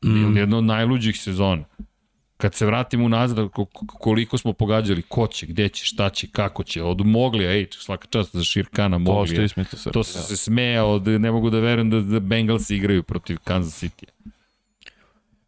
Mm. 0.06 0.38
Jedna 0.38 0.58
od 0.58 0.64
najluđih 0.64 1.18
sezona. 1.18 1.64
Kad 2.44 2.54
se 2.54 2.66
vratimo 2.66 3.06
unazad, 3.06 3.38
ko- 3.40 3.66
ko- 3.66 3.86
koliko 3.88 4.38
smo 4.38 4.54
pogađali, 4.54 5.02
ko 5.02 5.28
će, 5.28 5.46
gde 5.46 5.70
će, 5.70 5.86
šta 5.86 6.10
će, 6.10 6.28
kako 6.28 6.64
će, 6.64 6.84
od 6.84 7.06
Moglija, 7.06 7.52
ej, 7.52 7.68
svaka 7.72 8.08
čast 8.08 8.36
za 8.36 8.44
Širkana 8.44 8.98
To 8.98 9.00
Moglija. 9.02 9.44
ismito 9.44 9.78
se. 9.78 9.92
To 9.92 10.04
se 10.04 10.20
se 10.20 10.38
smejao, 10.38 11.00
da 11.00 11.18
ne 11.18 11.32
mogu 11.32 11.50
da 11.50 11.60
verujem 11.60 11.90
da, 11.90 12.02
da 12.02 12.20
Bengals 12.20 12.70
igraju 12.70 13.04
protiv 13.04 13.38
Kansas 13.44 13.84
City. 13.84 14.06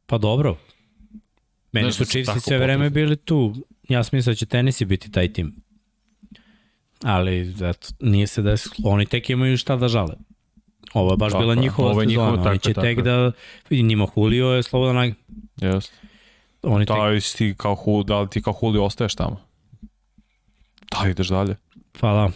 Pa 0.06 0.18
dobro. 0.18 0.58
Meni 1.72 1.84
Znaš 1.84 1.94
da 1.94 1.98
su 1.98 2.06
su 2.06 2.12
Chiefs 2.12 2.28
tako 2.28 2.40
sve 2.40 2.58
vreme 2.58 2.90
bili 2.90 3.16
tu. 3.18 3.56
Ja 3.90 4.04
sam 4.04 4.18
mislio 4.18 4.32
da 4.32 4.36
će 4.36 4.46
Tennessee 4.46 4.88
biti 4.88 5.12
taj 5.12 5.34
tim. 5.34 5.56
Ali, 7.04 7.56
eto, 7.62 7.88
nije 8.00 8.28
se 8.28 8.42
desilo. 8.42 8.76
Oni 8.86 9.06
tek 9.06 9.30
imaju 9.30 9.58
šta 9.58 9.76
da 9.76 9.88
žale. 9.88 10.14
Ovo 10.94 11.14
je 11.14 11.18
baš 11.18 11.32
Tako 11.32 11.42
bila 11.42 11.56
njihova 11.56 11.90
Ovo 11.90 12.02
je 12.02 12.08
sezona. 12.08 12.10
njihova, 12.26 12.34
Oni 12.34 12.44
tako 12.46 12.58
će 12.60 12.74
tako 12.74 12.82
tek 12.82 12.98
je. 12.98 13.04
da... 13.04 13.32
Vidi, 13.70 13.84
njima 13.84 14.08
Julio 14.16 14.48
je 14.48 14.64
slobodan. 14.64 15.14
Jeste. 15.58 15.94
Oni. 16.66 16.86
Da 16.86 17.06
li 17.06 17.22
ti 17.22 17.56
kao 17.58 17.76
Hul, 17.76 18.04
da 18.04 18.20
li 18.22 18.30
ti 18.30 18.42
kao 18.42 18.54
Huli 18.54 18.80
ostaješ 18.80 19.16
tamo? 19.16 19.42
Da 20.92 21.00
li 21.04 21.12
ideš 21.12 21.28
dalje? 21.28 21.56
Pa 22.00 22.14
da. 22.14 22.30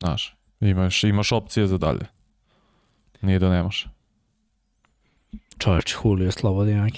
Znaš, 0.00 0.36
imaš, 0.60 1.04
imaš 1.04 1.32
opcije 1.32 1.66
za 1.66 1.78
dalje. 1.78 2.06
Nije 3.20 3.38
da 3.38 3.50
nemaš. 3.50 3.86
Čovječ, 5.58 5.96
Julio 6.04 6.26
je 6.26 6.32
slobodan. 6.32 6.90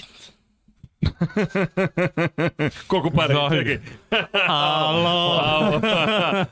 Koliko 2.87 3.09
para? 3.09 3.33
Da. 3.33 3.49
Čekaj. 3.49 3.79
Alo! 4.47 5.39
Alo, 5.43 5.81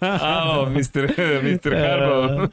alo, 0.21 0.69
Mr. 0.69 1.07
Mr. 1.43 1.75
Harbaugh. 1.75 2.49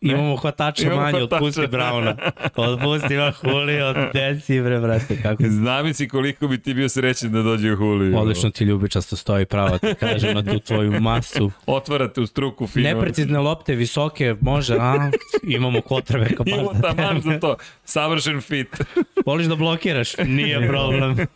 Imamo 0.00 0.36
hvatača 0.36 0.82
Imamo 0.86 1.00
manje, 1.00 1.18
hvatača. 1.18 1.36
otpusti 1.36 1.66
Brauna. 1.66 2.16
Otpusti 2.56 3.14
ima 3.14 3.32
Julio, 3.42 4.10
deci 4.14 4.60
bre, 4.60 4.80
brate, 4.80 5.22
kako 5.22 5.42
Znam 5.48 5.94
si 5.94 6.08
koliko 6.08 6.48
bi 6.48 6.58
ti 6.58 6.74
bio 6.74 6.88
srećen 6.88 7.32
da 7.32 7.42
dođe 7.42 7.68
u 7.68 7.72
Juliju. 7.72 8.18
Odlično 8.18 8.50
ti 8.50 8.64
ljubičasto 8.64 9.16
stoji 9.16 9.44
prava, 9.46 9.78
ti 9.78 9.94
kažem, 10.00 10.34
na 10.34 10.42
tu 10.42 10.58
tvoju 10.58 11.00
masu. 11.00 11.50
Otvarate 11.66 12.20
u 12.20 12.26
struku 12.26 12.66
fino. 12.66 12.94
Neprecizne 12.94 13.38
lopte, 13.38 13.74
visoke, 13.74 14.34
može, 14.40 14.76
a? 14.80 15.10
Imamo 15.48 15.80
kotrbe 15.80 16.28
kao 16.36 16.44
Imamo 16.46 16.70
taman 16.82 17.20
za 17.20 17.40
to. 17.40 17.56
Savršen 17.84 18.40
fit. 18.40 18.68
Voliš 19.26 19.46
da 19.46 19.56
blokiraš? 19.56 20.16
Nije 20.18 20.68
problem. 20.68 21.16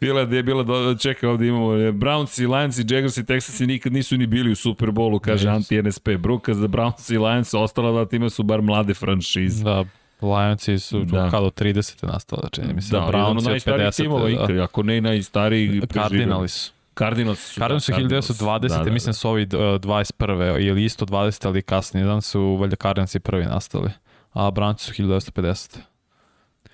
Bila 0.00 0.24
da 0.24 0.36
je 0.36 0.42
bila 0.42 0.62
do... 0.62 0.94
čekaj 0.94 1.28
ovde 1.28 1.46
imamo 1.46 1.74
e, 1.74 1.92
Browns 1.92 2.42
i 2.42 2.46
Lions 2.46 2.78
i 2.78 2.84
Jaguars 2.88 3.16
i 3.16 3.22
Texas 3.22 3.60
i 3.64 3.66
nikad 3.66 3.92
nisu 3.92 4.16
ni 4.16 4.26
bili 4.26 4.52
u 4.52 4.56
Super 4.56 4.90
Bowlu 4.90 5.18
kaže 5.18 5.50
Nisu. 5.50 5.56
anti 5.56 5.88
NSP 5.88 6.08
Bruka 6.18 6.54
za 6.54 6.68
Browns 6.68 7.14
i 7.14 7.18
Lions 7.18 7.54
ostala 7.54 7.90
dva 7.90 8.04
tima 8.04 8.30
su 8.30 8.42
bar 8.42 8.62
mlade 8.62 8.94
franšize 8.94 9.64
Da, 9.64 9.84
Lionsi 10.22 10.78
su 10.78 11.04
Da. 11.04 11.28
da. 11.30 11.40
do 11.40 11.50
30. 11.50 12.06
nastala, 12.06 12.42
da 12.42 12.48
čini 12.48 12.74
mi 12.74 12.82
se. 12.82 12.90
da, 12.92 13.00
Da, 13.00 13.06
jedan 13.06 13.20
od 13.24 13.36
Brownsi 13.36 13.38
od 13.38 13.44
najstarijih 13.50 13.88
50. 13.88 13.96
timova 13.96 14.46
da. 14.46 14.64
ako 14.64 14.82
ne 14.82 14.96
i 14.96 15.00
najstariji. 15.00 15.82
Cardinali 15.92 16.48
su. 16.48 16.72
Cardinals 16.98 17.38
su 17.38 17.60
Cardinals 17.60 17.84
su 17.84 17.92
da, 17.92 17.98
1920. 18.46 18.68
Da, 18.68 18.84
da, 18.84 18.90
mislim 18.90 19.08
da 19.08 19.12
su 19.12 19.28
ovi 19.28 19.42
uh, 19.42 19.48
21. 19.50 20.60
ili 20.68 20.84
isto 20.84 21.06
20. 21.06 21.46
ali 21.46 21.62
kasnije. 21.62 22.04
Znam 22.04 22.22
su 22.22 22.56
valjda 22.60 22.76
Cardinals 22.76 23.14
i 23.14 23.20
prvi 23.20 23.44
nastali. 23.44 23.90
A 24.32 24.50
Browns 24.50 24.78
su 24.78 24.92
1950. 25.02 25.78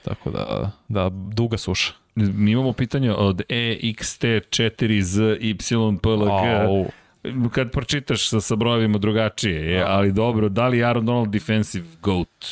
Tako 0.04 0.30
da, 0.30 0.70
da, 0.88 1.08
duga 1.08 1.58
suša. 1.58 1.92
Mi 2.14 2.50
imamo 2.50 2.72
pitanje 2.72 3.12
od 3.12 3.42
E 3.48 3.78
EXT4ZYPLG. 3.82 6.64
Au. 6.66 6.86
Kad 7.52 7.70
pročitaš 7.70 8.28
sa, 8.28 8.40
sa 8.40 8.56
brojevima 8.56 8.98
drugačije, 8.98 9.70
je, 9.70 9.84
ali 9.86 10.12
dobro, 10.12 10.48
da 10.48 10.68
li 10.68 10.84
Aaron 10.84 11.06
Donald 11.06 11.28
defensive 11.28 11.86
GOAT? 12.02 12.46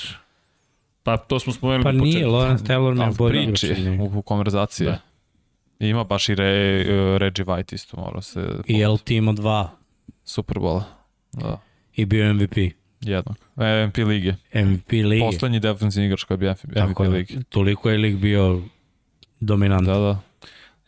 Pa 1.02 1.16
to 1.16 1.38
smo 1.38 1.52
spomenuli 1.52 1.84
Pa 1.84 1.92
na 1.92 2.02
nije, 2.02 2.12
početku. 2.12 2.32
Lawrence 2.32 2.66
Taylor 2.66 2.94
ne 2.94 3.06
od 3.18 3.32
njega. 3.76 4.02
u, 4.02 4.18
u 4.18 4.22
konverzaciji. 4.22 4.86
Da. 4.86 4.98
Ima 5.78 6.04
baš 6.04 6.28
i 6.28 6.34
Re, 6.34 6.80
uh, 6.80 6.86
Reggie 7.16 7.44
White 7.44 7.74
isto, 7.74 8.00
mora 8.00 8.22
se... 8.22 8.46
I 8.66 8.86
LT 8.86 9.10
ima 9.10 9.32
dva. 9.32 9.70
Superbola. 10.24 10.84
Da, 11.32 11.60
I 11.94 12.04
bio 12.04 12.34
MVP. 12.34 12.56
jednog. 13.00 13.36
E, 13.56 13.86
MVP 13.86 13.96
lige. 13.96 14.34
MVP 14.54 14.92
lige. 14.92 15.24
Poslednji 15.24 15.60
defensivni 15.60 16.06
igrač 16.06 16.24
koji 16.24 16.34
je 16.34 16.38
bio 16.38 16.50
MVP 16.50 16.74
Tako 16.74 17.02
lige. 17.02 17.34
Toliko 17.48 17.90
je 17.90 17.98
lig 17.98 18.16
bio 18.16 18.62
dominantan. 19.40 19.94
Da, 19.94 20.00
da. 20.00 20.20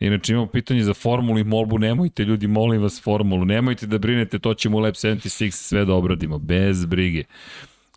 Inače 0.01 0.33
imamo 0.33 0.47
pitanje 0.47 0.83
za 0.83 0.95
formulu 0.95 1.39
i 1.39 1.45
molbu, 1.45 1.79
nemojte 1.79 2.25
ljudi, 2.25 2.47
molim 2.47 2.83
vas 2.83 3.03
formulu, 3.03 3.45
nemojte 3.45 3.87
da 3.87 3.99
brinete, 3.99 4.39
to 4.39 4.55
ćemo 4.55 4.77
u 4.77 4.81
Lab 4.81 4.95
76 4.95 5.51
sve 5.51 5.85
da 5.85 5.95
obradimo, 5.95 6.39
bez 6.39 6.85
brige. 6.85 7.25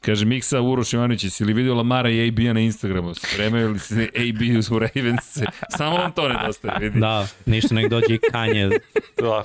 Kaže 0.01 0.25
Miksa 0.25 0.61
Uroš 0.61 0.93
Ivanović, 0.93 1.23
jesi 1.23 1.45
li 1.45 1.53
vidio 1.53 1.75
Lamara 1.75 2.09
i 2.09 2.27
AB-a 2.27 2.53
na 2.53 2.59
Instagramu? 2.59 3.13
Spremaju 3.13 3.71
li 3.71 3.79
se 3.79 4.09
AB 4.23 4.41
u 4.75 4.79
Ravens? 4.79 5.37
Samo 5.77 5.97
vam 5.97 6.11
to 6.11 6.29
nedostaje, 6.29 6.79
vidi. 6.79 6.99
Da, 6.99 7.27
ništa 7.45 7.75
nek 7.75 7.89
dođe 7.89 8.13
i 8.15 8.19
Kanje. 8.31 8.69
Da. 9.21 9.43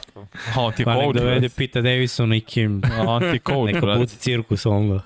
On 0.56 0.72
ti 0.72 0.84
Pa 0.84 0.94
nek 0.94 1.04
coach, 1.04 1.18
dovede 1.18 1.40
brate. 1.40 1.54
Pita 1.56 1.80
Davisona 1.80 2.36
i 2.36 2.40
Kim. 2.40 2.82
On 3.06 3.22
ti 3.32 3.38
coach, 3.46 3.66
Neka 3.66 3.80
brate. 3.80 4.00
puti 4.00 4.16
cirkus 4.16 4.66
onda. 4.66 5.00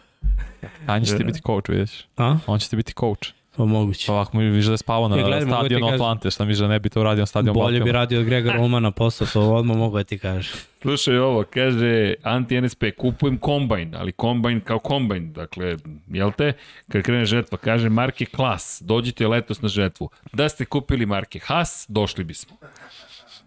Anja 0.86 1.04
će 1.04 1.16
ti 1.16 1.24
biti 1.24 1.40
coach, 1.46 1.68
vidiš. 1.70 2.06
A? 2.16 2.38
On 2.46 2.58
će 2.58 2.68
ti 2.68 2.76
biti 2.76 2.92
coach. 3.00 3.28
Pa 3.56 3.64
moguće. 3.64 4.12
Ovako 4.12 4.36
mi 4.36 4.50
više 4.50 4.66
da 4.66 4.72
je 4.72 4.78
spavao 4.78 5.08
na 5.08 5.16
Ja, 5.16 5.22
gledaj, 5.22 5.44
mogu 5.44 5.50
ti 5.50 5.58
stadionu 5.58 5.86
Atlante, 5.86 6.30
šta 6.30 6.44
mi 6.44 6.54
že 6.54 6.68
ne 6.68 6.78
bi 6.78 6.88
to 6.88 7.00
uradio 7.00 7.22
na 7.22 7.26
stadionu 7.26 7.60
Bolje 7.60 7.80
bi 7.80 7.92
radio 7.92 8.20
od 8.20 8.26
Grega 8.26 8.52
Romana 8.52 8.90
posao, 8.90 9.26
to 9.26 9.40
odmah 9.40 9.76
mogu 9.76 9.96
da 9.96 10.04
ti 10.04 10.18
kažem. 10.18 10.54
Slušaj 10.82 11.18
ovo, 11.18 11.44
kaže 11.50 12.14
anti-NSP, 12.22 12.96
kupujem 12.96 13.38
kombajn, 13.38 13.94
ali 13.94 14.12
kombajn 14.12 14.60
kao 14.60 14.78
kombajn, 14.78 15.32
dakle, 15.32 15.76
jel 16.08 16.32
te? 16.32 16.52
Kad 16.88 17.02
krene 17.02 17.24
žetva, 17.24 17.58
kaže 17.58 17.88
marke 17.88 18.24
Klas, 18.24 18.82
dođite 18.84 19.28
letos 19.28 19.62
na 19.62 19.68
žetvu. 19.68 20.08
Da 20.32 20.48
ste 20.48 20.64
kupili 20.64 21.06
marke 21.06 21.38
Haas, 21.38 21.86
došli 21.88 22.24
bismo. 22.24 22.56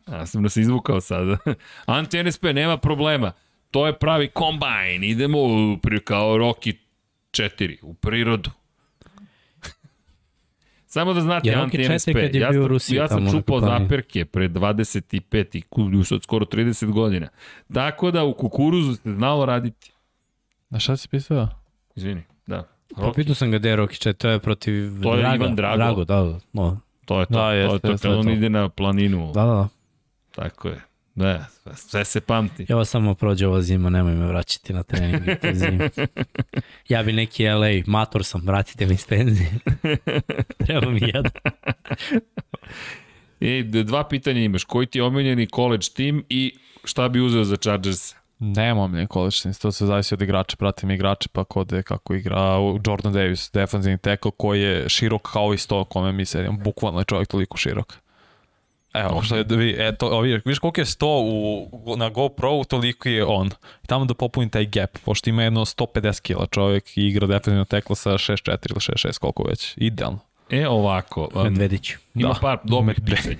Ja 0.07 0.25
sam 0.25 0.43
nas 0.43 0.57
izvukao 0.57 1.01
sada. 1.01 1.37
Anti-NSP, 1.85 2.53
nema 2.53 2.77
problema. 2.77 3.31
To 3.71 3.87
je 3.87 3.93
pravi 3.93 4.27
kombajn, 4.27 5.03
idemo 5.03 5.39
u, 5.39 5.77
kao 6.03 6.37
Rocky 6.37 6.73
4, 7.31 7.77
u 7.81 7.93
prirodu. 7.93 8.49
Samo 10.95 11.13
da 11.13 11.21
znate, 11.21 11.49
Je 11.49 11.55
Rocky 11.55 11.63
anti-NSP, 11.63 12.09
4 12.09 12.13
kad 12.13 12.35
je 12.35 12.41
ja, 12.41 12.49
bio 12.49 12.67
Rusiji 12.67 12.97
ja 12.97 13.07
sam 13.07 13.31
čupao 13.31 13.59
zaperke 13.59 14.25
pre 14.25 14.49
25 14.49 15.57
i 15.57 15.61
ku- 15.61 16.03
sad 16.03 16.23
skoro 16.23 16.45
30 16.45 16.91
godina. 16.91 17.27
Tako 17.73 18.11
da 18.11 18.23
u 18.23 18.33
kukuruzu 18.33 18.95
se 18.95 19.13
znalo 19.13 19.45
raditi. 19.45 19.91
Na 20.69 20.79
šta 20.79 20.97
si 20.97 21.09
pisao? 21.09 21.47
Izvini, 21.95 22.23
da. 22.47 22.67
Pa 22.95 23.01
Rocky, 23.01 23.15
pitao 23.15 23.35
sam 23.35 23.51
ga 23.51 23.57
gde 23.57 23.69
je 23.69 23.77
Rocky 23.77 24.09
4, 24.09 24.13
to 24.13 24.29
je 24.29 24.39
protiv 24.39 25.01
To 25.03 25.15
je 25.15 25.21
Draga. 25.21 25.35
Ivan 25.35 25.55
Drago. 25.55 25.77
Drago, 25.77 26.05
da, 26.05 26.21
da. 26.23 26.39
No, 26.53 26.79
to 27.05 27.19
je 27.19 27.25
to. 27.25 27.33
Da, 27.33 27.39
to 27.39 27.51
je 27.51 27.63
jeste, 27.63 27.79
to 27.79 27.91
jeste, 27.91 28.09
on 28.09 28.25
to. 28.25 28.31
ide 28.31 28.49
na 28.49 28.69
planinu. 28.69 29.31
da, 29.33 29.45
da. 29.45 29.67
Tako 30.35 30.67
je. 30.67 30.81
Da, 31.15 31.45
sve- 31.73 32.05
se 32.05 32.21
pamti. 32.21 32.65
Evo 32.69 32.85
samo 32.85 33.13
prođe 33.13 33.47
ova 33.47 33.61
zima, 33.61 33.89
nemoj 33.89 34.13
me 34.13 34.27
vraćati 34.27 34.73
na 34.73 34.83
trening 34.83 35.27
i 35.27 35.35
te 35.41 35.53
zime. 35.53 35.89
Ja 36.89 37.03
bi 37.03 37.13
neki 37.13 37.45
LA, 37.45 37.69
mator 37.85 38.23
sam, 38.25 38.41
vratite 38.41 38.85
me 38.85 38.93
iz 38.93 39.05
penzije. 39.05 39.51
Treba 40.65 40.89
mi 40.89 40.99
jedan. 41.03 41.31
I 43.39 43.63
d- 43.63 43.83
dva 43.83 44.03
pitanja 44.03 44.41
imaš. 44.41 44.63
Koji 44.63 44.87
ti 44.87 44.99
je 44.99 45.03
omiljeni 45.03 45.47
college 45.47 45.85
tim 45.95 46.25
i 46.29 46.53
šta 46.83 47.09
bi 47.09 47.21
uzeo 47.21 47.43
za 47.43 47.55
Chargers? 47.57 48.15
Nemam 48.39 48.91
ni 48.91 49.07
količnici, 49.07 49.61
to 49.61 49.71
se 49.71 49.85
zavisi 49.85 50.13
od 50.13 50.21
igrača, 50.21 50.57
pratim 50.57 50.91
igrače, 50.91 51.29
pa 51.31 51.43
kod 51.43 51.71
je 51.71 51.83
kako 51.83 52.13
igra 52.13 52.41
Jordan 52.85 53.13
Davis, 53.13 53.51
defensivni 53.53 53.97
tackle 53.97 54.31
koji 54.37 54.61
je 54.61 54.89
širok 54.89 55.21
kao 55.31 55.53
i 55.53 55.57
sto 55.57 55.83
kome 55.83 56.11
mi 56.11 56.25
sedimo, 56.25 56.57
bukvalno 56.57 56.99
je 56.99 57.05
čovjek 57.05 57.27
toliko 57.27 57.57
širok. 57.57 57.93
Evo, 58.95 59.21
što 59.21 59.35
je, 59.35 59.45
vi, 59.49 59.75
eto, 59.79 60.07
ovi, 60.07 60.41
viš 60.45 60.59
koliko 60.59 60.81
je 60.81 60.85
100 60.85 61.05
u, 61.05 61.95
na 61.97 62.09
GoPro, 62.09 62.63
toliko 62.63 63.09
je 63.09 63.25
on. 63.25 63.47
I 63.83 63.87
tamo 63.87 64.05
da 64.05 64.13
popuni 64.13 64.49
taj 64.49 64.65
gap, 64.65 64.97
pošto 65.05 65.29
ima 65.29 65.43
jedno 65.43 65.65
150 65.65 66.21
kila 66.21 66.45
čovjek 66.45 66.97
i 66.97 67.07
igra 67.07 67.27
defensivno 67.27 67.65
tekla 67.65 67.95
sa 67.95 68.11
6-4 68.11 68.47
ili 68.49 68.79
6-6, 68.79 69.19
koliko 69.19 69.43
već. 69.43 69.73
Idealno. 69.77 70.19
E, 70.49 70.67
ovako. 70.67 71.29
um, 71.33 71.43
Medvedić. 71.43 71.93
Ima 72.15 72.27
Da. 72.29 72.39
par 72.41 72.57
dobrih 72.63 72.97
pitanja. 73.05 73.37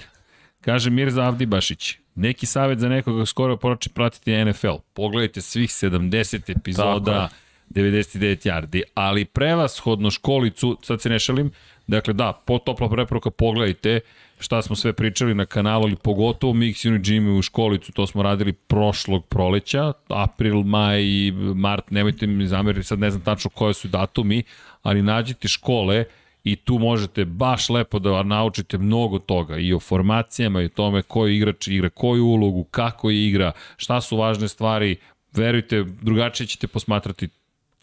Kaže 0.61 0.89
Mirza 0.89 1.23
Avdibašić, 1.23 1.95
neki 2.15 2.45
savjet 2.45 2.79
za 2.79 2.89
nekoga 2.89 3.25
skoro 3.25 3.57
porači 3.57 3.89
pratiti 3.89 4.45
NFL. 4.45 4.75
Pogledajte 4.93 5.41
svih 5.41 5.69
70 5.69 6.57
epizoda, 6.57 7.29
99 7.69 8.47
yardi, 8.47 8.81
ali 8.93 9.25
prevashodno 9.25 10.11
školicu, 10.11 10.77
sad 10.81 11.01
se 11.01 11.09
ne 11.09 11.19
šalim, 11.19 11.51
dakle 11.87 12.13
da, 12.13 12.41
po 12.45 12.57
topla 12.59 12.89
preporuka 12.89 13.31
pogledajte 13.31 13.99
šta 14.39 14.61
smo 14.61 14.75
sve 14.75 14.93
pričali 14.93 15.33
na 15.33 15.45
kanalu, 15.45 15.83
ali 15.83 15.95
pogotovo 15.95 16.53
Mix 16.53 16.87
Uni 16.87 16.99
Jimmy 16.99 17.39
u 17.39 17.41
školicu, 17.41 17.91
to 17.91 18.07
smo 18.07 18.23
radili 18.23 18.53
prošlog 18.53 19.25
proleća, 19.25 19.93
april, 20.07 20.63
maj 20.63 21.03
i 21.03 21.33
mart, 21.55 21.91
nemojte 21.91 22.27
mi 22.27 22.47
zameriti, 22.47 22.87
sad 22.87 22.99
ne 22.99 23.11
znam 23.11 23.23
tačno 23.23 23.49
koje 23.49 23.73
su 23.73 23.87
datumi, 23.87 24.43
ali 24.83 25.01
nađite 25.01 25.47
škole 25.47 26.05
i 26.43 26.55
tu 26.55 26.79
možete 26.79 27.25
baš 27.25 27.69
lepo 27.69 27.99
da 27.99 28.23
naučite 28.23 28.77
mnogo 28.77 29.19
toga 29.19 29.57
i 29.57 29.73
o 29.73 29.79
formacijama 29.79 30.61
i 30.61 30.65
o 30.65 30.69
tome 30.69 31.01
koji 31.01 31.35
igrač 31.35 31.67
igra 31.67 31.89
koju 31.89 32.25
ulogu, 32.25 32.63
kako 32.63 33.11
igra, 33.11 33.51
šta 33.77 34.01
su 34.01 34.17
važne 34.17 34.47
stvari, 34.47 34.95
verujte, 35.33 35.83
drugačije 36.01 36.47
ćete 36.47 36.67
posmatrati 36.67 37.29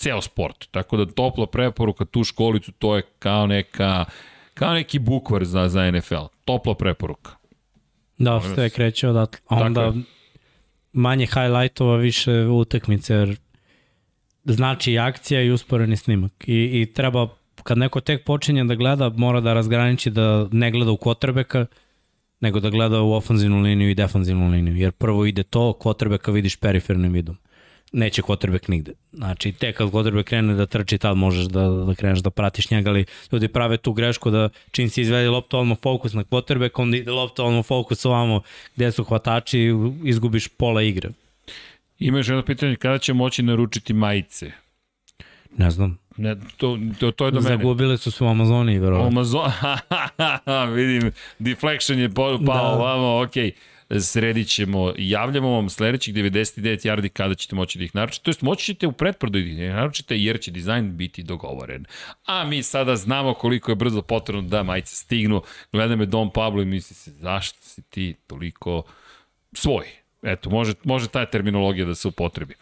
ceo 0.02 0.20
sport. 0.20 0.68
Tako 0.70 0.96
da 0.96 1.12
topla 1.12 1.46
preporuka 1.46 2.04
tu 2.04 2.24
školicu, 2.24 2.72
to 2.72 2.96
je 2.96 3.02
kao 3.18 3.46
neka 3.46 4.04
kao 4.54 4.74
neki 4.74 4.98
bukvar 4.98 5.44
za, 5.44 5.68
za 5.68 5.90
NFL. 5.90 6.26
Topla 6.44 6.74
preporuka. 6.74 7.30
Da, 8.18 8.40
sve 8.54 8.70
kreće 8.70 9.08
odatle. 9.08 9.40
Onda 9.48 9.82
je. 9.82 9.92
manje 10.92 11.26
highlightova, 11.26 11.96
više 11.96 12.46
utakmice, 12.46 13.14
jer 13.14 13.36
znači 14.44 14.92
i 14.92 14.98
akcija 14.98 15.42
i 15.42 15.50
usporeni 15.50 15.96
snimak. 15.96 16.32
I, 16.46 16.80
I 16.82 16.92
treba, 16.92 17.28
kad 17.62 17.78
neko 17.78 18.00
tek 18.00 18.24
počinje 18.24 18.64
da 18.64 18.74
gleda, 18.74 19.08
mora 19.08 19.40
da 19.40 19.54
razgraniči 19.54 20.10
da 20.10 20.48
ne 20.52 20.70
gleda 20.70 20.90
u 20.90 20.96
kvotrbeka, 20.96 21.66
nego 22.40 22.60
da 22.60 22.70
gleda 22.70 23.00
u 23.00 23.12
ofanzivnu 23.12 23.60
liniju 23.60 23.90
i 23.90 23.94
defanzivnu 23.94 24.50
liniju. 24.50 24.76
Jer 24.76 24.92
prvo 24.92 25.26
ide 25.26 25.42
to, 25.42 25.72
kvotrbeka 25.72 26.32
vidiš 26.32 26.56
perifernim 26.56 27.12
vidom. 27.12 27.36
Neće 27.92 28.22
kvotrbek 28.22 28.68
nigde. 28.68 28.92
Znači, 29.12 29.52
tek 29.52 29.76
kad 29.76 29.90
kvotrbek 29.90 30.26
krene 30.26 30.54
da 30.54 30.66
trči, 30.66 30.98
tad 30.98 31.16
možeš 31.16 31.44
da, 31.44 31.68
da 31.68 31.94
kreneš 31.94 32.18
da 32.18 32.30
pratiš 32.30 32.70
njega, 32.70 32.90
ali 32.90 33.04
ljudi 33.32 33.48
prave 33.48 33.76
tu 33.76 33.92
grešku 33.92 34.30
da 34.30 34.48
čim 34.70 34.90
se 34.90 35.00
izvede 35.02 35.30
lopta 35.30 35.58
odmah 35.58 35.78
fokus 35.82 36.12
na 36.12 36.24
kvotrbek, 36.24 36.78
onda 36.78 36.96
ide 36.96 37.10
lopta 37.10 37.44
odmah 37.44 37.64
fokus 37.64 38.04
ovamo 38.04 38.40
gde 38.76 38.92
su 38.92 39.04
hvatači 39.04 39.58
i 39.58 39.72
izgubiš 40.04 40.48
pola 40.48 40.82
igre. 40.82 41.08
Ima 41.98 42.18
još 42.18 42.28
jedno 42.28 42.42
pitanje, 42.42 42.76
kada 42.76 42.98
će 42.98 43.12
moći 43.12 43.42
naručiti 43.42 43.92
majice? 43.92 44.52
Ne 45.56 45.70
znam. 45.70 45.98
Ne, 46.16 46.36
to, 46.56 46.78
to, 46.98 47.10
to 47.10 47.24
je 47.24 47.30
do 47.30 47.40
mene. 47.40 47.56
Zagubile 47.56 47.98
su 47.98 48.10
se 48.10 48.24
u 48.24 48.26
Amazoniji, 48.26 48.78
verovatno. 48.78 49.08
Amazon, 49.08 49.50
vidim, 50.76 51.12
deflection 51.38 51.98
je 51.98 52.14
pao 52.14 52.38
Da. 52.38 52.52
ovamo, 52.52 53.22
ok, 53.22 53.32
sredit 54.00 54.48
ćemo, 54.48 54.92
javljamo 54.98 55.50
vam 55.50 55.68
sledećih 55.68 56.14
99 56.14 56.86
yardi 56.86 57.08
kada 57.08 57.34
ćete 57.34 57.56
moći 57.56 57.78
da 57.78 57.84
ih 57.84 57.94
naručite, 57.94 58.24
to 58.24 58.30
jest 58.30 58.42
moći 58.42 58.64
ćete 58.64 58.86
u 58.86 58.92
pretprodaju 58.92 59.44
da 59.44 59.50
ih 59.50 59.70
naručite 59.70 60.18
jer 60.18 60.40
će 60.40 60.50
dizajn 60.50 60.96
biti 60.96 61.22
dogovoren. 61.22 61.84
A 62.26 62.44
mi 62.44 62.62
sada 62.62 62.96
znamo 62.96 63.34
koliko 63.34 63.70
je 63.70 63.76
brzo 63.76 64.02
potrebno 64.02 64.42
da 64.42 64.62
majice 64.62 64.96
stignu, 64.96 65.42
gleda 65.72 65.96
me 65.96 66.06
Dom 66.06 66.30
Pablo 66.32 66.62
i 66.62 66.66
misli 66.66 66.94
se 66.94 67.10
zašto 67.10 67.58
si 67.62 67.82
ti 67.82 68.14
toliko 68.26 68.82
svoj. 69.52 70.01
Eto, 70.24 70.50
može, 70.50 70.72
može 70.84 71.08
ta 71.08 71.26
terminologija 71.26 71.86
da 71.86 71.94
se 71.94 72.08
upotrebi. 72.08 72.54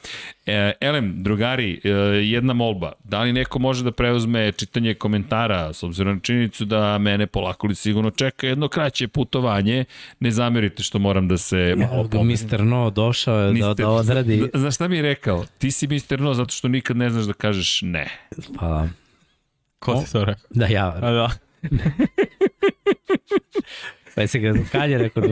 E, 0.47 0.73
Elem, 0.81 1.15
drugari, 1.16 1.81
e, 1.85 1.89
jedna 2.23 2.53
molba. 2.53 2.93
Da 3.05 3.20
li 3.20 3.32
neko 3.32 3.59
može 3.59 3.85
da 3.85 3.93
preuzme 3.93 4.53
čitanje 4.53 4.95
komentara, 4.95 5.73
s 5.73 5.82
obzirom 5.82 6.15
na 6.15 6.20
činjenicu 6.20 6.65
da 6.65 6.99
mene 6.99 7.27
polako 7.27 7.66
li 7.66 7.74
sigurno 7.74 8.11
čeka 8.11 8.47
jedno 8.47 8.69
kraće 8.69 9.09
putovanje. 9.09 9.85
Ne 10.20 10.31
zamerite 10.31 10.82
što 10.82 10.99
moram 10.99 11.28
da 11.28 11.39
se 11.39 11.57
malo 11.78 12.03
popnem. 12.05 12.27
Mr. 12.28 12.61
No 12.61 12.91
došao 12.91 13.39
je 13.39 13.53
da, 13.53 13.74
da 13.74 13.89
odradi. 13.89 14.37
Zna- 14.39 14.49
Znaš 14.55 14.74
šta 14.74 14.89
mi 14.89 14.97
je 14.97 15.03
rekao? 15.03 15.45
Ti 15.59 15.70
si 15.70 15.87
Mr. 15.87 16.20
No 16.20 16.35
zato 16.35 16.51
što 16.51 16.69
nikad 16.69 16.97
ne 16.97 17.11
znaš 17.11 17.24
da 17.24 17.32
kažeš 17.32 17.82
ne. 17.82 18.09
Pa, 18.59 18.87
Ko 19.78 20.03
si 20.03 20.12
to 20.12 20.24
rekao? 20.24 20.45
da 20.51 20.66
ja. 20.66 20.89
A 20.97 21.11
da. 21.11 21.31
Pa 24.15 24.27
se 24.27 24.39
ga, 24.39 24.55
kad 24.73 24.91
je 24.91 24.99
rekao 24.99 25.23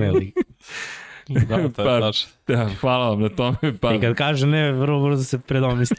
Da, 1.48 1.56
to 1.68 1.82
je 1.82 2.00
Pa-. 2.00 2.10
Da, 2.46 2.68
hvala 2.80 3.08
vam 3.08 3.20
na 3.20 3.28
tome. 3.28 3.56
Pa, 3.80 3.94
I 3.94 4.00
kad 4.00 4.14
kaže 4.14 4.46
ne, 4.46 4.72
vrlo 4.72 5.08
brzo 5.08 5.24
se 5.24 5.38
predomisli. 5.38 5.96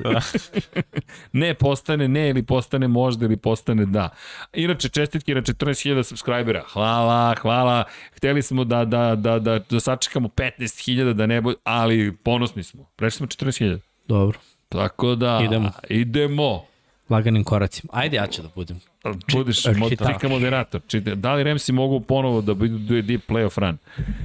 ne 1.31 1.53
postane 1.53 2.07
ne 2.07 2.30
ili 2.30 2.43
postane 2.43 2.88
možda 2.88 3.26
ili 3.26 3.38
postane 3.38 3.85
da. 3.85 4.10
Inače, 4.53 4.89
čestitke 4.89 5.35
na 5.35 5.41
14.000 5.41 6.03
subscribera. 6.03 6.64
Hvala, 6.73 7.35
hvala. 7.41 7.84
Hteli 8.15 8.41
smo 8.41 8.64
da, 8.64 8.85
da, 8.85 9.15
da, 9.15 9.39
da, 9.39 9.60
da 9.60 9.80
sačekamo 9.80 10.27
15.000 10.27 11.14
da 11.14 11.26
ne 11.26 11.41
bude, 11.41 11.57
ali 11.64 12.15
ponosni 12.23 12.64
smo. 12.64 12.85
Prešli 12.95 13.18
smo 13.18 13.27
14.000. 13.27 13.80
Dobro, 14.07 14.39
Tako 14.69 15.15
da, 15.15 15.41
Idemo. 15.45 15.72
idemo. 15.89 16.65
laganim 17.10 17.43
koracima. 17.43 17.93
Ajde, 17.93 18.18
ja 18.18 18.27
ću 18.27 18.41
da 18.41 18.47
budem. 18.56 18.80
Budiš 19.34 19.57
čitaš. 19.61 19.77
mod, 19.77 20.31
moderator. 20.31 20.81
Čita, 20.88 21.15
da 21.15 21.34
li 21.34 21.43
Remsi 21.43 21.72
mogu 21.72 21.99
ponovo 21.99 22.41
da 22.41 22.53
budu 22.53 23.01
deep 23.01 23.22
playoff 23.30 23.60
run? 23.60 23.77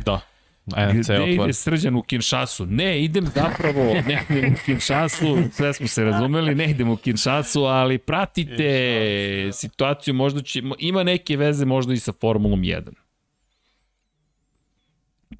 Da. 0.04 0.20
NFC 0.66 1.10
Gde 1.10 1.32
ide 1.34 1.52
srđan 1.52 1.96
u 1.96 2.02
Kinshasu? 2.02 2.66
Ne, 2.66 3.04
idem 3.04 3.26
zapravo, 3.26 3.94
ne 4.08 4.22
idem 4.30 4.52
u 4.52 4.56
Kinshasu, 4.64 5.38
sve 5.52 5.72
smo 5.72 5.88
se 5.88 6.04
razumeli, 6.04 6.54
ne 6.54 6.70
idem 6.70 6.88
u 6.88 6.96
Kinshasu, 6.96 7.64
ali 7.64 7.98
pratite 7.98 9.50
situaciju, 9.52 10.14
možda 10.14 10.42
će, 10.42 10.62
ima 10.78 11.02
neke 11.02 11.36
veze 11.36 11.64
možda 11.64 11.92
i 11.92 11.96
sa 11.96 12.12
Formulom 12.12 12.60
1. 12.60 12.80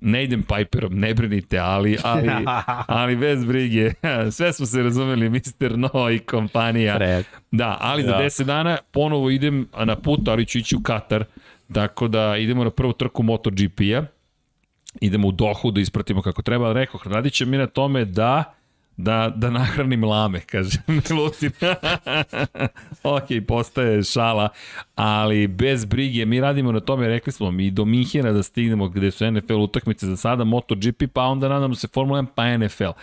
Ne 0.01 0.25
idem 0.25 0.43
Piperom, 0.43 0.99
ne 0.99 1.15
brinite, 1.15 1.59
ali, 1.59 1.99
ali, 2.03 2.29
ali 2.87 3.17
bez 3.17 3.45
brige. 3.45 3.93
Sve 4.37 4.53
smo 4.53 4.67
se 4.67 4.83
razumeli, 4.83 5.29
Mr. 5.31 5.79
No 5.79 6.11
i 6.11 6.19
kompanija. 6.19 6.97
Pre, 6.97 7.23
Da, 7.51 7.77
ali 7.81 8.03
za 8.03 8.11
Da. 8.11 8.19
10 8.19 8.45
dana 8.45 8.79
ponovo 8.93 9.31
idem 9.31 9.69
na 9.85 9.97
put, 9.97 10.29
ali 10.29 10.47
ću 10.47 10.59
ići 10.59 10.77
u 10.77 10.83
Katar. 10.83 11.25
Tako 11.73 12.09
da 12.09 12.37
idemo 12.37 12.65
na 12.65 12.71
prvu 12.71 12.93
trku 12.93 13.23
MotoGP-a. 13.23 14.05
Idemo 15.01 15.29
u 15.29 15.33
Dohu 15.33 15.71
da 15.71 15.81
ispratimo 15.81 16.23
kako 16.23 16.43
treba. 16.43 16.73
Rekao, 16.73 17.01
radit 17.05 17.33
će 17.33 17.47
mi 17.47 17.57
na 17.57 17.67
tome 17.67 18.05
da 18.05 18.55
da, 18.97 19.33
da 19.37 19.51
nahranim 19.51 20.05
lame, 20.05 20.41
kaže 20.41 20.79
Milutin. 20.89 21.51
ok, 23.03 23.47
postaje 23.49 24.03
šala, 24.03 24.49
ali 24.95 25.47
bez 25.47 25.85
brige, 25.85 26.27
mi 26.27 26.41
radimo 26.41 26.73
na 26.73 26.81
tome, 26.81 27.09
rekli 27.09 27.33
smo 27.33 27.51
mi 27.51 27.71
do 27.71 27.85
Minhena 27.85 28.33
da 28.33 28.43
stignemo 28.43 28.89
gde 28.89 29.11
su 29.11 29.31
NFL 29.31 29.55
utakmice 29.55 30.07
za 30.07 30.17
sada, 30.17 30.45
MotoGP, 30.45 31.03
pa 31.13 31.23
onda 31.23 31.49
nadamo 31.49 31.75
se 31.75 31.89
Formula 31.89 32.23
1, 32.23 32.27
pa 32.35 32.57
NFL. 32.57 32.99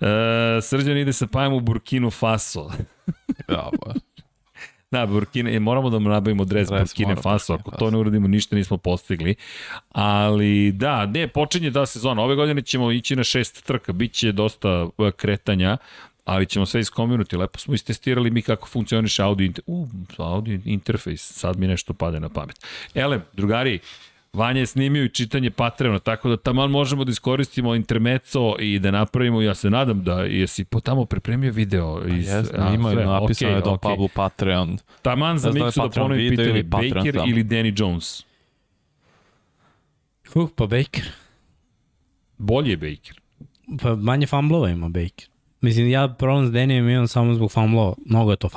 E, 0.00 0.60
Srđan 0.62 0.98
ide 0.98 1.12
sa 1.12 1.26
pajem 1.26 1.52
u 1.52 1.60
Burkinu 1.60 2.10
Faso. 2.10 2.70
Da. 3.48 3.70
Da, 4.90 5.06
Burkina, 5.06 5.50
e, 5.50 5.58
moramo 5.58 5.90
da 5.90 5.98
mu 5.98 6.08
nabavimo 6.08 6.44
dres 6.44 6.68
Dres 6.68 6.80
Burkine 6.80 7.16
Faso, 7.16 7.54
ako 7.54 7.70
to 7.70 7.90
ne 7.90 7.98
uradimo 7.98 8.28
ništa 8.28 8.56
nismo 8.56 8.76
postigli. 8.76 9.34
Ali 9.88 10.72
da, 10.72 11.06
ne, 11.06 11.28
počinje 11.28 11.72
ta 11.72 11.86
sezona. 11.86 12.22
Ove 12.22 12.34
godine 12.34 12.62
ćemo 12.62 12.92
ići 12.92 13.16
na 13.16 13.24
šest 13.24 13.64
trka, 13.66 13.92
bit 13.92 14.12
će 14.12 14.32
dosta 14.32 14.88
e, 14.98 15.10
kretanja, 15.10 15.76
ali 16.24 16.46
ćemo 16.46 16.66
sve 16.66 16.80
iskominuti. 16.80 17.36
Lepo 17.36 17.58
smo 17.58 17.74
istestirali 17.74 18.30
mi 18.30 18.42
kako 18.42 18.68
funkcioniše 18.68 19.22
audio, 19.22 19.44
inter... 19.44 19.64
uh, 19.66 19.88
audio 20.18 20.60
interfejs, 20.64 21.32
sad 21.32 21.58
mi 21.58 21.66
nešto 21.66 21.94
pade 21.94 22.20
na 22.20 22.28
pamet. 22.28 22.66
Ele, 22.94 23.20
drugari, 23.32 23.78
Vanja 24.36 24.60
je 24.60 24.66
snimio 24.66 25.04
i 25.04 25.08
čitanje 25.08 25.50
Patreona, 25.50 25.98
tako 25.98 26.28
da 26.28 26.36
taman 26.36 26.70
možemo 26.70 27.04
da 27.04 27.10
iskoristimo 27.10 27.74
intermeco 27.74 28.56
i 28.58 28.78
da 28.78 28.90
napravimo, 28.90 29.42
ja 29.42 29.54
se 29.54 29.70
nadam 29.70 30.04
da 30.04 30.20
jesi 30.20 30.64
po 30.64 30.80
tamo 30.80 31.04
pripremio 31.04 31.52
video. 31.52 32.02
Iz, 32.08 32.28
Jesmo, 32.28 32.58
a, 32.58 32.74
imaju 32.74 32.96
sve, 32.96 33.04
napisano 33.04 33.50
okej, 33.50 33.58
je 33.58 33.62
Don 33.62 33.74
okej. 33.74 33.90
Pablo 33.90 34.08
Patreon. 34.14 34.78
Taman 35.02 35.38
za 35.38 35.50
da 35.50 35.64
Miksu 35.64 35.80
da 35.80 35.86
Patreon 35.86 36.08
ponovim 36.08 36.30
pitanje, 36.30 36.48
ili 36.48 36.70
Patreon 36.70 36.94
Baker 36.94 37.14
samo. 37.14 37.30
ili 37.30 37.44
Danny 37.44 37.80
Jones? 37.80 38.24
uh, 40.34 40.48
pa 40.56 40.66
Baker. 40.66 41.04
Bolje 42.38 42.70
je 42.70 42.76
Baker. 42.76 43.20
Pa 43.82 43.94
manje 43.94 44.26
famblova 44.26 44.70
ima 44.70 44.88
Baker. 44.88 45.28
Mislim, 45.60 45.90
ja 45.90 46.08
problem 46.08 46.46
s 46.46 46.50
Danijem 46.50 46.88
imam 46.88 47.08
samo 47.08 47.34
zbog 47.34 47.52
famblova. 47.52 47.94
Mnogo 48.06 48.30
je 48.30 48.36
to 48.36 48.48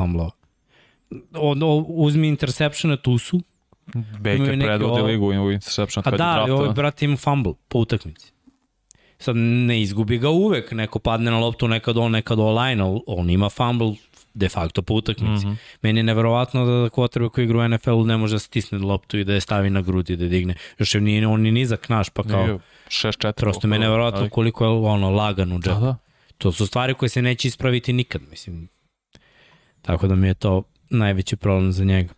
o, 1.33 1.85
uzmi 1.87 2.27
interceptione, 2.27 2.97
tu 2.97 3.17
su. 3.17 3.41
Baker 4.19 4.59
predvodi 4.59 4.83
ovo- 4.83 5.05
ligu 5.05 5.25
u 5.25 5.51
interception 5.51 6.03
A 6.05 6.09
kad 6.09 6.17
da, 6.17 6.23
je 6.23 6.29
ali 6.29 6.51
ovaj 6.51 6.65
draftovan. 6.65 6.75
brat 6.75 7.01
ima 7.01 7.17
fumble 7.17 7.53
po 7.67 7.79
utakmici. 7.79 8.31
sad 9.19 9.35
ne 9.35 9.81
izgubi 9.81 10.17
ga 10.17 10.29
uvek, 10.29 10.71
neko 10.71 10.99
padne 10.99 11.31
na 11.31 11.39
loptu, 11.39 11.67
nekad 11.67 11.97
on, 11.97 12.11
nekad 12.11 12.39
online, 12.39 12.83
on 13.07 13.29
ima 13.29 13.49
fumble 13.49 13.93
de 14.33 14.49
facto 14.49 14.81
po 14.81 14.93
utakmici. 14.93 15.47
Mm 15.47 15.49
-hmm. 15.49 15.55
Meni 15.81 15.99
je 15.99 16.03
neverovatno 16.03 16.65
da 16.65 16.71
quarterback 16.71 17.29
koji 17.29 17.45
igra 17.45 17.59
u 17.59 17.67
NFL-u 17.67 18.05
ne 18.05 18.17
može 18.17 18.35
da 18.35 18.39
stisne 18.39 18.77
loptu 18.77 19.17
i 19.17 19.23
da 19.23 19.33
je 19.33 19.41
stavi 19.41 19.69
na 19.69 19.81
grudi 19.81 20.15
da 20.15 20.27
digne. 20.27 20.55
Još 20.77 20.95
je 20.95 21.01
nije, 21.01 21.27
on 21.27 21.41
ni 21.41 21.51
nizak 21.51 21.89
naš, 21.89 22.09
pa 22.09 22.23
kao... 22.23 22.59
6-4. 22.87 23.31
Prosto 23.31 23.67
me 23.67 23.79
neverovatno 23.79 24.19
ali... 24.19 24.29
koliko 24.29 24.65
je 24.65 24.69
ono 24.69 25.09
lagan 25.09 25.51
u 25.51 25.59
džep. 25.59 25.73
Da, 25.73 25.79
da. 25.79 25.95
To 26.37 26.51
su 26.51 26.67
stvari 26.67 26.93
koje 26.93 27.09
se 27.09 27.21
neće 27.21 27.47
ispraviti 27.47 27.93
nikad, 27.93 28.21
mislim. 28.29 28.69
Tako 29.81 30.07
da 30.07 30.15
mi 30.15 30.27
je 30.27 30.33
to 30.33 30.63
najveći 30.89 31.35
problem 31.35 31.71
za 31.71 31.83
njega. 31.83 32.13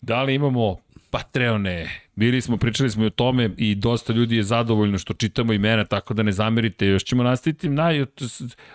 Da 0.00 0.22
li 0.22 0.34
imamo 0.34 0.76
Patreone. 1.10 2.06
Bili 2.16 2.40
smo, 2.40 2.56
pričali 2.56 2.90
smo 2.90 3.04
i 3.04 3.06
o 3.06 3.10
tome 3.10 3.50
i 3.56 3.74
dosta 3.74 4.12
ljudi 4.12 4.36
je 4.36 4.42
zadovoljno 4.42 4.98
što 4.98 5.14
čitamo 5.14 5.52
imena, 5.52 5.84
tako 5.84 6.14
da 6.14 6.22
ne 6.22 6.32
zamerite. 6.32 6.86
Još 6.86 7.04
ćemo 7.04 7.22
nastaviti, 7.22 7.68
naj, 7.68 8.04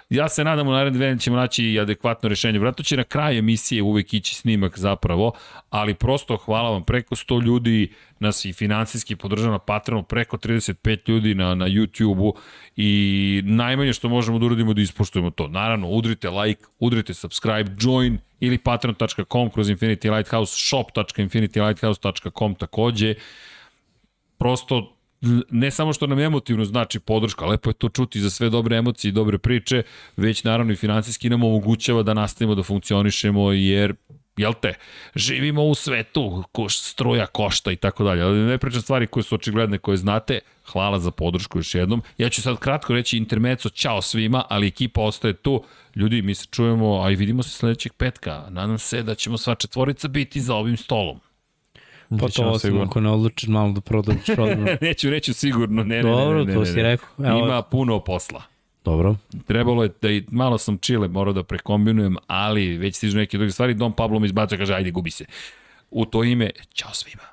ja 0.09 0.29
se 0.29 0.43
nadam 0.43 0.67
u 0.67 0.71
naredne 0.71 0.97
dve 0.97 1.19
ćemo 1.19 1.37
naći 1.37 1.65
i 1.65 1.79
adekvatno 1.79 2.29
rešenje. 2.29 2.59
Vratno 2.59 2.83
će 2.83 2.97
na 2.97 3.03
kraju 3.03 3.39
emisije 3.39 3.81
uvek 3.81 4.13
ići 4.13 4.35
snimak 4.35 4.79
zapravo, 4.79 5.33
ali 5.69 5.93
prosto 5.93 6.37
hvala 6.37 6.69
vam, 6.69 6.83
preko 6.83 7.15
100 7.15 7.43
ljudi 7.43 7.93
nas 8.19 8.45
i 8.45 8.53
finansijski 8.53 9.15
podržava 9.15 9.51
na 9.51 9.59
Patreonu, 9.59 10.03
preko 10.03 10.37
35 10.37 11.09
ljudi 11.09 11.35
na, 11.35 11.55
na 11.55 11.65
YouTube-u 11.67 12.35
i 12.75 13.41
najmanje 13.45 13.93
što 13.93 14.09
možemo 14.09 14.39
da 14.39 14.45
uradimo 14.45 14.73
da 14.73 14.81
ispoštujemo 14.81 15.29
to. 15.29 15.47
Naravno, 15.47 15.87
udrite 15.87 16.29
like, 16.29 16.63
udrite 16.79 17.13
subscribe, 17.13 17.71
join, 17.79 18.17
ili 18.41 18.57
patreon.com 18.57 19.49
kroz 19.49 19.69
Infinity 19.69 20.15
Lighthouse, 20.15 20.55
shop.infinitylighthouse.com 20.57 22.55
takođe. 22.55 23.15
Prosto 24.37 24.97
ne 25.49 25.71
samo 25.71 25.93
što 25.93 26.07
nam 26.07 26.19
emotivno 26.19 26.65
znači 26.65 26.99
podrška, 26.99 27.45
lepo 27.45 27.69
je 27.69 27.73
to 27.73 27.89
čuti 27.89 28.19
za 28.19 28.29
sve 28.29 28.49
dobre 28.49 28.77
emocije 28.77 29.09
i 29.09 29.11
dobre 29.11 29.37
priče, 29.37 29.83
već 30.17 30.43
naravno 30.43 30.73
i 30.73 30.75
financijski 30.75 31.29
nam 31.29 31.43
omogućava 31.43 32.03
da 32.03 32.13
nastavimo 32.13 32.55
da 32.55 32.63
funkcionišemo, 32.63 33.51
jer 33.51 33.93
jel 34.37 34.53
te, 34.61 34.73
živimo 35.15 35.63
u 35.63 35.75
svetu, 35.75 36.43
ko 36.51 36.69
struja 36.69 37.25
košta 37.25 37.71
i 37.71 37.75
tako 37.75 38.03
dalje, 38.03 38.21
ali 38.21 38.39
ne 38.39 38.57
pričam 38.57 38.81
stvari 38.81 39.07
koje 39.07 39.23
su 39.23 39.35
očigledne, 39.35 39.77
koje 39.77 39.97
znate, 39.97 40.39
hvala 40.71 40.99
za 40.99 41.11
podršku 41.11 41.59
još 41.59 41.75
jednom. 41.75 42.01
Ja 42.17 42.29
ću 42.29 42.41
sad 42.41 42.59
kratko 42.59 42.93
reći 42.93 43.17
intermeco, 43.17 43.69
čao 43.69 44.01
svima, 44.01 44.43
ali 44.49 44.67
ekipa 44.67 45.01
ostaje 45.01 45.33
tu. 45.33 45.63
Ljudi, 45.95 46.21
mi 46.21 46.35
se 46.35 46.45
čujemo, 46.51 47.01
a 47.03 47.11
i 47.11 47.15
vidimo 47.15 47.43
se 47.43 47.49
sledećeg 47.49 47.93
petka. 47.93 48.45
Nadam 48.49 48.77
se 48.77 49.03
da 49.03 49.15
ćemo 49.15 49.37
sva 49.37 49.55
četvorica 49.55 50.07
biti 50.07 50.41
za 50.41 50.55
ovim 50.55 50.77
stolom. 50.77 51.19
Pa 52.19 52.27
to 52.27 52.43
osim 52.43 52.81
ako 52.81 53.01
ne 53.01 53.09
odlučiš 53.09 53.49
malo 53.49 53.71
da 53.71 53.81
prodaš 53.81 54.29
odmah. 54.29 54.81
neću 54.81 55.09
reći 55.09 55.33
sigurno, 55.33 55.83
ne, 55.83 56.01
Dobro, 56.01 56.37
ne, 56.37 56.39
ne, 56.39 56.45
ne, 56.45 56.45
ne, 56.45 56.53
to 56.53 56.65
si 56.65 56.81
rekao. 56.81 57.09
Evo. 57.25 57.39
Ima 57.39 57.61
puno 57.61 57.99
posla. 57.99 58.43
Dobro. 58.85 59.15
Trebalo 59.47 59.83
je 59.83 59.89
da 60.01 60.09
i 60.09 60.23
malo 60.31 60.57
sam 60.57 60.77
čile 60.77 61.07
morao 61.07 61.33
da 61.33 61.43
prekombinujem, 61.43 62.17
ali 62.27 62.77
već 62.77 62.95
stižu 62.95 63.17
neke 63.17 63.37
druge 63.37 63.51
stvari. 63.51 63.73
Dom 63.73 63.93
Pablo 63.93 64.19
mi 64.19 64.25
izbacio 64.25 64.57
kaže 64.57 64.73
ajde 64.73 64.91
gubi 64.91 65.11
se. 65.11 65.25
U 65.91 66.05
to 66.05 66.23
ime, 66.23 66.49
čao 66.73 66.93
svima. 66.93 67.30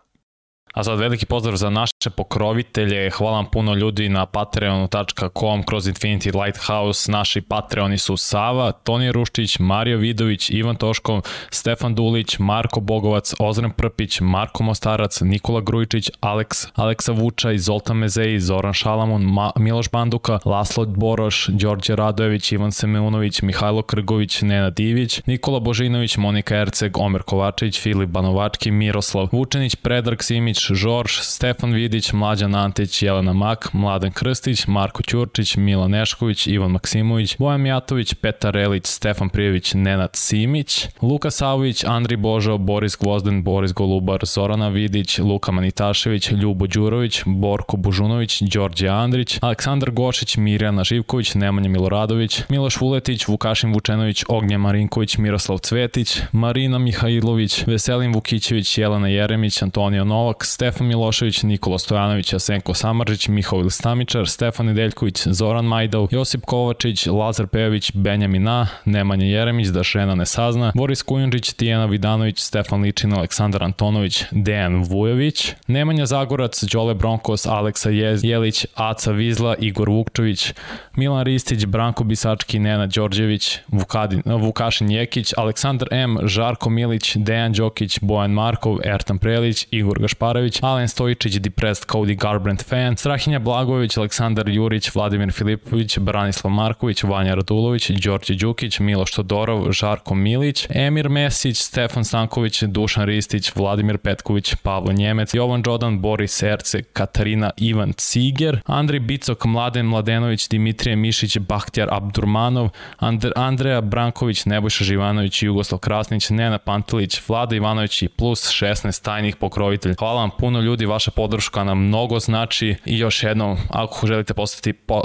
A 0.78 0.84
sad 0.84 0.98
veliki 0.98 1.26
pozdrav 1.26 1.56
za 1.56 1.70
naše 1.70 2.10
pokrovitelje, 2.16 3.10
hvala 3.10 3.36
vam 3.36 3.46
puno 3.46 3.74
ljudi 3.74 4.08
na 4.08 4.26
patreon.com 4.26 5.62
kroz 5.62 5.86
Infinity 5.86 6.44
Lighthouse, 6.44 7.12
naši 7.12 7.40
patreoni 7.40 7.98
su 7.98 8.16
Sava, 8.16 8.72
Toni 8.72 9.12
Ruštić, 9.12 9.58
Mario 9.58 9.98
Vidović, 9.98 10.50
Ivan 10.50 10.76
Toškov, 10.76 11.20
Stefan 11.50 11.94
Dulić, 11.94 12.38
Marko 12.38 12.80
Bogovac, 12.80 13.34
Ozren 13.38 13.70
Prpić, 13.70 14.20
Marko 14.20 14.62
Mostarac, 14.62 15.20
Nikola 15.20 15.60
Grujičić, 15.60 16.10
Aleks, 16.20 16.66
Aleksa 16.74 17.12
Vučaj, 17.12 17.58
Zoltan 17.58 17.96
Mezej, 17.96 18.38
Zoran 18.38 18.72
Šalamun, 18.72 19.22
Ma, 19.22 19.50
Miloš 19.56 19.90
Banduka, 19.90 20.38
Laslo 20.44 20.86
Boroš, 20.86 21.46
Đorđe 21.48 21.96
Radojević, 21.96 22.52
Ivan 22.52 22.72
Semeunović, 22.72 23.42
Mihajlo 23.42 23.82
Krgović, 23.82 24.42
Nena 24.42 24.70
Divić, 24.70 25.20
Nikola 25.26 25.60
Božinović, 25.60 26.16
Monika 26.16 26.56
Erceg, 26.56 26.98
Omer 26.98 27.22
Kovačević, 27.22 27.80
Filip 27.80 28.08
Banovački, 28.10 28.70
Miroslav 28.70 29.28
Vučenić, 29.32 29.76
Predrag 29.76 30.22
Simić, 30.22 30.67
Žorž, 30.74 31.12
Stefan 31.20 31.72
Vidić, 31.72 32.12
Mlađan 32.12 32.54
Antić, 32.54 33.02
Jelena 33.02 33.32
Mak, 33.32 33.72
Mladen 33.72 34.12
Krstić, 34.12 34.66
Marko 34.66 35.02
Ćurčić, 35.02 35.56
Milan 35.56 35.90
Nešković, 35.90 36.46
Ivan 36.46 36.70
Maksimović, 36.70 37.36
Bojan 37.38 37.60
Mijatović, 37.60 38.14
Petar 38.14 38.54
Relić, 38.54 38.86
Stefan 38.86 39.28
Prijević, 39.28 39.74
Nenad 39.74 40.10
Simić, 40.12 40.86
Luka 41.02 41.30
Savović, 41.30 41.84
Andri 41.84 42.16
Božo, 42.16 42.58
Boris 42.58 42.96
Gvozden, 42.96 43.42
Boris 43.42 43.72
Golubar, 43.72 44.20
Zorana 44.26 44.68
Vidić, 44.68 45.18
Luka 45.18 45.52
Manitašević, 45.52 46.30
Ljubo 46.30 46.66
Đurović, 46.66 47.22
Borko 47.26 47.76
Bužunović, 47.76 48.42
Đorđe 48.42 48.88
Andrić, 48.88 49.38
Aleksandar 49.42 49.90
Gošić, 49.90 50.36
Mirjana 50.36 50.84
Živković, 50.84 51.34
Nemanja 51.34 51.68
Miloradović, 51.68 52.42
Miloš 52.48 52.80
Vuletić, 52.80 53.28
Vukašin 53.28 53.72
Vučenović, 53.72 54.24
Ognja 54.28 54.58
Marinković, 54.58 55.18
Miroslav 55.18 55.58
Cvetić, 55.58 56.20
Marina 56.32 56.78
Mihajlović, 56.78 57.66
Veselin 57.66 58.12
Vukićević, 58.12 58.78
Jelena 58.78 59.08
Jeremić, 59.08 59.62
Antonio 59.62 60.04
Novak, 60.04 60.44
Stefan 60.48 60.86
Milošević, 60.86 61.42
Nikola 61.42 61.78
Stojanović, 61.78 62.32
Asenko 62.32 62.74
Samarđić, 62.74 63.28
Mihovil 63.28 63.70
Stamičar, 63.70 64.28
Stefan 64.28 64.66
Nedeljković, 64.66 65.26
Zoran 65.26 65.64
Majdov, 65.64 66.08
Josip 66.10 66.44
Kovačić, 66.44 67.06
Lazar 67.06 67.46
Pejović, 67.46 67.92
Benjamin 67.94 68.42
Na, 68.42 68.66
Nemanja 68.84 69.26
Jeremić, 69.26 69.68
da 69.68 69.82
žena 69.82 70.14
ne 70.14 70.26
sazna, 70.26 70.72
Boris 70.74 71.02
Kujundžić, 71.02 71.52
Tijena 71.52 71.86
Vidanović, 71.86 72.40
Stefan 72.40 72.82
Ličin, 72.82 73.12
Aleksandar 73.12 73.62
Antonović, 73.62 74.24
Dejan 74.30 74.82
Vujović, 74.82 75.52
Nemanja 75.66 76.06
Zagorac, 76.06 76.64
Đole 76.64 76.94
Bronkos, 76.94 77.46
Aleksa 77.46 77.90
Jelić, 77.90 78.66
Aca 78.74 79.12
Vizla, 79.12 79.56
Igor 79.58 79.88
Vukčović, 79.88 80.52
Milan 80.96 81.24
Ristić, 81.24 81.66
Branko 81.66 82.04
Bisački, 82.04 82.58
Nena 82.58 82.86
Đorđević, 82.86 83.58
Vukadin, 83.68 84.22
Vukašin 84.24 84.90
Jekić, 84.90 85.32
Aleksandar 85.36 85.88
M, 85.90 86.18
Žarko 86.22 86.70
Milić, 86.70 87.16
Dejan 87.16 87.52
Đokić, 87.52 87.98
Bojan 88.02 88.30
Markov, 88.30 88.78
Ertan 88.84 89.18
Prelić, 89.18 89.66
Igor 89.70 89.98
Gašparević, 90.00 90.37
Ivanović, 90.38 90.62
Alen 90.62 90.88
Stojičić, 90.88 91.38
Depressed 91.38 91.86
Cody 91.86 92.16
Garbrandt 92.16 92.64
fan, 92.68 92.96
Strahinja 92.96 93.38
Blagović, 93.38 93.96
Aleksandar 93.96 94.48
Jurić, 94.48 94.94
Vladimir 94.94 95.32
Filipović, 95.32 95.98
Branislav 95.98 96.52
Marković, 96.52 97.02
Vanja 97.02 97.34
Radulović, 97.34 97.90
Đorđe 97.90 98.34
Đukić, 98.34 98.80
Miloš 98.80 99.12
Todorov, 99.12 99.72
Žarko 99.72 100.14
Milić, 100.14 100.66
Emir 100.70 101.08
Mesić, 101.08 101.58
Stefan 101.58 102.04
Stanković, 102.04 102.62
Dušan 102.62 103.04
Ristić, 103.04 103.52
Vladimir 103.56 103.98
Petković, 103.98 104.54
Pavlo 104.54 104.92
Njemec, 104.92 105.34
Jovan 105.34 105.62
Đodan, 105.62 106.00
Boris 106.00 106.42
Erce, 106.42 106.82
Katarina 106.82 107.50
Ivan 107.56 107.92
Ciger, 107.92 108.60
Andri 108.66 108.98
Bicok, 108.98 109.44
Mladen 109.44 109.86
Mladenović, 109.86 110.48
Dimitrije 110.48 110.96
Mišić, 110.96 111.38
Bahtjar 111.38 111.88
Abdurmanov, 111.90 112.68
Andr 112.98 113.32
Andreja 113.36 113.80
Branković, 113.80 114.44
Nebojša 114.44 114.84
Živanović, 114.84 115.42
Jugoslav 115.42 115.78
Krasnić, 115.78 116.30
Nena 116.30 116.58
Pantelić, 116.58 117.22
Vlada 117.28 117.56
Ivanović 117.56 118.02
i 118.02 118.08
plus 118.08 118.50
16 118.50 119.04
tajnih 119.04 119.36
pokrovitelj. 119.36 119.94
Hvala 119.98 120.27
vam 120.28 120.38
puno 120.38 120.60
ljudi, 120.60 120.86
vaša 120.86 121.10
podrška 121.10 121.64
nam 121.64 121.86
mnogo 121.86 122.18
znači 122.18 122.76
i 122.84 122.98
još 122.98 123.22
jednom, 123.22 123.56
ako 123.70 124.06
želite 124.06 124.34
postati 124.34 124.72
po, 124.72 124.96
uh, 124.96 125.02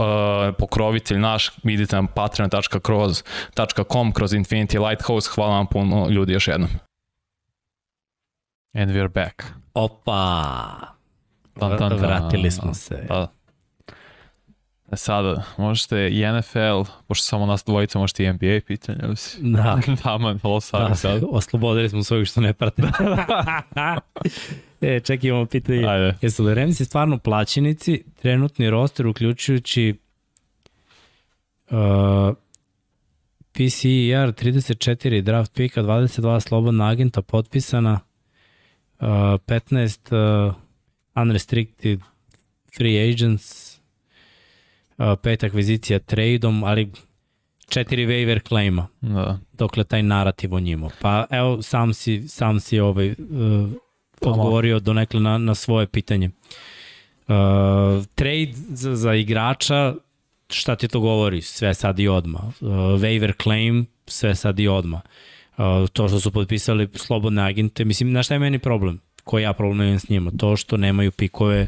pokrovitelj 0.59 1.17
naš, 1.17 1.51
vidite 1.63 1.95
na 1.95 2.07
patreon.com 2.07 4.11
kroz 4.11 4.33
Infinity 4.33 4.89
Lighthouse. 4.89 5.29
Hvala 5.35 5.55
vam 5.55 5.67
puno 5.67 6.09
ljudi 6.09 6.33
još 6.33 6.47
jednom. 6.47 6.69
And 8.75 8.91
we're 8.91 9.13
back. 9.13 9.43
Opa! 9.73 10.73
Tan, 11.59 11.77
tan, 11.77 11.89
tan. 11.89 11.99
Vratili 11.99 12.51
smo 12.51 12.73
se. 12.73 13.05
Da. 13.09 13.27
E 14.91 14.95
sada, 14.95 15.43
možete 15.57 16.09
i 16.11 16.25
NFL, 16.31 16.91
pošto 17.07 17.23
samo 17.23 17.45
nas 17.45 17.63
dvojica, 17.65 17.99
možete 17.99 18.23
i 18.23 18.33
NBA 18.33 18.59
pitanja. 18.67 19.07
Da. 19.39 19.79
da, 20.03 20.17
man, 20.17 20.39
ovo 20.43 20.61
sad. 20.61 21.01
Da. 21.03 21.19
Oslobodili 21.29 21.89
smo 21.89 22.03
svojeg 22.03 22.27
što 22.27 22.41
ne 22.41 22.53
prate. 22.53 22.81
e, 24.83 24.99
čekaj, 24.99 25.29
imamo 25.29 25.45
pitanje. 25.45 25.87
Ajde. 25.87 26.17
Jesu 26.21 26.43
li 26.43 26.53
Remsi 26.53 26.85
stvarno 26.85 27.17
plaćenici, 27.17 28.03
trenutni 28.21 28.69
roster 28.69 29.07
uključujući 29.07 29.95
uh, 31.69 32.35
PCER 33.51 34.31
34 34.33 35.21
draft 35.21 35.53
pika, 35.53 35.81
22 35.81 36.39
slobodna 36.39 36.89
agenta 36.89 37.21
potpisana, 37.21 37.99
uh, 38.99 39.07
15 39.07 40.47
uh, 40.47 40.53
unrestricted 41.15 41.99
free 42.77 43.09
agents, 43.09 43.77
uh, 44.97 45.05
pet 45.23 45.43
akvizicija 45.43 45.99
tradeom, 45.99 46.63
ali 46.63 46.91
četiri 47.69 48.07
waiver 48.07 48.47
claima. 48.47 48.87
Da. 49.01 49.39
Dokle 49.53 49.83
taj 49.83 50.03
narativ 50.03 50.53
o 50.53 50.59
njima. 50.59 50.89
Pa 51.01 51.25
evo, 51.29 51.61
sam 51.61 51.93
si, 51.93 52.27
sam 52.27 52.59
si 52.59 52.79
ovaj, 52.79 53.09
uh, 53.09 53.15
odgovorio 54.29 54.79
donekle 54.79 55.19
na, 55.19 55.37
na 55.37 55.55
svoje 55.55 55.87
pitanje. 55.87 56.29
Uh, 57.27 58.05
trade 58.15 58.51
za, 58.53 58.95
za 58.95 59.13
igrača, 59.13 59.95
šta 60.49 60.75
ti 60.75 60.87
to 60.87 60.99
govori? 60.99 61.41
Sve 61.41 61.73
sad 61.73 61.99
i 61.99 62.07
odma. 62.07 62.39
Uh, 62.61 62.67
waiver 62.67 63.43
claim, 63.43 63.85
sve 64.07 64.35
sad 64.35 64.59
i 64.59 64.67
odma. 64.67 65.01
Uh, 65.57 65.89
to 65.93 66.07
što 66.07 66.19
su 66.19 66.31
potpisali 66.31 66.89
slobodne 66.95 67.41
agente, 67.41 67.85
mislim, 67.85 68.11
na 68.11 68.23
šta 68.23 68.33
je 68.33 68.39
meni 68.39 68.59
problem? 68.59 68.99
Koji 69.23 69.43
ja 69.43 69.53
problem 69.53 69.87
imam 69.87 69.99
s 69.99 70.09
njima? 70.09 70.31
To 70.37 70.55
što 70.55 70.77
nemaju 70.77 71.11
pikove 71.11 71.67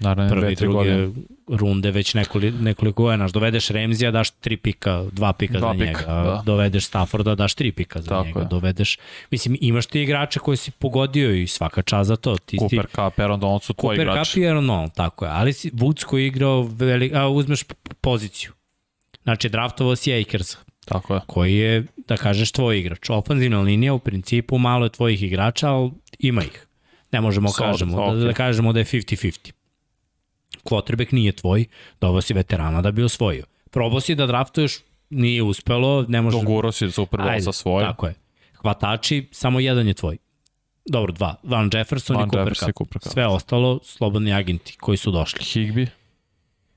Naravno, 0.00 0.30
prve 0.30 0.52
i 0.52 0.56
druge 0.56 0.74
godine. 0.74 1.10
runde 1.48 1.90
već 1.90 2.14
nekoliko, 2.14 2.58
nekoliko 2.58 3.02
godina. 3.02 3.28
Dovedeš 3.28 3.68
Remzija, 3.68 4.10
daš 4.10 4.30
tri 4.30 4.56
pika, 4.56 5.04
dva 5.12 5.32
pika 5.32 5.58
Dva 5.58 5.68
za 5.68 5.78
pika, 5.78 5.86
njega. 5.86 6.04
da. 6.06 6.42
Dovedeš 6.46 6.84
Stafforda, 6.84 7.34
daš 7.34 7.54
tri 7.54 7.72
pika 7.72 8.00
za 8.00 8.08
Tako 8.08 8.24
njega. 8.26 8.40
je. 8.40 8.46
Dovedeš, 8.46 8.98
mislim, 9.30 9.56
imaš 9.60 9.86
ti 9.86 10.02
igrača 10.02 10.40
koji 10.40 10.56
si 10.56 10.70
pogodio 10.70 11.34
i 11.34 11.46
svaka 11.46 11.82
čast 11.82 12.08
za 12.08 12.16
to. 12.16 12.36
Ti, 12.36 12.58
Cooper 12.58 12.86
ti, 12.86 12.92
Cup, 12.92 13.18
Aaron 13.18 13.40
Donald 13.40 13.62
su 13.62 13.72
tvoji 13.72 13.96
Cooper 13.96 14.08
igrači. 14.08 14.30
Cup 14.30 14.38
i 14.38 14.46
Aaron 14.46 14.66
Donald, 14.66 14.92
tako 14.94 15.24
je. 15.24 15.30
Ali 15.30 15.52
si 15.52 15.70
Woods 15.70 16.04
koji 16.04 16.22
je 16.22 16.26
igrao, 16.26 16.62
veli, 16.62 17.10
a, 17.14 17.28
uzmeš 17.28 17.60
poziciju. 18.00 18.52
Znači, 19.22 19.48
draftovao 19.48 19.96
si 19.96 20.14
Akers, 20.14 20.56
Tako 20.84 21.14
je. 21.14 21.20
koji 21.26 21.54
je, 21.54 21.84
da 21.98 22.16
kažeš, 22.16 22.52
tvoj 22.52 22.78
igrač. 22.78 23.10
Ofanzivna 23.10 23.60
linija 23.60 23.94
u 23.94 23.98
principu 23.98 24.58
malo 24.58 24.86
je 24.86 24.90
tvojih 24.90 25.22
igrača, 25.22 25.68
ali 25.68 25.90
ima 26.18 26.42
ih. 26.42 26.66
Ne 27.12 27.20
možemo 27.20 27.48
Solid, 27.48 27.72
kažemo, 27.72 27.96
da, 27.96 28.02
okej. 28.02 28.20
da 28.20 28.32
kažemo 28.32 28.72
da 28.72 28.78
je 28.78 28.84
50-50. 28.84 29.52
Quarterback 30.64 31.12
nije 31.12 31.32
tvoj, 31.32 31.64
dobro 32.00 32.20
si 32.20 32.34
veterana 32.34 32.82
da 32.82 32.90
bi 32.90 33.02
osvojio. 33.02 33.44
Probao 33.70 34.00
si 34.00 34.14
da 34.14 34.26
draftuješ, 34.26 34.78
nije 35.10 35.42
uspelo, 35.42 36.04
ne 36.08 36.22
možeš... 36.22 36.40
Doguro 36.40 36.72
si 36.72 36.90
Super 36.90 37.20
Bowl 37.20 37.40
sa 37.40 37.52
svoje. 37.52 37.86
Tako 37.86 38.06
je. 38.06 38.14
Hvatači, 38.62 39.28
samo 39.32 39.60
jedan 39.60 39.88
je 39.88 39.94
tvoj. 39.94 40.16
Dobro, 40.86 41.12
dva. 41.12 41.34
Van 41.42 41.70
Jefferson 41.74 42.16
Van 42.16 42.26
i 42.26 42.30
Cooper 42.30 42.40
Jefferson 42.40 42.68
Cup. 42.68 42.76
Cooper 42.76 43.02
Cup. 43.02 43.12
Sve 43.12 43.26
ostalo, 43.26 43.80
slobodni 43.82 44.32
agenti 44.32 44.76
koji 44.80 44.96
su 44.96 45.10
došli. 45.10 45.40
Higby 45.40 45.86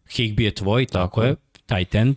Higby 0.10 0.42
je 0.42 0.56
tvoj, 0.56 0.86
tako, 0.86 1.22
Tako 1.22 1.24
je. 1.24 1.36
Tight 1.66 1.96
end, 1.96 2.16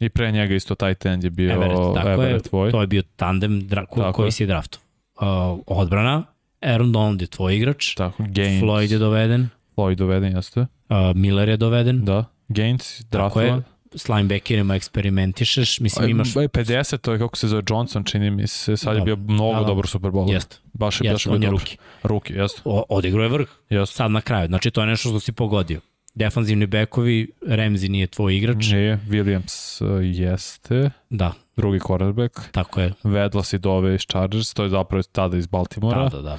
i 0.00 0.08
pre 0.08 0.32
njega 0.32 0.54
isto 0.54 0.74
tight 0.74 1.06
end 1.06 1.24
je 1.24 1.30
bio 1.30 1.52
Everett, 1.52 1.80
tako 1.94 2.08
Everett 2.08 2.46
je. 2.46 2.48
tvoj. 2.48 2.70
To 2.70 2.80
je 2.80 2.86
bio 2.86 3.02
tandem 3.16 3.68
dra, 3.68 3.86
ko, 3.86 4.00
Tako 4.00 4.12
koji 4.12 4.26
je. 4.26 4.32
si 4.32 4.46
draftov. 4.46 4.80
Uh, 5.20 5.26
odbrana, 5.66 6.24
Aaron 6.60 6.92
Donald 6.92 7.20
je 7.20 7.26
tvoj 7.26 7.56
igrač, 7.56 7.94
Tako, 7.94 8.22
Gaines. 8.28 8.62
Floyd 8.62 8.92
je 8.92 8.98
doveden, 8.98 9.48
Floyd 9.80 9.94
doveden, 9.94 10.36
jeste. 10.36 10.60
uh, 10.60 10.66
Miller 11.14 11.48
je 11.48 11.56
doveden, 11.56 12.04
Da. 12.04 12.24
Gaines, 12.48 13.04
tako 13.06 13.40
je, 13.40 13.46
draftovan. 13.46 13.62
s 13.94 14.08
linebackerima 14.08 14.74
eksperimentišeš, 14.74 15.80
mislim 15.80 16.10
imaš... 16.10 16.36
aj, 16.36 16.48
50, 16.48 16.98
to 16.98 17.12
je 17.12 17.18
kako 17.18 17.36
se 17.36 17.48
zove 17.48 17.62
Johnson, 17.66 18.04
čini 18.04 18.30
mi 18.30 18.46
se, 18.46 18.76
sad 18.76 18.94
je 18.94 18.98
Da. 18.98 19.04
bio 19.04 19.16
mnogo 19.18 19.52
Da, 19.52 19.60
da. 19.60 19.66
dobar 19.66 19.86
Super 19.86 20.10
Bowlu. 20.10 20.32
Jeste, 20.32 20.56
Baš 20.72 21.00
je, 21.00 21.04
baš 21.04 21.12
jeste, 21.16 21.30
je 21.30 21.38
bio 21.38 21.48
dobar. 21.48 21.60
ruki. 21.60 21.76
Ruki, 22.02 22.32
jeste. 22.32 22.60
Odigrao 22.64 23.22
je 23.22 23.28
vrh, 23.28 23.48
Jeste. 23.70 23.94
sad 23.94 24.10
na 24.10 24.20
kraju. 24.20 24.46
Znači 24.46 24.70
to 24.70 24.80
je 24.80 24.86
nešto 24.86 25.08
što 25.08 25.20
si 25.20 25.32
pogodio. 25.32 25.80
Defanzivni 26.14 26.66
bekovi, 26.66 27.30
Ramsey 27.42 27.88
nije 27.88 28.06
tvoj 28.06 28.36
igrač. 28.36 28.66
Nije, 28.66 28.98
Williams 29.08 29.84
uh, 29.86 30.00
jeste, 30.14 30.90
Da, 31.10 31.32
drugi 31.56 31.78
quarterback. 31.78 32.40
tako 32.52 32.80
je. 32.80 32.92
Vedla 33.04 33.42
si 33.42 33.58
dove 33.58 33.94
iz 33.94 34.00
Chargers, 34.02 34.54
to 34.54 34.62
je 34.62 34.68
zapravo 34.68 35.02
tada 35.02 35.36
iz 35.36 35.46
Baltimora. 35.46 36.02
Da, 36.02 36.08
da, 36.10 36.22
da. 36.22 36.38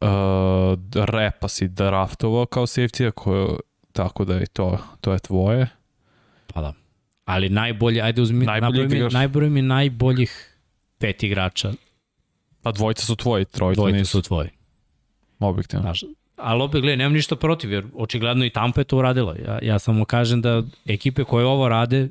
Uh, 0.00 0.08
repa 1.04 1.48
si 1.48 1.68
draftovao 1.68 2.46
kao 2.46 2.66
safety, 2.66 3.10
ko, 3.10 3.58
tako 3.92 4.24
da 4.24 4.40
i 4.40 4.46
to, 4.46 4.78
to 5.00 5.12
je 5.12 5.18
tvoje. 5.18 5.68
Pa 6.54 6.60
da. 6.60 6.72
Ali 7.24 7.48
najbolje, 7.48 8.02
ajde 8.02 8.22
uzmi, 8.22 8.44
Najbolji 8.46 8.88
mi, 8.88 9.08
najbolji 9.12 9.50
mi 9.50 9.62
najboljih 9.62 10.58
pet 10.98 11.22
igrača, 11.22 11.72
Pa 12.62 12.72
dvojica 12.72 13.06
su 13.06 13.16
tvoji, 13.16 13.44
trojica 13.44 13.78
dvojica 13.80 13.98
nisu. 13.98 14.10
su 14.10 14.22
tvoji. 14.22 14.48
Objektivno. 15.38 15.82
Znaš, 15.82 16.04
ali 16.36 16.62
opet 16.62 16.80
gledaj, 16.80 16.96
nemam 16.96 17.12
ništa 17.12 17.36
protiv, 17.36 17.72
jer 17.72 17.84
očigledno 17.94 18.44
i 18.44 18.50
Tampa 18.50 18.80
je 18.80 18.84
to 18.84 18.96
uradila. 18.98 19.36
Ja, 19.46 19.58
ja 19.62 19.78
samo 19.78 20.04
kažem 20.04 20.40
da 20.42 20.62
ekipe 20.86 21.24
koje 21.24 21.46
ovo 21.46 21.68
rade, 21.68 22.08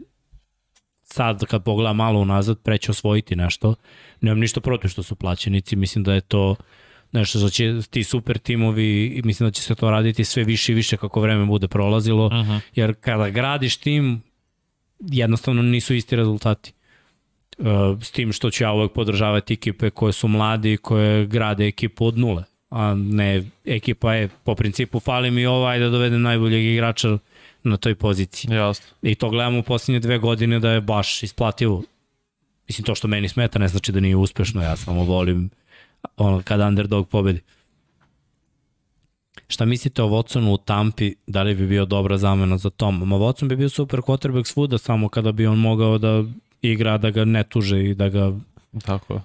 sad 1.04 1.46
kad 1.46 1.64
pogledam 1.64 1.96
malo 1.96 2.20
unazad, 2.20 2.60
preće 2.60 2.92
osvojiti 2.92 3.36
nešto. 3.36 3.76
Nemam 4.22 4.40
ništa 4.40 4.62
protiv 4.62 4.88
što 4.88 5.04
su 5.04 5.16
plaćenici, 5.16 5.76
mislim 5.76 6.04
da 6.04 6.14
je 6.14 6.22
to 6.22 6.56
nešto 7.12 7.40
što 7.40 7.50
će 7.50 7.82
ti 7.90 8.04
super 8.04 8.38
timovi, 8.38 9.22
mislim 9.24 9.48
da 9.48 9.52
će 9.52 9.62
se 9.62 9.76
to 9.76 9.92
raditi 9.92 10.24
sve 10.24 10.44
više 10.44 10.72
i 10.72 10.76
više 10.76 10.98
kako 10.98 11.22
vreme 11.22 11.46
bude 11.46 11.68
prolazilo, 11.68 12.26
uh 12.26 12.32
-huh. 12.32 12.60
jer 12.76 12.94
kada 12.94 13.30
gradiš 13.30 13.78
tim, 13.78 14.22
jednostavno 15.00 15.62
nisu 15.62 15.96
isti 15.96 16.16
rezultati. 16.16 16.74
Uh, 17.58 17.68
s 18.02 18.12
tim 18.12 18.34
što 18.34 18.52
ću 18.52 18.64
ja 18.64 18.72
uvek 18.72 18.92
podržavati 18.92 19.54
ekipe 19.54 19.90
koje 19.90 20.14
su 20.14 20.28
mladi 20.28 20.74
i 20.74 20.78
koje 20.78 21.26
grade 21.26 21.68
ekipu 21.68 22.06
od 22.06 22.18
nule 22.18 22.44
a 22.72 22.96
ne 22.96 23.44
ekipa 23.66 24.14
je 24.14 24.30
po 24.44 24.56
principu 24.56 25.00
fali 25.00 25.32
mi 25.32 25.46
ovaj 25.46 25.80
da 25.80 25.90
dovedem 25.90 26.22
najboljeg 26.22 26.66
igrača 26.66 27.18
na 27.64 27.78
toj 27.78 27.96
poziciji. 27.96 28.54
Jasno. 28.54 28.86
I 29.02 29.16
to 29.16 29.30
gledamo 29.30 29.60
u 29.60 29.64
posljednje 29.64 30.00
dve 30.00 30.18
godine 30.18 30.60
da 30.60 30.72
je 30.72 30.82
baš 30.82 31.24
isplativo. 31.24 31.84
Mislim, 32.68 32.86
to 32.86 32.96
što 32.96 33.08
meni 33.08 33.30
smeta 33.30 33.60
ne 33.60 33.68
znači 33.68 33.92
da 33.92 34.00
nije 34.00 34.16
uspešno, 34.16 34.64
ja 34.64 34.76
samo 34.76 35.04
volim 35.04 35.50
ono, 36.18 36.42
kada 36.44 36.68
underdog 36.68 37.10
pobedi. 37.10 37.42
Šta 39.48 39.66
mislite 39.66 40.04
o 40.04 40.08
Watsonu 40.08 40.54
u 40.54 40.58
Tampi, 40.58 41.16
da 41.28 41.44
li 41.44 41.56
bi 41.56 41.68
bio 41.68 41.86
dobra 41.86 42.18
zamena 42.18 42.58
za 42.58 42.70
Tom? 42.70 43.08
Ma 43.08 43.16
Watson 43.16 43.48
bi 43.48 43.56
bio 43.56 43.70
super 43.70 44.00
quarterback 44.00 44.48
svuda, 44.48 44.78
samo 44.78 45.10
kada 45.10 45.32
bi 45.32 45.48
on 45.48 45.60
mogao 45.60 45.98
da 45.98 46.24
igra, 46.62 46.98
da 46.98 47.10
ga 47.10 47.26
ne 47.26 47.44
tuže 47.44 47.86
i 47.90 47.96
da 47.96 48.10
ga 48.10 48.34
Tako 48.86 49.14
je. 49.14 49.22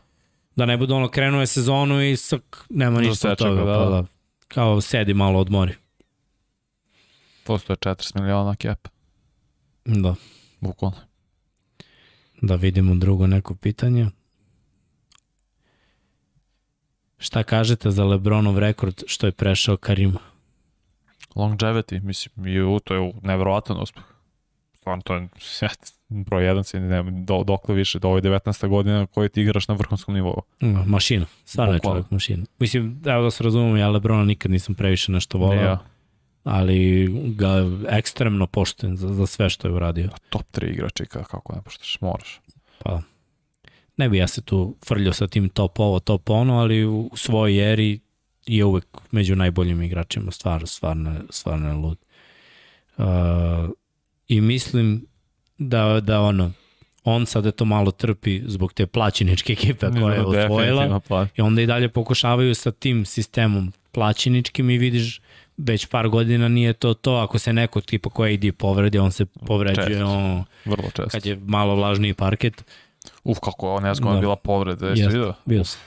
da 0.56 0.66
ne 0.66 0.76
bude 0.76 0.94
ono 0.94 1.08
krenuo 1.08 1.40
je 1.40 1.46
sezonu 1.46 2.02
i 2.02 2.16
srk, 2.16 2.56
nema 2.70 3.00
ništa 3.00 3.30
od 3.32 3.38
toga. 3.38 3.54
ga, 3.54 3.64
da. 3.64 3.78
Pa, 3.78 3.90
da. 3.90 4.04
Kao 4.48 4.80
sedi 4.80 5.14
malo 5.14 5.38
odmori. 5.38 5.74
Postoje 7.44 7.76
40 7.76 8.20
miliona 8.20 8.54
cap. 8.54 8.88
Da. 9.84 10.14
Bukvalno. 10.60 10.96
Da 12.42 12.54
vidimo 12.54 12.94
drugo 12.94 13.26
neko 13.26 13.54
pitanje. 13.54 14.06
Šta 17.18 17.42
kažete 17.42 17.90
za 17.90 18.04
Lebronov 18.04 18.58
rekord 18.58 19.02
što 19.06 19.26
je 19.26 19.32
prešao 19.32 19.76
Karima? 19.76 20.18
Longevity, 21.34 22.02
mislim, 22.02 22.46
i 22.46 22.60
u, 22.60 22.80
to 22.80 22.94
je 22.94 23.12
nevjerovatan 23.22 23.80
uspeh. 23.80 24.04
Stvarno, 24.74 25.02
to 25.02 25.14
je 25.14 25.28
broj 26.08 26.46
jedan, 26.46 26.64
si, 26.64 26.80
ne, 26.80 27.02
do, 27.04 27.42
dokle 27.44 27.74
više, 27.74 27.98
do 27.98 28.08
ovo 28.08 28.16
je 28.18 28.22
19. 28.22 28.68
godina 28.68 29.06
koji 29.06 29.28
ti 29.28 29.42
igraš 29.42 29.68
na 29.68 29.74
vrhunskom 29.74 30.14
nivou. 30.14 30.42
Mm, 30.62 30.66
Mašina. 30.86 31.26
Stvarno 31.44 31.74
je 31.74 31.80
čovjek 31.80 32.10
mašina. 32.10 32.44
Mislim, 32.58 33.02
evo 33.06 33.22
da 33.22 33.30
se 33.30 33.44
razumem, 33.44 33.76
ja 33.76 33.88
Lebrona 33.88 34.24
nikad 34.24 34.50
nisam 34.50 34.74
previše 34.74 35.12
nešto 35.12 35.38
volao, 35.38 35.64
Ja. 35.64 35.78
ali 36.44 37.06
ga 37.28 37.52
ekstremno 37.88 38.46
pošten 38.46 38.96
za, 38.96 39.08
za 39.08 39.26
sve 39.26 39.50
što 39.50 39.68
je 39.68 39.74
uradio. 39.74 40.08
Top 40.30 40.42
3 40.52 40.66
igrača 40.66 41.02
i 41.02 41.06
ka- 41.06 41.24
kako 41.24 41.54
ne 41.54 41.62
pošteš, 41.62 41.98
moraš. 42.00 42.40
Pa, 42.78 43.00
ne 43.96 44.08
bi 44.08 44.18
ja 44.18 44.26
se 44.26 44.42
tu 44.42 44.76
frljao 44.86 45.12
sa 45.12 45.26
tim 45.26 45.48
top 45.48 45.80
ovo, 45.80 46.00
top 46.00 46.30
ono, 46.30 46.58
ali 46.58 46.84
u 46.84 47.10
svojoj 47.14 47.72
eri 47.72 48.00
je 48.46 48.64
uvek 48.64 48.86
među 49.10 49.36
najboljim 49.36 49.82
igračima, 49.82 50.30
stvarno, 50.30 50.66
stvarno, 50.66 51.14
stvarno 51.30 51.68
je 51.68 51.74
lud. 51.74 51.98
Uh, 52.96 53.04
I 54.28 54.40
mislim 54.40 55.06
da, 55.58 56.00
da 56.00 56.20
ono, 56.20 56.52
on 57.04 57.26
sad 57.26 57.54
to 57.54 57.64
malo 57.64 57.90
trpi 57.90 58.42
zbog 58.46 58.72
te 58.72 58.86
plaćeničke 58.86 59.52
ekipe 59.52 59.86
koja 60.00 60.14
je 60.14 60.24
osvojila 60.44 61.00
i 61.36 61.40
onda 61.40 61.62
i 61.62 61.66
dalje 61.66 61.88
pokušavaju 61.88 62.54
sa 62.54 62.70
tim 62.70 63.04
sistemom 63.04 63.72
plaćeničkim 63.92 64.70
i 64.70 64.78
vidiš 64.78 65.20
već 65.56 65.86
par 65.86 66.08
godina 66.08 66.48
nije 66.48 66.72
to 66.72 66.94
to, 66.94 67.14
ako 67.14 67.38
se 67.38 67.52
neko 67.52 67.80
tipa 67.80 68.10
koja 68.10 68.30
ide 68.30 68.52
povredi, 68.52 68.98
on 68.98 69.12
se 69.12 69.26
povređuje 69.26 69.86
Često. 69.86 70.06
on, 70.06 70.44
Vrlo 70.64 70.84
često. 70.84 71.08
kad 71.10 71.26
je 71.26 71.38
malo 71.46 71.74
vlažniji 71.74 72.14
parket. 72.14 72.64
Uf, 73.24 73.38
kako 73.40 73.68
ovo 73.68 73.80
nezgodno 73.80 74.12
Da. 74.12 74.16
je 74.16 74.20
bila 74.20 74.36
povreda, 74.36 74.86
jesi 74.88 75.02
vidio? 75.02 75.34
bio 75.44 75.64
sam. 75.64 75.80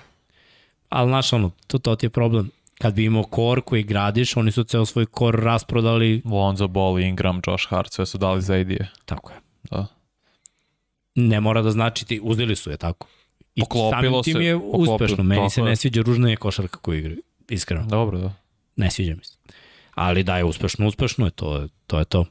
Ali 0.89 1.09
znaš 1.09 1.33
ono, 1.33 1.51
to, 1.67 1.77
to 1.77 1.95
ti 1.95 2.05
je 2.05 2.09
problem. 2.09 2.51
Kad 2.77 2.93
bi 2.93 3.05
imao 3.05 3.23
kor 3.23 3.61
koji 3.61 3.83
gradiš, 3.83 4.37
oni 4.37 4.51
su 4.51 4.63
ceo 4.63 4.85
svoj 4.85 5.05
kor 5.05 5.35
rasprodali. 5.35 6.21
Lonzo 6.25 6.67
Ball, 6.67 6.99
Ingram, 6.99 7.41
Josh 7.47 7.67
Hart, 7.67 7.91
sve 7.91 8.05
su 8.05 8.17
dali 8.17 8.41
za 8.41 8.53
AD. 8.53 8.71
Tako 9.05 9.31
je. 9.31 9.37
Da. 9.63 9.85
Ne 11.15 11.39
mora 11.39 11.61
da 11.61 11.71
znači 11.71 12.05
ti, 12.05 12.19
uzeli 12.23 12.55
su 12.55 12.71
je 12.71 12.77
tako. 12.77 13.07
I 13.55 13.61
Poklopilo 13.61 13.91
samim 13.91 14.23
tim 14.23 14.33
se, 14.33 14.39
je 14.39 14.59
poklopilo, 14.61 14.93
uspešno. 14.95 15.23
Meni 15.23 15.39
tako 15.39 15.49
se 15.49 15.61
je. 15.61 15.65
ne 15.65 15.75
sviđa 15.75 16.01
ružna 16.01 16.29
je 16.29 16.35
košarka 16.35 16.77
koju 16.77 16.99
igraju. 16.99 17.21
Iskreno. 17.49 17.85
Dobro, 17.85 18.17
da. 18.17 18.33
Ne 18.75 18.91
sviđa 18.91 19.15
mi 19.15 19.23
se. 19.23 19.37
Ali 19.91 20.23
da 20.23 20.37
je 20.37 20.43
uspešno, 20.43 20.87
uspešno 20.87 21.25
je, 21.25 21.31
to, 21.31 21.57
je- 21.57 21.67
to 21.87 21.99
je 21.99 22.05
to. 22.05 22.25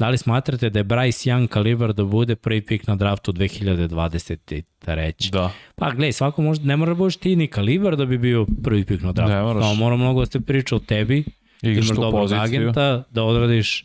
Da 0.00 0.08
li 0.08 0.18
smatrate 0.18 0.70
da 0.70 0.78
je 0.78 0.84
Bryce 0.84 1.30
Young 1.30 1.46
kalibar 1.46 1.92
da 1.92 2.04
bude 2.04 2.36
prvi 2.36 2.62
pik 2.66 2.86
na 2.86 2.96
draftu 2.96 3.32
2023? 3.32 5.30
Da. 5.30 5.50
Pa 5.74 5.90
gledaj, 5.90 6.12
svako 6.12 6.42
može, 6.42 6.62
ne 6.62 6.76
mora 6.76 6.90
da 6.90 6.94
budeš 6.94 7.16
ti 7.16 7.36
ni 7.36 7.46
kalibar 7.46 7.96
da 7.96 8.06
bi 8.06 8.18
bio 8.18 8.46
prvi 8.64 8.84
pik 8.84 9.02
na 9.02 9.12
draftu. 9.12 9.32
Ne 9.32 9.42
moraš. 9.42 9.64
Samo 9.64 9.74
mora 9.74 9.96
mnogo 9.96 10.20
da 10.20 10.26
se 10.26 10.40
priča 10.40 10.76
o 10.76 10.78
tebi, 10.78 11.24
Igraš 11.62 11.86
imaš 11.86 11.96
dobrog 11.96 12.12
poziciju. 12.12 12.42
agenta, 12.42 13.02
da 13.10 13.24
odradiš 13.24 13.84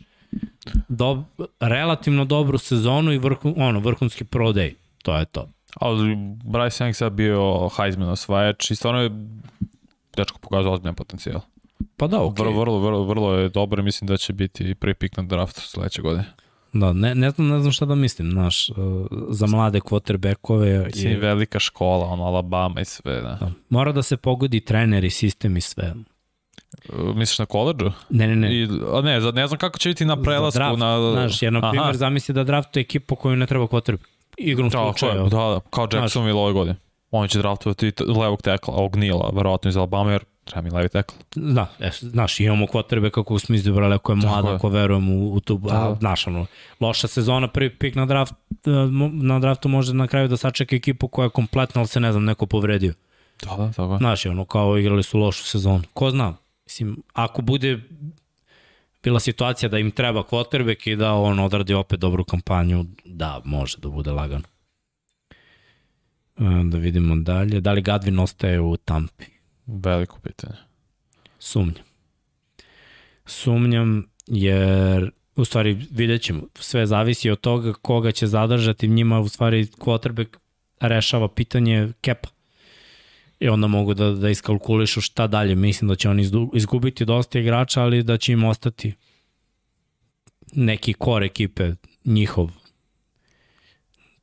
do, 0.88 1.24
relativno 1.60 2.24
dobru 2.24 2.58
sezonu 2.58 3.12
i 3.12 3.18
vrhu, 3.18 3.54
ono, 3.56 3.80
vrhunski 3.80 4.24
prodej. 4.24 4.74
To 5.02 5.16
je 5.18 5.24
to. 5.24 5.48
Ali 5.80 6.16
Bryce 6.44 6.84
Young 6.84 6.92
sad 6.92 7.12
bio 7.12 7.68
Heisman 7.68 8.08
osvajač 8.08 8.70
i 8.70 8.76
stvarno 8.76 9.00
je 9.00 9.10
dečko 10.16 10.38
pokazao 10.38 10.72
ozbiljan 10.72 10.94
potencijal. 10.94 11.40
Pa 11.96 12.06
da, 12.06 12.16
Okay. 12.16 12.30
okej. 12.30 12.44
Vrlo, 12.44 12.60
vrlo, 12.60 12.78
vrlo, 12.78 13.04
vrlo 13.04 13.34
je 13.34 13.48
dobar 13.48 13.78
i 13.78 13.82
mislim 13.82 14.08
da 14.08 14.16
će 14.16 14.32
biti 14.32 14.74
prvi 14.74 14.94
pik 14.94 15.16
na 15.16 15.22
draftu 15.22 15.60
sledeće 15.60 16.02
godine. 16.02 16.24
Da, 16.72 16.92
ne, 16.92 17.14
ne, 17.14 17.30
znam, 17.30 17.48
ne 17.48 17.60
znam 17.60 17.72
šta 17.72 17.84
da 17.84 17.94
mislim, 17.94 18.30
znaš, 18.30 18.68
uh, 18.68 18.76
za 19.30 19.46
mlade 19.46 19.80
quarterbackove 19.80 20.90
je, 20.94 21.16
velika 21.18 21.58
škola, 21.58 22.06
ono, 22.06 22.24
Alabama 22.24 22.80
i 22.80 22.84
sve, 22.84 23.14
da. 23.14 23.38
da, 23.40 23.50
mora 23.68 23.92
da 23.92 24.02
se 24.02 24.16
pogodi 24.16 24.60
trener 24.60 25.04
i 25.04 25.10
sistem 25.10 25.56
i 25.56 25.60
sve. 25.60 25.94
Misliš 27.14 27.38
na 27.38 27.46
koleđu? 27.46 27.90
Ne, 28.10 28.26
ne, 28.26 28.36
ne. 28.36 28.54
I, 28.54 28.68
a 28.92 29.00
ne, 29.00 29.20
ne 29.32 29.46
znam 29.46 29.58
kako 29.58 29.78
će 29.78 29.88
biti 29.88 30.04
na 30.04 30.22
prelasku. 30.22 30.50
Za 30.50 30.58
draft, 30.58 30.78
na, 30.78 31.12
Znaš, 31.12 31.42
jer 31.42 31.52
na 31.52 31.58
Aha. 31.58 31.70
primjer 31.70 31.96
zamisli 31.96 32.34
da 32.34 32.44
draftuje 32.44 32.80
ekipu 32.80 33.16
koju 33.16 33.36
ne 33.36 33.46
treba 33.46 33.64
quarterback. 33.66 34.06
Igrom 34.36 34.70
Tako 34.70 34.88
je, 34.88 34.92
slučaja. 34.92 35.22
da, 35.22 35.28
da, 35.28 35.60
kao 35.70 35.88
Jacksonville 35.92 36.40
ove 36.40 36.52
godine. 36.52 36.76
Oni 37.10 37.28
će 37.28 37.38
draftovati 37.38 37.92
levog 38.20 38.42
tekla, 38.42 38.74
ovog 38.74 38.96
Nila, 38.96 39.30
verovatno 39.34 39.68
iz 39.68 39.76
Alabama, 39.76 40.12
jer 40.12 40.24
treba 40.46 40.62
mi 40.62 40.70
levi 40.70 40.88
tekl. 40.88 41.14
Da, 41.34 41.66
e, 41.80 41.90
znaš, 42.00 42.40
imamo 42.40 42.66
quarterback 42.66 43.10
kako 43.10 43.38
smo 43.38 43.54
izabrali, 43.54 43.94
ako 43.94 44.12
je 44.12 44.16
mlada, 44.16 44.54
ako 44.54 44.68
verujemo 44.68 45.12
u, 45.12 45.34
u 45.34 45.40
tu, 45.40 45.60
a, 45.64 45.88
Da. 45.88 45.96
znaš, 46.00 46.26
ono, 46.26 46.46
loša 46.80 47.08
sezona, 47.08 47.48
prvi 47.48 47.70
pik 47.76 47.94
na, 47.94 48.06
draft, 48.06 48.34
e, 48.66 48.70
na 49.12 49.38
draftu 49.38 49.68
može 49.68 49.94
na 49.94 50.06
kraju 50.06 50.28
da 50.28 50.36
sačeka 50.36 50.76
ekipu 50.76 51.08
koja 51.08 51.26
je 51.26 51.30
kompletna, 51.30 51.80
ali 51.80 51.88
se 51.88 52.00
ne 52.00 52.12
znam, 52.12 52.24
neko 52.24 52.46
povredio. 52.46 52.94
Da, 53.42 53.56
da, 53.56 53.72
tako 53.72 53.92
je. 53.92 53.98
Znaš, 53.98 54.26
ono, 54.26 54.44
kao 54.44 54.78
igrali 54.78 55.02
su 55.02 55.18
lošu 55.18 55.44
sezonu. 55.44 55.82
Ko 55.94 56.10
zna? 56.10 56.34
Mislim, 56.66 57.02
ako 57.12 57.42
bude 57.42 57.80
bila 59.02 59.20
situacija 59.20 59.68
da 59.68 59.78
im 59.78 59.90
treba 59.90 60.22
quarterback 60.22 60.88
i 60.90 60.96
da 60.96 61.12
on 61.12 61.38
odradi 61.38 61.74
opet 61.74 62.00
dobru 62.00 62.24
kampanju, 62.24 62.84
da, 63.04 63.40
može 63.44 63.78
da 63.78 63.88
bude 63.88 64.10
lagano. 64.12 64.44
E, 66.38 66.42
Da 66.64 66.78
vidimo 66.78 67.16
dalje. 67.16 67.60
Da 67.60 67.72
li 67.72 67.82
Gadvin 67.82 68.18
ostaje 68.18 68.60
u 68.60 68.76
Tampi? 68.76 69.24
Veliko 69.66 70.20
pitanje. 70.20 70.56
Sumnjam. 71.38 71.84
Sumnjam 73.26 74.06
jer 74.26 75.10
u 75.36 75.44
stvari 75.44 75.86
vidjet 75.90 76.22
ćemo, 76.22 76.42
sve 76.54 76.86
zavisi 76.86 77.30
od 77.30 77.40
toga 77.40 77.72
koga 77.72 78.12
će 78.12 78.26
zadržati, 78.26 78.88
njima 78.88 79.20
u 79.20 79.28
stvari 79.28 79.66
quarterback 79.66 80.36
rešava 80.80 81.28
pitanje 81.28 81.92
kepa. 82.00 82.28
I 83.40 83.48
onda 83.48 83.66
mogu 83.66 83.94
da, 83.94 84.10
da 84.10 84.30
iskalkulišu 84.30 85.00
šta 85.00 85.26
dalje. 85.26 85.54
Mislim 85.54 85.88
da 85.88 85.94
će 85.94 86.08
oni 86.08 86.30
izgubiti 86.54 87.04
dosta 87.04 87.38
igrača, 87.38 87.82
ali 87.82 88.02
da 88.02 88.16
će 88.16 88.32
im 88.32 88.44
ostati 88.44 88.94
neki 90.52 90.92
kor 90.92 91.22
ekipe 91.22 91.74
njihov. 92.04 92.50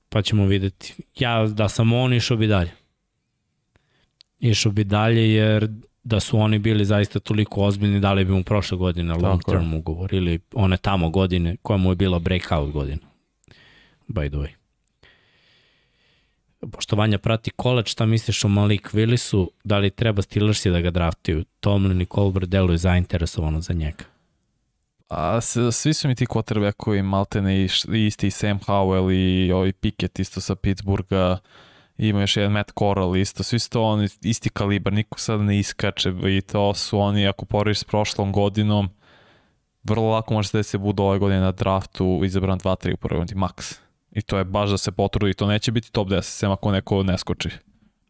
Pa 0.09 0.21
ćemo 0.21 0.45
videti. 0.45 0.95
Ja 1.19 1.47
da 1.47 1.69
sam 1.69 1.93
on 1.93 2.13
išao 2.13 2.37
bi 2.37 2.47
dalje. 2.47 2.71
Išao 4.43 4.71
bi 4.71 4.83
dalje 4.83 5.33
jer 5.33 5.67
da 6.03 6.19
su 6.19 6.39
oni 6.39 6.59
bili 6.59 6.85
zaista 6.85 7.19
toliko 7.19 7.61
ozbiljni, 7.61 7.99
dali 7.99 8.25
bi 8.25 8.31
mu 8.31 8.43
prošle 8.43 8.77
godine 8.77 9.13
long 9.13 9.41
Tako 9.41 9.51
term 9.51 9.73
ugovor 9.73 10.13
ili 10.13 10.39
one 10.53 10.77
tamo 10.77 11.09
godine 11.09 11.57
koja 11.61 11.77
mu 11.77 11.91
je 11.91 11.95
bila 11.95 12.19
breakout 12.19 12.71
godina. 12.71 13.07
By 14.07 14.29
the 14.29 14.37
way. 14.37 14.49
Poštovanja 16.71 17.17
prati 17.17 17.51
koleč, 17.51 17.91
šta 17.91 18.05
misliš 18.05 18.45
o 18.45 18.47
Malik 18.47 18.89
Willisu? 18.93 19.47
Da 19.63 19.77
li 19.77 19.89
treba 19.89 20.21
Steelersi 20.21 20.69
da 20.69 20.81
ga 20.81 20.91
draftuju? 20.91 21.45
Tomlin 21.59 22.01
i 22.01 22.05
Colbert 22.05 22.49
deluju 22.49 22.77
zainteresovano 22.77 23.61
za 23.61 23.73
njega. 23.73 24.03
A 25.09 25.41
svi 25.71 25.93
su 25.93 26.07
mi 26.07 26.15
ti 26.15 26.25
quarterbackovi 26.25 27.01
maltene 27.01 27.61
i 27.61 27.69
isti 28.07 28.27
i 28.27 28.31
Sam 28.31 28.59
Howell 28.59 29.11
i 29.11 29.51
ovaj 29.51 29.71
Pickett 29.71 30.19
isto 30.19 30.41
sa 30.41 30.55
Pittsburgha. 30.55 31.37
Ima 31.97 32.21
još 32.21 32.37
jedan 32.37 32.51
Matt 32.51 32.71
Corral 32.79 33.17
isto, 33.17 33.43
su 33.43 33.69
to 33.69 33.83
oni 33.83 34.07
isti 34.21 34.49
kalibar, 34.49 34.93
niko 34.93 35.19
sad 35.19 35.41
ne 35.41 35.59
iskače 35.59 36.13
i 36.37 36.41
to 36.41 36.73
su 36.73 36.99
oni, 36.99 37.27
ako 37.27 37.45
porediš 37.45 37.79
s 37.79 37.83
prošlom 37.83 38.31
godinom, 38.31 38.89
vrlo 39.83 40.09
lako 40.09 40.33
može 40.33 40.49
se 40.49 40.57
da 40.57 40.63
se 40.63 40.77
budu 40.77 41.03
ove 41.03 41.19
godine 41.19 41.41
na 41.41 41.51
draftu 41.51 42.21
izabran 42.25 42.59
2-3 42.59 42.93
u 42.93 42.97
prvoj 42.97 43.17
rundi, 43.17 43.35
maks. 43.35 43.79
I 44.11 44.21
to 44.21 44.37
je 44.37 44.43
baš 44.43 44.69
da 44.69 44.77
se 44.77 44.91
potrudi 44.91 45.31
i 45.31 45.33
to 45.33 45.47
neće 45.47 45.71
biti 45.71 45.91
top 45.91 46.07
10, 46.07 46.21
sem 46.21 46.51
ako 46.51 46.71
neko 46.71 47.03
ne 47.03 47.17
skoči. 47.17 47.49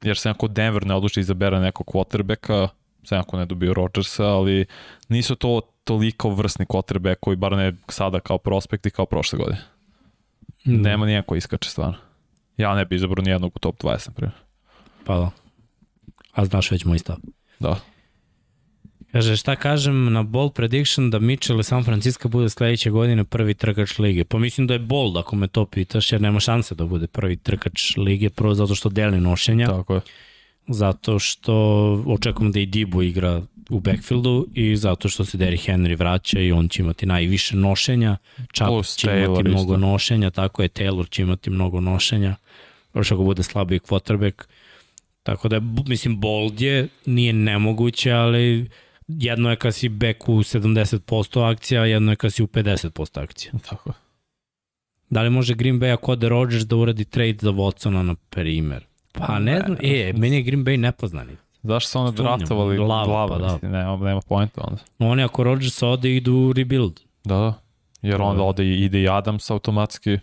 Jer 0.04 0.18
sem 0.18 0.32
ako 0.32 0.48
Denver 0.48 0.86
ne 0.86 0.96
odluči 0.96 1.20
izabera 1.20 1.60
nekog 1.60 1.88
quarterbacka, 1.88 2.68
sem 3.04 3.20
ako 3.20 3.38
ne 3.38 3.46
dobiju 3.46 3.74
Rodgersa, 3.74 4.26
ali 4.26 4.66
nisu 5.10 5.36
to 5.36 5.62
toliko 5.84 6.30
vrsni 6.30 6.66
quarterback 6.66 7.16
koji 7.20 7.36
bar 7.36 7.52
ne 7.52 7.74
sada 7.88 8.20
kao 8.20 8.38
prospekti 8.38 8.90
kao 8.90 9.06
prošle 9.06 9.40
godine. 9.40 9.62
Mm. 10.66 10.82
Nema 10.82 11.06
nijedan 11.06 11.24
koji 11.24 11.38
iskače 11.38 11.70
stvarno. 11.70 11.98
Ja 12.58 12.76
ne 12.76 12.86
bi 12.86 12.96
izabrao 12.96 13.24
nijednog 13.24 13.52
u 13.56 13.60
top 13.60 13.84
20, 13.84 14.08
na 14.08 14.14
primjer. 14.14 14.36
Pa 15.04 15.18
da. 15.18 15.30
A 16.32 16.46
znaš 16.46 16.72
već 16.72 16.86
moj 16.86 17.00
stav. 17.00 17.18
Da. 17.60 17.80
Kaže, 19.12 19.38
šta 19.38 19.56
kažem 19.56 20.14
na 20.14 20.24
bold 20.24 20.54
prediction 20.54 21.10
da 21.10 21.20
Mitchell 21.20 21.60
i 21.60 21.64
San 21.64 21.84
Francisco 21.84 22.30
bude 22.30 22.50
sledeće 22.50 22.90
godine 22.90 23.24
prvi 23.24 23.54
trkač 23.54 24.00
lige? 24.00 24.24
Pa 24.24 24.38
mislim 24.38 24.68
da 24.68 24.74
je 24.74 24.80
bold 24.80 25.18
ako 25.18 25.36
me 25.36 25.48
to 25.48 25.66
pitaš, 25.66 26.12
jer 26.12 26.22
nema 26.22 26.40
šanse 26.40 26.76
da 26.76 26.86
bude 26.86 27.08
prvi 27.08 27.38
trkač 27.38 27.98
lige, 27.98 28.30
prvo 28.30 28.54
zato 28.54 28.76
što 28.76 28.90
deli 28.90 29.20
nošenja, 29.20 29.68
Tako 29.68 29.94
je. 29.96 30.02
zato 30.68 31.20
što 31.20 31.54
očekujem 32.08 32.52
da 32.52 32.60
i 32.60 32.66
Dibu 32.66 33.02
igra 33.02 33.42
u 33.70 33.80
backfieldu 33.80 34.48
i 34.54 34.76
zato 34.76 35.10
što 35.10 35.26
se 35.26 35.38
Derrick 35.38 35.68
Henry 35.70 35.98
vraća 35.98 36.40
i 36.40 36.52
on 36.52 36.68
će 36.68 36.82
imati 36.82 37.06
najviše 37.06 37.56
nošenja, 37.56 38.18
Plus 38.58 38.96
će 38.96 39.08
imati 39.08 39.24
Taylor 39.26 39.48
mnogo 39.50 39.74
isto. 39.74 39.78
nošenja, 39.78 40.30
tako 40.30 40.62
je 40.62 40.70
Taylor 40.70 41.10
će 41.10 41.22
imati 41.22 41.50
mnogo 41.50 41.82
nošenja, 41.82 42.36
još 42.96 43.12
ako 43.12 43.24
bude 43.24 43.44
slabiji 43.44 43.80
quarterback. 43.80 44.44
Tako 45.24 45.48
da, 45.50 45.60
mislim, 45.88 46.20
bold 46.20 46.62
je, 46.62 46.88
nije 47.06 47.34
nemoguće, 47.34 48.12
ali 48.12 48.70
jedno 49.08 49.50
je 49.50 49.56
kad 49.56 49.76
si 49.76 49.90
back 49.90 50.30
u 50.30 50.34
70% 50.34 51.52
akcija, 51.52 51.86
jedno 51.86 52.12
je 52.12 52.16
kad 52.16 52.34
si 52.34 52.44
u 52.44 52.48
50% 52.48 53.24
akcija. 53.24 53.52
Tako 53.70 53.90
je. 53.90 53.94
Da 55.10 55.22
li 55.22 55.30
može 55.30 55.54
Green 55.56 55.80
Bay 55.80 55.94
ako 55.94 56.12
ode 56.12 56.30
Rodgers 56.30 56.64
da 56.66 56.76
uradi 56.76 57.06
trade 57.06 57.38
za 57.42 57.52
Watsona 57.52 58.02
na 58.02 58.16
primer? 58.30 58.86
Pa 59.12 59.40
ne 59.40 59.60
znam, 59.60 59.78
e, 59.82 60.14
meni 60.16 60.36
je 60.36 60.42
Green 60.42 60.66
Bay 60.66 60.78
nepoznani. 60.78 61.32
Zašto 61.64 61.90
su 61.90 62.00
onda 62.00 62.18
Sumnjam, 62.18 62.38
draftovali 62.38 62.78
glava, 62.78 63.06
glava? 63.06 63.58
pa 63.60 63.68
da. 63.68 63.68
nema, 63.70 63.98
nema 63.98 64.22
pojenta 64.22 64.62
onda. 64.64 64.82
Oni 65.00 65.24
ako 65.24 65.44
Rodgers 65.44 65.84
ode 65.84 66.16
idu 66.16 66.34
u 66.34 66.54
rebuild. 66.54 67.00
Da, 67.24 67.36
da. 67.36 67.54
Jer 68.02 68.18
Da. 68.18 68.24
onda 68.24 68.44
ode, 68.44 68.68
ide 68.68 69.02
i 69.02 69.10
Adams 69.10 69.50
automatski, 69.52 70.20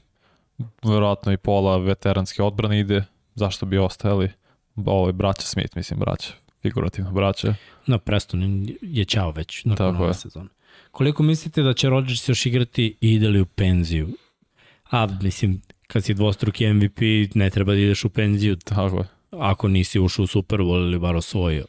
verovatno 0.82 1.32
i 1.32 1.36
pola 1.36 1.76
veteranske 1.76 2.42
odbrane 2.42 2.80
ide, 2.80 3.04
zašto 3.34 3.66
bi 3.66 3.78
ostajali 3.78 4.30
ovaj 4.86 5.12
braća 5.12 5.42
Smith, 5.42 5.76
mislim 5.76 5.98
braća, 5.98 6.32
figurativno 6.62 7.12
braća. 7.12 7.54
No, 7.86 7.98
Preston 7.98 8.68
je 8.82 9.04
ćao 9.04 9.30
već 9.30 9.64
nakon 9.64 9.92
Tako 9.92 10.04
ove 10.04 10.14
sezone. 10.14 10.48
Koliko 10.90 11.22
mislite 11.22 11.62
da 11.62 11.74
će 11.74 11.88
Rodgers 11.88 12.28
još 12.28 12.46
igrati 12.46 12.96
i 13.00 13.12
ide 13.14 13.28
li 13.28 13.40
u 13.40 13.46
penziju? 13.46 14.08
A, 14.90 15.06
mislim, 15.22 15.62
kad 15.86 16.04
si 16.04 16.14
dvostruki 16.14 16.72
MVP, 16.72 17.00
ne 17.34 17.50
treba 17.50 17.72
da 17.72 17.78
ideš 17.78 18.04
u 18.04 18.10
penziju 18.10 18.56
Tako 18.56 18.96
je. 18.96 19.04
ako 19.30 19.68
nisi 19.68 20.00
ušao 20.00 20.22
u 20.22 20.26
Super 20.26 20.60
Bowl 20.60 20.82
ili 20.82 20.98
bar 20.98 21.16
osvojio. 21.16 21.64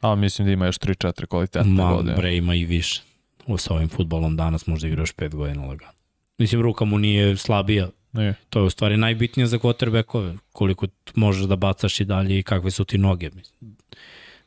A 0.00 0.14
mislim 0.14 0.46
da 0.46 0.52
ima 0.52 0.66
još 0.66 0.78
3-4 0.78 1.26
kvalitetne 1.26 1.72
Ma, 1.72 1.94
godine. 1.94 2.14
bre, 2.14 2.36
ima 2.36 2.54
i 2.54 2.64
više. 2.64 3.02
O, 3.46 3.58
sa 3.58 3.74
ovim 3.74 3.88
futbolom 3.88 4.36
danas 4.36 4.66
možda 4.66 4.88
igra 4.88 5.02
još 5.02 5.12
pet 5.12 5.34
godina 5.34 5.66
lagano. 5.66 5.92
Mislim, 6.38 6.62
ruka 6.62 6.84
mu 6.84 6.98
nije 6.98 7.36
slabija. 7.36 7.88
Nije. 8.12 8.34
To 8.50 8.58
je 8.58 8.64
u 8.64 8.70
stvari 8.70 8.96
najbitnije 8.96 9.46
za 9.46 9.58
quarterbackove. 9.58 10.36
Koliko 10.52 10.86
možeš 11.14 11.44
da 11.44 11.56
bacaš 11.56 12.00
i 12.00 12.04
dalje 12.04 12.38
i 12.38 12.42
kakve 12.42 12.70
su 12.70 12.84
ti 12.84 12.98
noge. 12.98 13.30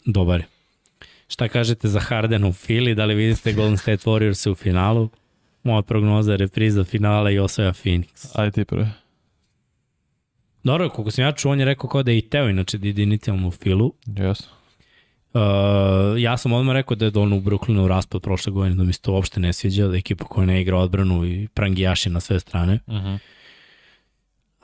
Dobar 0.06 0.40
je. 0.40 0.46
Šta 1.28 1.48
kažete 1.48 1.88
za 1.88 2.00
Hardena 2.00 2.48
u 2.48 2.54
Fili? 2.54 2.96
Da 2.96 3.06
li 3.06 3.16
vidite 3.16 3.54
Golden 3.54 3.78
State 3.78 4.10
Warriors 4.10 4.52
u 4.52 4.56
finalu? 4.56 5.10
Moja 5.64 5.82
prognoza 5.82 6.32
je 6.32 6.38
repriza 6.38 6.84
finala 6.84 7.32
i 7.32 7.40
osvaja 7.40 7.74
Phoenix. 7.74 8.32
Ajde 8.34 8.52
ti 8.52 8.66
pre. 8.66 8.90
Dobro, 10.64 10.90
koliko 10.90 11.12
sam 11.12 11.24
ja 11.24 11.32
čuo, 11.32 11.52
on 11.52 11.60
je 11.60 11.66
rekao 11.66 11.90
kao 11.90 12.04
da 12.04 12.12
je 12.12 12.18
i 12.18 12.30
teo 12.30 12.50
inače 12.50 12.78
da 12.78 12.88
ide 12.88 13.04
inicijalno 13.04 13.48
u 13.48 13.52
Filu. 13.52 13.94
Yes. 14.06 14.44
Uh, 15.34 16.22
ja 16.22 16.38
sam 16.38 16.54
odmah 16.54 16.74
rekao 16.74 16.96
da 16.96 17.06
je 17.06 17.12
on 17.16 17.34
u 17.34 17.42
Brooklynu 17.42 17.88
raspad 17.88 18.22
prošle 18.22 18.52
godine, 18.52 18.76
da 18.76 18.84
mi 18.84 18.94
se 18.94 19.02
to 19.02 19.14
uopšte 19.14 19.40
ne 19.40 19.54
sviđa, 19.54 19.88
da 19.88 19.94
je 19.94 20.00
ekipa 20.00 20.26
koja 20.26 20.46
ne 20.46 20.62
igra 20.62 20.78
odbranu 20.78 21.26
i 21.26 21.48
prangijaši 21.54 22.10
na 22.10 22.20
sve 22.20 22.40
strane. 22.40 22.80
Uh 22.88 22.96
-huh. 22.96 23.18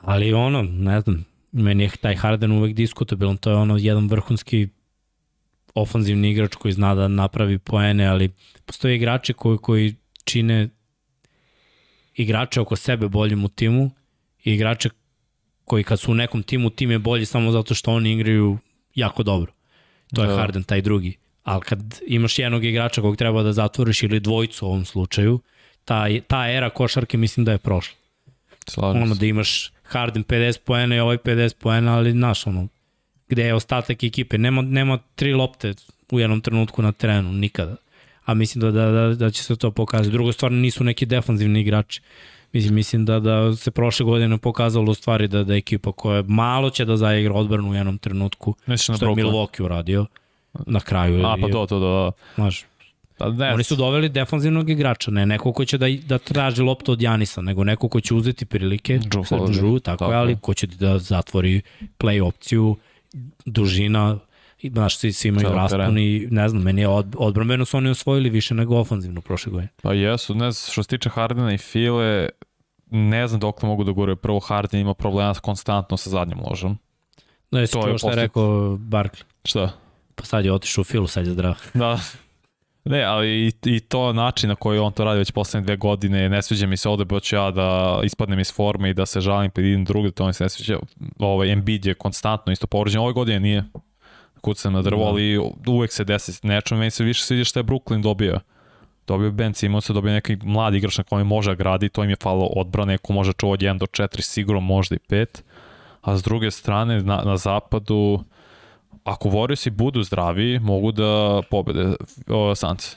Ali 0.06 0.32
ono, 0.32 0.62
ne 0.62 1.00
znam, 1.00 1.24
meni 1.52 1.82
je 1.82 1.90
taj 2.00 2.16
Harden 2.16 2.52
uvek 2.52 2.74
diskutabilan, 2.74 3.36
to 3.36 3.50
je 3.50 3.56
ono 3.56 3.76
jedan 3.76 4.08
vrhunski 4.08 4.68
ofanzivni 5.74 6.30
igrač 6.30 6.54
koji 6.54 6.72
zna 6.72 6.94
da 6.94 7.08
napravi 7.08 7.58
poene, 7.58 8.06
ali 8.06 8.30
postoje 8.66 8.96
igrači 8.96 9.32
koji, 9.32 9.58
koji 9.58 9.94
čine 10.24 10.68
igrače 12.14 12.60
oko 12.60 12.76
sebe 12.76 13.08
boljim 13.08 13.44
u 13.44 13.48
timu 13.48 13.90
i 14.44 14.54
igrače 14.54 14.88
koji 15.64 15.84
kad 15.84 16.00
su 16.00 16.12
u 16.12 16.14
nekom 16.14 16.42
timu, 16.42 16.70
tim 16.70 16.90
je 16.90 16.98
bolji 16.98 17.26
samo 17.26 17.52
zato 17.52 17.74
što 17.74 17.92
oni 17.92 18.12
igraju 18.12 18.58
jako 18.94 19.22
dobro. 19.22 19.52
To 20.14 20.22
je 20.22 20.28
Da. 20.28 20.36
Harden, 20.36 20.62
taj 20.62 20.82
drugi. 20.82 21.16
Ali 21.42 21.60
kad 21.60 22.00
imaš 22.06 22.38
jednog 22.38 22.64
igrača 22.64 23.00
kog 23.00 23.16
treba 23.16 23.42
da 23.42 23.52
zatvoriš 23.52 24.02
ili 24.02 24.20
dvojicu 24.20 24.66
u 24.66 24.68
ovom 24.68 24.84
slučaju, 24.84 25.40
ta, 25.84 26.06
ta 26.26 26.50
era 26.50 26.70
košarke 26.70 27.16
mislim 27.16 27.44
da 27.44 27.52
je 27.52 27.58
prošla 27.58 27.96
Slažem 28.68 29.02
ono 29.02 29.14
da 29.14 29.26
imaš 29.26 29.72
Harden 29.86 30.24
50 30.24 30.58
poena 30.64 30.96
i 30.96 31.00
ovaj 31.00 31.16
50 31.16 31.54
poena, 31.58 31.96
ali 31.96 32.10
znaš 32.12 32.46
ono, 32.46 32.68
gde 33.28 33.44
je 33.44 33.54
ostatak 33.54 34.02
ekipe, 34.02 34.38
nema, 34.38 34.62
nema 34.62 34.98
tri 35.14 35.34
lopte 35.34 35.74
u 36.10 36.20
jednom 36.20 36.40
trenutku 36.40 36.82
na 36.82 36.92
terenu, 36.92 37.32
nikada. 37.32 37.76
A 38.24 38.34
mislim 38.34 38.60
da, 38.60 38.70
da, 38.70 38.90
da, 38.90 39.14
da 39.14 39.30
će 39.30 39.42
se 39.42 39.56
to 39.56 39.70
pokazati. 39.70 40.10
Druga 40.10 40.32
stvar, 40.32 40.52
nisu 40.52 40.84
neki 40.84 41.06
defanzivni 41.06 41.60
igrači. 41.60 42.02
Mislim, 42.52 42.74
mislim 42.74 43.04
da, 43.04 43.20
da 43.20 43.56
se 43.56 43.70
prošle 43.70 44.04
godine 44.04 44.38
pokazalo 44.38 44.90
u 44.90 44.94
stvari 44.94 45.28
da, 45.28 45.44
da 45.44 45.54
ekipa 45.54 45.92
koja 45.92 46.22
malo 46.22 46.70
će 46.70 46.84
da 46.84 46.96
zaigra 46.96 47.34
odbranu 47.34 47.70
u 47.70 47.74
jednom 47.74 47.98
trenutku, 47.98 48.54
Misliš 48.66 48.88
na 48.88 48.96
što 48.96 49.08
je? 49.08 49.14
Milwaukee 49.14 49.62
uradio. 49.62 50.06
na 50.66 50.80
kraju. 50.80 51.26
A, 51.26 51.36
pa 51.40 51.48
to, 51.48 51.66
to, 51.66 51.80
to. 51.80 52.12
Znaš, 52.34 52.64
Da, 53.18 53.28
ne, 53.30 53.54
Oni 53.54 53.64
su 53.64 53.76
doveli 53.76 54.08
defanzivnog 54.08 54.70
igrača, 54.70 55.10
ne 55.10 55.26
neko 55.26 55.52
ko 55.52 55.64
će 55.64 55.78
da, 55.78 55.86
da 56.06 56.18
traži 56.18 56.62
loptu 56.62 56.92
od 56.92 57.02
Janisa, 57.02 57.40
nego 57.40 57.64
neko 57.64 57.88
ko 57.88 58.00
će 58.00 58.14
uzeti 58.14 58.46
prilike, 58.46 58.98
Drew. 58.98 59.46
Drew, 59.46 59.80
tako, 59.82 59.98
Tako 59.98 60.12
je, 60.12 60.16
ali 60.18 60.36
ko 60.40 60.54
će 60.54 60.66
da 60.66 60.98
zatvori 60.98 61.62
play 61.98 62.22
opciju, 62.22 62.76
dužina, 63.44 64.18
znaš, 64.62 64.98
svi, 64.98 65.12
svi 65.12 65.28
imaju 65.28 65.48
raspon 65.48 65.80
teren. 65.80 65.98
i 65.98 66.28
ne 66.30 66.48
znam, 66.48 66.62
meni 66.62 66.80
je 66.80 66.88
od, 66.88 67.14
odbrambeno 67.18 67.64
su 67.64 67.76
oni 67.76 67.90
osvojili 67.90 68.30
više 68.30 68.54
nego 68.54 68.76
ofanzivno 68.76 69.20
prošle 69.20 69.52
godine. 69.52 69.68
Pa 69.82 69.92
jesu, 69.92 70.34
ne 70.34 70.50
znam, 70.50 70.72
što 70.72 70.82
se 70.82 70.88
tiče 70.88 71.08
Hardena 71.08 71.54
i 71.54 71.58
File, 71.58 72.28
ne 72.90 73.28
znam 73.28 73.40
dok 73.40 73.62
mogu 73.62 73.84
da 73.84 73.92
gore. 73.92 74.16
Prvo, 74.16 74.40
Harden 74.40 74.80
ima 74.80 74.94
problema 74.94 75.34
konstantno 75.34 75.96
sa 75.96 76.10
zadnjom 76.10 76.40
ložom. 76.50 76.78
Da, 77.50 77.60
jesi 77.60 77.72
čuo 77.72 77.82
šta 77.82 77.88
je 77.88 77.94
posle- 77.94 78.14
rekao 78.22 78.76
Barkley? 78.76 79.22
Šta? 79.44 79.72
Pa 80.14 80.24
sad 80.24 80.44
je 80.44 80.52
otišao 80.52 80.82
u 80.82 80.84
filu, 80.84 81.06
sad 81.06 81.26
je 81.26 81.32
zdrav. 81.32 81.54
Da. 81.74 81.98
Ne, 82.86 83.04
ali 83.04 83.28
i, 83.46 83.52
i 83.64 83.80
to 83.80 84.12
način 84.12 84.48
na 84.48 84.54
koji 84.54 84.78
on 84.78 84.92
to 84.92 85.04
radi 85.04 85.18
već 85.18 85.30
poslednje 85.30 85.64
dve 85.64 85.76
godine, 85.76 86.28
ne 86.28 86.42
sviđa 86.42 86.66
mi 86.66 86.76
se 86.76 86.88
ovde, 86.88 87.04
bo 87.04 87.20
ću 87.20 87.36
ja 87.36 87.50
da 87.50 88.00
ispadnem 88.04 88.40
iz 88.40 88.52
forme 88.52 88.90
i 88.90 88.94
da 88.94 89.06
se 89.06 89.20
žalim 89.20 89.50
pred 89.50 89.66
idem 89.66 89.84
drugde, 89.84 90.10
to 90.10 90.26
mi 90.26 90.32
se 90.32 90.44
ne 90.44 90.48
sviđa. 90.48 90.78
Ovaj, 91.18 91.52
Embiid 91.52 91.86
je 91.86 91.94
konstantno 91.94 92.52
isto 92.52 92.66
povređen, 92.66 93.00
ove 93.00 93.12
godine 93.12 93.40
nije 93.40 93.64
kucam 94.40 94.72
na 94.72 94.82
drvo, 94.82 95.04
Da. 95.04 95.08
ali 95.08 95.38
uvek 95.66 95.92
se 95.92 96.04
desi 96.04 96.46
nečem, 96.46 96.78
meni 96.78 96.90
se 96.90 97.04
više 97.04 97.24
sviđa 97.24 97.44
šta 97.44 97.60
je 97.60 97.64
Brooklyn 97.64 98.02
dobio. 98.02 98.40
Dobio 99.06 99.30
Ben 99.30 99.54
Simmons, 99.54 99.90
dobio 99.90 100.12
neki 100.12 100.36
mladi 100.42 100.76
igrač 100.76 100.98
na 100.98 101.04
kojem 101.04 101.26
može 101.26 101.56
gradi, 101.56 101.88
to 101.88 102.04
im 102.04 102.10
je 102.10 102.16
falo 102.22 102.46
odbrane, 102.46 102.98
ko 102.98 103.12
može 103.12 103.32
čuvati 103.32 103.64
1 103.64 103.78
do 103.78 103.86
4, 103.86 104.20
sigurno 104.20 104.60
možda 104.60 104.96
i 104.96 104.98
5. 104.98 105.26
A 106.00 106.16
s 106.16 106.22
druge 106.22 106.50
strane, 106.50 107.02
na, 107.02 107.22
na 107.24 107.36
zapadu, 107.36 108.24
ako 109.06 109.28
Warriorsi 109.28 109.70
budu 109.70 110.02
zdravi, 110.02 110.58
mogu 110.58 110.92
da 110.92 111.42
pobede 111.50 111.94
Suns. 112.56 112.96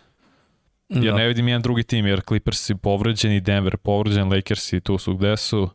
Ja 0.89 1.01
Da. 1.01 1.17
ne 1.17 1.27
vidim 1.27 1.47
jedan 1.47 1.61
drugi 1.61 1.83
tim, 1.83 2.05
jer 2.05 2.21
Clippers 2.27 2.69
je 2.69 2.75
povređeni, 2.75 3.41
Denver 3.41 3.77
povređen, 3.77 4.33
Lakers 4.33 4.73
i 4.73 4.79
tu 4.79 4.97
su 4.97 5.15
gde 5.15 5.37
su. 5.37 5.69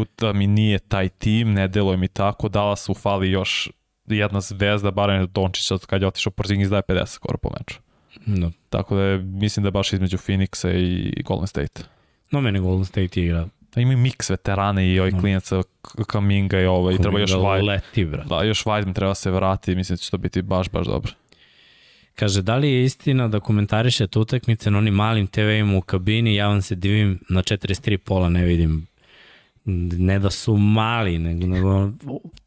Utah 0.00 0.34
mi 0.34 0.46
nije 0.46 0.78
taj 0.78 1.08
tim, 1.08 1.52
ne 1.52 1.68
deluje 1.68 1.96
mi 1.96 2.08
tako, 2.08 2.48
Dallasu 2.48 2.94
fali 2.94 3.30
još 3.30 3.70
jedna 4.06 4.40
zvezda, 4.40 4.90
barem 4.90 5.28
Dončić 5.34 5.70
od 5.70 5.86
kad 5.86 6.02
je 6.02 6.08
otišao 6.08 6.30
Porzingis 6.30 6.68
daje 6.68 6.82
50 6.88 7.06
skoro 7.06 7.38
po 7.38 7.50
meču. 7.58 7.80
Da. 8.26 8.50
Tako 8.70 8.94
da 8.94 9.02
je, 9.02 9.18
mislim 9.18 9.62
da 9.62 9.66
je 9.66 9.72
baš 9.72 9.92
između 9.92 10.16
Phoenixa 10.16 10.70
i 10.76 11.22
Golden 11.22 11.46
State. 11.46 11.82
No, 12.30 12.40
meni 12.40 12.60
Golden 12.60 12.84
State 12.84 13.20
igra. 13.20 13.48
Da 13.74 13.80
imaju 13.80 13.98
miks 13.98 14.30
veterane 14.30 14.88
i 14.88 15.00
ovih 15.00 15.14
Da. 15.14 15.20
klinaca 15.20 15.62
K- 15.82 16.04
Kaminga 16.04 16.60
i 16.60 16.66
ovo, 16.66 16.90
i 16.90 16.98
treba 16.98 17.20
još 17.20 17.30
White. 17.30 17.64
Leti, 17.64 18.04
bra. 18.04 18.24
Da, 18.24 18.42
još 18.42 18.64
Weidman 18.64 18.94
treba 18.94 19.14
se 19.14 19.30
vrati, 19.30 19.74
mislim 19.74 19.94
da 19.94 20.00
će 20.00 20.10
to 20.10 20.18
biti 20.18 20.42
baš, 20.42 20.70
baš 20.70 20.86
dobro. 20.86 21.12
Kaže, 22.14 22.42
da 22.42 22.56
li 22.56 22.70
je 22.70 22.84
istina 22.84 23.28
da 23.28 23.40
komentarišete 23.40 24.18
utakmice 24.18 24.70
na 24.70 24.78
onim 24.78 24.94
malim 24.94 25.26
TV-ima 25.26 25.76
u 25.76 25.80
kabini, 25.80 26.34
ja 26.34 26.48
vam 26.48 26.62
se 26.62 26.74
divim, 26.74 27.20
na 27.28 27.42
43 27.42 27.96
pola 27.96 28.28
ne 28.28 28.44
vidim. 28.44 28.86
Ne 29.64 30.18
da 30.18 30.30
su 30.30 30.56
mali, 30.56 31.18
nego, 31.18 31.46
nego 31.46 31.90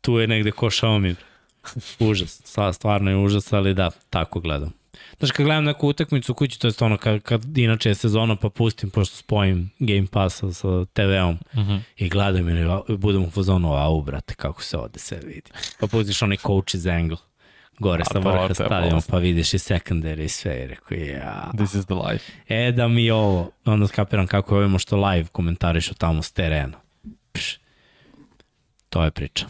tu 0.01 0.19
je 0.19 0.27
negde 0.27 0.51
ko 0.51 0.65
Xiaomi. 0.65 1.15
Užas, 1.99 2.41
Stva- 2.45 2.73
stvarno 2.73 3.11
je 3.11 3.17
užas, 3.17 3.53
ali 3.53 3.73
da, 3.73 3.89
tako 4.09 4.39
gledam. 4.39 4.73
Znaš, 5.19 5.31
kad 5.31 5.45
gledam 5.45 5.63
neku 5.63 5.87
utakmicu 5.87 6.31
u 6.31 6.35
kući, 6.35 6.59
to 6.59 6.67
je 6.67 6.73
ono 6.79 6.97
kad, 6.97 7.21
kad 7.21 7.57
inače 7.57 7.89
je 7.89 7.95
sezona 7.95 8.35
pa 8.35 8.49
pustim, 8.49 8.89
pošto 8.89 9.15
spojim 9.15 9.71
Game 9.79 10.07
Passa 10.11 10.53
sa 10.53 10.85
TV-om 10.93 11.37
Mm 11.53 11.59
-hmm. 11.59 11.79
i 11.95 12.09
gledam 12.09 12.49
i 12.49 12.97
budem 12.97 13.23
u 13.23 13.29
fazonu, 13.29 13.73
au, 13.73 14.01
brate, 14.01 14.35
kako 14.35 14.63
se 14.63 14.77
ovde 14.77 14.99
sve 14.99 15.17
vidi. 15.17 15.51
Pa 15.79 15.87
pustiš 15.87 16.21
onaj 16.21 16.37
coach's 16.37 16.97
angle 16.97 17.17
gore 17.79 18.01
A, 18.01 18.05
sa 18.05 18.19
vrha 18.19 18.47
bolest. 18.89 19.09
pa 19.09 19.17
vidiš 19.17 19.53
i 19.53 19.57
secondary 19.57 20.23
i 20.23 20.29
sve, 20.29 20.63
i 20.63 20.67
rekao, 20.67 20.97
ja. 20.97 21.51
This 21.57 21.73
is 21.73 21.85
the 21.85 21.93
life. 21.93 22.31
E, 22.47 22.71
da 22.71 22.87
mi 22.87 23.11
ovo, 23.11 23.51
onda 23.65 23.87
skapiram 23.87 24.27
kako 24.27 24.55
je 24.55 24.59
ovimo 24.59 24.79
što 24.79 25.07
live 25.09 25.27
komentarišu 25.27 25.93
tamo 25.93 26.21
s 26.21 26.31
terena. 26.31 26.77
Pš, 27.31 27.59
to 28.89 29.03
je 29.03 29.11
priča. 29.11 29.45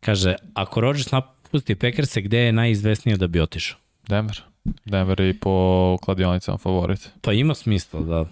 Kaže, 0.00 0.34
ako 0.54 0.80
Rodgers 0.80 1.12
napusti 1.54 1.74
Packerse, 1.74 2.20
gde 2.20 2.38
je 2.38 2.52
najizvesnije 2.52 3.16
da 3.16 3.26
bi 3.26 3.40
otišao? 3.40 3.78
Denver. 4.08 4.42
Denver 4.84 5.20
je 5.20 5.30
i 5.30 5.38
po 5.38 5.96
kladionicama 6.02 6.58
favorit. 6.58 7.10
Pa 7.20 7.32
ima 7.32 7.54
smisla 7.54 8.00
da 8.00 8.24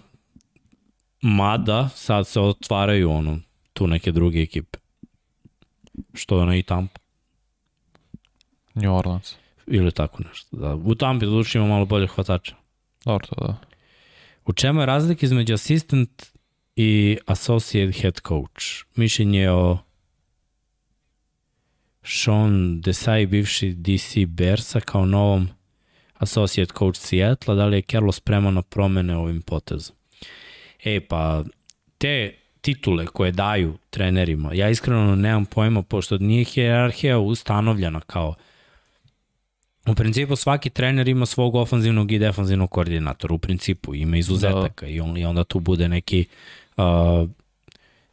mada 1.21 1.89
sad 1.89 2.27
se 2.27 2.39
otvaraju 2.39 3.11
ono, 3.11 3.39
tu 3.73 3.87
neke 3.87 4.11
druge 4.11 4.41
ekipe. 4.41 4.79
Što 6.13 6.39
ono 6.39 6.55
i 6.55 6.63
Tampa 6.63 6.99
New 8.73 8.95
Orleans. 8.95 9.35
ili 9.67 9.91
tako 9.91 10.23
nešto. 10.23 10.57
Da. 10.57 10.75
U 10.75 10.95
Tampi 10.95 11.25
doduše 11.25 11.57
ima 11.57 11.67
malo 11.67 11.85
bolje 11.85 12.07
hvatača. 12.07 12.55
Dobro 13.05 13.27
to 13.27 13.35
da. 13.47 13.55
U 14.45 14.53
čemu 14.53 14.79
je 14.79 14.85
razlika 14.85 15.25
između 15.25 15.53
assistant 15.53 16.25
i 16.75 17.17
associate 17.25 17.99
head 18.01 18.19
coach? 18.27 18.85
Mišljenje 18.95 19.49
o 19.49 19.77
Sean 22.03 22.81
Desai, 22.81 23.25
bivši 23.25 23.73
DC 23.73 24.25
Bersa, 24.27 24.79
kao 24.79 25.05
novom 25.05 25.49
associate 26.13 26.73
coach 26.77 26.99
Seattle, 26.99 27.55
da 27.55 27.65
li 27.65 27.77
je 27.77 27.81
Carlos 27.81 28.15
spreman 28.15 28.53
na 28.53 28.61
promene 28.61 29.17
ovim 29.17 29.41
potezom? 29.41 29.95
E, 30.83 30.99
pa, 30.99 31.43
te 31.97 32.33
titule 32.61 33.05
koje 33.05 33.31
daju 33.31 33.77
trenerima, 33.89 34.53
ja 34.53 34.69
iskreno 34.69 35.15
nemam 35.15 35.45
pojma, 35.45 35.81
pošto 35.81 36.17
nije 36.17 36.43
hierarhija 36.43 37.19
ustanovljena 37.19 37.99
kao 37.99 38.35
U 39.87 39.95
principu 39.95 40.35
svaki 40.35 40.69
trener 40.69 41.07
ima 41.07 41.25
svog 41.25 41.55
ofanzivnog 41.55 42.11
i 42.11 42.19
defanzivnog 42.19 42.69
koordinatora, 42.69 43.33
u 43.33 43.37
principu 43.37 43.95
ima 43.95 44.17
izuzetaka 44.17 44.85
da. 44.85 44.91
i, 44.91 44.99
on, 44.99 45.17
i 45.17 45.25
onda 45.25 45.43
tu 45.43 45.59
bude 45.59 45.89
neki 45.89 46.25
uh, 46.77 46.83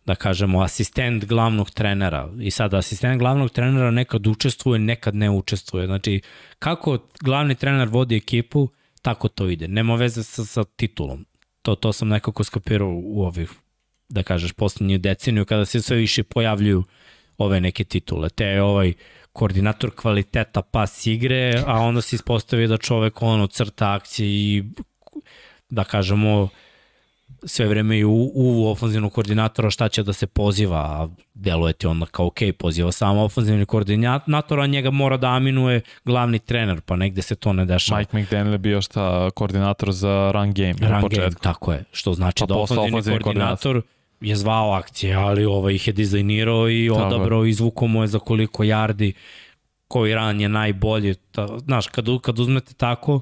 da 0.06 0.14
kažemo 0.14 0.62
asistent 0.62 1.24
glavnog 1.24 1.70
trenera. 1.70 2.28
I 2.40 2.50
sad 2.50 2.74
asistent 2.74 3.18
glavnog 3.18 3.50
trenera 3.50 3.90
nekad 3.90 4.26
učestvuje, 4.26 4.78
nekad 4.78 5.14
ne 5.14 5.30
učestvuje. 5.30 5.86
Znači 5.86 6.20
kako 6.58 6.98
glavni 7.20 7.54
trener 7.54 7.88
vodi 7.88 8.16
ekipu 8.16 8.68
tako 9.02 9.28
to 9.28 9.48
ide, 9.48 9.68
nema 9.68 9.94
veze 9.94 10.22
sa, 10.22 10.44
sa 10.44 10.64
titulom. 10.64 11.26
To, 11.62 11.74
to 11.74 11.92
sam 11.92 12.08
nekako 12.08 12.44
skapirao 12.44 13.00
u 13.04 13.22
ovih 13.22 13.50
da 14.08 14.22
kažeš 14.22 14.52
poslednju 14.52 14.98
deceniju 14.98 15.44
kada 15.44 15.64
se 15.64 15.82
sve 15.82 15.96
više 15.96 16.22
pojavljuju 16.22 16.84
ove 17.38 17.60
neke 17.60 17.84
titule. 17.84 18.28
Te 18.28 18.62
ovaj 18.62 18.92
koordinator 19.32 19.90
kvaliteta 19.90 20.62
pas 20.62 21.06
igre, 21.06 21.62
a 21.66 21.80
onda 21.80 22.00
se 22.00 22.16
ispostavi 22.16 22.66
da 22.66 22.76
čovek 22.76 23.22
ono 23.22 23.46
crta 23.46 23.92
akcije 23.92 24.28
i 24.28 24.64
da 25.70 25.84
kažemo 25.84 26.48
sve 27.44 27.66
vreme 27.66 27.98
i 27.98 28.04
u, 28.04 28.30
u 28.34 28.70
ofanzivnog 28.70 29.12
koordinatora 29.12 29.70
šta 29.70 29.88
će 29.88 30.02
da 30.02 30.12
se 30.12 30.26
poziva, 30.26 30.78
a 30.78 31.08
deluje 31.34 31.72
ti 31.72 31.86
onda 31.86 32.06
kao 32.06 32.26
ok, 32.26 32.38
poziva 32.58 32.92
samo 32.92 33.24
ofanzivni 33.24 33.66
koordinator, 33.66 34.60
a 34.60 34.66
njega 34.66 34.90
mora 34.90 35.16
da 35.16 35.28
aminuje 35.28 35.80
glavni 36.04 36.38
trener, 36.38 36.80
pa 36.80 36.96
negde 36.96 37.22
se 37.22 37.34
to 37.34 37.52
ne 37.52 37.64
dešava. 37.64 37.98
Mike 37.98 38.18
McDaniel 38.18 38.52
je 38.52 38.58
bio 38.58 38.80
šta 38.82 39.30
koordinator 39.30 39.92
za 39.92 40.30
run 40.34 40.52
game 40.52 40.74
Run 40.80 41.00
početku. 41.00 41.22
game, 41.22 41.36
tako 41.42 41.72
je, 41.72 41.84
što 41.92 42.12
znači 42.14 42.40
Pa 42.40 42.46
da 42.46 42.54
posle 42.54 42.76
ofanzivni 42.76 42.98
ofanzivni 42.98 43.22
koordinator 43.22 43.82
je 44.20 44.36
zvao 44.36 44.72
akcije, 44.72 45.14
ali 45.14 45.44
ovaj 45.44 45.74
ih 45.74 45.86
je 45.86 45.92
dizajnirao 45.92 46.70
i 46.70 46.88
Tako 46.88 47.06
odabrao, 47.06 47.44
izvukao 47.44 47.88
mu 47.88 48.02
je 48.02 48.06
za 48.06 48.18
koliko 48.18 48.64
jardi, 48.64 49.12
koji 49.88 50.14
ran 50.14 50.40
je 50.40 50.48
najbolji. 50.48 51.14
Ta, 51.14 51.58
znaš, 51.58 51.86
kad, 51.86 52.06
kad 52.22 52.38
uzmete 52.38 52.74
tako, 52.74 53.20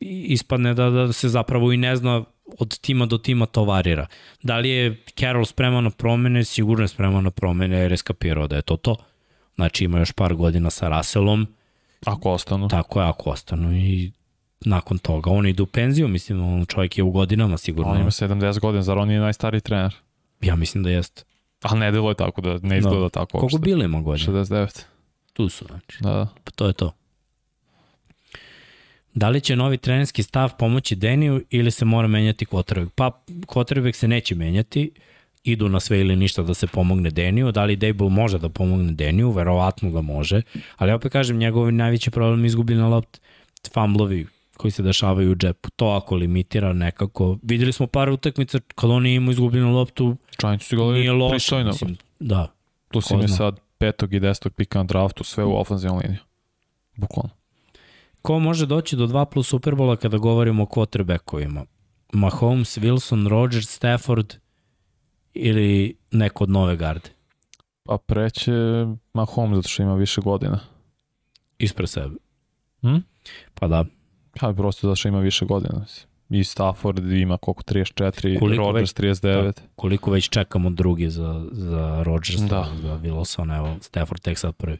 ispadne 0.00 0.74
da, 0.74 0.90
da 0.90 1.12
se 1.12 1.28
zapravo 1.28 1.72
i 1.72 1.76
ne 1.76 1.96
zna 1.96 2.24
od 2.58 2.78
tima 2.78 3.06
do 3.06 3.18
tima 3.18 3.46
to 3.46 3.64
varira. 3.64 4.06
Da 4.42 4.58
li 4.58 4.70
je 4.70 5.02
Carroll 5.18 5.44
spreman 5.44 5.84
na 5.84 5.90
promene? 5.90 6.44
Sigurno 6.44 6.84
je 6.84 6.88
spreman 6.88 7.24
na 7.24 7.30
promene 7.30 7.76
jer 7.76 7.90
je 7.90 7.96
skapirao 7.96 8.46
da 8.46 8.56
je 8.56 8.62
to 8.62 8.76
to. 8.76 8.96
Znači 9.54 9.84
ima 9.84 9.98
još 9.98 10.12
par 10.12 10.34
godina 10.34 10.70
sa 10.70 10.88
Russellom, 10.88 11.46
Ako 12.06 12.30
ostanu. 12.30 12.68
tako 12.68 13.00
je 13.00 13.06
ako 13.06 13.30
ostanu 13.30 13.72
i 13.72 14.12
nakon 14.60 14.98
toga 14.98 15.30
on 15.30 15.46
ide 15.46 15.62
u 15.62 15.66
penziju, 15.66 16.08
mislim, 16.08 16.42
on 16.42 16.66
čovjek 16.66 16.98
je 16.98 17.04
u 17.04 17.10
godinama 17.10 17.56
sigurno. 17.58 17.92
On 17.92 18.00
ima 18.00 18.10
70 18.10 18.60
godina, 18.60 18.82
zar 18.82 18.98
on 18.98 19.08
nije 19.08 19.20
najstariji 19.20 19.60
trener? 19.60 19.94
Ja 20.40 20.56
mislim 20.56 20.84
da 20.84 20.90
jeste. 20.90 21.22
Ali 21.62 21.80
ne 21.80 21.90
deluje 21.92 22.14
tako 22.14 22.40
da 22.40 22.58
ne 22.62 22.78
izgleda 22.78 23.00
Da. 23.00 23.08
tako 23.08 23.38
Koliko 23.38 23.58
bilo 23.58 23.84
ima 23.84 24.00
godina? 24.00 24.32
69. 24.32 24.82
Tu 25.32 25.48
su, 25.48 25.64
znači. 25.64 25.98
Da, 26.02 26.10
da. 26.10 26.28
Pa 26.44 26.50
to 26.50 26.66
je 26.66 26.72
to. 26.72 26.92
Da 29.16 29.28
li 29.28 29.40
će 29.40 29.56
novi 29.56 29.76
trenerski 29.76 30.22
stav 30.22 30.56
pomoći 30.58 30.96
Deniju 30.96 31.42
ili 31.50 31.70
se 31.70 31.84
mora 31.84 32.08
menjati 32.08 32.46
quarterback? 32.46 32.88
Pa 32.94 33.10
quarterback 33.26 33.92
se 33.92 34.08
neće 34.08 34.34
menjati, 34.34 34.90
idu 35.44 35.68
na 35.68 35.80
sve 35.80 36.00
ili 36.00 36.16
ništa 36.16 36.42
da 36.42 36.54
se 36.54 36.66
pomogne 36.66 37.10
Deniju. 37.10 37.52
Da 37.52 37.64
li 37.64 37.76
Dable 37.76 38.08
može 38.08 38.38
da 38.38 38.48
pomogne 38.48 38.92
Deniju? 38.92 39.30
Verovatno 39.30 39.90
da 39.90 40.00
može. 40.00 40.42
Ali 40.76 40.92
opet 40.92 41.12
kažem, 41.12 41.38
njegov 41.38 41.72
najveći 41.72 42.10
problem 42.10 42.44
je 42.44 42.46
izgubljena 42.46 42.88
lopta. 42.88 43.18
Fumblovi 43.74 44.26
koji 44.56 44.70
se 44.70 44.82
dešavaju 44.82 45.32
u 45.32 45.34
džepu. 45.34 45.70
To 45.70 45.86
ako 45.86 46.14
limitira 46.14 46.72
nekako. 46.72 47.38
Videli 47.42 47.72
smo 47.72 47.86
par 47.86 48.08
utakmica 48.10 48.58
kad 48.74 48.90
oni 48.90 49.14
imaju 49.14 49.30
izgubljenu 49.30 49.72
loptu, 49.72 50.16
Giants 50.40 50.66
su 50.66 50.74
igrali 50.74 50.98
nije 50.98 51.12
loše. 51.12 51.32
pristojno. 51.32 51.70
Mislim, 51.70 51.96
da. 52.20 52.52
Tu 52.90 53.00
si 53.00 53.16
mi 53.16 53.28
sad 53.28 53.60
petog 53.78 54.14
i 54.14 54.20
desetog 54.20 54.52
pika 54.52 54.78
na 54.78 54.84
draftu, 54.84 55.24
sve 55.24 55.44
u 55.44 55.56
ofenzivnu 55.60 56.00
liniju. 56.02 56.20
Bukvalno. 56.96 57.30
Ko 58.26 58.38
može 58.38 58.66
doći 58.66 58.96
do 58.96 59.06
2 59.06 59.24
plus 59.24 59.48
Superbola 59.48 59.96
kada 59.96 60.18
govorimo 60.18 60.62
o 60.62 60.66
quarterbackovima? 60.66 61.64
Mahomes, 62.12 62.78
Wilson, 62.78 63.28
Rodgers, 63.28 63.68
Stafford 63.68 64.34
ili 65.34 65.96
neko 66.10 66.44
od 66.44 66.50
nove 66.50 66.76
garde? 66.76 67.10
Pa 67.82 67.98
preće 68.06 68.52
Mahomes 69.12 69.56
zato 69.56 69.68
što 69.68 69.82
ima 69.82 69.94
više 69.94 70.20
godina. 70.20 70.60
Ispred 71.58 71.88
sebe. 71.88 72.16
Hm? 72.80 72.96
Pa 73.54 73.68
da. 73.68 73.84
Pa 74.40 74.52
prosto 74.52 74.86
zato 74.86 74.96
što 74.96 75.08
ima 75.08 75.20
više 75.20 75.44
godina. 75.44 75.84
I 76.30 76.44
Stafford 76.44 77.12
ima 77.12 77.36
koliko, 77.36 77.62
34, 77.62 78.38
Koliko 78.38 78.62
Rodgers 78.62 78.94
39. 78.94 79.52
Koliko 79.76 80.10
već 80.10 80.28
čekamo 80.28 80.70
drugi 80.70 81.10
za, 81.10 81.46
za 81.52 82.02
Rodgers, 82.02 82.40
Da. 82.40 82.68
za 82.82 82.98
Wilson, 82.98 83.56
evo, 83.56 83.76
Stafford 83.80 84.20
tek 84.22 84.38
sad 84.38 84.54
prvi. 84.54 84.78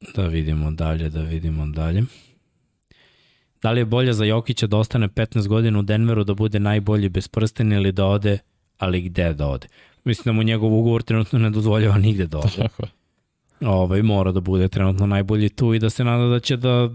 Da 0.00 0.26
vidimo 0.26 0.70
dalje, 0.70 1.08
da 1.08 1.20
vidimo 1.20 1.66
dalje. 1.66 2.02
Da 3.62 3.70
li 3.70 3.80
je 3.80 3.84
bolje 3.84 4.12
za 4.12 4.24
Jokića 4.24 4.66
da 4.66 4.76
ostane 4.76 5.08
15 5.08 5.48
godina 5.48 5.78
u 5.78 5.82
Denveru, 5.82 6.24
da 6.24 6.34
bude 6.34 6.60
najbolji 6.60 7.08
bez 7.08 7.28
prstena 7.28 7.76
ili 7.76 7.92
da 7.92 8.06
ode, 8.06 8.38
ali 8.78 9.00
gde 9.02 9.34
da 9.34 9.46
ode? 9.46 9.66
Mislim 10.04 10.24
da 10.24 10.32
mu 10.32 10.42
njegov 10.42 10.74
ugovor 10.74 11.02
trenutno 11.02 11.38
ne 11.38 11.50
dozvoljava 11.50 11.98
nigde 11.98 12.26
da 12.26 12.38
ode. 12.38 12.48
Tako 12.62 12.82
je. 12.82 12.88
ovaj, 13.68 14.02
mora 14.02 14.32
da 14.32 14.40
bude 14.40 14.68
trenutno 14.68 15.06
najbolji 15.06 15.48
tu 15.48 15.74
i 15.74 15.78
da 15.78 15.90
se 15.90 16.04
nada 16.04 16.26
da 16.26 16.40
će 16.40 16.56
da 16.56 16.88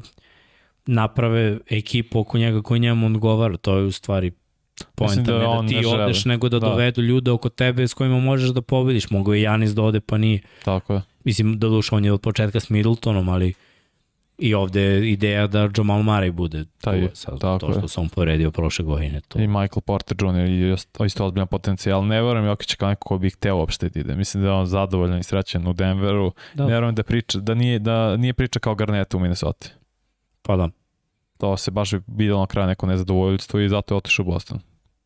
naprave 0.85 1.57
ekipu 1.69 2.19
oko 2.19 2.38
njega 2.38 2.61
koji 2.61 2.80
njemu 2.80 3.05
odgovara. 3.05 3.57
To 3.57 3.77
je 3.77 3.84
u 3.84 3.91
stvari 3.91 4.31
poenta, 4.95 5.21
da 5.31 5.38
ne 5.39 5.61
da 5.61 5.67
ti 5.67 5.75
ne 5.75 5.81
želi. 5.81 6.01
odeš, 6.03 6.25
nego 6.25 6.49
da, 6.49 6.59
Da. 6.59 6.69
dovedu 6.69 7.01
ljude 7.01 7.31
oko 7.31 7.49
tebe 7.49 7.88
s 7.88 7.93
kojima 7.93 8.19
možeš 8.19 8.49
da 8.49 8.61
pobediš. 8.61 9.09
Mogu 9.09 9.34
je 9.34 9.41
Janis 9.41 9.71
da 9.71 9.81
ode, 9.84 9.99
pa 9.99 10.17
nije. 10.17 10.41
Tako 10.65 10.93
je. 10.93 11.01
Mislim, 11.23 11.59
da 11.59 11.67
duša 11.67 11.95
on 11.95 12.05
je 12.05 12.11
od 12.13 12.21
početka 12.21 12.59
s 12.59 12.69
Middletonom, 12.69 13.29
ali 13.29 13.53
i 14.37 14.53
ovde 14.53 14.81
je 14.81 15.11
ideja 15.11 15.47
da 15.47 15.69
Jamal 15.77 15.99
Murray 15.99 16.31
bude 16.31 16.65
Taj 16.81 16.99
je. 16.99 17.09
Sad, 17.13 17.39
tako 17.39 17.59
to 17.59 17.71
što 17.71 17.81
je. 17.81 17.87
se 17.87 17.99
on 17.99 18.09
povredio 18.09 18.51
prošle 18.51 18.85
godine. 18.85 19.21
To. 19.21 19.39
I 19.39 19.47
Michael 19.47 19.81
Porter 19.81 20.17
Jr. 20.19 20.35
je 20.39 20.73
isto- 20.73 21.05
isto 21.05 21.25
ozbiljan 21.25 21.47
potencijal. 21.47 22.05
Ne 22.05 22.21
verujem 22.21 22.45
Jokić 22.45 22.75
kao 22.75 22.89
neko 22.89 23.07
ko 23.07 23.17
bi 23.17 23.29
hteo 23.29 23.55
uopšte 23.55 23.89
da 23.89 23.99
ide. 23.99 24.15
Mislim 24.15 24.43
da 24.43 24.49
je 24.49 24.55
on 24.55 24.65
zadovoljan 24.65 25.19
i 25.19 25.23
srećan 25.23 25.67
u 25.67 25.73
Denveru. 25.73 26.31
Da. 26.53 26.65
Ne 26.65 26.73
verujem 26.73 26.95
da 26.95 27.03
priča, 27.03 27.39
da 27.39 27.53
nije, 27.53 27.79
da 27.79 28.17
nije 28.17 28.33
priča 28.33 28.59
kao 28.59 28.75
Garneta 28.75 29.17
u 29.17 29.19
Minnesota. 29.19 29.67
Pa 30.41 30.55
da. 30.55 30.69
To 31.37 31.57
se 31.57 31.71
baš 31.71 31.91
videlo 32.07 32.39
na 32.39 32.47
kraju 32.47 32.67
neko 32.67 32.85
nezadovoljstvo 32.85 33.59
i 33.59 33.69
zato 33.69 33.93
je 33.93 33.97
otišao 33.97 34.23
u 34.23 34.25
Boston. 34.25 34.59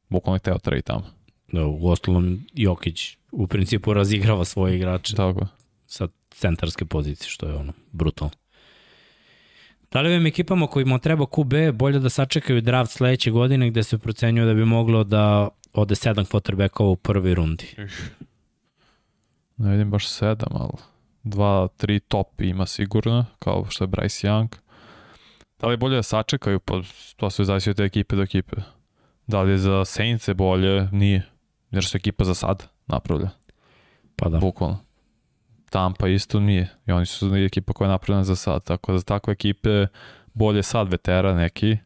Bukvalno 0.10 0.35
je 0.35 0.39
hteo 0.39 0.57
trade 0.57 0.81
tamo. 0.81 1.03
da 1.52 1.65
u 1.65 1.88
ostalom 1.88 2.39
Jokić 2.53 3.18
u 3.31 3.48
principu 3.48 3.94
razigrava 3.94 4.45
svoje 4.45 4.76
igrače. 4.76 5.15
Tako 5.15 5.39
je. 5.39 5.48
Sa 5.88 6.08
centarske 6.32 6.86
pozicije, 6.86 7.30
što 7.30 7.48
je 7.48 7.56
ono, 7.56 7.74
brutalno. 7.92 8.34
Da 9.92 10.02
li 10.02 10.10
ovim 10.10 10.26
ekipama 10.26 10.68
kojima 10.68 11.00
treba 11.00 11.26
QB 11.26 11.72
bolje 11.72 12.00
da 12.00 12.10
sačekaju 12.10 12.62
draft 12.62 12.92
sledeće 12.92 13.32
godine 13.32 13.70
gde 13.70 13.84
se 13.84 13.98
procenjuje 13.98 14.46
da 14.46 14.54
bi 14.54 14.66
moglo 14.66 15.04
da 15.04 15.50
ode 15.74 15.96
sedam 15.96 16.26
quarterbackova 16.26 16.90
u 16.90 16.96
prvoj 16.96 17.34
rundi? 17.36 17.76
Ne 19.58 19.72
vidim 19.72 19.92
baš 19.92 20.08
sedam, 20.08 20.50
ali 20.56 20.72
dva, 21.24 21.68
tri 21.78 22.00
top 22.00 22.42
ima 22.42 22.66
sigurno, 22.66 23.26
kao 23.40 23.66
što 23.70 23.84
je 23.84 23.88
Bryce 23.88 24.28
Young. 24.28 24.48
Da 25.60 25.68
li 25.68 25.74
je 25.74 25.78
bolje 25.78 25.96
da 25.96 26.04
sačekaju, 26.04 26.60
pa 26.60 26.82
to 27.16 27.30
sve 27.30 27.46
zavisi 27.46 27.70
od 27.70 27.76
te 27.78 27.84
ekipe 27.84 28.16
do 28.16 28.22
ekipe. 28.22 28.56
Da 29.28 29.42
li 29.42 29.52
je 29.52 29.58
za 29.58 29.86
Saints 29.86 30.30
bolje? 30.36 30.90
Nije. 30.92 31.26
Jer 31.72 31.86
su 31.86 31.98
ekipa 31.98 32.24
za 32.24 32.34
sad 32.34 32.68
napravlja, 32.88 33.30
Pa 34.16 34.30
da. 34.30 34.38
bukvalno. 34.40 34.87
Tampa 35.69 36.07
isto 36.07 36.39
nije. 36.39 36.69
I 36.88 36.91
oni 36.91 37.06
su 37.06 37.35
ekipa 37.35 37.73
koja 37.73 37.85
je 37.85 37.89
napravljena 37.89 38.23
za 38.23 38.35
sad. 38.35 38.64
Tako 38.64 38.91
da 38.91 38.98
za 38.98 39.03
takve 39.03 39.31
ekipe 39.31 39.88
bolje 40.34 40.64
sad 40.64 40.91
vetera 40.91 41.34
neki, 41.34 41.77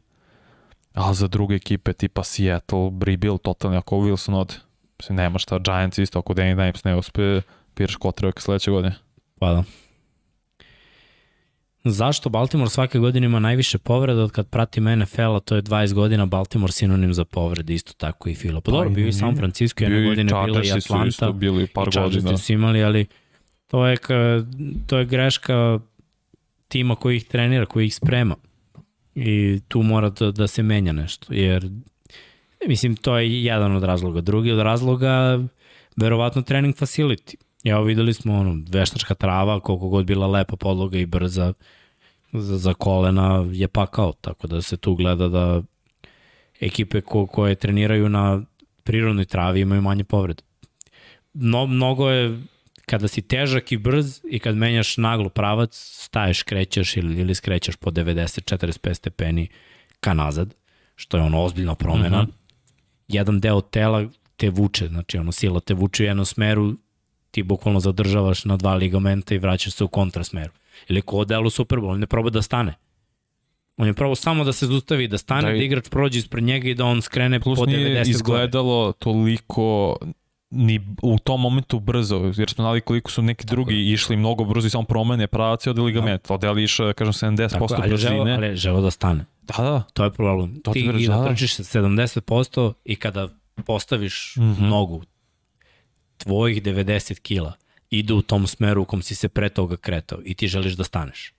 a 0.94 1.14
za 1.14 1.28
druge 1.28 1.54
ekipe 1.54 1.92
tipa 1.92 2.24
Seattle, 2.24 2.90
rebuild 3.04 3.40
totalni 3.42 3.76
ako 3.76 3.96
Wilson 3.96 4.34
ode. 4.34 4.54
Mislim, 4.98 5.16
nema 5.16 5.38
šta, 5.38 5.58
Giants 5.58 5.98
isto, 5.98 6.18
ako 6.18 6.34
Danny 6.34 6.54
Dimes 6.54 6.84
ne 6.84 6.96
uspe, 6.96 7.40
piraš 7.74 7.96
kotrevak 7.96 8.40
sledeće 8.40 8.70
godine. 8.70 8.94
Pa 9.38 9.52
da. 9.52 9.64
Zašto 11.84 12.28
Baltimore 12.28 12.70
svake 12.70 12.98
godine 12.98 13.26
ima 13.26 13.38
najviše 13.38 13.78
povreda 13.78 14.22
od 14.22 14.30
kad 14.30 14.48
pratim 14.48 14.84
NFL-a, 14.84 15.40
to 15.40 15.56
je 15.56 15.62
20 15.62 15.94
godina 15.94 16.26
Baltimore 16.26 16.72
sinonim 16.72 17.14
za 17.14 17.24
povrede, 17.24 17.74
isto 17.74 17.92
tako 17.92 18.28
i 18.28 18.34
Fila. 18.34 18.60
Pa 18.60 18.70
dobro, 18.70 18.90
bio 18.90 19.06
i 19.06 19.12
San 19.12 19.36
Francisco, 19.36 19.84
jedne 19.84 20.08
godine 20.08 20.24
bila 20.24 20.44
i 20.44 20.52
Chargersi 20.52 20.80
su 20.80 20.92
Atlanta. 20.92 21.08
isto 21.08 21.32
bili 21.32 21.66
par 21.66 21.88
i 21.88 21.92
Chargersi 21.92 22.20
godina. 22.20 22.38
su 22.38 22.52
imali, 22.52 22.84
ali 22.84 23.06
to 23.72 23.86
je, 23.86 23.96
to 24.86 24.98
je 24.98 25.04
greška 25.04 25.80
tima 26.68 26.96
koji 26.96 27.16
ih 27.16 27.24
trenira, 27.24 27.66
koji 27.66 27.86
ih 27.86 27.94
sprema. 27.94 28.36
I 29.14 29.60
tu 29.68 29.82
mora 29.82 30.10
da, 30.10 30.30
da 30.30 30.46
se 30.46 30.62
menja 30.62 30.92
nešto, 30.92 31.34
jer 31.34 31.70
mislim, 32.68 32.96
to 32.96 33.18
je 33.18 33.44
jedan 33.44 33.76
od 33.76 33.82
razloga. 33.82 34.20
Drugi 34.20 34.50
od 34.50 34.58
razloga, 34.58 35.40
verovatno 35.96 36.42
trening 36.42 36.74
facility. 36.74 37.34
Evo 37.64 37.82
videli 37.82 38.14
smo 38.14 38.34
ono, 38.34 38.64
veštačka 38.68 39.14
trava, 39.14 39.60
koliko 39.60 39.88
god 39.88 40.06
bila 40.06 40.26
lepa 40.26 40.56
podloga 40.56 40.98
i 40.98 41.06
brza 41.06 41.52
za, 42.32 42.58
za 42.58 42.74
kolena 42.74 43.46
je 43.52 43.68
pakao, 43.68 44.12
tako 44.20 44.46
da 44.46 44.62
se 44.62 44.76
tu 44.76 44.94
gleda 44.94 45.28
da 45.28 45.62
ekipe 46.60 47.00
ko, 47.00 47.26
koje 47.26 47.54
treniraju 47.54 48.08
na 48.08 48.42
prirodnoj 48.84 49.24
travi 49.24 49.60
imaju 49.60 49.82
manje 49.82 50.04
povrede. 50.04 50.42
No, 51.34 51.66
mnogo 51.66 52.10
je 52.10 52.38
kada 52.92 53.08
si 53.08 53.22
težak 53.22 53.72
i 53.72 53.76
brz 53.78 54.20
i 54.26 54.38
kad 54.38 54.56
menjaš 54.56 54.96
naglo 54.98 55.28
pravac, 55.28 55.70
staješ, 55.96 56.42
krećeš 56.42 56.96
ili, 56.96 57.16
ili 57.16 57.34
skrećeš 57.34 57.76
po 57.76 57.90
90-45 57.90 58.94
stepeni 58.94 59.48
ka 60.00 60.14
nazad, 60.14 60.54
što 60.96 61.16
je 61.16 61.22
ono 61.22 61.42
ozbiljna 61.42 61.74
promena. 61.74 62.22
Mhm. 62.22 62.30
Jedan 63.08 63.40
deo 63.40 63.60
tela 63.62 64.04
te 64.36 64.50
vuče, 64.50 64.88
znači 64.88 65.18
ono 65.18 65.32
sila 65.32 65.60
te 65.60 65.74
vuče 65.74 66.02
u 66.02 66.06
jednom 66.06 66.26
smeru, 66.26 66.74
ti 67.30 67.42
bukvalno 67.42 67.80
zadržavaš 67.80 68.44
na 68.44 68.56
dva 68.56 68.74
ligamenta 68.74 69.34
i 69.34 69.38
vraćaš 69.38 69.72
se 69.72 69.84
u 69.84 69.88
kontrasmeru. 69.88 70.52
Ili 70.88 71.02
ko 71.02 71.24
delu 71.24 71.50
Super 71.50 71.78
Bowl, 71.78 71.90
on 71.90 72.00
ne 72.00 72.06
proba 72.06 72.30
da 72.30 72.42
stane. 72.42 72.74
On 73.76 73.86
je 73.86 73.94
probao 73.94 74.14
samo 74.16 74.44
da 74.44 74.52
se 74.52 74.66
zustavi, 74.66 75.08
da 75.08 75.18
stane, 75.18 75.42
Da 75.42 75.48
da, 75.48 75.54
i- 75.54 75.64
igrač 75.64 75.88
prođe 75.88 76.18
ispred 76.18 76.44
njega 76.44 76.68
i 76.68 76.74
da 76.74 76.84
on 76.84 77.02
skrene 77.02 77.40
Plus 77.40 77.58
po 77.58 77.66
90 77.66 77.76
nije 77.76 77.94
gore. 77.94 78.10
izgledalo 78.10 78.92
toliko 78.92 79.96
ni 80.52 80.80
u 81.02 81.18
tom 81.18 81.40
momentu 81.40 81.80
brzo, 81.80 82.32
jer 82.36 82.50
smo 82.50 82.62
znali 82.62 82.80
koliko 82.80 83.10
su 83.10 83.22
neki 83.22 83.46
drugi 83.46 83.92
išli 83.92 84.16
mnogo 84.16 84.44
brzo 84.44 84.66
i 84.66 84.70
samo 84.70 84.84
promene 84.84 85.26
pravac 85.26 85.66
i 85.66 85.70
od 85.70 85.78
ligament. 85.78 86.28
Da. 86.28 86.34
Odeli 86.34 86.64
išao, 86.64 86.86
da 86.86 86.92
kažem, 86.92 87.12
70% 87.12 87.50
Tako, 87.50 87.74
ali 87.74 87.88
brzine. 87.88 88.34
ali 88.34 88.46
je 88.46 88.56
želeo 88.56 88.80
da 88.80 88.90
stane. 88.90 89.24
Da, 89.42 89.62
da. 89.62 89.82
To 89.92 90.04
je 90.04 90.10
problem. 90.10 90.60
To 90.60 90.72
ti 90.72 90.90
ti 90.96 91.06
da, 91.08 91.16
da 91.16 91.28
trčiš 91.28 91.54
sa 91.54 91.62
70% 91.62 92.72
i 92.84 92.96
kada 92.96 93.28
postaviš 93.66 94.34
mm. 94.36 94.42
-hmm. 94.42 94.68
nogu, 94.68 95.02
tvojih 96.16 96.62
90 96.62 97.20
kila 97.20 97.52
idu 97.90 98.16
u 98.16 98.22
tom 98.22 98.46
smeru 98.46 98.82
u 98.82 98.84
kom 98.84 99.02
si 99.02 99.14
se 99.14 99.28
pre 99.28 99.48
toga 99.48 99.76
kretao 99.76 100.18
i 100.24 100.34
ti 100.34 100.48
želiš 100.48 100.72
da 100.72 100.84
staneš. 100.84 101.34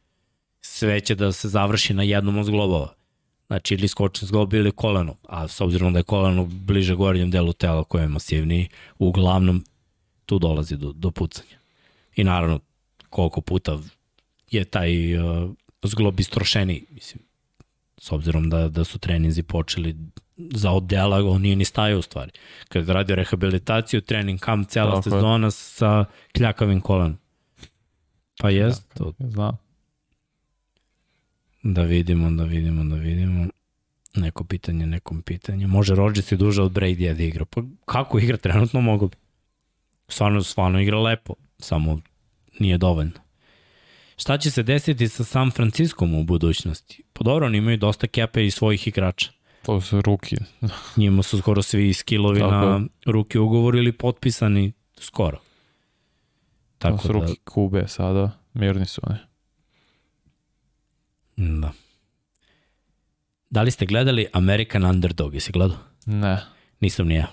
Sve 0.62 1.00
će 1.00 1.16
da 1.16 1.32
se 1.32 1.50
završi 1.50 1.94
na 1.94 2.04
jednom 2.04 2.38
od 2.38 2.46
zglobova. 2.46 2.94
Znači 3.54 3.74
ili 3.74 3.88
skočni 3.88 4.28
zglob 4.28 4.54
ili 4.54 4.72
koleno. 4.72 5.16
A 5.28 5.48
s 5.48 5.62
obzirom 5.62 5.94
da 5.94 6.00
je 6.00 6.04
koleno 6.04 6.46
bliže 6.46 6.96
gornjem 6.96 7.32
delu 7.32 7.54
tela 7.54 7.84
koje 7.84 8.02
je 8.02 8.08
masivniji, 8.08 8.70
uglavnom 9.00 9.64
tu 10.26 10.40
dolazi 10.40 10.78
do, 10.78 10.92
do 10.92 11.12
pucanja. 11.12 11.58
I 12.16 12.24
naravno, 12.24 12.60
koliko 13.10 13.42
puta 13.42 13.80
je 14.52 14.66
taj 14.66 15.18
uh, 15.18 15.52
zglob 15.84 16.20
istrošeniji, 16.20 16.86
mislim, 16.92 17.24
s 17.98 18.12
obzirom 18.12 18.50
da, 18.50 18.68
da 18.70 18.84
su 18.84 19.00
treninzi 19.00 19.44
počeli 19.44 19.96
za 20.38 20.72
odela, 20.72 21.18
on 21.30 21.42
nije 21.42 21.56
ni 21.56 21.66
stajao 21.66 22.00
u 22.00 22.02
stvari. 22.02 22.32
Kad 22.70 22.88
je 22.88 22.94
radio 22.94 23.16
rehabilitaciju, 23.16 24.02
trening 24.02 24.40
kamp, 24.40 24.70
cela 24.70 24.96
Tako 24.96 25.10
je. 25.10 25.12
sezona 25.12 25.52
sa 25.52 26.06
kljakavim 26.38 26.82
kolenom. 26.82 27.18
Pa 28.40 28.50
jest, 28.50 28.94
to, 28.94 29.14
Znam. 29.20 29.63
Da 31.64 31.82
vidimo, 31.82 32.32
da 32.32 32.44
vidimo, 32.44 32.84
da 32.84 32.96
vidimo. 32.96 33.48
Neko 34.16 34.44
pitanje, 34.44 34.86
nekom 34.86 35.22
pitanje. 35.22 35.68
Može 35.68 35.96
Rodgers 35.96 36.32
i 36.32 36.38
duže 36.38 36.62
od 36.62 36.72
Brady 36.72 37.14
da 37.14 37.24
igra. 37.24 37.46
Pa 37.46 37.62
kako 37.86 38.20
igra 38.20 38.38
trenutno 38.38 38.82
mogu 38.82 39.08
bi? 39.08 39.16
Stvarno, 40.08 40.44
stvarno 40.44 40.82
igra 40.82 41.00
lepo, 41.00 41.34
samo 41.60 42.00
nije 42.60 42.78
dovoljno. 42.78 43.24
Šta 44.18 44.38
će 44.38 44.52
se 44.52 44.64
desiti 44.64 45.08
sa 45.08 45.24
San 45.24 45.52
Franciskom 45.52 46.16
u 46.16 46.24
budućnosti? 46.24 47.04
Pa 47.14 47.24
dobro, 47.24 47.46
oni 47.46 47.58
imaju 47.58 47.78
dosta 47.78 48.08
kepe 48.08 48.46
i 48.46 48.52
svojih 48.52 48.88
igrača. 48.88 49.32
To 49.62 49.82
su 49.82 50.02
ruki. 50.02 50.36
Njima 50.98 51.24
su 51.24 51.38
skoro 51.38 51.62
svi 51.62 51.94
skillovi 51.94 52.40
Tako 52.40 52.56
na 52.56 52.82
ruki 53.06 53.38
ugovor 53.40 53.76
ili 53.76 53.92
potpisani 53.92 54.72
skoro. 55.00 55.38
To 55.38 55.44
Tako 56.78 56.98
su 56.98 57.08
da, 57.08 57.14
ruki 57.14 57.36
kube 57.44 57.88
sada. 57.88 58.32
Mirni 58.54 58.86
su 58.86 59.02
oni. 59.04 59.20
Da. 61.38 61.72
Da 63.50 63.62
li 63.62 63.72
ste 63.72 63.86
gledali 63.86 64.28
American 64.34 64.86
Underdog? 64.86 65.34
Jesi 65.34 65.52
gledao? 65.52 65.78
Ne. 66.06 66.38
Nisam 66.80 67.08
ni 67.08 67.16
ja. 67.16 67.28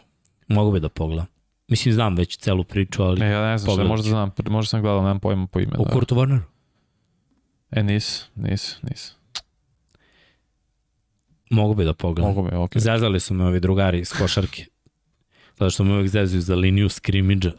Mogu 0.49 0.73
bi 0.73 0.81
da 0.81 0.89
pogledam. 0.89 1.27
Mislim, 1.69 1.95
znam 1.95 2.17
već 2.17 2.37
celu 2.37 2.65
priču, 2.65 3.03
ali... 3.03 3.21
Ne, 3.21 3.31
ja 3.31 3.51
ne 3.51 3.59
znam 3.59 3.67
Pogledat 3.67 3.89
možda 3.89 4.09
znam, 4.09 4.31
možda 4.49 4.69
sam 4.69 4.83
gledao, 4.83 5.01
nemam 5.03 5.21
pojma 5.21 5.47
po 5.47 5.61
ime. 5.61 5.73
O 5.79 5.85
Da. 5.85 5.91
Kurtu 5.91 6.15
Warneru? 6.15 6.41
E, 7.71 7.83
nis, 7.83 8.27
nis, 8.35 8.79
nis. 8.83 9.15
Mogu 11.51 11.75
bi 11.75 11.85
da 11.85 11.95
pogledam. 11.95 12.35
Mogu 12.35 12.43
mi, 12.43 12.57
okej. 12.57 12.81
Zezali 12.81 13.21
su 13.21 13.35
me 13.35 13.45
ovi 13.45 13.61
drugari 13.61 13.99
iz 14.01 14.13
košarke. 14.13 14.65
Zato 15.59 15.71
što 15.71 15.85
me 15.85 15.93
uvek 15.95 16.09
zezuju 16.09 16.41
za 16.41 16.55
liniju 16.55 16.89
skrimidža. 16.89 17.53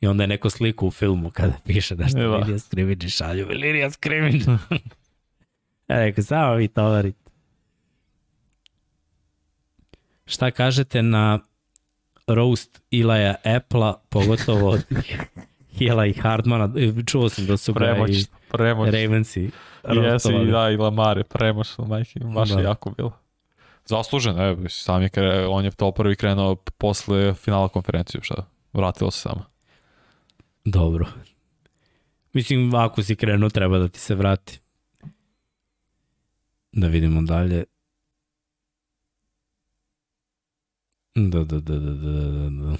I 0.00 0.06
onda 0.06 0.22
je 0.22 0.26
neko 0.28 0.50
sliku 0.50 0.86
u 0.86 0.90
filmu 0.90 1.30
kada 1.30 1.52
piše 1.64 1.96
nešto 1.96 2.18
Eva. 2.22 2.36
linija 2.38 2.58
skrimidža 2.58 3.08
šalju 3.08 3.48
linija 3.48 3.90
skrimidža. 3.90 4.58
ja 5.88 5.98
rekao, 5.98 6.24
samo 6.24 6.54
vi 6.54 6.68
tovarite. 6.68 7.30
Šta 10.26 10.50
kažete 10.50 11.02
na 11.02 11.38
roast 12.26 12.82
Ilaja 12.90 13.34
Apple-a, 13.44 13.94
pogotovo 14.08 14.70
od 14.70 14.84
Hila 15.78 16.06
i 16.06 16.12
Hardmana. 16.12 16.68
Čuo 17.06 17.28
sam 17.28 17.46
da 17.46 17.56
su 17.56 17.72
ga 17.72 17.78
Premoć, 17.78 18.10
i. 18.10 18.26
Ravensi 18.52 19.40
Jesi, 19.42 19.50
roastovali. 19.84 20.50
da, 20.50 20.70
i 20.70 20.76
Lamare, 20.76 21.24
premoć, 21.24 21.68
majke, 21.78 22.20
baš 22.34 22.48
Da. 22.48 22.58
je 22.58 22.64
jako 22.64 22.90
bilo. 22.90 23.12
Zaslužen, 23.84 24.36
mislim, 24.48 24.68
sam 24.70 25.02
je 25.02 25.08
kre, 25.08 25.46
on 25.46 25.64
je 25.64 25.70
to 25.70 25.92
prvi 25.92 26.16
krenuo 26.16 26.54
posle 26.54 27.34
finala 27.34 27.68
konferenciju, 27.68 28.20
šta, 28.22 28.46
vratilo 28.72 29.10
se 29.10 29.20
samo. 29.20 29.44
Dobro. 30.64 31.06
Mislim, 32.32 32.74
ako 32.74 33.02
si 33.02 33.16
krenuo, 33.16 33.48
treba 33.48 33.78
da 33.78 33.88
ti 33.88 34.00
se 34.00 34.14
vrati. 34.14 34.60
Da 36.72 36.86
vidimo 36.86 37.22
dalje. 37.22 37.64
Da, 41.14 41.44
da, 41.44 41.60
da, 41.60 41.78
da, 41.78 41.78
da, 41.78 42.12
da, 42.12 42.50
da. 42.50 42.76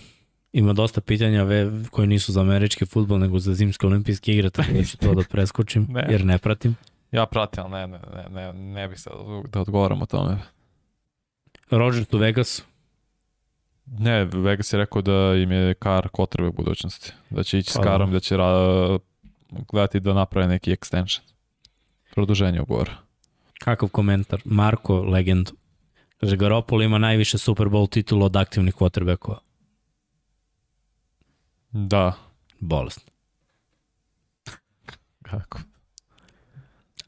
Ima 0.52 0.73
dosta 0.73 1.01
pitanja 1.01 1.43
ve, 1.43 1.70
koji 1.90 2.09
nisu 2.09 2.32
za 2.32 2.40
američki 2.40 2.86
futbol, 2.86 3.19
nego 3.19 3.39
za 3.39 3.55
zimske 3.55 3.86
olimpijske 3.86 4.32
igre, 4.32 4.51
tako 4.51 4.73
da 4.73 4.85
ću 4.85 4.98
to 4.98 5.15
da 5.15 5.23
preskočim, 5.32 5.86
Ne. 5.90 6.06
jer 6.10 6.24
ne 6.24 6.39
pratim. 6.39 6.77
Ja 7.12 7.27
pratim, 7.27 7.65
ali 7.65 7.73
ne, 7.73 7.86
ne, 7.86 7.98
ne, 8.15 8.28
ne, 8.31 8.52
ne 8.52 8.89
bih 8.89 9.01
sad 9.01 9.12
da 9.52 9.60
odgovaram 9.60 10.02
o 10.02 10.06
tome. 10.06 10.39
Rodgers 11.70 12.12
u 12.12 12.19
Vegasu. 12.19 12.62
Ne, 13.86 14.24
Vegas 14.24 14.73
je 14.73 14.77
rekao 14.78 15.02
da 15.02 15.35
im 15.35 15.51
je 15.52 15.74
kar 15.74 16.09
kotrbe 16.09 16.51
budućnosti. 16.51 17.12
Da 17.31 17.43
će 17.43 17.59
ići 17.59 17.70
s 17.70 17.74
Pa 17.77 17.82
da. 17.82 17.89
karom, 17.89 18.12
da 18.12 18.20
će 18.20 18.36
ra, 18.36 18.48
gledati 19.73 20.01
da 20.01 20.15
naprave 20.15 20.48
neki 20.48 20.70
extension. 20.77 21.20
Produženje 22.15 22.60
ugovora. 22.60 22.93
Kakav 23.59 23.89
komentar? 23.89 24.41
Marko, 24.45 25.03
legendu. 25.03 25.53
Kaže, 26.21 26.37
Garoppolo 26.37 26.83
ima 26.83 26.99
najviše 26.99 27.39
Super 27.39 27.67
Bowl 27.67 27.91
titula 27.91 28.27
od 28.27 28.37
aktivnih 28.37 28.75
quarterbackova. 28.75 29.39
Da. 31.73 32.13
Bolest. 32.61 33.11
Kako? 35.23 35.61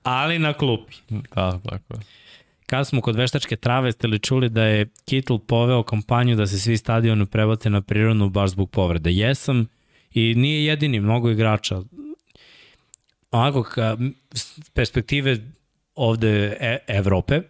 Ali 0.02 0.38
na 0.38 0.52
klupi. 0.52 0.94
Da, 1.08 1.60
tako 1.64 1.94
je. 1.94 2.00
Kad 2.66 2.88
smo 2.88 3.00
kod 3.00 3.16
veštačke 3.16 3.56
trave, 3.56 3.92
ste 3.92 4.06
li 4.06 4.18
čuli 4.18 4.48
da 4.48 4.64
je 4.64 4.88
Kittle 5.04 5.38
poveo 5.46 5.82
kampanju 5.82 6.36
da 6.36 6.46
se 6.46 6.58
svi 6.58 6.76
stadioni 6.76 7.26
prebate 7.26 7.70
na 7.70 7.80
prirodnu 7.80 8.28
baš 8.28 8.50
zbog 8.50 8.70
povrede? 8.70 9.12
Jesam 9.12 9.66
i 10.14 10.34
nije 10.34 10.64
jedini, 10.64 11.00
mnogo 11.00 11.30
igrača. 11.30 11.82
Onako, 13.30 13.62
ka, 13.62 13.96
perspektive 14.74 15.36
ovde 16.00 16.56
e, 16.60 16.78
Evrope, 16.86 17.40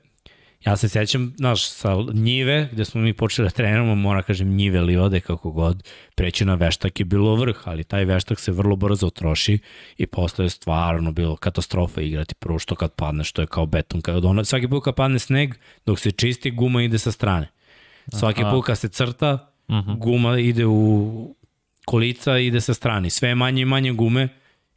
ja 0.65 0.77
se 0.77 0.89
sećam, 0.89 1.35
znaš, 1.37 1.69
sa 1.71 1.97
njive, 2.13 2.69
gde 2.73 2.85
smo 2.85 3.01
mi 3.01 3.13
počeli 3.13 3.47
da 3.47 3.51
treniramo, 3.51 3.95
mora 3.95 4.23
kažem 4.23 4.57
njive 4.57 4.79
ili 4.79 4.97
ode 4.97 5.21
kako 5.21 5.51
god, 5.51 5.89
preći 6.15 6.45
na 6.45 6.55
veštak 6.55 7.01
je 7.01 7.05
bilo 7.05 7.35
vrh, 7.35 7.57
ali 7.65 7.85
taj 7.85 8.05
veštak 8.05 8.41
se 8.41 8.53
vrlo 8.53 8.77
brzo 8.77 9.11
troši 9.11 9.59
i 9.97 10.07
postaje 10.07 10.51
stvarno 10.51 11.13
bilo 11.13 11.37
katastrofa 11.37 12.01
igrati 12.01 12.35
prvo 12.35 12.59
što 12.59 12.75
kad 12.75 12.93
padne, 12.93 13.25
što 13.25 13.43
je 13.43 13.47
kao 13.47 13.67
beton. 13.67 14.01
Kad 14.01 14.25
ona, 14.25 14.45
svaki 14.45 14.69
put 14.69 14.85
kad 14.85 14.95
padne 14.95 15.19
sneg, 15.19 15.55
dok 15.87 15.99
se 15.99 16.11
čisti, 16.11 16.51
guma 16.51 16.83
ide 16.83 16.99
sa 16.99 17.13
strane. 17.13 17.49
Svaki 18.19 18.43
put 18.51 18.67
kad 18.67 18.79
se 18.79 18.89
crta, 18.89 19.47
Mhm. 19.71 19.93
guma 19.99 20.39
ide 20.39 20.67
u 20.67 21.35
kolica 21.85 22.39
i 22.39 22.47
ide 22.47 22.61
sa 22.61 22.75
strane. 22.75 23.11
Sve 23.11 23.29
je 23.29 23.35
manje 23.35 23.63
i 23.63 23.65
manje 23.65 23.93
gume 23.93 24.29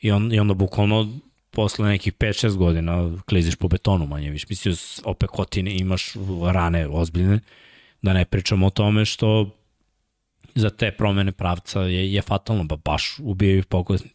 i, 0.01 0.11
on, 0.11 0.33
i 0.33 0.39
onda 0.39 0.53
bukvalno 0.53 1.07
posle 1.53 1.87
nekih 1.87 2.13
5-6 2.13 2.55
godina 2.55 3.11
kliziš 3.25 3.55
po 3.55 3.67
betonu 3.67 4.05
manje 4.05 4.29
više. 4.29 4.45
Mislim, 4.49 4.75
opet 5.05 5.29
kotine 5.29 5.75
imaš 5.77 6.13
rane 6.51 6.87
ozbiljne, 6.87 7.39
da 8.01 8.13
ne 8.13 8.25
pričamo 8.25 8.67
o 8.67 8.69
tome 8.69 9.05
što 9.05 9.49
za 10.55 10.69
te 10.69 10.91
promene 10.91 11.31
pravca 11.31 11.81
je, 11.81 12.13
je 12.13 12.21
fatalno, 12.21 12.63
ba 12.63 12.75
baš 12.75 13.15
ubijaju 13.19 13.59
ih 13.59 13.65
pokusni. 13.65 14.09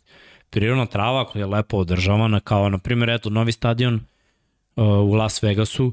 Prirodna 0.51 0.87
trava 0.87 1.27
koja 1.27 1.41
je 1.41 1.47
lepo 1.47 1.77
održavana, 1.77 2.41
kao 2.41 2.69
na 2.69 2.79
primjer, 2.79 3.11
eto, 3.11 3.31
novi 3.31 3.53
stadion 3.53 3.95
uh, 3.95 4.85
u 4.85 5.15
Las 5.15 5.43
Vegasu 5.43 5.93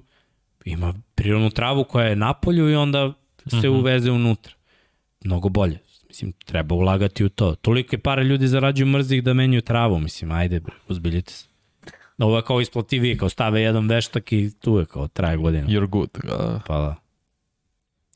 ima 0.65 0.93
prirodnu 1.15 1.49
travu 1.49 1.84
koja 1.84 2.05
je 2.07 2.15
na 2.15 2.34
polju 2.34 2.69
i 2.69 2.76
onda 2.76 3.13
se 3.47 3.55
uh 3.55 3.63
-huh. 3.63 3.80
uveze 3.80 4.11
unutra. 4.11 4.53
Mnogo 5.23 5.49
bolje. 5.49 5.80
Mislim, 6.16 6.34
treba 6.46 6.76
ulagati 6.76 7.26
u 7.26 7.30
to. 7.30 7.56
Toliko 7.56 7.96
je 7.96 8.00
para 8.00 8.24
ljudi 8.24 8.48
zarađuju 8.48 8.88
mrzih 8.88 9.24
da 9.24 9.34
menjaju 9.34 9.62
travu. 9.62 10.00
Mislim, 10.00 10.32
ajde, 10.32 10.60
bre, 10.60 10.74
uzbiljite 10.88 11.34
se. 11.34 11.48
Ovo 12.18 12.38
je 12.38 12.44
kao 12.44 12.62
isplativije, 12.62 13.18
kao 13.18 13.30
stave 13.30 13.62
jedan 13.62 13.88
veštak 13.88 14.32
i 14.32 14.52
tu 14.60 14.78
je 14.78 14.86
kao 14.86 15.08
traje 15.08 15.38
godina. 15.38 15.68
You're 15.68 15.90
good. 15.90 16.10
Da. 16.24 16.62
Pa 16.68 16.80
da. 16.80 16.96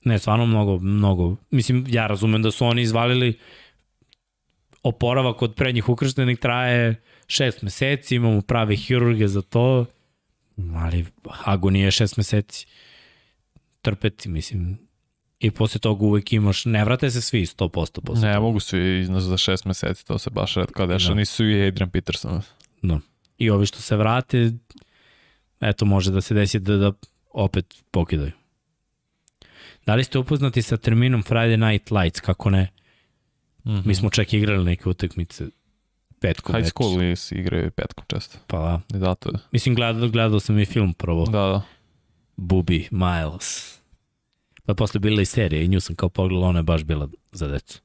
Ne, 0.04 0.20
stvarno 0.20 0.46
mnogo, 0.46 0.78
mnogo. 0.80 1.36
Mislim, 1.52 1.86
ja 1.88 2.08
razumem 2.08 2.42
da 2.42 2.52
su 2.52 2.66
oni 2.66 2.82
izvalili 2.82 3.40
oporavak 4.84 5.42
od 5.42 5.56
prednjih 5.56 5.90
ukrštenih 5.90 6.40
traje 6.40 7.02
šest 7.28 7.62
meseci, 7.62 8.16
imamo 8.16 8.42
prave 8.42 8.76
hirurge 8.76 9.28
za 9.28 9.42
to, 9.42 9.86
ali 10.76 11.06
agonija 11.46 11.86
je 11.86 11.92
šest 11.92 12.18
meseci. 12.18 12.68
Trpeti, 13.82 14.30
mislim. 14.30 14.89
I 15.40 15.52
posle 15.52 15.80
toga 15.80 16.06
uvek 16.06 16.34
imaš, 16.34 16.66
ne 16.66 16.86
vrate 16.86 17.12
se 17.12 17.22
svi 17.22 17.46
100% 17.46 18.02
posle 18.02 18.28
Ne 18.28 18.34
toga. 18.34 18.40
mogu 18.40 18.60
svi 18.60 19.00
iznad 19.00 19.22
za 19.22 19.38
šest 19.38 19.66
meseci, 19.66 20.06
to 20.06 20.18
se 20.18 20.30
baš 20.30 20.56
redko 20.56 20.86
deša. 20.86 21.08
Da. 21.10 21.16
Nisu 21.16 21.46
i 21.46 21.68
Adrian 21.68 21.90
Peterson. 21.90 22.42
No. 22.82 23.00
I 23.38 23.50
ovi 23.50 23.66
što 23.66 23.82
se 23.82 23.98
vrate, 23.98 24.52
eto 25.60 25.86
može 25.86 26.12
da 26.12 26.22
se 26.22 26.34
desi 26.34 26.60
da, 26.60 26.78
da 26.78 26.92
opet 27.32 27.84
pokidaju. 27.92 28.32
Da 29.86 29.96
li 29.96 30.04
ste 30.04 30.20
upoznati 30.20 30.62
sa 30.62 30.78
terminom 30.78 31.24
Friday 31.24 31.72
Night 31.72 31.92
Lights, 31.92 32.20
kako 32.20 32.50
ne? 32.50 32.72
Mm 33.66 33.70
-hmm. 33.72 33.86
Mi 33.86 33.96
smo 33.96 34.10
čak 34.10 34.34
igrali 34.34 34.66
neke 34.66 34.90
utakmice 34.90 35.46
petkom 36.20 36.56
High 36.56 36.68
school 36.68 37.04
i 37.04 37.16
se 37.16 37.36
igraju 37.36 37.72
petkom 37.72 38.06
često. 38.08 38.38
Pa 38.48 38.58
da. 38.58 38.98
I 38.98 39.00
zato 39.00 39.30
je. 39.30 39.36
Mislim, 39.52 39.76
gledao, 39.76 40.10
gledao 40.10 40.40
sam 40.40 40.60
i 40.60 40.66
film 40.66 40.94
prvo. 40.94 41.26
Da, 41.26 41.32
da. 41.32 41.62
Bubi 42.36 42.88
Miles. 42.92 43.79
Pa 44.70 44.74
posle 44.74 45.00
bila 45.00 45.22
i 45.22 45.26
serija 45.26 45.62
i 45.62 45.68
nju 45.68 45.80
sam 45.80 45.96
kao 45.96 46.10
pogledala, 46.10 46.48
ona 46.48 46.60
je 46.60 46.64
baš 46.64 46.84
bila 46.84 47.10
za 47.32 47.48
decu. 47.48 47.82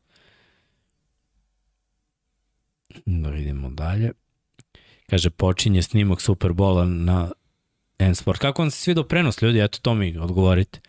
Da 3.06 3.30
vidimo 3.30 3.70
dalje. 3.70 4.12
Kaže, 5.10 5.30
počinje 5.30 5.82
snimak 5.82 6.20
Superbola 6.20 6.84
na 6.84 7.30
N-Sport. 7.98 8.40
Kako 8.40 8.62
vam 8.62 8.70
se 8.70 8.78
svi 8.78 8.94
do 8.94 9.02
prenos, 9.02 9.42
ljudi? 9.42 9.60
Eto, 9.60 9.78
to 9.82 9.94
mi 9.94 10.18
odgovorite. 10.18 10.80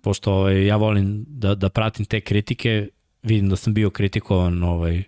Pošto 0.00 0.32
ovaj, 0.32 0.66
ja 0.66 0.76
volim 0.76 1.24
da, 1.28 1.54
da 1.54 1.68
pratim 1.68 2.06
te 2.06 2.20
kritike, 2.20 2.88
vidim 3.22 3.48
da 3.48 3.56
sam 3.56 3.74
bio 3.74 3.90
kritikovan 3.90 4.62
ovaj, 4.62 5.02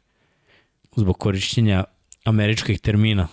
zbog 0.96 1.18
korišćenja 1.18 1.84
američkih 2.24 2.80
termina. 2.80 3.28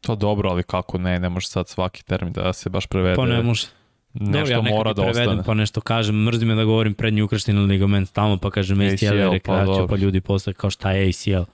To 0.00 0.16
dobro, 0.16 0.50
ali 0.50 0.62
kako 0.62 0.98
ne, 0.98 1.20
ne 1.20 1.28
može 1.28 1.46
sad 1.46 1.68
svaki 1.68 2.04
termin 2.04 2.32
da 2.32 2.52
se 2.52 2.70
baš 2.70 2.86
prevede. 2.86 3.16
Pa 3.16 3.26
ne 3.26 3.42
može. 3.42 3.77
Nešto 4.14 4.38
Dobro, 4.38 4.52
ja 4.52 4.76
mora 4.76 4.92
da 4.92 5.02
prevedem, 5.02 5.28
ostane. 5.28 5.42
Pa 5.42 5.54
nešto 5.54 5.80
kažem, 5.80 6.24
mrzi 6.24 6.46
me 6.46 6.54
da 6.54 6.64
govorim 6.64 6.94
prednji 6.94 7.22
ukršteni 7.22 7.60
ligament 7.60 8.08
stalno, 8.08 8.36
pa 8.36 8.50
kažem 8.50 8.80
ACL, 8.80 9.06
ACL, 9.06 9.14
je 9.34 9.40
pa 9.44 9.52
pa, 9.52 9.64
dobro. 9.64 9.96
ljudi 9.96 10.20
posle 10.20 10.52
kao 10.52 10.70
šta 10.70 10.92
je 10.92 11.08
ACL. 11.08 11.50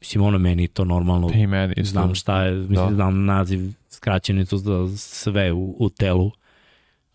Mislim, 0.00 0.24
ono 0.24 0.38
meni 0.38 0.68
to 0.68 0.84
normalno, 0.84 1.30
I 1.34 1.46
meni 1.46 1.74
isto. 1.76 1.90
znam 1.90 2.14
šta 2.14 2.42
je, 2.42 2.52
mislim, 2.52 2.88
Da. 2.88 2.94
znam 2.94 3.24
naziv, 3.24 3.60
skraćenicu 3.90 4.58
za 4.58 4.88
sve 4.96 5.52
u, 5.52 5.76
u 5.78 5.88
telu, 5.90 6.30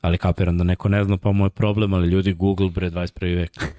ali 0.02 0.18
kapiram 0.18 0.58
da 0.58 0.64
neko 0.64 0.90
ne 0.90 1.04
zna, 1.04 1.18
pa 1.18 1.32
moj 1.32 1.50
problem, 1.50 1.94
ali 1.94 2.08
ljudi 2.08 2.34
Google, 2.34 2.70
bre, 2.70 2.90
21. 2.90 3.36
vek. 3.36 3.52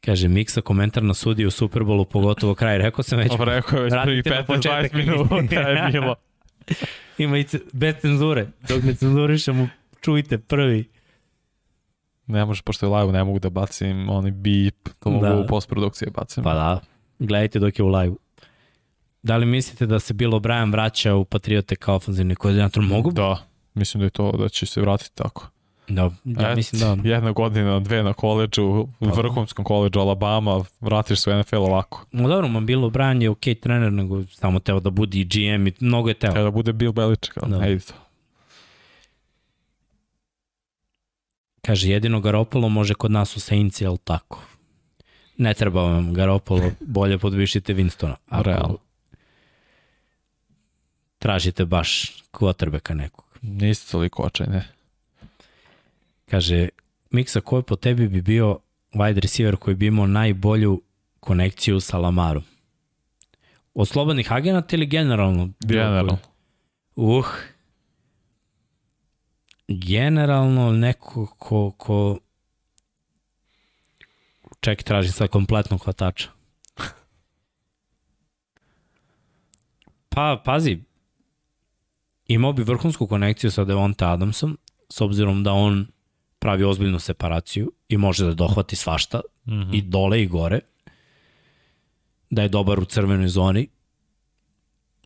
Kaže, 0.00 0.28
Miksa 0.28 0.60
komentar 0.60 1.02
na 1.02 1.14
sudi 1.14 1.46
u 1.46 1.50
Superbolu, 1.50 2.04
pogotovo 2.04 2.54
kraj. 2.54 2.78
Rekao 2.78 3.02
sam 3.02 3.18
već, 3.18 3.32
Pa 3.36 3.44
rekao 3.44 3.76
je 3.76 3.82
već 3.84 3.94
prvi 4.02 4.22
Vratite 4.22 4.30
na 4.30 4.36
15-20 4.36 4.46
početak 4.46 4.92
minuta 4.92 5.60
je 5.60 5.90
bilo. 5.92 6.14
ima 7.18 7.38
i 7.38 7.44
bez 7.72 7.94
cenzure. 8.00 8.46
Dok 8.68 8.82
ne 8.82 8.94
cenzurišemo, 8.94 9.68
čujte 10.00 10.38
prvi. 10.38 10.88
Ne 12.26 12.44
može, 12.44 12.62
pošto 12.62 12.86
je 12.86 12.96
live, 12.96 13.12
ne 13.12 13.24
mogu 13.24 13.38
da 13.38 13.50
bacim 13.50 14.10
oni 14.10 14.30
bip, 14.30 14.88
to 14.98 15.10
mogu 15.10 15.24
Da. 15.26 15.36
u 15.36 15.46
postprodukciji 15.46 16.10
bacim. 16.10 16.44
Pa 16.44 16.54
da, 16.54 16.80
gledajte 17.18 17.58
dok 17.58 17.78
je 17.78 17.84
u 17.84 17.88
live. 17.88 18.14
Da 19.22 19.36
li 19.36 19.46
mislite 19.46 19.86
da 19.86 19.98
se 19.98 20.14
Bill 20.14 20.32
O'Brien 20.32 20.72
vraća 20.72 21.14
u 21.14 21.24
Patriote 21.24 21.76
kao 21.76 21.96
ofenzivni 21.96 22.34
koordinator? 22.34 22.82
Mogu? 22.82 23.12
Da, 23.12 23.36
mislim 23.74 23.98
da 24.00 24.04
je 24.04 24.10
to, 24.10 24.32
da 24.32 24.48
će 24.48 24.66
se 24.66 24.80
vratiti 24.80 25.14
tako. 25.14 25.50
Da, 25.88 26.10
ja 26.24 26.50
Et, 26.50 26.56
mislim 26.56 26.80
da. 27.02 27.08
Jedna 27.08 27.32
godina, 27.32 27.80
dve 27.80 28.02
na 28.02 28.12
koleđu, 28.12 28.64
u 29.00 29.08
vrhunskom 29.14 29.64
koleđu 29.64 29.98
Alabama, 29.98 30.64
vratiš 30.80 31.20
se 31.20 31.30
u 31.30 31.38
NFL 31.38 31.56
ovako. 31.56 32.04
No 32.12 32.28
dobro, 32.28 32.48
ma 32.48 32.60
Bill 32.60 32.82
O'Brien 32.82 33.22
je 33.22 33.30
okej 33.30 33.54
trener, 33.54 33.92
nego 33.92 34.22
samo 34.24 34.58
teo 34.58 34.80
da 34.80 34.90
bude 34.90 35.18
i 35.18 35.24
GM 35.24 35.66
i 35.66 35.72
mnogo 35.80 36.08
je 36.08 36.14
teo. 36.14 36.32
Kada 36.32 36.50
bude 36.50 36.72
Bill 36.72 36.92
Belichick, 36.92 37.38
Da. 37.46 37.58
da. 37.58 37.66
ejde 37.66 37.80
to. 37.80 37.94
Kaže, 41.62 41.88
jedino 41.90 42.20
Garopolo 42.20 42.68
može 42.68 42.94
kod 42.94 43.10
nas 43.10 43.36
u 43.36 43.40
Saints, 43.40 43.80
jel 43.80 43.96
tako? 44.04 44.42
Ne 45.36 45.54
treba 45.54 45.82
vam 45.82 46.14
Garopolo, 46.14 46.70
bolje 46.80 47.18
podvišite 47.18 47.74
Winstona. 47.74 48.14
Ako 48.28 48.42
Realno. 48.42 48.78
Tražite 51.18 51.64
baš 51.64 52.12
quarterbacka 52.32 52.94
nekog. 52.94 53.24
Niste 53.42 53.90
toliko 53.90 54.22
očajni. 54.22 54.60
Kaže, 56.30 56.68
Miksa, 57.10 57.40
ko 57.40 57.56
je 57.56 57.62
po 57.62 57.76
tebi 57.76 58.08
bi 58.08 58.22
bio 58.22 58.58
wide 58.92 59.20
receiver 59.20 59.56
koji 59.56 59.76
bi 59.76 59.86
imao 59.86 60.06
najbolju 60.06 60.82
konekciju 61.20 61.80
sa 61.80 61.98
Lamarom? 61.98 62.42
Od 63.74 63.88
slobodnih 63.88 64.32
agenata 64.32 64.76
ili 64.76 64.86
generalno? 64.86 65.48
Generalno. 65.60 66.18
koji? 66.96 67.18
Uh. 67.18 67.26
Generalno 69.68 70.72
neko 70.72 71.26
ko, 71.38 71.70
ko 71.70 72.18
ček 74.60 74.82
traži 74.82 75.12
sad 75.12 75.28
kompletnog 75.28 75.84
hvatača. 75.84 76.28
Pa, 80.08 80.42
pazi, 80.44 80.78
imao 82.26 82.52
bi 82.52 82.62
vrhunsku 82.62 83.06
konekciju 83.06 83.50
sa 83.50 83.64
Devonta 83.64 84.12
Adamsom, 84.12 84.58
s 84.90 85.00
obzirom 85.00 85.44
da 85.44 85.52
on 85.52 85.86
pravi 86.38 86.64
ozbiljnu 86.64 86.98
separaciju 86.98 87.72
i 87.88 87.96
može 87.96 88.24
da 88.24 88.34
dohvati 88.34 88.76
svašta, 88.76 89.20
mm 89.46 89.52
-hmm. 89.52 89.76
i 89.76 89.82
dole 89.82 90.22
i 90.22 90.26
gore, 90.26 90.60
da 92.30 92.42
je 92.42 92.48
dobar 92.48 92.80
u 92.80 92.84
crvenoj 92.84 93.28
zoni, 93.28 93.68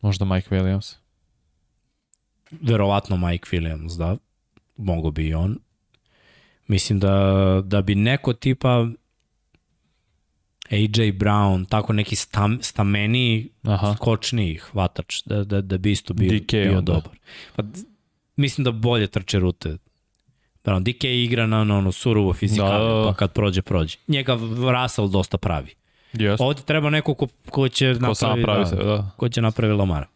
Možda 0.01 0.25
Mike 0.25 0.55
Williams. 0.55 0.95
verovatno 2.51 3.17
Mike 3.17 3.49
Williams, 3.51 3.97
da, 3.97 4.17
mogo 4.77 5.11
bi 5.11 5.27
i 5.27 5.33
on. 5.33 5.59
Mislim 6.67 6.99
da, 6.99 7.61
da 7.65 7.81
bi 7.81 7.95
neko 7.95 8.33
tipa 8.33 8.87
AJ 10.71 11.11
Brown, 11.11 11.65
tako 11.69 11.93
neki 11.93 12.15
stam, 12.15 12.59
stameniji, 12.61 13.49
Aha. 13.63 13.95
skočniji 13.95 14.55
hvatač, 14.55 15.23
da, 15.25 15.43
da, 15.43 15.61
da 15.61 15.77
bi 15.77 15.91
isto 15.91 16.13
bio, 16.13 16.39
DK 16.39 16.51
bio 16.51 16.77
onda. 16.77 16.93
dobar. 16.93 17.17
Pa, 17.55 17.63
mislim 18.35 18.63
da 18.65 18.71
bolje 18.71 19.07
trče 19.07 19.39
rute. 19.39 19.77
Brown, 20.63 20.83
DK 20.83 21.03
igra 21.03 21.47
na, 21.47 21.63
na 21.63 21.77
ono 21.77 21.91
surovo 21.91 22.33
fizikalno, 22.33 22.87
Da, 22.87 22.93
da, 22.93 22.99
da. 22.99 23.07
pa 23.07 23.13
kad 23.13 23.33
prođe, 23.33 23.61
prođe. 23.61 23.97
Njega 24.07 24.37
Russell 24.81 25.07
dosta 25.07 25.37
pravi. 25.37 25.73
Yes. 26.13 26.37
Ovde 26.39 26.61
treba 26.61 26.89
neko 26.89 27.13
ko, 27.13 27.27
ko 27.49 27.69
će 27.69 27.93
Ko 27.93 27.99
napravi, 27.99 28.43
pravi 28.43 28.59
da, 28.59 28.65
se, 28.65 28.75
da. 28.75 29.11
ko 29.17 29.29
će 29.29 29.41
napravi 29.41 29.73
Lamara. 29.73 30.07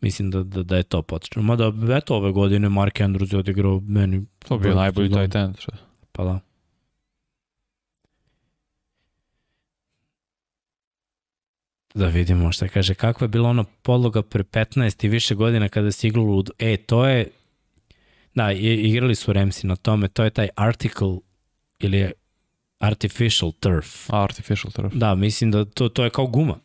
Mislim 0.00 0.30
da, 0.30 0.42
da, 0.42 0.62
da 0.62 0.76
je 0.76 0.82
to 0.82 1.02
potrebno. 1.02 1.42
Mada, 1.46 1.72
eto, 1.96 2.16
ove 2.16 2.32
godine 2.32 2.68
Mark 2.68 2.94
Andrews 3.00 3.32
je 3.32 3.38
odigrao 3.38 3.80
meni... 3.80 4.26
To 4.48 4.58
bio 4.58 4.74
najbolji 4.74 5.10
end. 5.34 5.56
šta? 5.58 5.72
Pa 6.12 6.24
da. 6.24 6.40
Da 11.94 12.06
vidimo 12.06 12.52
šta 12.52 12.68
kaže. 12.68 12.94
Kakva 12.94 13.24
je 13.24 13.28
bila 13.28 13.48
ona 13.48 13.64
podloga 13.82 14.22
pre 14.22 14.42
15 14.42 15.04
i 15.04 15.08
više 15.08 15.34
godina 15.34 15.68
kada 15.68 15.92
si 15.92 16.08
igralo 16.08 16.36
u... 16.38 16.44
E, 16.58 16.76
to 16.76 17.06
je... 17.06 17.28
Da, 18.34 18.52
i- 18.52 18.58
igrali 18.82 19.14
su 19.14 19.32
Remsi 19.32 19.66
na 19.66 19.76
tome. 19.76 20.08
To 20.08 20.24
je 20.24 20.30
taj 20.30 20.48
article 20.56 21.08
ili 21.78 22.12
artificial 22.78 23.52
turf. 23.52 24.10
Artificial 24.10 24.72
turf. 24.72 24.92
Da, 24.94 25.14
mislim 25.14 25.50
da 25.50 25.64
to, 25.64 25.88
to 25.88 26.04
je 26.04 26.10
kao 26.10 26.26
guma. 26.26 26.58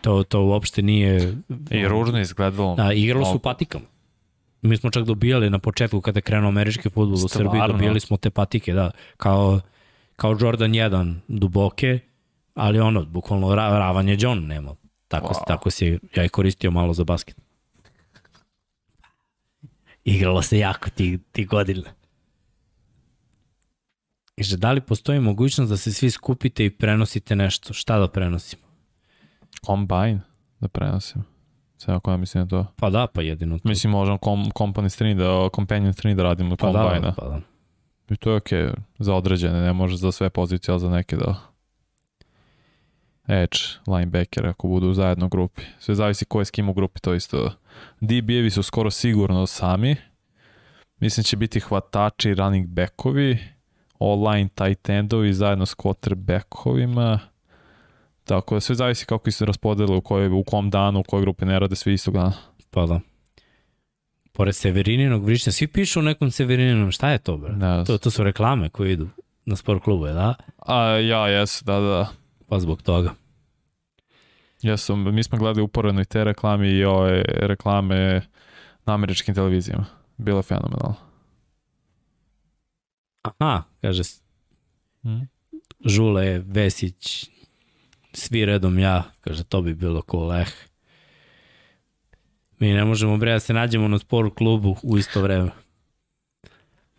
To, 0.00 0.22
to 0.22 0.42
uopšte 0.42 0.82
nije... 0.82 1.36
I 1.70 1.88
ružno 1.88 2.20
izgledalo. 2.20 2.74
Da, 2.74 2.92
igralo 2.92 3.26
su 3.26 3.38
patikama. 3.38 3.84
Mi 4.62 4.76
smo 4.76 4.90
čak 4.90 5.04
dobijali 5.04 5.50
na 5.50 5.58
početku 5.58 6.00
kada 6.00 6.18
je 6.18 6.22
krenuo 6.22 6.48
američki 6.48 6.82
futbol 6.84 7.14
u? 7.14 7.28
Srbiji, 7.28 7.60
dobijali 7.68 8.00
smo 8.00 8.16
te 8.16 8.30
patike, 8.30 8.72
da, 8.72 8.90
kao, 9.16 9.60
kao 10.16 10.36
Jordan 10.40 10.70
1 10.70 11.14
duboke, 11.28 11.98
ali 12.54 12.80
ono, 12.80 13.04
bukvalno 13.04 13.54
ra, 13.54 13.68
ravan 13.68 14.08
je 14.08 14.16
John 14.20 14.38
nema. 14.38 14.74
Tako, 15.08 15.28
wow. 15.28 15.46
Tako 15.46 15.70
si, 15.70 15.98
ja 16.16 16.22
je 16.22 16.28
koristio 16.28 16.70
malo 16.70 16.94
za 16.94 17.04
basket. 17.04 17.36
Igralo 20.10 20.42
se 20.42 20.58
jako 20.58 20.90
ti, 20.90 21.18
ti 21.32 21.44
godina. 21.44 21.90
Kaže, 24.36 24.56
da 24.56 24.72
li 24.72 24.80
postoji 24.80 25.20
mogućnost 25.20 25.70
da 25.70 25.76
se 25.76 25.92
svi 25.92 26.10
skupite 26.10 26.64
i 26.64 26.70
prenosite 26.70 27.36
nešto? 27.36 27.72
Šta 27.72 27.98
da 27.98 28.08
prenosimo? 28.08 28.62
Combine 29.66 30.20
da 30.60 30.68
prenosim. 30.68 31.22
Sve 31.76 31.94
ako 31.94 32.10
ja 32.10 32.16
mislim 32.16 32.42
na 32.42 32.48
to. 32.48 32.66
Pa 32.76 32.90
da, 32.90 33.06
pa 33.06 33.22
jedino 33.22 33.58
to. 33.58 33.68
Mislim, 33.68 33.90
možemo 33.90 34.18
kom, 34.18 34.44
company 34.44 34.88
stream 34.88 35.18
da, 35.18 35.48
companion 35.54 35.92
stream 35.92 36.16
da 36.16 36.22
radimo 36.22 36.56
pa 36.56 36.66
combine 36.66 37.00
da, 37.00 37.14
pa 37.16 37.28
da. 37.28 37.40
I 38.10 38.16
to 38.16 38.30
je 38.30 38.36
okej, 38.36 38.62
okay. 38.62 38.74
za 38.98 39.14
određene, 39.14 39.60
ne 39.60 39.72
može 39.72 39.96
za 39.96 40.12
sve 40.12 40.30
pozicije, 40.30 40.72
ali 40.72 40.80
za 40.80 40.90
neke 40.90 41.16
da 41.16 41.34
edge, 43.28 43.58
linebacker, 43.86 44.46
ako 44.46 44.68
budu 44.68 44.88
u 44.88 44.94
zajedno 44.94 45.26
u 45.26 45.28
grupi. 45.28 45.62
Sve 45.78 45.94
zavisi 45.94 46.24
ko 46.24 46.40
je 46.40 46.44
s 46.44 46.50
kim 46.50 46.68
u 46.68 46.72
grupi, 46.72 47.00
to 47.00 47.14
isto. 47.14 47.50
DB-evi 48.00 48.50
su 48.50 48.62
skoro 48.62 48.90
sigurno 48.90 49.46
sami. 49.46 49.96
Mislim 50.98 51.24
će 51.24 51.36
biti 51.36 51.60
hvatači, 51.60 52.34
running 52.34 52.66
backovi, 52.66 53.38
online 53.98 54.48
tight 54.54 54.88
endovi 54.88 55.32
zajedno 55.32 55.66
s 55.66 55.76
quarterbackovima. 55.76 57.18
Tako 58.24 58.54
da 58.54 58.60
sve 58.60 58.74
zavisi 58.74 59.06
kako 59.06 59.30
se 59.30 59.44
raspodele 59.44 59.96
u, 59.96 60.00
kojoj, 60.00 60.28
u 60.28 60.44
kom 60.44 60.70
danu, 60.70 61.00
u 61.00 61.02
kojoj 61.02 61.20
grupi 61.20 61.44
ne 61.44 61.58
rade 61.58 61.76
svi 61.76 61.92
istog 61.92 62.14
dana. 62.14 62.32
Pa 62.70 62.86
da. 62.86 63.00
Pored 64.32 64.56
Severininog 64.56 65.24
vrišća, 65.24 65.52
svi 65.52 65.66
pišu 65.66 65.98
o 66.00 66.02
nekom 66.02 66.30
Severininom, 66.30 66.90
šta 66.90 67.10
je 67.10 67.18
to, 67.18 67.36
bre? 67.36 67.52
Ne, 67.52 67.84
To, 67.84 67.98
to 67.98 68.10
su 68.10 68.24
reklame 68.24 68.68
koje 68.68 68.92
idu 68.92 69.08
na 69.44 69.56
sport 69.56 69.82
klubu, 69.82 70.06
je 70.06 70.12
da? 70.12 70.34
A, 70.58 70.84
ja, 70.84 71.28
jes, 71.28 71.62
da, 71.62 71.80
da. 71.80 72.08
Pa 72.48 72.60
zbog 72.60 72.82
toga. 72.82 73.14
Jesam, 74.62 75.14
mi 75.14 75.22
smo 75.22 75.38
gledali 75.38 75.62
uporedno 75.62 76.00
i 76.00 76.04
te 76.04 76.24
reklame 76.24 76.70
i 76.70 76.84
ove 76.84 77.22
reklame 77.26 78.22
na 78.86 78.94
američkim 78.94 79.34
televizijama. 79.34 79.86
Bilo 80.16 80.38
je 80.38 80.42
fenomenalno. 80.42 80.94
Aha, 83.22 83.62
kaže, 83.80 84.02
Mm. 85.02 85.20
Žule, 85.84 86.42
Vesić, 86.46 87.30
svi 88.12 88.44
redom 88.44 88.78
ja, 88.78 89.02
kaže, 89.20 89.44
to 89.44 89.62
bi 89.62 89.74
bilo 89.74 90.02
cool, 90.10 90.32
eh. 90.32 90.46
Mi 92.58 92.72
ne 92.72 92.84
možemo, 92.84 93.16
bre, 93.16 93.32
da 93.32 93.40
se 93.40 93.52
nađemo 93.52 93.88
na 93.88 93.98
sport 93.98 94.34
klubu 94.34 94.76
u 94.82 94.98
isto 94.98 95.22
vreme. 95.22 95.50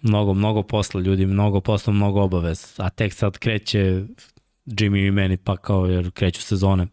Mnogo, 0.02 0.34
mnogo 0.34 0.64
posla 0.64 1.02
ljudi, 1.02 1.26
mnogo 1.26 1.62
posla, 1.62 1.94
mnogo 1.94 2.22
obavez. 2.22 2.76
A 2.78 2.90
tek 2.90 3.14
sad 3.14 3.38
kreće 3.38 4.04
Jimmy 4.66 5.08
i 5.08 5.12
meni, 5.12 5.38
pa 5.38 5.58
kao 5.58 5.86
jer 5.86 6.12
kreću 6.12 6.42
sezone. 6.42 6.88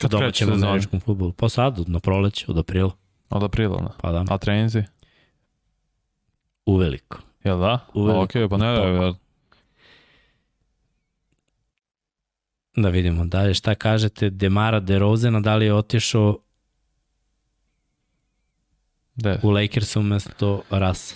Kad 0.00 0.14
u 0.14 0.18
domaćem 0.18 0.48
sezone? 0.48 0.66
američkom 0.66 1.00
futbolu. 1.00 1.32
Pa 1.32 1.48
sad, 1.48 1.88
na 1.88 2.00
proleće, 2.00 2.44
od 2.48 2.58
aprila. 2.58 2.90
Od 3.30 3.42
aprila, 3.42 3.80
ne? 3.82 3.88
Pa 4.00 4.12
da, 4.12 4.24
A 4.28 4.38
treninzi? 4.38 4.82
uveliko. 6.66 7.18
Jel 7.44 7.58
da? 7.58 7.78
Uveliko. 7.94 8.22
Ok, 8.24 8.50
pa 8.50 8.56
ne, 8.56 8.66
ne, 8.72 9.12
Da 12.76 12.88
vidimo 12.88 13.24
dalje 13.24 13.54
šta 13.54 13.74
kažete. 13.74 14.30
Demara 14.30 14.80
DeRozena, 14.80 15.40
da 15.40 15.56
li 15.56 15.64
je 15.66 15.74
otišao 15.74 16.38
de. 19.14 19.40
u 19.42 19.50
Lakers 19.50 19.96
umesto 19.96 20.62
Rasa? 20.70 21.14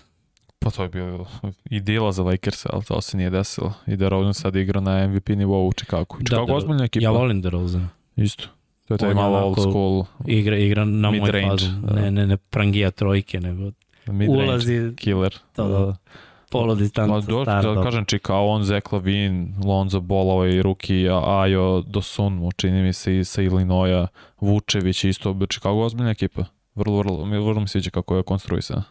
Pa 0.58 0.70
to 0.70 0.82
je 0.82 0.88
bilo 0.88 1.26
i 1.70 1.80
dila 1.80 2.12
za 2.12 2.22
Lakers, 2.22 2.66
ali 2.66 2.84
to 2.84 3.00
se 3.00 3.16
nije 3.16 3.30
desilo. 3.30 3.72
I 3.86 3.96
da 3.96 4.08
Rosen 4.08 4.34
sad 4.34 4.56
igra 4.56 4.80
na 4.80 5.06
MVP 5.08 5.28
nivou 5.28 5.68
u 5.68 5.72
Chicago. 5.72 6.16
Chicago 6.16 6.46
da, 6.46 6.54
ozbiljna 6.54 6.84
ekipa. 6.84 7.04
Ja 7.04 7.10
volim 7.10 7.42
DeRozena. 7.42 7.88
Isto. 8.16 8.48
To 8.88 8.94
je 8.94 8.98
taj 8.98 9.14
malo 9.14 9.38
old 9.38 9.58
school 9.58 10.04
Igra, 10.26 10.56
igra 10.56 10.84
na 10.84 11.10
moj 11.10 11.32
fazu. 11.42 11.66
da. 11.82 11.94
Ne, 11.94 12.10
ne, 12.10 12.26
ne 12.26 12.36
prangija 12.36 12.90
trojke, 12.90 13.40
nego 13.40 13.70
mid-range 14.06 14.42
ulazi 14.44 14.92
killer. 14.96 15.34
To, 15.52 15.68
da. 15.68 15.96
polo 16.50 16.66
Ma, 16.66 16.80
distanca 16.80 17.26
do, 17.26 17.42
star. 17.44 17.64
da 17.64 17.74
Da, 17.74 17.82
kažem 17.82 18.04
Chicago, 18.04 18.46
on, 18.46 18.64
Zach 18.64 18.92
Lavin, 18.92 19.54
Lonzo 19.64 20.00
Ball, 20.00 20.30
ovaj 20.30 20.62
ruki, 20.62 21.08
Ajo 21.24 21.82
Dosunmu, 21.86 22.52
čini 22.52 22.82
mi 22.82 22.92
se 22.92 23.18
i 23.18 23.24
sa 23.24 23.42
Illinoisa, 23.42 24.06
Vučević 24.40 25.04
isto, 25.04 25.30
je 25.30 25.84
ozbiljna 25.84 26.10
ekipa. 26.10 26.44
Vrlo, 26.74 26.98
vrlo, 26.98 27.24
mi- 27.26 27.38
vrlo 27.38 27.60
mi 27.60 27.68
sviđa 27.68 27.90
kako 27.90 28.16
je 28.16 28.22
konstruisana. 28.22 28.84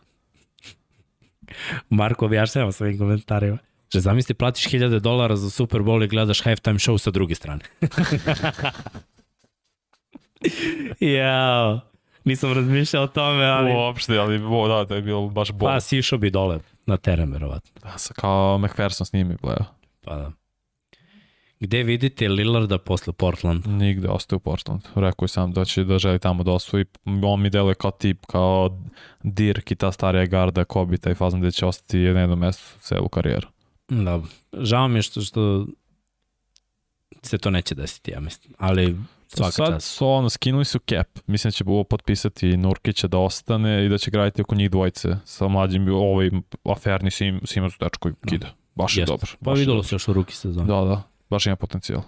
Marko 1.90 2.26
objašnjava 2.26 2.72
svojim 2.72 2.98
komentarima. 2.98 3.58
Že 3.94 4.00
zamisli 4.00 4.36
platiš 4.36 4.66
1000 4.66 5.00
dolara 5.00 5.36
za 5.36 5.50
Super 5.50 5.82
Bowl 5.82 6.04
i 6.04 6.08
gledaš 6.08 6.42
halftime 6.42 6.80
show 6.80 6.98
sa 6.98 7.12
druge 7.12 7.36
strane. 7.36 7.62
Jao, 11.16 11.80
nisam 12.24 12.54
razmišljao 12.54 13.04
o 13.04 13.08
tome, 13.08 13.46
ali 13.46 13.72
Uopšte, 13.74 14.18
ali 14.18 14.40
bo, 14.40 14.68
da, 14.68 14.86
to 14.86 14.96
je 14.96 15.02
bilo 15.02 15.28
baš 15.30 15.52
bol. 15.52 15.70
pa 15.70 15.80
sišao 15.80 16.20
bi 16.20 16.30
dole. 16.30 16.60
na 16.86 16.98
teren, 16.98 17.32
verovatno. 17.32 17.72
Da, 17.84 17.98
sa, 17.98 18.14
kao 18.14 18.58
McPherson 18.58 19.06
s 19.06 19.14
njimi 19.14 19.36
bleo. 19.42 19.66
Pa 20.02 20.16
da. 20.16 20.32
Gde 21.60 21.84
vidite 21.84 22.28
Lillarda 22.30 22.78
posle 22.78 23.14
Portland? 23.14 23.68
Nigde, 23.68 24.08
ostaje 24.08 24.38
u 24.38 24.40
Portland. 24.40 24.82
Rekao 24.96 25.24
je 25.24 25.28
sam 25.28 25.54
da 25.54 25.66
će 25.66 25.84
da 25.84 26.00
želi 26.00 26.20
tamo 26.20 26.44
da 26.44 26.52
osvoji. 26.52 26.86
On 27.24 27.42
mi 27.42 27.50
deluje 27.50 27.76
kao 27.76 27.92
tip, 27.92 28.26
kao 28.26 28.80
Dirk 29.24 29.72
i 29.72 29.76
ta 29.76 29.92
starija 29.92 30.26
garda, 30.26 30.64
Kobe, 30.64 30.98
taj 30.98 31.14
fazon 31.16 31.40
gde 31.42 31.52
će 31.52 31.66
ostati 31.66 31.98
na 31.98 32.20
jednom 32.20 32.40
mestu 32.40 32.80
celu 32.80 33.10
karijeru. 33.10 33.48
Da, 33.90 34.22
žao 34.54 34.88
mi 34.88 34.98
je 34.98 35.02
što, 35.02 35.22
što 35.22 35.66
se 37.22 37.38
to 37.38 37.50
neće 37.50 37.76
desiti, 37.76 38.12
ja 38.12 38.20
mislim. 38.20 38.54
Ali 38.58 38.96
svaka 39.28 39.52
Sad 39.52 39.68
čast. 39.74 39.88
su 39.96 40.08
ono, 40.08 40.30
skinuli 40.30 40.66
su 40.66 40.80
cap. 40.80 41.08
Mislim 41.28 41.50
da 41.50 41.52
će 41.52 41.64
ovo 41.68 41.84
potpisati 41.84 42.58
Nurkića 42.58 43.08
da 43.08 43.18
ostane 43.18 43.86
i 43.86 43.90
da 43.90 43.98
će 43.98 44.12
graditi 44.12 44.42
oko 44.42 44.56
njih 44.56 44.72
dvojice 44.72 45.10
sa 45.26 45.48
mlađim, 45.48 45.88
ovaj 45.90 46.30
aferni 46.64 47.12
sim, 47.12 47.42
Simons 47.46 47.74
dečko 47.80 48.10
i 48.10 48.14
kida. 48.28 48.48
Baš 48.76 48.98
je 48.98 49.02
Jeste. 49.02 49.12
dobar. 49.14 49.30
Pa 49.44 49.52
videlo 49.54 49.84
se 49.84 49.96
još 49.96 50.08
u 50.08 50.14
ruki 50.14 50.36
sezoni. 50.36 50.68
Da, 50.68 50.82
da. 50.82 51.04
Baš 51.30 51.46
ima 51.46 51.56
potencijal. 51.56 52.02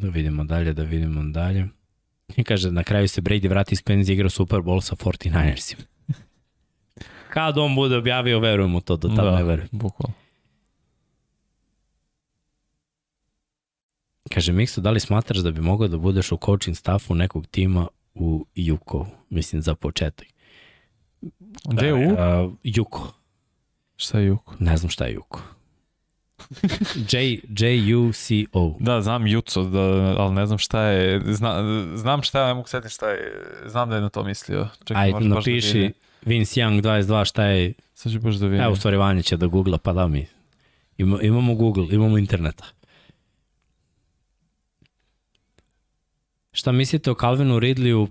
Da 0.00 0.08
vidimo 0.08 0.44
dalje, 0.44 0.72
da 0.72 0.82
vidimo 0.82 1.22
dalje. 1.22 1.68
I 2.36 2.44
kaže, 2.44 2.70
na 2.70 2.84
kraju 2.84 3.08
se 3.08 3.20
Brady 3.22 3.48
vrati 3.48 3.74
iz 3.74 3.82
penzije 3.82 4.14
igra 4.14 4.30
Super 4.30 4.58
Bowl 4.58 4.80
sa 4.80 4.96
49ersima. 4.96 5.82
Kad 7.34 7.58
on 7.58 7.74
bude 7.74 7.96
objavio, 7.96 8.40
verujem 8.40 8.74
u 8.74 8.80
to, 8.80 8.96
do 8.96 9.08
tada 9.08 9.30
da, 9.30 9.36
ne 9.36 9.42
verujem. 9.44 9.68
bukvalno. 9.72 10.14
Kaže, 14.34 14.52
Mikso, 14.52 14.80
da 14.80 14.90
li 14.90 15.00
smatraš 15.00 15.38
da 15.38 15.50
bi 15.50 15.60
mogao 15.60 15.88
da 15.88 15.98
budeš 15.98 16.32
u 16.32 16.38
coaching 16.44 16.76
staffu 16.76 17.14
nekog 17.14 17.46
tima 17.46 17.88
u 18.14 18.46
Juko? 18.54 19.06
Mislim, 19.30 19.62
za 19.62 19.74
početak. 19.74 20.26
Gde 21.64 21.86
je 21.86 21.94
U? 21.94 22.12
Uh, 22.12 22.52
Juko. 22.62 23.12
Šta 23.96 24.18
je 24.18 24.26
Juko? 24.26 24.54
Ne 24.58 24.76
znam 24.76 24.90
šta 24.90 25.04
je 25.04 25.12
Juko. 25.12 25.42
J, 27.12 27.40
J-U-C-O. 27.58 28.76
Da, 28.80 29.02
znam 29.02 29.26
Juco, 29.26 29.64
da, 29.64 29.80
ali 30.18 30.34
ne 30.34 30.46
znam 30.46 30.58
šta 30.58 30.82
je. 30.82 31.22
Zna, 31.34 31.62
znam 31.96 32.22
šta 32.22 32.40
je, 32.40 32.46
ne 32.46 32.54
mogu 32.54 32.68
setiti 32.68 32.94
šta 32.94 33.10
je. 33.10 33.44
Znam 33.66 33.88
da 33.88 33.94
je 33.94 34.02
na 34.02 34.08
to 34.08 34.24
mislio. 34.24 34.68
Čekaj, 34.84 35.02
Ajde, 35.02 35.18
da 35.20 35.34
napiši 35.34 35.78
vidim. 35.78 35.92
Vince 36.26 36.60
Young 36.60 36.82
22 36.82 37.24
šta 37.24 37.44
je 37.44 37.72
Sad 37.94 38.12
ću 38.12 38.20
baš 38.20 38.34
da 38.34 38.46
vidim. 38.46 38.64
Evo, 38.64 38.76
stvari 38.76 38.96
Vanja 38.96 39.22
će 39.22 39.36
da 39.36 39.46
googla, 39.46 39.78
pa 39.78 39.92
da 39.92 40.08
mi. 40.08 40.26
Ima, 40.98 41.22
imamo 41.22 41.54
Google, 41.54 41.86
imamo 41.90 42.18
interneta. 42.18 42.64
Šta 46.52 46.72
mislite 46.72 47.10
o 47.10 47.14
Calvinu 47.14 47.58
Ridleyu 47.58 48.08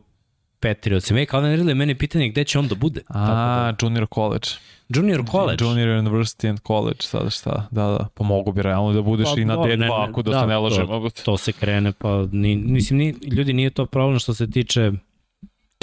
Patriotsima? 0.60 1.20
Ej, 1.20 1.26
Calvin 1.26 1.52
Ridley, 1.52 1.74
meni 1.74 1.92
je 1.92 1.98
pitanje 1.98 2.30
gde 2.30 2.44
će 2.44 2.60
on 2.60 2.68
da 2.68 2.76
bude. 2.76 3.02
A, 3.08 3.26
da. 3.28 3.76
junior 3.82 4.08
college. 4.08 4.48
Junior 4.90 5.26
college. 5.26 5.64
Junior 5.64 5.90
University 5.90 6.50
and 6.50 6.60
College, 6.60 6.98
sada 7.00 7.30
šta. 7.30 7.68
Da, 7.72 7.84
da. 7.84 8.08
Pa 8.14 8.24
mogu 8.24 8.52
bi 8.52 8.62
realno 8.62 8.94
da 8.94 9.02
budeš 9.02 9.28
Pa, 9.36 9.42
i 9.42 9.46
na 9.46 9.56
dobro, 9.56 9.72
D2 9.72 9.78
ne, 9.78 9.90
ako 10.00 10.22
da, 10.22 10.32
da, 10.32 10.40
se 10.40 10.48
ne 10.48 10.54
to- 10.54 10.60
lažemo. 10.60 11.10
To 11.26 11.38
se 11.38 11.52
krene, 11.52 11.92
pa 11.92 12.26
ni, 12.32 12.56
mislim, 12.58 13.00
ni, 13.00 13.10
ljudi 13.28 13.54
nije 13.54 13.70
to 13.70 13.86
problem 13.86 14.20
što 14.20 14.34
se 14.34 14.52
tiče 14.52 14.92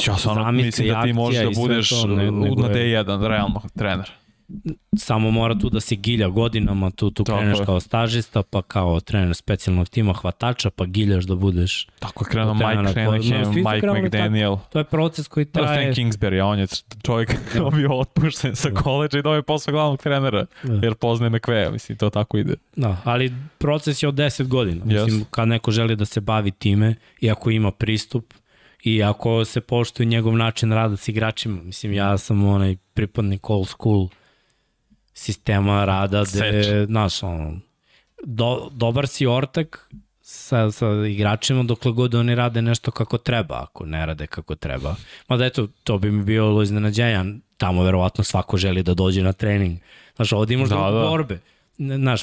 Ja 0.07 0.17
stvarno 0.17 0.53
mislim 0.53 0.89
da 0.89 1.03
ti 1.03 1.13
možeš 1.13 1.43
da 1.45 1.51
budeš 1.57 1.89
to, 1.91 2.07
ne- 2.07 2.31
na 2.31 2.47
je- 2.69 3.03
D1, 3.03 3.27
realno, 3.29 3.63
trener. 3.77 4.11
Samo 4.97 5.31
mora 5.31 5.55
tu 5.55 5.71
da 5.71 5.81
se 5.81 5.97
gilja 5.97 6.29
godinama, 6.29 6.91
tu, 6.91 7.11
tu 7.11 7.25
Tako 7.25 7.39
kreneš 7.39 7.59
je. 7.59 7.65
kao 7.65 7.81
stažista, 7.81 8.43
pa 8.43 8.63
kao 8.63 9.01
trener 9.01 9.35
specijalnog 9.35 9.89
tima 9.89 10.13
hvatača, 10.13 10.71
pa 10.71 10.87
giljaš 10.87 11.25
da 11.25 11.35
budeš. 11.35 11.87
Tako 11.99 12.25
je 12.25 12.31
krenuo 12.31 12.55
Mike 12.55 12.67
koji- 13.07 13.23
Shanahan, 13.23 13.55
no, 13.55 13.71
Mike 13.73 14.03
McDaniel. 14.03 14.57
To 14.73 14.79
je 14.79 14.85
proces 14.85 15.29
koji 15.29 15.45
Da, 15.45 15.51
traje. 15.53 15.93
Stan 15.93 16.05
Kingsbury, 16.05 16.43
on 16.43 16.59
je 16.59 16.67
čovjek 17.03 17.35
bio 17.73 17.93
otpušten 17.93 18.57
sa 18.57 18.71
koleđa 18.73 19.19
i 19.19 19.23
dobio 19.23 19.43
posao 19.43 19.73
glavnog 19.73 20.01
trenera, 20.01 20.47
Da. 20.63 20.73
jer 20.75 20.95
poznaje 20.95 21.31
McVeja, 21.31 21.71
mislim, 21.71 21.99
to 21.99 22.11
tako 22.11 22.39
ide. 22.39 22.55
Da, 22.77 22.97
ali 23.05 23.35
proces 23.59 24.03
je 24.03 24.09
od 24.09 24.15
10 24.15 24.45
godina. 24.45 24.85
Yes. 24.85 25.05
Mislim, 25.05 25.25
kad 25.25 25.49
neko 25.49 25.71
želi 25.71 25.97
da 25.97 26.05
se 26.05 26.21
bavi 26.21 26.51
time 26.51 26.95
i 27.21 27.31
ako 27.31 27.51
ima 27.51 27.71
pristup 27.71 28.35
i 28.83 29.03
ako 29.03 29.45
se 29.45 29.61
poštuje 29.61 30.07
njegov 30.07 30.37
način 30.37 30.73
rada 30.73 30.97
s 30.97 31.09
igračima, 31.09 31.63
mislim, 31.63 31.93
ja 31.93 32.19
sam 32.19 32.45
onaj 32.45 32.77
pripadnik 32.95 33.51
old 33.51 33.69
school 33.69 34.09
sistema 35.19 35.85
rada 35.85 36.25
gde, 36.35 36.87
znaš, 36.87 37.23
ono, 37.23 37.61
do, 38.25 38.69
dobar 38.73 39.07
si 39.07 39.27
ortak 39.27 39.91
sa, 40.23 40.71
sa 40.71 40.87
igračima 41.09 41.63
dokle 41.63 41.93
god 41.93 42.15
oni 42.15 42.35
rade 42.35 42.63
nešto 42.63 42.91
kako 42.91 43.19
treba, 43.19 43.63
ako 43.63 43.87
ne 43.87 44.07
rade 44.07 44.27
kako 44.27 44.55
treba. 44.55 44.95
Mada 45.29 45.47
eto, 45.47 45.67
to 45.85 45.99
bi 45.99 46.11
mi 46.11 46.25
bilo 46.25 46.63
iznenađenja. 46.63 47.25
Tamo 47.57 47.83
verovatno 47.83 48.25
svako 48.25 48.57
želi 48.57 48.83
da 48.83 48.95
dođe 48.95 49.23
na 49.23 49.33
trening. 49.33 49.79
Znaš, 50.17 50.33
ovdje 50.33 50.55
imaš 50.55 50.69
Da, 50.69 50.77
da, 50.77 50.91
borbe. 50.91 51.39
Znaš, 51.79 52.21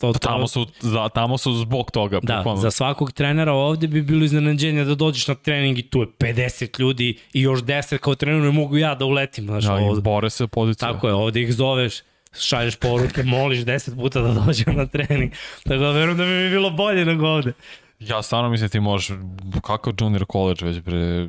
to, 0.00 0.12
Pa 0.12 0.18
tamo 0.18 0.48
su, 0.48 0.66
za, 0.80 1.08
tamo 1.08 1.38
su 1.38 1.52
zbog 1.54 1.90
toga. 1.90 2.20
Da, 2.22 2.36
bukvalno. 2.36 2.60
za 2.60 2.70
svakog 2.70 3.12
trenera 3.12 3.52
ovde 3.52 3.86
bi 3.86 4.02
bilo 4.02 4.24
iznenađenje 4.24 4.84
da 4.84 4.94
dođeš 4.94 5.28
na 5.28 5.34
trening 5.34 5.78
i 5.78 5.82
tu 5.82 6.00
je 6.00 6.06
50 6.06 6.80
ljudi 6.80 7.18
i 7.32 7.40
još 7.40 7.60
10 7.60 7.98
kao 7.98 8.14
trener 8.14 8.42
ne 8.42 8.50
mogu 8.50 8.76
ja 8.76 8.94
da 8.94 9.04
uletim. 9.04 9.44
Znaš, 9.44 9.64
Da, 9.64 9.74
ovo, 9.74 9.98
i 9.98 10.00
bore 10.00 10.30
se 10.30 10.46
pozicija. 10.46 10.92
tako 10.92 11.08
je, 11.08 11.14
ovde 11.14 11.42
ih 11.42 11.54
zoveš, 11.54 12.02
šalješ 12.40 12.76
poruke, 12.76 13.22
moliš 13.22 13.58
10 13.58 13.94
puta 13.94 14.20
da 14.20 14.32
dođe 14.34 14.64
na 14.66 14.86
trening. 14.86 15.32
Tako 15.64 15.76
da 15.76 15.90
verujem 15.90 16.18
da 16.18 16.24
bi 16.24 16.30
mi 16.32 16.50
bilo 16.50 16.70
bolje 16.70 17.04
nego 17.04 17.26
ovde. 17.26 17.52
Ja 17.98 18.22
stvarno 18.22 18.50
mislim 18.50 18.70
ti 18.70 18.80
možeš, 18.80 19.18
kakav 19.62 19.92
junior 20.00 20.24
college 20.32 20.64
već 20.64 20.84
pre, 20.84 21.28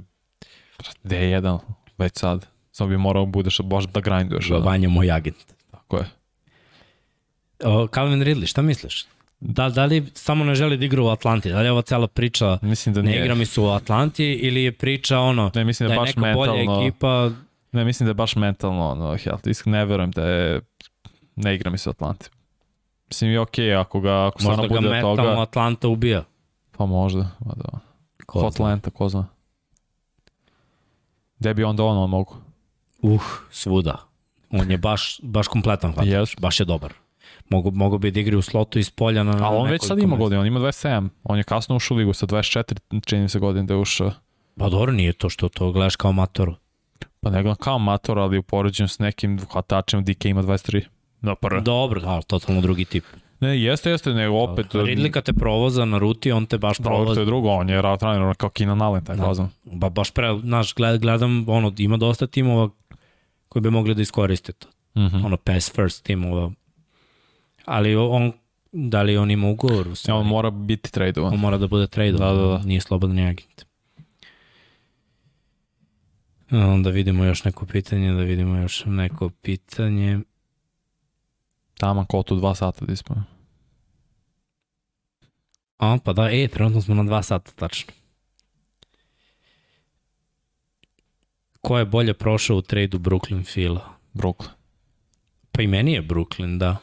D1, 1.03 1.59
već 1.97 2.13
sad. 2.15 2.45
Samo 2.71 2.89
bi 2.89 2.97
morao 2.97 3.25
budeš 3.25 3.59
baš 3.61 3.84
da 3.85 3.99
grinduješ. 3.99 4.51
ono. 4.51 4.59
Vanja 4.59 4.89
moj 4.89 5.11
agent. 5.11 5.38
Tako 5.71 5.97
je. 5.97 6.05
O, 7.63 7.88
Calvin 7.88 8.21
Ridley, 8.21 8.45
šta 8.47 8.61
misliš? 8.61 9.05
Da, 9.39 9.69
da 9.69 9.85
li 9.85 10.05
samo 10.13 10.43
ne 10.43 10.55
želi 10.55 10.77
da 10.77 10.85
igra 10.85 11.01
u 11.01 11.07
Atlanti? 11.07 11.49
Da 11.49 11.59
li 11.59 11.65
je 11.67 11.71
ova 11.71 11.81
cela 11.81 12.07
priča 12.07 12.57
Mislim 12.61 12.95
da 12.95 13.01
ne 13.01 13.17
igra 13.17 13.35
mi 13.35 13.45
se 13.45 13.61
u 13.61 13.67
Atlanti 13.67 14.25
ili 14.25 14.63
je 14.63 14.71
priča 14.71 15.19
ono 15.19 15.51
Ne, 15.55 15.63
mislim 15.63 15.89
da 15.89 15.95
da 15.95 16.01
je 16.01 16.05
baš 16.05 16.15
neka 16.15 16.34
bolja 16.34 16.53
mentalno- 16.53 16.88
ekipa 16.88 17.31
Ne, 17.71 17.85
mislim 17.85 18.05
da 18.07 18.09
je 18.09 18.13
baš 18.13 18.35
mentalno, 18.35 18.89
ono, 18.89 19.17
health. 19.17 19.47
Iskreno 19.47 19.77
ne 19.77 19.85
verujem 19.85 20.11
da 20.11 20.23
je, 20.23 20.61
ne 21.38 21.55
igra 21.55 21.72
mi 21.72 21.77
se 21.77 21.89
u 21.89 21.91
Atlanti. 21.91 22.30
Mislim 23.07 23.31
i 23.31 23.38
okej, 23.38 23.76
ako 23.76 23.99
ga, 23.99 24.27
ako 24.27 24.39
stvarno 24.39 24.64
možda 24.64 24.73
ga 24.73 24.80
bude 24.80 24.88
od 24.88 24.95
metalno 24.95 25.15
toga, 25.15 25.41
Atlanta 25.41 25.88
ubija. 25.88 26.23
pa 26.77 26.85
možda, 26.85 27.19
ma 27.19 27.53
da. 27.55 27.80
Ko 28.26 28.39
zna. 28.39 28.47
Hotlanta, 28.47 28.89
ko 28.89 29.09
zna. 29.09 29.27
Gde 31.39 31.53
bi 31.53 31.64
onda 31.64 31.84
ono 31.84 32.07
mogu? 32.07 32.35
Uh, 33.01 33.23
svuda. 33.51 33.97
On 34.51 34.72
je 34.72 34.77
baš, 34.77 35.19
baš 35.23 35.47
kompletan 35.47 35.93
hvatač. 35.93 36.09
Yes. 36.09 36.41
Baš 36.41 36.59
je 36.59 36.65
dobar. 36.65 36.93
Mogu, 37.49 37.72
mogu 37.72 37.97
bi 37.97 38.11
da 38.11 38.19
igri 38.19 38.35
u 38.35 38.41
slotu 38.41 38.80
iz 38.80 38.89
polja 38.89 39.23
na, 39.23 39.47
Ali 39.47 39.57
on 39.57 39.69
već 39.69 39.88
sad 39.88 39.99
ima 39.99 40.15
godina, 40.15 40.41
on 40.41 40.47
ima 40.47 40.59
27. 40.59 41.09
On 41.23 41.38
je 41.38 41.43
kasno 41.43 41.76
ušao 41.76 41.95
u 41.95 41.97
ligu 41.97 42.14
sa 42.14 42.26
24, 42.26 43.01
čini 43.05 43.22
mi 43.22 43.30
se 43.30 43.39
godin 43.39 43.65
da 43.65 43.73
je 43.73 43.80
ušao. 43.80 44.11
Pa 44.57 44.69
dobro, 44.69 44.91
nije 44.91 45.14
to 45.14 45.30
što 45.30 45.49
to 45.49 45.72
gledaš 45.72 45.95
kao 45.95 46.11
mator. 46.11 46.53
Pa 47.19 47.30
ne 47.30 47.41
gledam 47.41 47.55
kao 47.55 47.80
mator, 47.80 48.19
ali 48.19 48.38
u 48.38 48.43
poređenju 48.43 48.88
s 48.88 48.99
nekim 48.99 49.39
hvatačem 49.51 50.03
DK 50.03 50.26
ima 50.26 50.43
23. 50.43 50.85
Na 51.22 51.35
prve. 51.35 51.61
Dobro, 51.61 52.02
ali 52.06 52.23
totalno 52.23 52.61
drugi 52.61 52.85
tip. 52.85 53.03
Ne, 53.39 53.61
jeste, 53.61 53.89
jeste, 53.89 54.14
nego 54.14 54.35
opet... 54.35 54.68
Ridley 54.68 55.11
kad 55.11 55.23
te 55.23 55.34
provoza 55.34 55.85
na 55.85 55.98
ruti, 55.98 56.31
on 56.31 56.45
te 56.45 56.57
baš 56.57 56.77
Dobro, 56.77 56.91
to 56.91 56.98
provoza. 56.98 57.22
je 57.22 57.26
drugo, 57.26 57.49
on 57.49 57.69
je 57.69 57.81
rad 57.81 57.99
trener, 57.99 58.35
kao 58.35 58.49
Keenan 58.49 58.81
Allen, 58.81 59.06
taj 59.06 59.15
Da. 59.15 59.23
fazon. 59.23 59.49
Ba, 59.64 59.89
baš 59.89 60.11
pre, 60.11 60.39
znaš, 60.39 60.73
gled, 60.73 61.02
gledam, 61.02 61.49
ono, 61.49 61.73
ima 61.77 61.98
dosta 61.98 62.27
timova 62.27 62.69
koji 63.49 63.61
bi 63.61 63.69
mogli 63.69 63.95
da 63.95 64.02
iskoriste 64.02 64.52
to. 64.52 64.68
Mhm. 64.98 65.26
Ono, 65.26 65.38
pass 65.38 65.72
first 65.72 66.03
timova. 66.03 66.52
Ali 67.65 67.95
on, 67.95 68.31
da 68.72 69.02
li 69.02 69.18
on 69.18 69.31
ima 69.31 69.48
ugovor? 69.49 69.88
Ja, 70.07 70.15
on 70.15 70.27
mora 70.27 70.49
biti 70.49 70.91
tradovan. 70.91 71.34
On 71.34 71.39
mora 71.39 71.57
da 71.57 71.68
bude 71.68 71.88
tradovan, 71.88 72.35
Da, 72.35 72.41
da, 72.41 72.48
da. 72.48 72.57
nije 72.60 72.81
slobodan 72.81 73.19
agent. 73.19 73.65
Onda 76.52 76.89
vidimo 76.89 77.23
još 77.23 77.44
neko 77.44 77.65
pitanje, 77.65 78.11
da 78.11 78.22
vidimo 78.22 78.57
još 78.57 78.84
neko 78.85 79.30
pitanje. 79.31 80.19
Taman 81.77 82.05
kotu 82.05 82.35
dva 82.35 82.55
sata 82.55 82.85
da 82.85 82.93
ispo. 82.93 83.13
A, 85.77 85.97
pa 86.03 86.13
da, 86.13 86.29
e, 86.31 86.47
trenutno 86.47 86.81
smo 86.81 86.95
na 86.95 87.03
dva 87.03 87.23
sata, 87.23 87.51
tačno. 87.51 87.93
Ko 91.61 91.77
je 91.77 91.85
bolje 91.85 92.13
prošao 92.13 92.57
u 92.57 92.61
tradu 92.61 92.99
Brooklyn 92.99 93.43
Fila? 93.45 93.89
Brooklyn. 94.13 94.49
Pa 95.51 95.61
i 95.61 95.67
meni 95.67 95.93
je 95.93 96.01
Brooklyn, 96.03 96.57
da. 96.57 96.77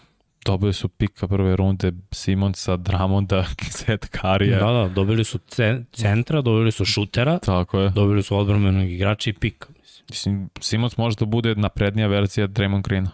Dobili 0.45 0.73
su 0.73 0.89
pika 0.89 1.29
prve 1.29 1.57
runde 1.57 1.93
Simonsa, 2.13 2.77
Dramonda, 2.77 3.45
Seth 3.71 4.09
Karija. 4.09 4.59
Da, 4.59 4.73
da, 4.73 4.89
dobili 4.89 5.25
su 5.25 5.39
ce- 5.39 5.85
centra, 5.93 6.41
dobili 6.41 6.73
su 6.73 6.85
šutera, 6.85 7.39
Tako 7.39 7.81
je. 7.81 7.91
dobili 7.91 8.23
su 8.23 8.37
odbrmenog 8.37 8.91
igrača 8.91 9.31
i 9.31 9.33
pika. 9.33 9.69
Mislim. 9.81 10.05
Mislim, 10.11 10.49
Simons 10.61 10.97
može 10.97 11.17
da 11.17 11.25
bude 11.25 11.55
naprednija 11.55 12.07
verzija 12.07 12.49
Draymond 12.49 12.83
Greena. 12.83 13.11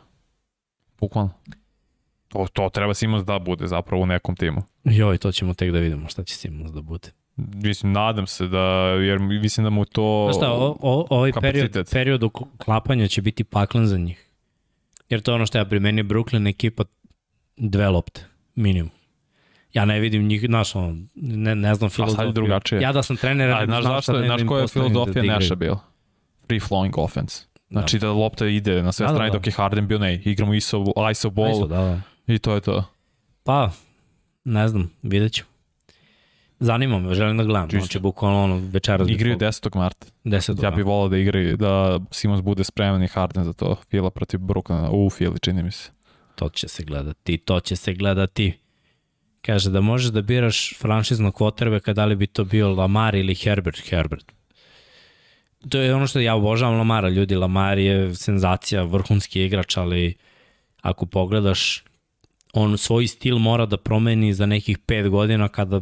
Bukvalno. 1.01 1.31
To, 2.33 2.47
to 2.53 2.69
treba 2.69 2.95
Simons 2.95 3.25
da 3.25 3.39
bude 3.39 3.67
zapravo 3.67 4.03
u 4.03 4.07
nekom 4.07 4.37
timu. 4.37 4.63
Joj, 4.85 5.19
to 5.19 5.33
ćemo 5.33 5.55
tek 5.55 5.73
da 5.73 5.79
vidimo 5.79 6.09
šta 6.09 6.25
će 6.25 6.35
Simons 6.35 6.73
da 6.73 6.81
bude. 6.81 7.09
Mislim, 7.37 7.93
nadam 7.93 8.27
se 8.27 8.47
da, 8.47 8.61
jer 9.01 9.19
mislim 9.19 9.65
da 9.65 9.71
mu 9.71 9.85
to... 9.85 10.29
Znaš 10.33 10.37
šta, 10.37 10.53
o, 10.53 10.77
o, 10.81 11.07
ovaj 11.11 11.33
period, 11.33 11.67
kapacitet. 11.67 11.93
period 11.93 12.23
uklapanja 12.23 13.09
će 13.09 13.23
biti 13.23 13.45
paklan 13.45 13.87
za 13.87 13.99
njih. 13.99 14.31
Jer 15.09 15.21
to 15.21 15.31
je 15.31 15.35
ono 15.35 15.47
što 15.47 15.59
ja 15.59 15.65
primenio 15.65 16.05
Brooklyn 16.05 16.49
ekipa 16.49 16.85
dve 17.57 17.89
lopte, 17.89 18.27
minimum. 18.55 18.91
Ja 19.73 19.85
ne 19.85 20.01
vidim 20.01 20.27
njih, 20.27 20.45
znaš, 20.47 20.77
ono, 20.77 20.97
ne, 21.15 21.55
ne 21.55 21.75
znam 21.75 21.87
A 21.87 21.91
sad 21.91 21.99
je 21.99 22.05
filozofiju. 22.07 22.33
drugačije. 22.33 22.81
Ja 22.81 22.93
da 22.93 23.03
sam 23.03 23.17
trener, 23.17 23.51
Ali 23.51 23.67
znaš 23.67 23.85
zašto, 23.85 24.03
šta 24.03 24.13
da 24.13 24.27
znaš 24.27 24.41
im 24.41 24.47
koja 24.49 24.59
je 24.59 24.65
postavim 24.65 24.89
filozofija 24.93 25.25
da. 25.25 25.35
Neša 25.35 25.55
bio? 25.55 25.79
Free 26.47 26.61
flowing 26.61 26.93
offense. 26.97 27.47
Znači 27.71 27.99
da, 27.99 28.13
lopta 28.13 28.47
ide 28.47 28.83
na 28.83 28.93
sve 28.93 29.05
Da, 29.07 29.13
da, 29.13 29.17
strane 29.17 29.31
da. 29.31 29.37
dok 29.39 29.47
je 29.47 29.53
Harden 29.53 29.89
bio 29.89 29.99
ne, 29.99 30.15
igramo 30.15 30.55
ISO, 30.55 30.85
ISO 31.11 31.31
ball 31.31 31.53
Isto, 31.53 31.67
da, 31.67 31.77
da. 31.77 32.01
I 32.35 32.39
to 32.39 32.55
je 32.55 32.61
to. 32.61 32.85
Pa, 33.45 33.71
ne 34.45 34.69
znam, 34.69 34.91
vidjet 35.03 35.33
ću. 35.33 35.45
Zanima 36.61 36.99
me, 36.99 37.15
želim 37.15 37.37
da 37.37 37.45
gledam. 37.45 37.69
Čisto. 37.69 37.85
Znači, 37.85 37.99
bukvalno 37.99 38.45
ono, 38.45 38.57
večeras 38.73 39.07
bi 39.07 39.13
Igraju 39.15 39.35
pog- 39.39 39.41
10. 39.43 39.77
marta. 39.77 40.07
10. 40.25 40.63
Ja 40.65 40.71
bih 40.71 40.85
volao 40.85 41.09
da 41.09 41.17
igraju, 41.19 41.57
da 41.57 42.01
Simons 42.11 42.41
bude 42.41 42.65
spreman 42.65 43.03
i 43.03 43.09
Harden 43.09 43.45
za 43.45 43.53
to. 43.53 43.77
Fila 43.91 44.11
protiv 44.11 44.41
Brooklyna, 44.41 44.89
u 44.93 45.11
Fili 45.11 45.39
čini 45.39 45.63
mi 45.63 45.71
se. 45.71 45.91
To 46.35 46.49
će 46.49 46.69
se 46.69 46.85
gledati, 46.85 47.39
to 47.39 47.61
će 47.61 47.77
se 47.77 47.93
gledati. 47.95 48.53
Kaže 49.43 49.71
da 49.71 49.81
možeš 49.81 50.11
da 50.11 50.23
biraš 50.23 50.75
franšiznog 50.79 51.35
quarterbacka, 51.35 51.93
da 51.93 52.05
li 52.05 52.17
bi 52.17 52.27
to 52.27 52.45
bio 52.45 52.75
Lamar 52.75 53.15
ili 53.15 53.35
Herbert. 53.35 53.89
Herbert. 53.91 54.33
To 55.69 55.79
je 55.79 55.95
ono 55.95 56.07
što 56.07 56.21
ja 56.21 56.35
obožavam 56.35 56.79
Lamara, 56.79 57.09
ljudi. 57.09 57.37
Lamar 57.37 57.79
je 57.79 58.15
senzacija, 58.15 58.83
vrhunski 58.83 59.45
igrač, 59.45 59.77
ali 59.77 60.15
ako 60.83 61.07
pogledaš, 61.07 61.85
on 62.53 62.79
svoj 62.79 63.07
stil 63.07 63.39
mora 63.39 63.67
da 63.67 63.77
promeni 63.77 64.35
za 64.35 64.47
nekih 64.47 64.79
5 64.79 65.09
godina 65.09 65.49
kada 65.49 65.81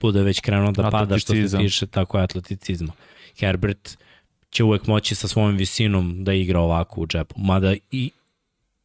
bude 0.00 0.22
već 0.22 0.40
krenuo 0.40 0.72
da 0.72 0.90
pada 0.90 1.18
što 1.18 1.34
se 1.34 1.58
tiče 1.58 1.86
tako 1.86 2.18
je 2.18 2.24
atleticizma. 2.24 2.92
Herbert 3.38 3.98
će 4.50 4.64
uvek 4.64 4.86
moći 4.86 5.14
sa 5.14 5.28
svojom 5.28 5.56
visinom 5.56 6.24
da 6.24 6.32
igra 6.32 6.60
ovako 6.60 7.00
u 7.00 7.06
džepu. 7.06 7.34
Mada 7.38 7.74
i, 7.90 8.10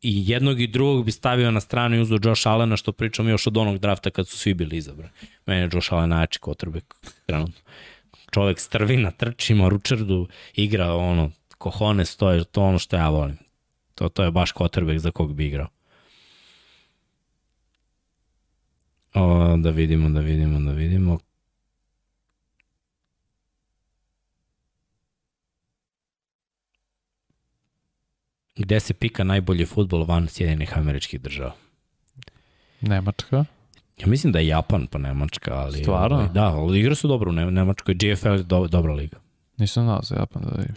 i 0.02 0.30
jednog 0.30 0.62
i 0.62 0.68
drugog 0.68 1.06
bi 1.06 1.12
stavio 1.12 1.52
na 1.52 1.60
stranu 1.60 1.96
i 1.96 2.00
uzeo 2.00 2.20
Josh 2.24 2.48
Allena, 2.48 2.78
što 2.78 2.92
pričam 2.92 3.30
još 3.30 3.48
od 3.48 3.58
onog 3.58 3.78
drafta 3.78 4.10
kad 4.10 4.28
su 4.28 4.38
svi 4.38 4.54
bili 4.54 4.78
izabrani. 4.78 5.12
Meni 5.46 5.62
je 5.62 5.70
Josh 5.74 5.94
Allen 5.94 6.10
najjači 6.10 6.40
quarterback 6.40 6.84
trenutno. 7.26 7.62
Čovek 8.32 8.60
strvi 8.60 8.98
na 8.98 9.12
trčima, 9.12 9.70
ručardu, 9.70 10.28
igra 10.56 10.94
ono, 10.94 11.32
kohone 11.58 12.06
stoje, 12.06 12.44
to 12.44 12.62
je 12.62 12.68
ono 12.68 12.80
što 12.80 12.96
ja 12.96 13.10
volim. 13.10 13.38
To, 13.96 14.10
to 14.10 14.24
je 14.24 14.32
baš 14.32 14.54
quarterback 14.54 14.98
za 14.98 15.12
kog 15.12 15.34
bi 15.34 15.48
igrao. 15.48 15.68
O, 19.16 19.22
da 19.58 19.70
vidimo, 19.70 20.10
da 20.10 20.20
vidimo, 20.20 20.60
da 20.62 20.72
vidimo. 20.72 21.18
Gde 28.56 28.80
se 28.80 28.94
pika 28.94 29.24
najbolji 29.24 29.66
futbol 29.66 30.04
van 30.04 30.28
Sjedinih 30.28 30.78
američkih 30.78 31.22
država? 31.22 31.54
Nemačka. 32.82 33.46
Ja 33.98 34.08
mislim 34.08 34.34
da 34.34 34.40
je 34.40 34.48
Japan 34.48 34.88
pa 34.88 34.98
Nemačka, 34.98 35.54
ali... 35.54 35.78
Stvarno? 35.82 36.16
ovaj, 36.18 36.30
Da, 36.30 36.44
ali 36.46 36.80
igra 36.80 36.96
su 36.96 37.08
dobro 37.08 37.30
u 37.30 37.34
Ne- 37.34 37.52
Nemačkoj. 37.52 37.94
GFL 37.94 38.28
je 38.28 38.44
do, 38.44 38.68
dobra 38.68 38.94
liga. 38.94 39.18
Nisam 39.58 39.84
znao 39.84 40.00
za 40.04 40.16
Japan 40.16 40.44
da 40.44 40.62
je. 40.62 40.74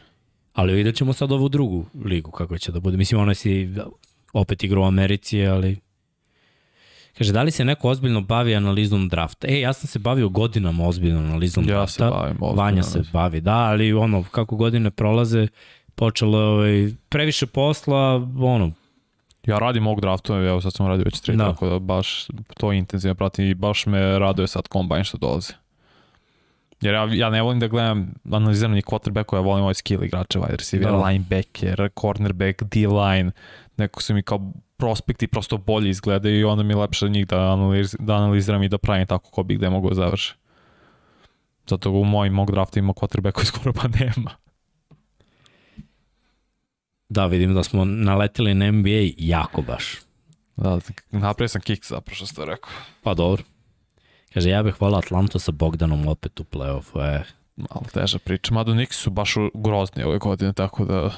Ali 0.53 0.73
vidjet 0.75 0.97
ćemo 0.97 1.13
sad 1.13 1.33
ovu 1.33 1.49
drugu 1.49 1.87
ligu 2.05 2.31
kako 2.31 2.59
će 2.59 2.73
da 2.73 2.81
bude. 2.81 2.97
Mislim, 2.97 3.21
ona 3.21 3.35
si 3.35 3.69
opet 4.33 4.65
igra 4.65 4.81
u 4.81 4.85
Americi, 4.85 5.47
ali... 5.47 5.77
Kaže, 7.19 7.33
da 7.33 7.43
li 7.43 7.51
se 7.51 7.65
neko 7.65 7.89
ozbiljno 7.89 8.21
bavi 8.21 8.55
analizom 8.55 9.09
drafta? 9.09 9.49
E, 9.49 9.61
ja 9.61 9.73
sam 9.73 9.87
se 9.89 9.99
bavio 9.99 10.29
godinama 10.29 10.87
ozbiljnom 10.87 11.25
analizom 11.25 11.65
Ja 11.65 11.69
drafta. 11.69 11.93
se 11.93 12.11
bavim 12.11 12.37
ozbiljno 12.41 12.63
Vanja 12.63 12.83
se 12.83 13.03
bavi, 13.13 13.41
da, 13.41 13.57
ali 13.57 13.93
ono, 13.93 14.25
kako 14.31 14.57
godine 14.57 14.91
prolaze, 14.91 15.49
počelo 15.95 16.39
je 16.41 16.47
ovaj, 16.47 16.93
previše 17.09 17.47
posla, 17.47 18.15
ono, 18.39 18.71
Ja 19.47 19.59
radim 19.59 19.87
ovog 19.87 20.01
draftu, 20.01 20.33
evo 20.35 20.61
sad 20.61 20.73
sam 20.73 20.87
radio 20.87 21.05
već 21.05 21.21
tri, 21.21 21.37
Da. 21.37 21.45
da. 21.45 21.51
tako 21.51 21.69
da 21.69 21.79
baš 21.79 22.27
to 22.57 22.73
intenzivno 22.73 23.15
pratim 23.15 23.45
i 23.47 23.55
baš 23.55 23.87
me 23.87 24.19
raduje 24.19 24.47
sad 24.49 24.69
kombajn 24.69 25.05
što 25.05 25.19
dolazi. 25.19 25.53
Jer 26.81 26.95
ja, 26.95 27.09
ja 27.13 27.31
ne 27.31 27.43
volim 27.43 27.61
da 27.61 27.69
gledam 27.69 28.15
analiziranje 28.33 28.83
quarterbacka, 28.83 29.37
ja 29.37 29.41
volim 29.41 29.63
ovaj 29.63 29.75
skill 29.75 30.05
igrače, 30.05 30.39
wide 30.39 30.57
receiver, 30.57 30.91
Da. 30.91 30.97
da. 30.97 31.05
linebacker, 31.05 31.89
cornerback, 32.01 32.63
D-line, 32.63 33.31
neko 33.77 34.03
su 34.03 34.15
mi 34.15 34.23
kao 34.23 34.53
prospekti 34.77 35.27
prosto 35.27 35.57
bolje 35.59 35.91
izgledaju 35.91 36.41
i 36.41 36.45
onda 36.45 36.63
mi 36.63 36.73
je 36.73 36.77
lepše 36.77 37.09
njih 37.09 37.27
da, 37.27 37.53
analiz, 37.53 37.97
da 37.99 38.15
analiziram 38.15 38.63
i 38.63 38.69
da 38.69 38.79
pravim 38.79 39.07
tako 39.07 39.31
ko 39.31 39.43
bi 39.43 39.55
gde 39.57 39.71
mogu 39.71 39.89
da 39.89 39.95
završi. 39.95 40.35
Zato 41.69 41.91
u 41.91 42.05
mojim 42.05 42.33
mog 42.33 42.51
draftu 42.51 42.79
ima 42.79 42.93
quarterbacka 42.93 43.45
skoro 43.45 43.73
pa 43.73 43.89
nema. 43.89 44.31
da 47.09 47.27
vidim 47.27 47.55
da 47.55 47.63
smo 47.63 47.85
naletili 47.85 48.55
na 48.55 48.71
NBA 48.71 49.13
jako 49.17 49.63
baš. 49.63 49.97
Da, 50.57 50.79
napravio 51.11 51.49
sam 51.49 51.61
kick 51.61 51.87
zapravo 51.87 52.15
što 52.15 52.27
ste 52.27 52.45
rekao. 52.45 52.71
Pa 53.03 53.15
dobro. 53.15 53.43
Kaže, 54.39 54.51
ja 54.51 54.63
bih 54.63 54.81
volao 54.81 54.99
Atlantu 54.99 55.39
sa 55.39 55.53
Bogdanom 55.53 56.09
opet 56.09 56.41
u 56.41 56.45
play-offu. 56.45 57.01
E, 57.03 57.23
malo 57.57 57.85
teža 57.93 58.19
priča. 58.19 58.55
Mada 58.55 58.73
Nix 58.73 58.93
su 58.93 59.11
baš 59.11 59.35
grozni 59.55 60.03
ove 60.03 60.19
godine, 60.19 60.53
tako 60.53 60.85
da 60.85 61.11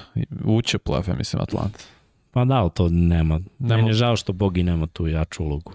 uće 0.44 0.78
play 0.78 1.08
ja 1.08 1.14
mislim, 1.14 1.42
Atlanta. 1.42 1.78
pa 2.30 2.44
da, 2.44 2.54
ali 2.54 2.70
to 2.74 2.88
nema. 2.88 3.40
nema. 3.58 3.76
Meni 3.76 3.88
je 3.88 3.92
žao 3.92 4.16
što 4.16 4.32
Bogi 4.32 4.62
nema 4.62 4.86
tu 4.86 5.06
jaču 5.06 5.44
ulogu. 5.44 5.72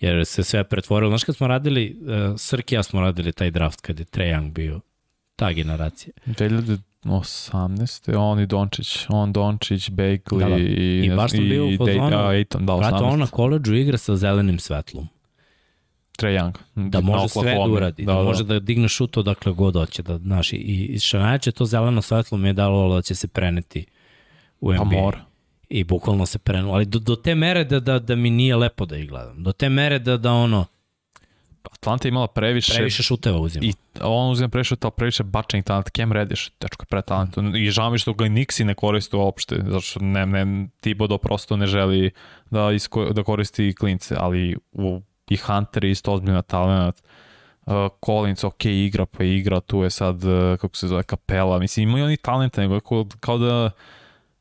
Jer 0.00 0.26
se 0.26 0.42
sve 0.44 0.64
pretvorilo. 0.64 1.10
Znaš 1.10 1.24
kad 1.24 1.36
smo 1.36 1.46
radili, 1.46 1.98
uh, 2.00 2.38
Srki 2.38 2.74
i 2.74 2.76
ja 2.76 2.82
smo 2.82 3.00
radili 3.00 3.32
taj 3.32 3.50
draft 3.50 3.80
kad 3.80 3.98
je 3.98 4.04
Trae 4.04 4.40
bio 4.40 4.80
ta 5.36 5.52
generacija. 5.52 6.12
2018. 6.26 8.16
On 8.16 8.40
i 8.40 8.46
Dončić. 8.46 9.06
On, 9.08 9.32
Dončić, 9.32 9.90
Bagley 9.90 10.38
Da, 10.38 10.48
da. 10.48 10.56
i... 10.56 11.06
I 11.06 11.10
baš 11.16 11.30
sam 11.30 11.40
bio 11.40 11.66
u 11.66 11.70
i 11.70 11.76
fazonu, 11.76 12.10
Dej- 12.10 12.14
a, 12.14 12.32
Ayton, 12.32 12.64
da, 12.66 12.76
Brate, 12.76 12.96
18. 12.96 13.12
on 13.12 13.18
na 13.18 13.26
koleđu 13.26 13.74
igra 13.74 13.98
sa 13.98 14.16
zelenim 14.16 14.58
svetlom. 14.58 15.08
Trae 16.20 16.34
Young. 16.34 16.52
Da 16.74 17.00
može 17.00 17.28
sve 17.28 17.54
da 17.54 17.60
uradi. 17.60 18.04
Da, 18.04 18.14
da, 18.14 18.22
može 18.22 18.44
da 18.44 18.58
digne 18.58 18.88
šut 18.88 19.16
odakle 19.16 19.52
god 19.52 19.74
hoće. 19.74 20.02
Da, 20.02 20.18
znaš, 20.18 20.52
i, 20.52 20.56
i 20.56 20.98
što 20.98 21.18
najjače, 21.18 21.52
to 21.52 21.64
zeleno 21.64 22.02
svetlo 22.02 22.38
mi 22.38 22.48
je 22.48 22.52
dalo 22.52 22.94
da 22.94 23.02
će 23.02 23.14
se 23.14 23.28
preneti 23.28 23.86
u 24.60 24.72
NBA. 24.72 24.78
Pa 24.78 24.84
mora. 24.84 25.20
I 25.68 25.84
bukvalno 25.84 26.26
se 26.26 26.38
prenulo. 26.38 26.74
Ali 26.74 26.84
do, 26.84 26.98
do 26.98 27.16
te 27.16 27.34
mere 27.34 27.64
da, 27.64 27.80
da, 27.80 27.98
da 27.98 28.16
mi 28.16 28.30
nije 28.30 28.56
lepo 28.56 28.86
da 28.86 28.96
ih 28.96 29.08
gledam. 29.08 29.42
Do 29.42 29.52
te 29.52 29.68
mere 29.68 29.98
da, 29.98 30.16
da 30.16 30.32
ono, 30.32 30.66
Atlanta 31.62 32.08
je 32.08 32.10
imala 32.10 32.26
previše... 32.26 32.74
previše 32.74 33.02
šuteva 33.02 33.38
uzima. 33.38 33.66
I 33.66 33.72
on 34.00 34.30
uzima 34.30 34.48
previše 34.48 34.76
to, 34.76 34.90
previše 34.90 35.22
bačenih 35.22 35.64
talenta. 35.64 35.90
Cam 35.90 36.12
Reddish, 36.12 36.50
dečko 36.60 36.82
je 36.82 36.86
pretalentovan. 36.86 37.56
I 37.56 37.70
žao 37.70 37.90
mi 37.90 37.98
što 37.98 38.14
ga 38.14 38.24
Nixi 38.24 38.64
ne 38.64 38.74
koristi 38.74 39.16
uopšte, 39.16 39.56
zato 39.66 39.80
što 39.80 40.00
ne, 40.00 40.26
ne, 40.26 40.68
Thibodeau 40.80 41.18
prosto 41.18 41.56
ne 41.56 41.66
želi 41.66 42.10
da, 42.50 42.72
isko, 42.72 43.04
da 43.04 43.22
koristi 43.22 43.74
klince, 43.78 44.16
ali 44.18 44.56
u, 44.72 45.00
i 45.30 45.36
Hunter 45.36 45.84
je 45.84 45.90
isto 45.90 46.12
ozbiljna 46.12 46.42
talent. 46.42 47.02
Uh, 47.66 47.74
Collins, 48.00 48.44
ok, 48.44 48.64
igra 48.64 49.06
pa 49.06 49.24
igra, 49.24 49.60
tu 49.60 49.82
je 49.82 49.90
sad, 49.90 50.24
uh, 50.24 50.56
kako 50.58 50.76
se 50.76 50.88
zove, 50.88 51.02
Kapela. 51.02 51.58
Mislim, 51.58 51.88
imaju 51.88 52.04
oni 52.04 52.16
talenta, 52.16 52.60
nego 52.60 52.80
kao, 52.80 53.06
kao 53.20 53.38
da 53.38 53.70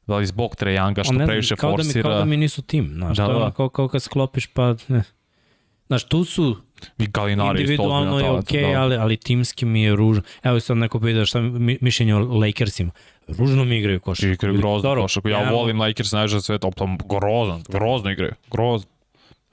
da 0.07 0.17
li 0.17 0.25
zbog 0.25 0.55
Trae 0.55 0.75
Younga 0.75 1.03
što 1.03 1.13
ne 1.13 1.17
znam, 1.17 1.27
previše 1.27 1.55
kao 1.55 1.71
Da 1.71 1.77
mi, 1.77 1.83
forsira. 1.83 2.03
kao 2.03 2.17
da 2.17 2.25
mi 2.25 2.37
nisu 2.37 2.61
tim. 2.61 2.91
Znaš, 2.93 3.17
Da, 3.17 3.25
to 3.25 3.31
je 3.33 3.39
da. 3.39 3.51
kao, 3.51 3.69
kao 3.69 3.87
kad 3.87 4.01
sklopiš 4.01 4.47
pa... 4.47 4.75
Ne. 4.87 5.03
Znaš, 5.87 6.03
tu 6.03 6.23
su 6.23 6.57
I 6.97 7.07
Galinari 7.07 7.61
individualno 7.61 8.19
je 8.19 8.29
okej, 8.31 8.73
da. 8.73 8.81
ali, 8.81 8.95
ali 8.95 9.17
timski 9.17 9.65
mi 9.65 9.81
je 9.83 9.95
ružno. 9.95 10.23
Evo 10.43 10.59
sad 10.59 10.77
neko 10.77 10.99
pita 10.99 11.25
šta 11.25 11.41
mi, 11.41 11.77
mišljenje 11.81 12.15
o 12.15 12.19
Lakersima. 12.19 12.91
Ružno 13.27 13.63
mi 13.65 13.77
igraju 13.77 13.99
košarku. 13.99 14.29
I 14.29 14.33
igraju 14.33 14.57
grozno 14.57 14.95
košarku. 14.95 15.29
Ja 15.29 15.45
ne- 15.45 15.51
volim 15.51 15.79
Lakers 15.79 16.11
najviše 16.11 16.35
na 16.35 16.41
svetu, 16.41 16.67
ali 16.67 16.73
to 16.73 16.87
grozno, 17.19 17.61
grozno 17.69 18.11
igraju. 18.11 18.33
Grozno. 18.51 18.89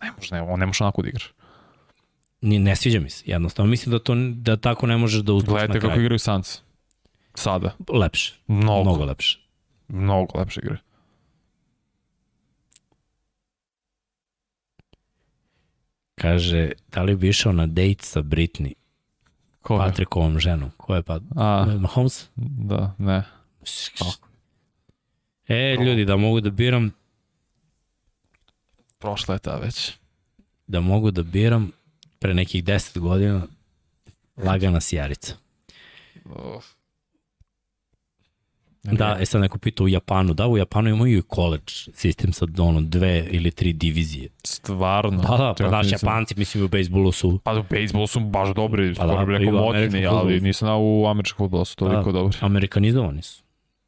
Ne 0.02 0.12
može, 0.16 0.34
ne, 0.34 0.42
on 0.42 0.60
ne 0.60 0.66
može 0.66 0.84
onako 0.84 1.02
da 1.02 1.08
igraš. 1.08 1.32
Ni, 2.40 2.58
ne 2.58 2.76
sviđa 2.76 3.00
mi 3.00 3.10
se, 3.10 3.22
jednostavno. 3.26 3.70
Mislim 3.70 3.90
da, 3.92 3.98
to, 3.98 4.14
da 4.34 4.56
tako 4.56 4.86
ne 4.86 4.96
možeš 4.96 5.20
da 5.20 5.32
uspeš 5.32 5.48
na 5.48 5.52
Gledajte 5.52 5.72
kako 5.72 5.86
kraju. 5.86 6.02
igraju 6.02 6.18
Suns. 6.18 6.58
Sada. 7.34 7.76
Lepše. 7.92 8.34
Mnogo, 8.46 8.82
Mnogo 8.82 9.04
lepše. 9.04 9.38
mnogo 9.88 10.38
lepše 10.38 10.60
igre. 10.60 10.76
Kaže, 16.14 16.70
da 16.88 17.02
li 17.02 17.16
bi 17.16 17.28
išao 17.28 17.52
na 17.52 17.66
dejt 17.66 18.02
sa 18.02 18.22
Britney, 18.22 18.72
Ko 19.62 19.74
je? 19.74 19.78
Patrikovom 19.80 20.38
ženom? 20.38 20.70
Ko 20.76 20.94
je 20.94 21.02
pa? 21.02 21.20
A, 21.36 21.66
Mahomes? 21.80 22.28
da, 22.36 22.94
ne. 22.98 23.22
E, 25.48 25.76
ljudi, 25.76 26.04
da 26.04 26.16
mogu 26.16 26.40
da 26.40 26.50
biram, 26.50 26.92
Prošla 29.06 29.34
je 29.34 29.38
ta 29.38 29.56
već. 29.56 29.92
da 30.66 30.80
mogu 30.80 31.10
da 31.10 31.22
biram 31.22 31.70
pre 32.18 32.34
nekih 32.34 32.64
10 32.64 32.98
godina 32.98 33.42
lagana 34.38 34.80
sjarica. 34.80 35.34
Uf. 36.24 36.64
Da, 38.84 39.16
e 39.20 39.26
sad 39.26 39.40
neko 39.40 39.58
pita 39.58 39.84
u 39.84 39.88
Japanu, 39.88 40.34
da, 40.34 40.46
u 40.46 40.58
Japanu 40.58 40.88
imaju 40.90 41.18
i 41.18 41.22
college 41.24 41.64
sistem 41.94 42.32
sa 42.32 42.46
ono 42.58 42.80
dve 42.80 43.26
ili 43.30 43.50
tri 43.50 43.72
divizije. 43.72 44.28
Stvarno. 44.44 45.22
Da, 45.22 45.36
da, 45.36 45.54
pa 45.58 45.68
znaš, 45.68 45.86
nisam- 45.86 46.08
Japanci, 46.08 46.34
mislim, 46.36 46.64
u 46.64 46.68
bejsbolu 46.68 47.12
su 47.12 47.38
Pa 47.44 47.52
u 47.52 47.64
bejsbolu 47.70 48.06
su 48.06 48.20
baš 48.20 48.54
dobri, 48.54 48.94
Pa 48.94 49.06
da, 49.06 49.12
da, 49.12 49.16
pa 49.16 49.22
i 49.22 49.38
rekao 49.38 49.68
američkom 49.70 50.16
ali 50.16 50.40
nisam 50.40 50.66
znao 50.66 50.80
u 50.80 51.06
američkom 51.06 51.38
futbolu 51.38 51.64
su 51.64 51.76
toliko 51.76 52.12
Da. 52.12 52.18
dobri. 52.18 52.38
amerikanizovani 52.40 53.22
su. 53.22 53.42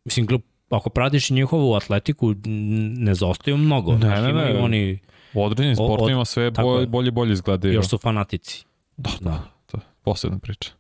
Mislim, 0.05 0.27
glup, 0.27 0.43
ako 0.71 0.91
pratiš 0.91 1.31
njihovu 1.31 1.75
atletiku, 1.75 2.35
ne 2.97 3.15
zaostaju 3.15 3.57
mnogo. 3.57 3.93
Ne, 3.93 3.99
Znaš, 3.99 4.21
ne, 4.21 4.33
ne. 4.33 4.59
Oni 4.59 4.99
U 5.35 5.45
određenim 5.45 5.77
O- 5.79 5.83
od- 5.83 5.89
sportovima 5.89 6.25
sve 6.25 6.53
tako 6.53 6.69
je. 6.69 6.75
bolje, 6.77 6.87
bolje, 6.87 7.11
bolje 7.11 7.33
izgledaju. 7.33 7.75
još 7.75 7.89
su 7.89 7.99
fanatici. 7.99 8.65
Da, 8.97 9.11
Da. 9.21 9.43
To 9.67 9.77
je 9.77 9.83
posebna 10.03 10.39
priča. 10.39 10.71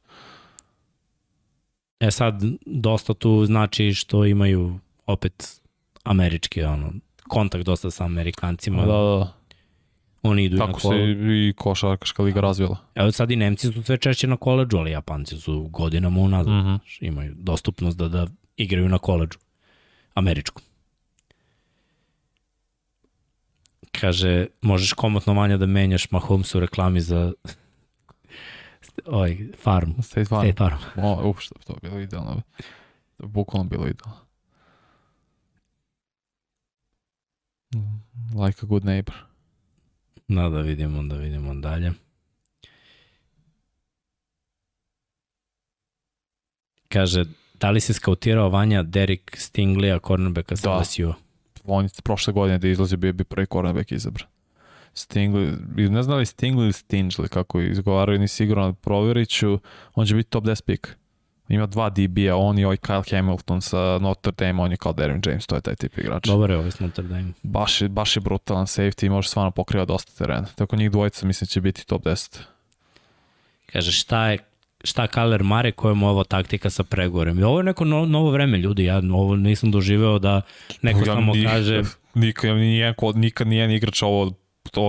E 2.01 2.10
sad, 2.10 2.35
dosta 2.66 3.15
tu 3.15 3.44
znači 3.44 3.93
što 3.93 4.24
imaju 4.24 4.78
opet 5.06 5.60
američki 6.05 6.62
ono, 6.62 6.93
kontakt 7.28 7.65
dosta 7.65 7.90
sa 7.90 8.05
Amerikancima. 8.05 8.81
Da, 8.81 8.86
da, 8.86 8.93
da. 8.93 9.32
Oni 10.23 10.44
idu 10.44 10.56
i 10.56 10.59
na 10.59 10.66
Tako 10.66 10.81
se 10.81 10.89
i 11.48 11.52
košarkaška 11.52 12.23
liga 12.23 12.40
razvila. 12.40 12.77
Evo 12.94 13.12
sad 13.12 13.31
i 13.31 13.36
Nemci 13.36 13.73
su 13.73 13.82
sve 13.82 13.97
češće 13.98 14.27
na 14.27 14.36
koleđu, 14.36 14.77
ali 14.77 14.90
Japanci 14.90 15.36
su 15.36 15.62
godinama 15.62 16.20
unazad. 16.20 16.55
Mhm. 16.55 16.69
Znaš, 16.69 16.98
Imaju 17.02 17.35
dostupnost 17.36 17.98
da, 17.98 18.09
da 18.09 18.27
igraju 18.56 18.89
na 18.89 18.98
koleđu. 18.98 19.39
Američku. 20.18 20.62
Kaže, 24.00 24.46
možeš 24.62 24.92
komotno 24.92 25.34
manje 25.34 25.56
da 25.56 25.66
menjaš 25.66 26.10
Mahomes 26.10 26.54
u 26.54 26.60
reklami 26.60 27.00
za 27.00 27.32
ovaj, 29.06 29.38
farm. 29.62 29.90
State 30.02 30.24
Farm. 30.24 30.48
State 30.48 30.58
Farm. 30.58 30.78
O, 31.06 31.30
uf, 31.30 31.40
što 31.40 31.54
bi 31.58 31.64
to 31.64 31.74
bilo 31.82 32.00
idealno. 32.00 32.42
Bukvalno 33.18 33.68
bilo 33.68 33.86
idealno. 33.86 34.20
Mm, 37.74 38.00
Like 38.44 38.58
a 38.62 38.66
good 38.66 38.84
neighbor. 38.84 39.14
Da, 40.28 40.48
da 40.48 40.60
vidimo, 40.60 41.02
da 41.02 41.16
vidimo 41.16 41.54
dalje. 41.54 41.92
Kaže, 46.88 47.24
da 47.60 47.70
li 47.70 47.80
se 47.80 47.93
skautirao 47.93 48.48
Vanja 48.48 48.82
Derek 48.82 49.36
Stingley, 49.36 49.98
cornerbacka 50.06 50.56
sa 50.56 50.70
Da. 50.70 50.80
LSU? 50.80 51.14
On 51.64 51.85
je 51.85 51.90
prošle 52.05 52.32
godine 52.32 52.59
da 52.59 52.68
izlazi 52.68 52.97
bio 52.97 53.12
bi 53.12 53.24
prvi 53.24 53.47
cornerback 53.47 53.93
izabran. 53.93 54.28
Stingley, 54.94 55.56
ne 55.90 56.02
znam 56.02 56.18
li 56.18 56.24
Stingley 56.24 56.62
ili 56.62 56.72
Stingley, 56.72 57.28
kako 57.28 57.60
izgovaraju, 57.60 58.18
nisi 58.18 58.36
siguran, 58.36 58.74
provjerit 58.74 59.28
ću, 59.28 59.59
on 59.94 60.06
će 60.06 60.14
biti 60.14 60.30
top 60.30 60.44
10 60.44 60.62
pick. 60.62 60.86
Ima 61.48 61.66
dva 61.66 61.90
DB-a, 61.90 62.36
on 62.36 62.59
i 62.59 62.64
ovaj 62.64 62.76
Kyle 62.76 63.10
Hamilton 63.10 63.60
sa 63.60 63.98
Notre 63.98 64.32
Dame, 64.32 64.62
on 64.62 64.70
je 64.70 64.76
kao 64.76 64.93
Derwin 64.93 65.28
James, 65.28 65.47
to 65.47 65.55
je 65.55 65.60
taj 65.60 65.74
tip 65.74 65.98
igrač. 65.98 66.26
Dobar 66.26 66.51
je 66.51 66.56
ovaj 66.56 66.70
s 66.70 66.80
Notre 66.80 67.05
Dame. 67.05 67.32
Baš 67.43 67.82
je, 67.82 67.89
baš 67.89 68.16
je 68.16 68.20
brutalan 68.20 68.66
safety 68.66 69.06
i 69.06 69.09
može 69.09 69.28
stvarno 69.28 69.51
pokriva 69.51 69.85
dosta 69.85 70.12
terena. 70.18 70.47
Tako 70.55 70.76
njih 70.76 70.90
dvojica 70.90 71.26
mislim 71.26 71.48
će 71.48 71.60
biti 71.60 71.86
top 71.86 72.05
10. 72.05 72.39
Kaže, 73.72 73.93
šta 73.93 74.26
je 74.30 74.39
šta 74.89 75.06
Kaler 75.06 75.43
Mare, 75.43 75.69
je 75.69 75.90
ovo 75.90 76.24
taktika 76.24 76.70
sa 76.70 76.85
pregovorem. 76.85 77.39
I 77.39 77.43
ovo 77.43 77.59
je 77.60 77.65
neko 77.65 77.85
no, 77.85 78.06
novo 78.06 78.31
vreme, 78.31 78.59
ljudi, 78.59 78.85
ja 78.85 79.02
ovo 79.12 79.36
nisam 79.36 79.70
doživeo 79.70 80.19
da 80.19 80.40
neko 80.82 80.98
Ja 80.98 81.05
samo 81.05 81.32
ni- 81.35 81.44
kaže, 81.44 81.82
Nikad, 82.15 82.56
nijedan, 82.56 82.94
nikad 83.15 83.47
nijedan 83.47 83.70
igrač 83.70 84.02
ovo, 84.02 84.32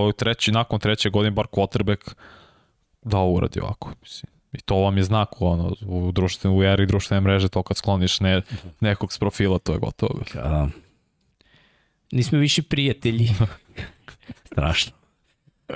je 0.06 0.12
treći, 0.12 0.52
nakon 0.52 0.80
treće 0.80 1.10
godine, 1.10 1.30
bar 1.30 1.46
quarterback, 1.46 2.14
da 3.02 3.18
ovo 3.18 3.32
uradi 3.32 3.60
ovako. 3.60 3.92
Mislim. 4.02 4.30
I 4.52 4.60
to 4.60 4.76
vam 4.76 4.96
je 4.96 5.02
znak 5.02 5.42
ono, 5.42 5.74
u, 5.86 6.12
društvenu, 6.12 6.58
u 6.58 6.62
eri 6.62 6.86
društvene 6.86 7.20
mreže, 7.20 7.48
to 7.48 7.62
kad 7.62 7.76
skloniš 7.76 8.20
ne, 8.20 8.42
nekog 8.80 9.12
s 9.12 9.18
profila, 9.18 9.58
to 9.58 9.72
je 9.72 9.78
gotovo. 9.78 10.20
a, 10.34 10.68
nismo 12.12 12.38
više 12.38 12.62
prijatelji. 12.62 13.28
strašno. 14.52 14.92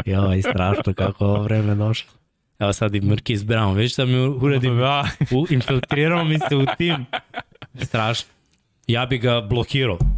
Joj, 0.07 0.43
strašno 0.43 0.95
kako 0.95 1.25
ovo 1.25 1.43
vreme 1.43 1.75
došlo. 1.75 2.13
Evo 2.59 2.73
sad 2.73 2.95
i 2.95 3.01
Marquis 3.01 3.45
Brown, 3.45 3.75
već 3.75 3.97
da 3.97 4.05
mi 4.05 4.17
uradim 4.19 4.77
Da, 4.79 5.09
U, 5.31 5.47
infiltrirao 5.51 6.25
mi 6.25 6.39
se 6.49 6.57
u 6.57 6.67
tim. 6.79 7.07
Strašno. 7.83 8.29
Ja 8.87 9.07
bi 9.07 9.19
ga 9.19 9.41
blokirao. 9.41 9.99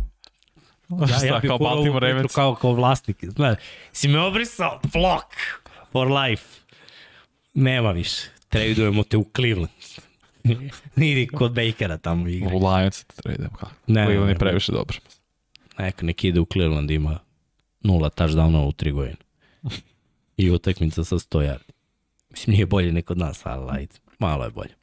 Ja, 0.91 0.97
ja 1.01 1.19
Šta, 1.19 1.39
bih 1.39 1.49
kao 1.49 1.59
Baltimore 1.59 2.09
Ravens. 2.09 2.35
kao, 2.35 2.55
kao 2.55 2.73
vlasnik. 2.73 3.17
Znaš, 3.25 3.57
si 3.93 4.09
me 4.09 4.21
obrisao, 4.21 4.81
block 4.93 5.27
for 5.93 6.09
life. 6.11 6.45
Nema 7.55 7.91
više. 7.93 8.23
Tradujemo 8.49 9.03
te 9.03 9.17
u 9.17 9.27
Cleveland. 9.37 9.69
Idi 10.97 11.27
kod 11.27 11.53
Bakera 11.53 11.99
tamo 11.99 12.29
igra. 12.29 12.51
U 12.55 12.59
Lions 12.59 13.05
te 13.05 13.23
tradem. 13.23 13.49
Kako? 13.51 13.71
Ne, 13.87 14.05
Cleveland 14.05 14.27
ne. 14.27 14.33
je 14.33 14.39
previše 14.39 14.73
dobro. 14.73 14.97
Neka 15.79 16.07
nek 16.07 16.25
ide 16.25 16.41
u 16.41 16.47
Cleveland, 16.53 16.91
ima 16.91 17.19
nula 17.81 18.11
touchdownova 18.11 18.67
u 18.69 18.73
tri 18.73 18.91
godine. 18.93 19.17
I 20.37 20.51
utakmica 20.51 21.05
sa 21.05 21.17
100 21.17 21.39
yardi. 21.43 21.73
Mislim, 22.37 22.55
nije 22.55 22.67
bolje 22.67 22.93
nek 22.93 23.11
od 23.11 23.19
nas, 23.19 23.47
ali 23.47 23.67
ajde, 23.71 23.95
malo 24.19 24.45
je 24.45 24.51
bolje. 24.51 24.75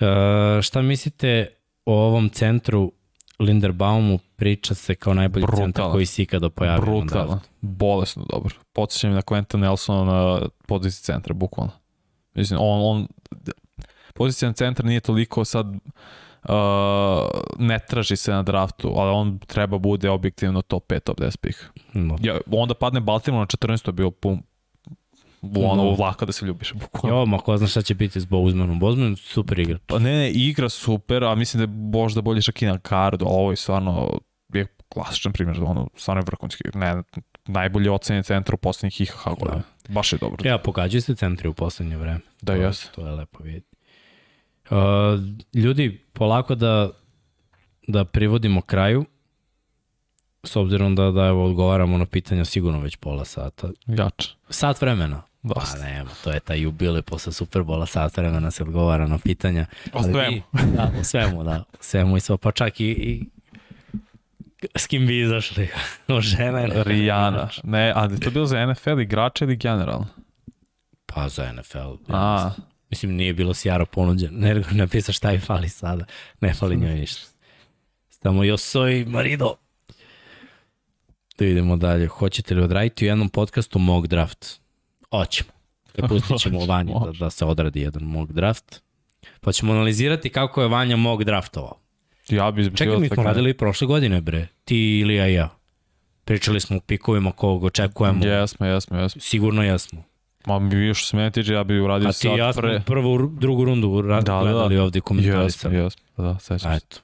E, 0.00 0.62
šta 0.62 0.82
mislite 0.82 1.46
o 1.84 1.94
ovom 1.94 2.28
centru 2.28 2.92
Linderbaumu 3.38 4.18
priča 4.36 4.74
se 4.74 4.94
kao 4.94 5.14
najbolji 5.14 5.46
Brutalan. 5.46 5.72
centar 5.72 5.90
koji 5.92 6.06
se 6.06 6.22
ikada 6.22 6.50
pojavio 6.50 7.04
draftu. 7.04 7.38
Bolesno 7.60 8.26
dobro. 8.30 8.54
Podsjećam 8.72 9.12
na 9.12 9.22
Quentin 9.22 9.56
Nelsona 9.56 10.12
na 10.12 10.48
poziciji 10.66 11.02
centra, 11.04 11.34
bukvalno. 11.34 11.72
Mislim, 12.34 12.60
on, 12.62 12.80
on 12.82 13.06
pozicija 14.14 14.52
centra 14.52 14.86
nije 14.86 15.00
toliko 15.00 15.44
sad 15.44 15.66
uh, 15.66 16.50
ne 17.58 17.78
traži 17.78 18.16
se 18.16 18.32
na 18.32 18.42
draftu, 18.42 18.92
ali 18.96 19.10
on 19.10 19.38
treba 19.38 19.78
bude 19.78 20.10
objektivno 20.10 20.62
top 20.62 20.92
5, 20.92 21.00
top 21.00 21.20
10 21.20 21.36
pick. 21.36 21.58
No. 21.92 22.16
Ja, 22.20 22.38
onda 22.50 22.74
padne 22.74 23.00
Baltimore 23.00 23.40
na 23.40 23.46
14, 23.46 23.82
to 23.82 23.88
je 23.88 23.92
bio 23.92 24.10
ono 25.42 25.82
No. 25.84 25.94
vlaka 25.94 26.26
da 26.26 26.32
se 26.32 26.46
ljubiš. 26.46 26.72
Bukvalno. 26.82 27.18
Jo, 27.18 27.26
ma 27.26 27.38
ko 27.38 27.56
zna 27.56 27.66
šta 27.66 27.82
će 27.82 27.94
biti 27.94 28.20
s 28.20 28.24
Bozmanom. 28.24 28.78
Bozman 28.78 29.16
super 29.16 29.58
igrač. 29.58 29.80
Pa 29.86 29.98
ne, 29.98 30.10
ne, 30.10 30.30
igra 30.30 30.68
super, 30.68 31.24
a 31.24 31.34
mislim 31.34 31.58
da 31.58 31.64
je 31.64 31.78
možda 31.92 32.20
bolje 32.20 32.42
čak 32.42 32.62
i 32.62 32.66
na 32.66 32.78
kardu. 32.78 33.24
Ovo 33.24 33.50
je 33.50 33.56
stvarno 33.56 34.18
je 34.54 34.66
klasičan 34.88 35.32
primjer, 35.32 35.62
ono, 35.62 35.88
stvarno 35.96 36.20
je 36.20 36.26
vrhunski. 36.26 36.62
Ne, 36.74 37.02
najbolji 37.46 37.88
ocenjen 37.88 38.22
centar 38.22 38.54
u 38.54 38.58
poslednjih 38.58 39.00
IHH 39.00 39.24
godina. 39.38 39.62
Baš 39.88 40.12
je 40.12 40.18
dobro. 40.18 40.48
Ja, 40.48 40.58
pogađaju 40.58 41.02
se 41.02 41.14
centri 41.14 41.48
u 41.48 41.54
poslednje 41.54 41.96
vreme. 41.96 42.20
Da, 42.42 42.54
To- 42.54 42.62
jes. 42.62 42.88
To 42.88 43.06
je 43.06 43.12
lepo 43.12 43.42
vidjeti. 43.42 43.66
Uh, 44.70 44.76
ljudi, 45.54 46.04
polako 46.12 46.54
da, 46.54 46.90
da 47.86 48.04
privodimo 48.04 48.60
kraju, 48.62 49.04
s 50.44 50.56
obzirom 50.56 50.94
da, 50.94 51.10
da 51.10 51.24
evo, 51.24 51.44
odgovaramo 51.44 51.98
na 51.98 52.06
pitanja 52.06 52.44
sigurno 52.44 52.80
već 52.80 52.96
pola 52.96 53.24
sata. 53.24 53.68
Jač. 53.86 54.28
Sat 54.48 54.80
vremena. 54.80 55.22
Pa 55.42 55.48
Dosta. 55.54 55.78
nema, 55.78 56.10
to 56.24 56.30
je 56.30 56.40
taj 56.40 56.60
jubilej 56.60 57.02
posle 57.02 57.32
Superbola, 57.32 57.86
sat 57.86 58.16
vremena 58.16 58.50
se 58.50 58.62
odgovara 58.62 59.06
na 59.06 59.18
pitanja. 59.18 59.66
O 59.92 59.98
Ali 59.98 60.04
svemu. 60.04 60.42
vi- 60.52 60.72
Da, 60.72 60.92
o 61.00 61.04
svemu, 61.04 61.44
da. 61.44 61.64
O 61.72 61.78
svemu 61.80 62.16
i 62.16 62.20
svo, 62.20 62.36
pa 62.36 62.52
čak 62.52 62.80
i, 62.80 62.84
i 62.84 63.24
s 64.76 64.86
kim 64.86 65.06
bi 65.06 65.20
izašli? 65.20 65.68
O 66.08 66.20
žena 66.20 66.62
ili? 66.62 66.72
Rijana. 66.76 67.48
Ne, 67.64 67.92
a 67.96 68.04
je 68.04 68.20
to 68.20 68.30
bilo 68.30 68.46
za 68.46 68.66
NFL 68.66 69.00
igrača 69.00 69.44
ili 69.44 69.56
generalno? 69.56 70.06
Pa 71.06 71.28
za 71.28 71.52
NFL. 71.52 71.78
Ja 71.78 71.94
A, 72.08 72.50
mislim. 72.90 73.12
Nije 73.12 73.34
bilo 73.34 73.54
sjara 73.54 73.84
ponuđen. 73.84 74.30
Ne 74.32 74.62
napisao 74.70 75.12
šta 75.12 75.30
je 75.30 75.40
fali 75.40 75.68
sada. 75.68 76.04
Ne 76.40 76.54
fali 76.54 76.76
njoj 76.76 76.94
ništa. 76.94 77.20
Stamo 78.10 78.44
Josoj 78.44 79.04
Marido. 79.08 79.54
Da 81.38 81.46
idemo 81.46 81.76
dalje. 81.76 82.06
Hoćete 82.06 82.54
li 82.54 82.62
odraditi 82.62 83.04
u 83.04 83.08
jednom 83.08 83.28
podcastu 83.28 83.78
mock 83.78 84.06
draft? 84.06 84.59
Hoćemo. 85.10 85.50
Da 85.96 86.08
pustit 86.08 86.38
ćemo 86.38 86.66
Vanju 86.66 86.94
da, 87.04 87.12
da 87.18 87.30
se 87.30 87.44
odradi 87.44 87.80
jedan 87.80 88.02
mock 88.02 88.32
draft. 88.32 88.82
Pa 89.40 89.52
ćemo 89.52 89.72
analizirati 89.72 90.28
kako 90.30 90.62
je 90.62 90.68
Vanja 90.68 90.96
mock 90.96 91.22
draftovao. 91.24 91.78
ja 92.28 92.50
bi 92.50 92.76
Čekaj, 92.76 92.98
mi 92.98 93.08
smo 93.08 93.22
radili 93.22 93.54
prošle 93.56 93.86
godine, 93.86 94.20
bre. 94.20 94.46
Ti 94.64 94.76
ili 94.98 95.14
ja 95.14 95.28
i 95.28 95.34
ja. 95.34 95.48
Pričali 96.24 96.60
smo 96.60 96.76
u 96.76 96.80
pikovima 96.80 97.32
kog 97.32 97.64
očekujemo. 97.64 98.26
Jesmo, 98.26 98.66
jesmo, 98.66 98.98
jesmo. 98.98 99.20
Sigurno 99.20 99.62
jesmo. 99.62 100.02
Ma 100.46 100.58
mi 100.58 100.74
još 100.86 101.06
se 101.08 101.16
mene 101.16 101.30
tiče, 101.30 101.52
ja 101.52 101.64
bi 101.64 101.80
uradio 101.80 102.08
A 102.08 102.12
ti 102.12 102.18
i 102.26 102.30
sad 102.30 102.38
ja 102.38 102.52
pre... 102.56 102.82
prvu, 102.86 103.28
drugu 103.40 103.64
rundu 103.64 104.02
ra 104.02 104.20
Da, 104.20 104.32
da, 104.32 104.38
da. 104.38 104.40
gledali 104.42 104.78
ovde 104.78 104.96
i 104.96 104.98
Jesmo, 104.98 105.06
komentarisali. 105.08 105.76
jesmo. 105.76 106.02
Da, 106.16 106.38
sećam 106.38 106.58
se. 106.58 106.76
Eto. 106.86 107.00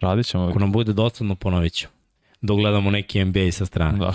Radit 0.00 0.26
ćemo. 0.26 0.44
Ako 0.48 0.58
nam 0.58 0.72
bude 0.72 0.92
dosadno, 0.92 1.34
ponovit 1.34 1.72
ću. 1.72 1.88
Dok 2.40 2.58
gledamo 2.58 2.90
neki 2.90 3.24
NBA 3.24 3.52
sa 3.52 3.66
strane. 3.66 3.98
Da. 3.98 4.14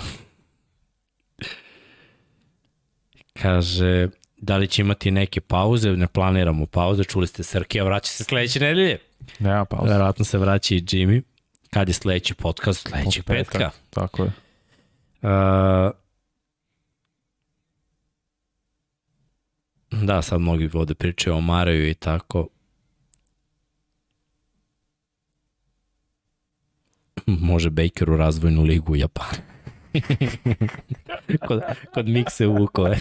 Kaže, 3.42 4.08
da 4.36 4.56
li 4.56 4.68
će 4.68 4.82
imati 4.82 5.10
neke 5.10 5.40
pauze? 5.40 5.90
Ne 5.90 6.06
planiramo 6.06 6.66
pauze. 6.66 7.04
Čuli 7.04 7.26
ste 7.26 7.42
Srkija, 7.42 7.84
vraća 7.84 8.08
se 8.08 8.24
sledeće 8.24 8.60
nedelje. 8.60 8.98
Nema 9.38 9.64
pauze. 9.64 9.92
Verovatno 9.92 10.24
se 10.24 10.38
vraća 10.38 10.74
i 10.74 10.80
Jimmy. 10.80 11.22
Kad 11.70 11.88
je 11.88 11.94
sledeći 11.94 12.34
podcast? 12.34 12.88
Sledećeg 12.88 13.24
petka. 13.24 13.58
petka. 13.58 13.70
Tako 13.90 14.22
je. 14.22 14.32
Uh, 15.22 15.90
da, 19.90 20.22
sad 20.22 20.40
mnogi 20.40 20.66
vode 20.66 20.94
pričaju 20.94 21.36
o 21.36 21.40
Maraju 21.40 21.88
i 21.88 21.94
tako. 21.94 22.48
može 27.26 27.70
Baker 27.70 28.10
u 28.10 28.16
razvojnu 28.16 28.62
ligu 28.62 28.92
u 28.92 28.96
Japanu. 28.96 29.55
kod, 31.46 31.62
kod 31.94 32.08
mikse 32.08 32.46
vukove. 32.46 32.98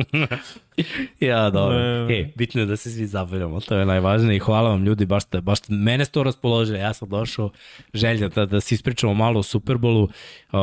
ja, 1.20 1.50
dobro. 1.50 1.78
E, 2.10 2.32
bitno 2.36 2.60
je 2.60 2.66
da 2.66 2.76
se 2.76 2.90
svi 2.90 3.06
zabavljamo, 3.06 3.60
to 3.60 3.76
je 3.76 3.86
najvažnije 3.86 4.36
i 4.36 4.40
hvala 4.40 4.70
vam 4.70 4.84
ljudi, 4.84 5.06
baš, 5.06 5.24
te, 5.24 5.40
baš 5.40 5.60
te, 5.60 5.72
mene 5.72 6.04
ste 6.04 6.12
to 6.12 6.22
raspoložili, 6.22 6.78
ja 6.78 6.94
sam 6.94 7.08
došao 7.08 7.50
želja 7.94 8.28
da, 8.28 8.46
da 8.46 8.60
se 8.60 8.74
ispričamo 8.74 9.14
malo 9.14 9.40
o 9.40 9.42
Superbolu. 9.42 10.08
Uh, 10.52 10.58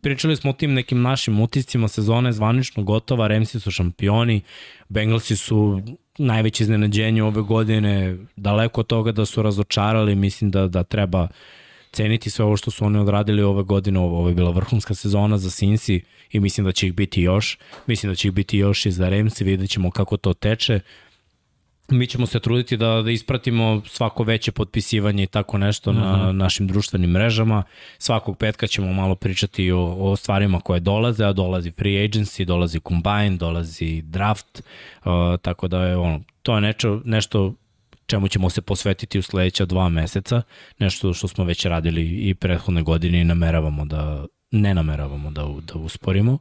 pričali 0.00 0.36
smo 0.36 0.50
o 0.50 0.54
tim 0.54 0.74
nekim 0.74 1.02
našim 1.02 1.40
utiscima, 1.40 1.88
sezone 1.88 2.32
zvanično 2.32 2.82
gotova, 2.82 3.26
Remsi 3.26 3.60
su 3.60 3.70
šampioni, 3.70 4.40
Bengalsi 4.88 5.36
su 5.36 5.82
najveće 6.18 6.64
iznenađenje 6.64 7.22
ove 7.22 7.42
godine, 7.42 8.16
daleko 8.36 8.80
od 8.80 8.86
toga 8.86 9.12
da 9.12 9.26
su 9.26 9.42
razočarali, 9.42 10.14
mislim 10.14 10.50
da, 10.50 10.68
da 10.68 10.82
treba 10.82 11.28
ceniti 11.96 12.30
sve 12.30 12.44
ovo 12.44 12.56
što 12.56 12.70
su 12.70 12.84
oni 12.84 12.98
odradili 12.98 13.42
ove 13.42 13.62
godine, 13.62 14.00
ovo 14.00 14.28
je 14.28 14.34
bila 14.34 14.50
vrhunska 14.50 14.94
sezona 14.94 15.38
za 15.38 15.50
Sinsi 15.50 16.00
i 16.32 16.40
mislim 16.40 16.64
da 16.66 16.72
će 16.72 16.86
ih 16.86 16.94
biti 16.94 17.22
još, 17.22 17.58
mislim 17.86 18.12
da 18.12 18.16
će 18.16 18.28
ih 18.28 18.34
biti 18.34 18.58
još 18.58 18.86
i 18.86 18.90
za 18.90 19.08
Remsi, 19.08 19.44
vidjet 19.44 19.70
ćemo 19.70 19.90
kako 19.90 20.16
to 20.16 20.34
teče, 20.34 20.80
mi 21.88 22.06
ćemo 22.06 22.26
se 22.26 22.40
truditi 22.40 22.76
da, 22.76 23.02
da 23.02 23.10
ispratimo 23.10 23.82
svako 23.86 24.22
veće 24.22 24.52
potpisivanje 24.52 25.22
i 25.22 25.26
tako 25.26 25.58
nešto 25.58 25.92
-huh. 25.92 26.00
na 26.00 26.26
mhm. 26.26 26.36
našim 26.36 26.66
društvenim 26.66 27.10
mrežama. 27.10 27.62
Svakog 27.98 28.38
petka 28.38 28.66
ćemo 28.66 28.92
malo 28.92 29.14
pričati 29.14 29.72
o, 29.72 29.96
o 29.98 30.16
stvarima 30.16 30.60
koje 30.60 30.80
dolaze, 30.80 31.24
a 31.24 31.32
dolazi 31.32 31.70
free 31.70 32.08
agency, 32.08 32.44
dolazi 32.44 32.80
combine, 32.88 33.36
dolazi 33.36 34.02
draft, 34.02 34.62
uh, 35.04 35.12
tako 35.42 35.68
da 35.68 35.84
je 35.84 35.96
ono, 35.96 36.20
to 36.42 36.54
je 36.54 36.60
nešto, 36.60 37.00
nešto 37.04 37.54
čemu 38.06 38.28
ćemo 38.28 38.50
se 38.50 38.62
posvetiti 38.62 39.18
u 39.18 39.22
sledeća 39.22 39.64
dva 39.64 39.88
meseca, 39.88 40.42
nešto 40.78 41.14
što 41.14 41.28
smo 41.28 41.44
već 41.44 41.64
radili 41.64 42.28
i 42.28 42.34
prethodne 42.34 42.82
godine 42.82 43.20
i 43.20 43.24
nameravamo 43.24 43.84
da, 43.84 44.26
ne 44.50 44.74
nameravamo 44.74 45.30
da, 45.30 45.42
da 45.42 45.78
usporimo. 45.78 46.38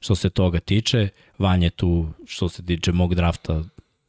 Što 0.00 0.14
se 0.14 0.30
toga 0.30 0.60
tiče, 0.60 1.08
Vanje 1.38 1.70
tu, 1.70 2.08
što 2.26 2.48
se 2.48 2.66
tiče 2.66 2.92
mog 2.92 3.14
drafta, 3.14 3.62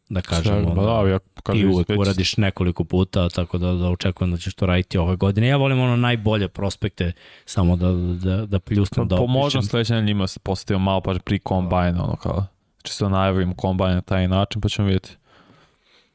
da 0.10 0.22
kažemo. 0.22 0.74
Sve, 0.76 0.86
da, 0.86 1.10
ja, 1.10 1.20
kažem, 1.44 1.70
I 1.70 1.74
uvek 1.74 1.90
već... 1.90 2.00
uradiš 2.00 2.38
nekoliko 2.38 2.84
puta, 2.84 3.30
tako 3.30 3.58
da, 3.58 3.74
da 3.74 3.90
očekujem 3.90 4.32
da 4.32 4.38
ćeš 4.38 4.54
to 4.54 4.66
raditi 4.66 4.98
ove 4.98 5.16
godine. 5.16 5.48
Ja 5.48 5.58
volim 5.58 5.80
ono 5.80 5.96
najbolje 5.96 6.48
prospekte, 6.48 7.12
samo 7.46 7.76
da, 7.76 7.92
da, 7.92 8.46
da 8.46 8.60
pljusnem, 8.60 9.08
da 9.08 9.16
opišem. 9.16 9.28
Pomožem 9.28 9.64
sledeće 9.64 10.02
njima 10.02 10.28
se 10.28 10.40
postavio 10.40 10.80
malo 10.80 11.02
pa 11.02 11.14
pri 11.26 11.40
kombajna, 11.40 12.04
ono 12.04 12.16
kao, 12.16 12.46
čisto 12.84 13.10
najavim 13.10 13.56
kombajn 13.56 13.96
na 13.96 14.02
taj 14.02 14.28
način, 14.28 14.62
pa 14.62 14.70
ćemo 14.70 14.88
vidjeti. 14.88 15.18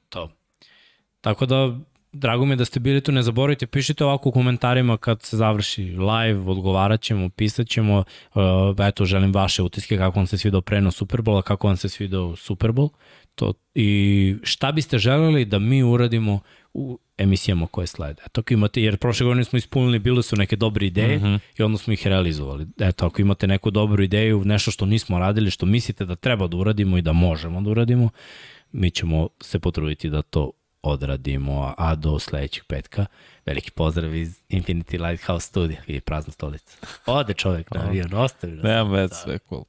To. 0.08 0.30
Tako 1.20 1.46
da, 1.46 1.78
drago 2.12 2.44
mi 2.44 2.52
je 2.52 2.56
da 2.56 2.64
ste 2.64 2.80
bili 2.80 3.00
tu, 3.00 3.12
ne 3.12 3.22
zaboravite, 3.22 3.66
pišite 3.66 4.04
ovako 4.04 4.28
u 4.28 4.32
komentarima 4.32 4.96
kad 4.96 5.22
se 5.22 5.36
završi 5.36 5.82
live, 5.82 6.40
odgovarat 6.40 7.00
ćemo, 7.00 7.28
pisat 7.28 7.68
ćemo, 7.68 8.04
uh, 8.34 8.42
eto, 8.78 9.04
želim 9.04 9.32
vaše 9.32 9.62
utiske, 9.62 9.96
kako 9.96 10.18
vam 10.18 10.26
se 10.26 10.38
svidao 10.38 10.60
prenos 10.60 10.96
Superbola, 10.96 11.42
kako 11.42 11.66
vam 11.66 11.76
se 11.76 11.88
svidao 11.88 12.36
Superbol, 12.36 12.88
to, 13.34 13.52
i 13.74 14.34
šta 14.42 14.72
biste 14.72 14.98
želeli 14.98 15.44
da 15.44 15.58
mi 15.58 15.82
uradimo 15.82 16.40
u 16.74 16.98
emisijama 17.18 17.66
koje 17.66 17.86
slede. 17.86 18.22
Eto, 18.26 18.40
ako 18.40 18.52
imate, 18.52 18.82
jer 18.82 18.96
prošle 18.96 19.26
godine 19.26 19.44
smo 19.44 19.56
ispunili, 19.56 19.98
bile 19.98 20.22
su 20.22 20.36
neke 20.36 20.56
dobre 20.56 20.86
ideje 20.86 21.18
mm 21.18 21.22
-hmm. 21.22 21.38
i 21.58 21.62
onda 21.62 21.78
smo 21.78 21.92
ih 21.92 22.06
realizovali. 22.06 22.66
Eto, 22.78 23.06
ako 23.06 23.22
imate 23.22 23.46
neku 23.46 23.70
dobru 23.70 24.02
ideju, 24.02 24.44
nešto 24.44 24.70
što 24.70 24.86
nismo 24.86 25.18
radili, 25.18 25.50
što 25.50 25.66
mislite 25.66 26.04
da 26.04 26.16
treba 26.16 26.46
da 26.46 26.56
uradimo 26.56 26.98
i 26.98 27.02
da 27.02 27.12
možemo 27.12 27.60
da 27.60 27.70
uradimo, 27.70 28.10
mi 28.72 28.90
ćemo 28.90 29.28
se 29.40 29.58
potruditi 29.58 30.10
da 30.10 30.22
to 30.22 30.50
odradimo, 30.82 31.74
a 31.78 31.94
do 31.94 32.18
sledećeg 32.18 32.64
petka 32.64 33.06
veliki 33.46 33.70
pozdrav 33.70 34.14
iz 34.14 34.38
Infinity 34.48 35.08
Lighthouse 35.08 35.46
studija, 35.46 35.80
vidi 35.86 36.00
prazna 36.00 36.32
stolica. 36.32 36.76
Ode 37.06 37.34
čovek 37.34 37.70
na 37.70 37.80
avion, 37.80 38.14
ostavi 38.14 38.52
nas. 38.52 38.64
Nemam 38.64 38.90
već, 38.92 39.12
sve 39.12 39.38
cool. 39.48 39.64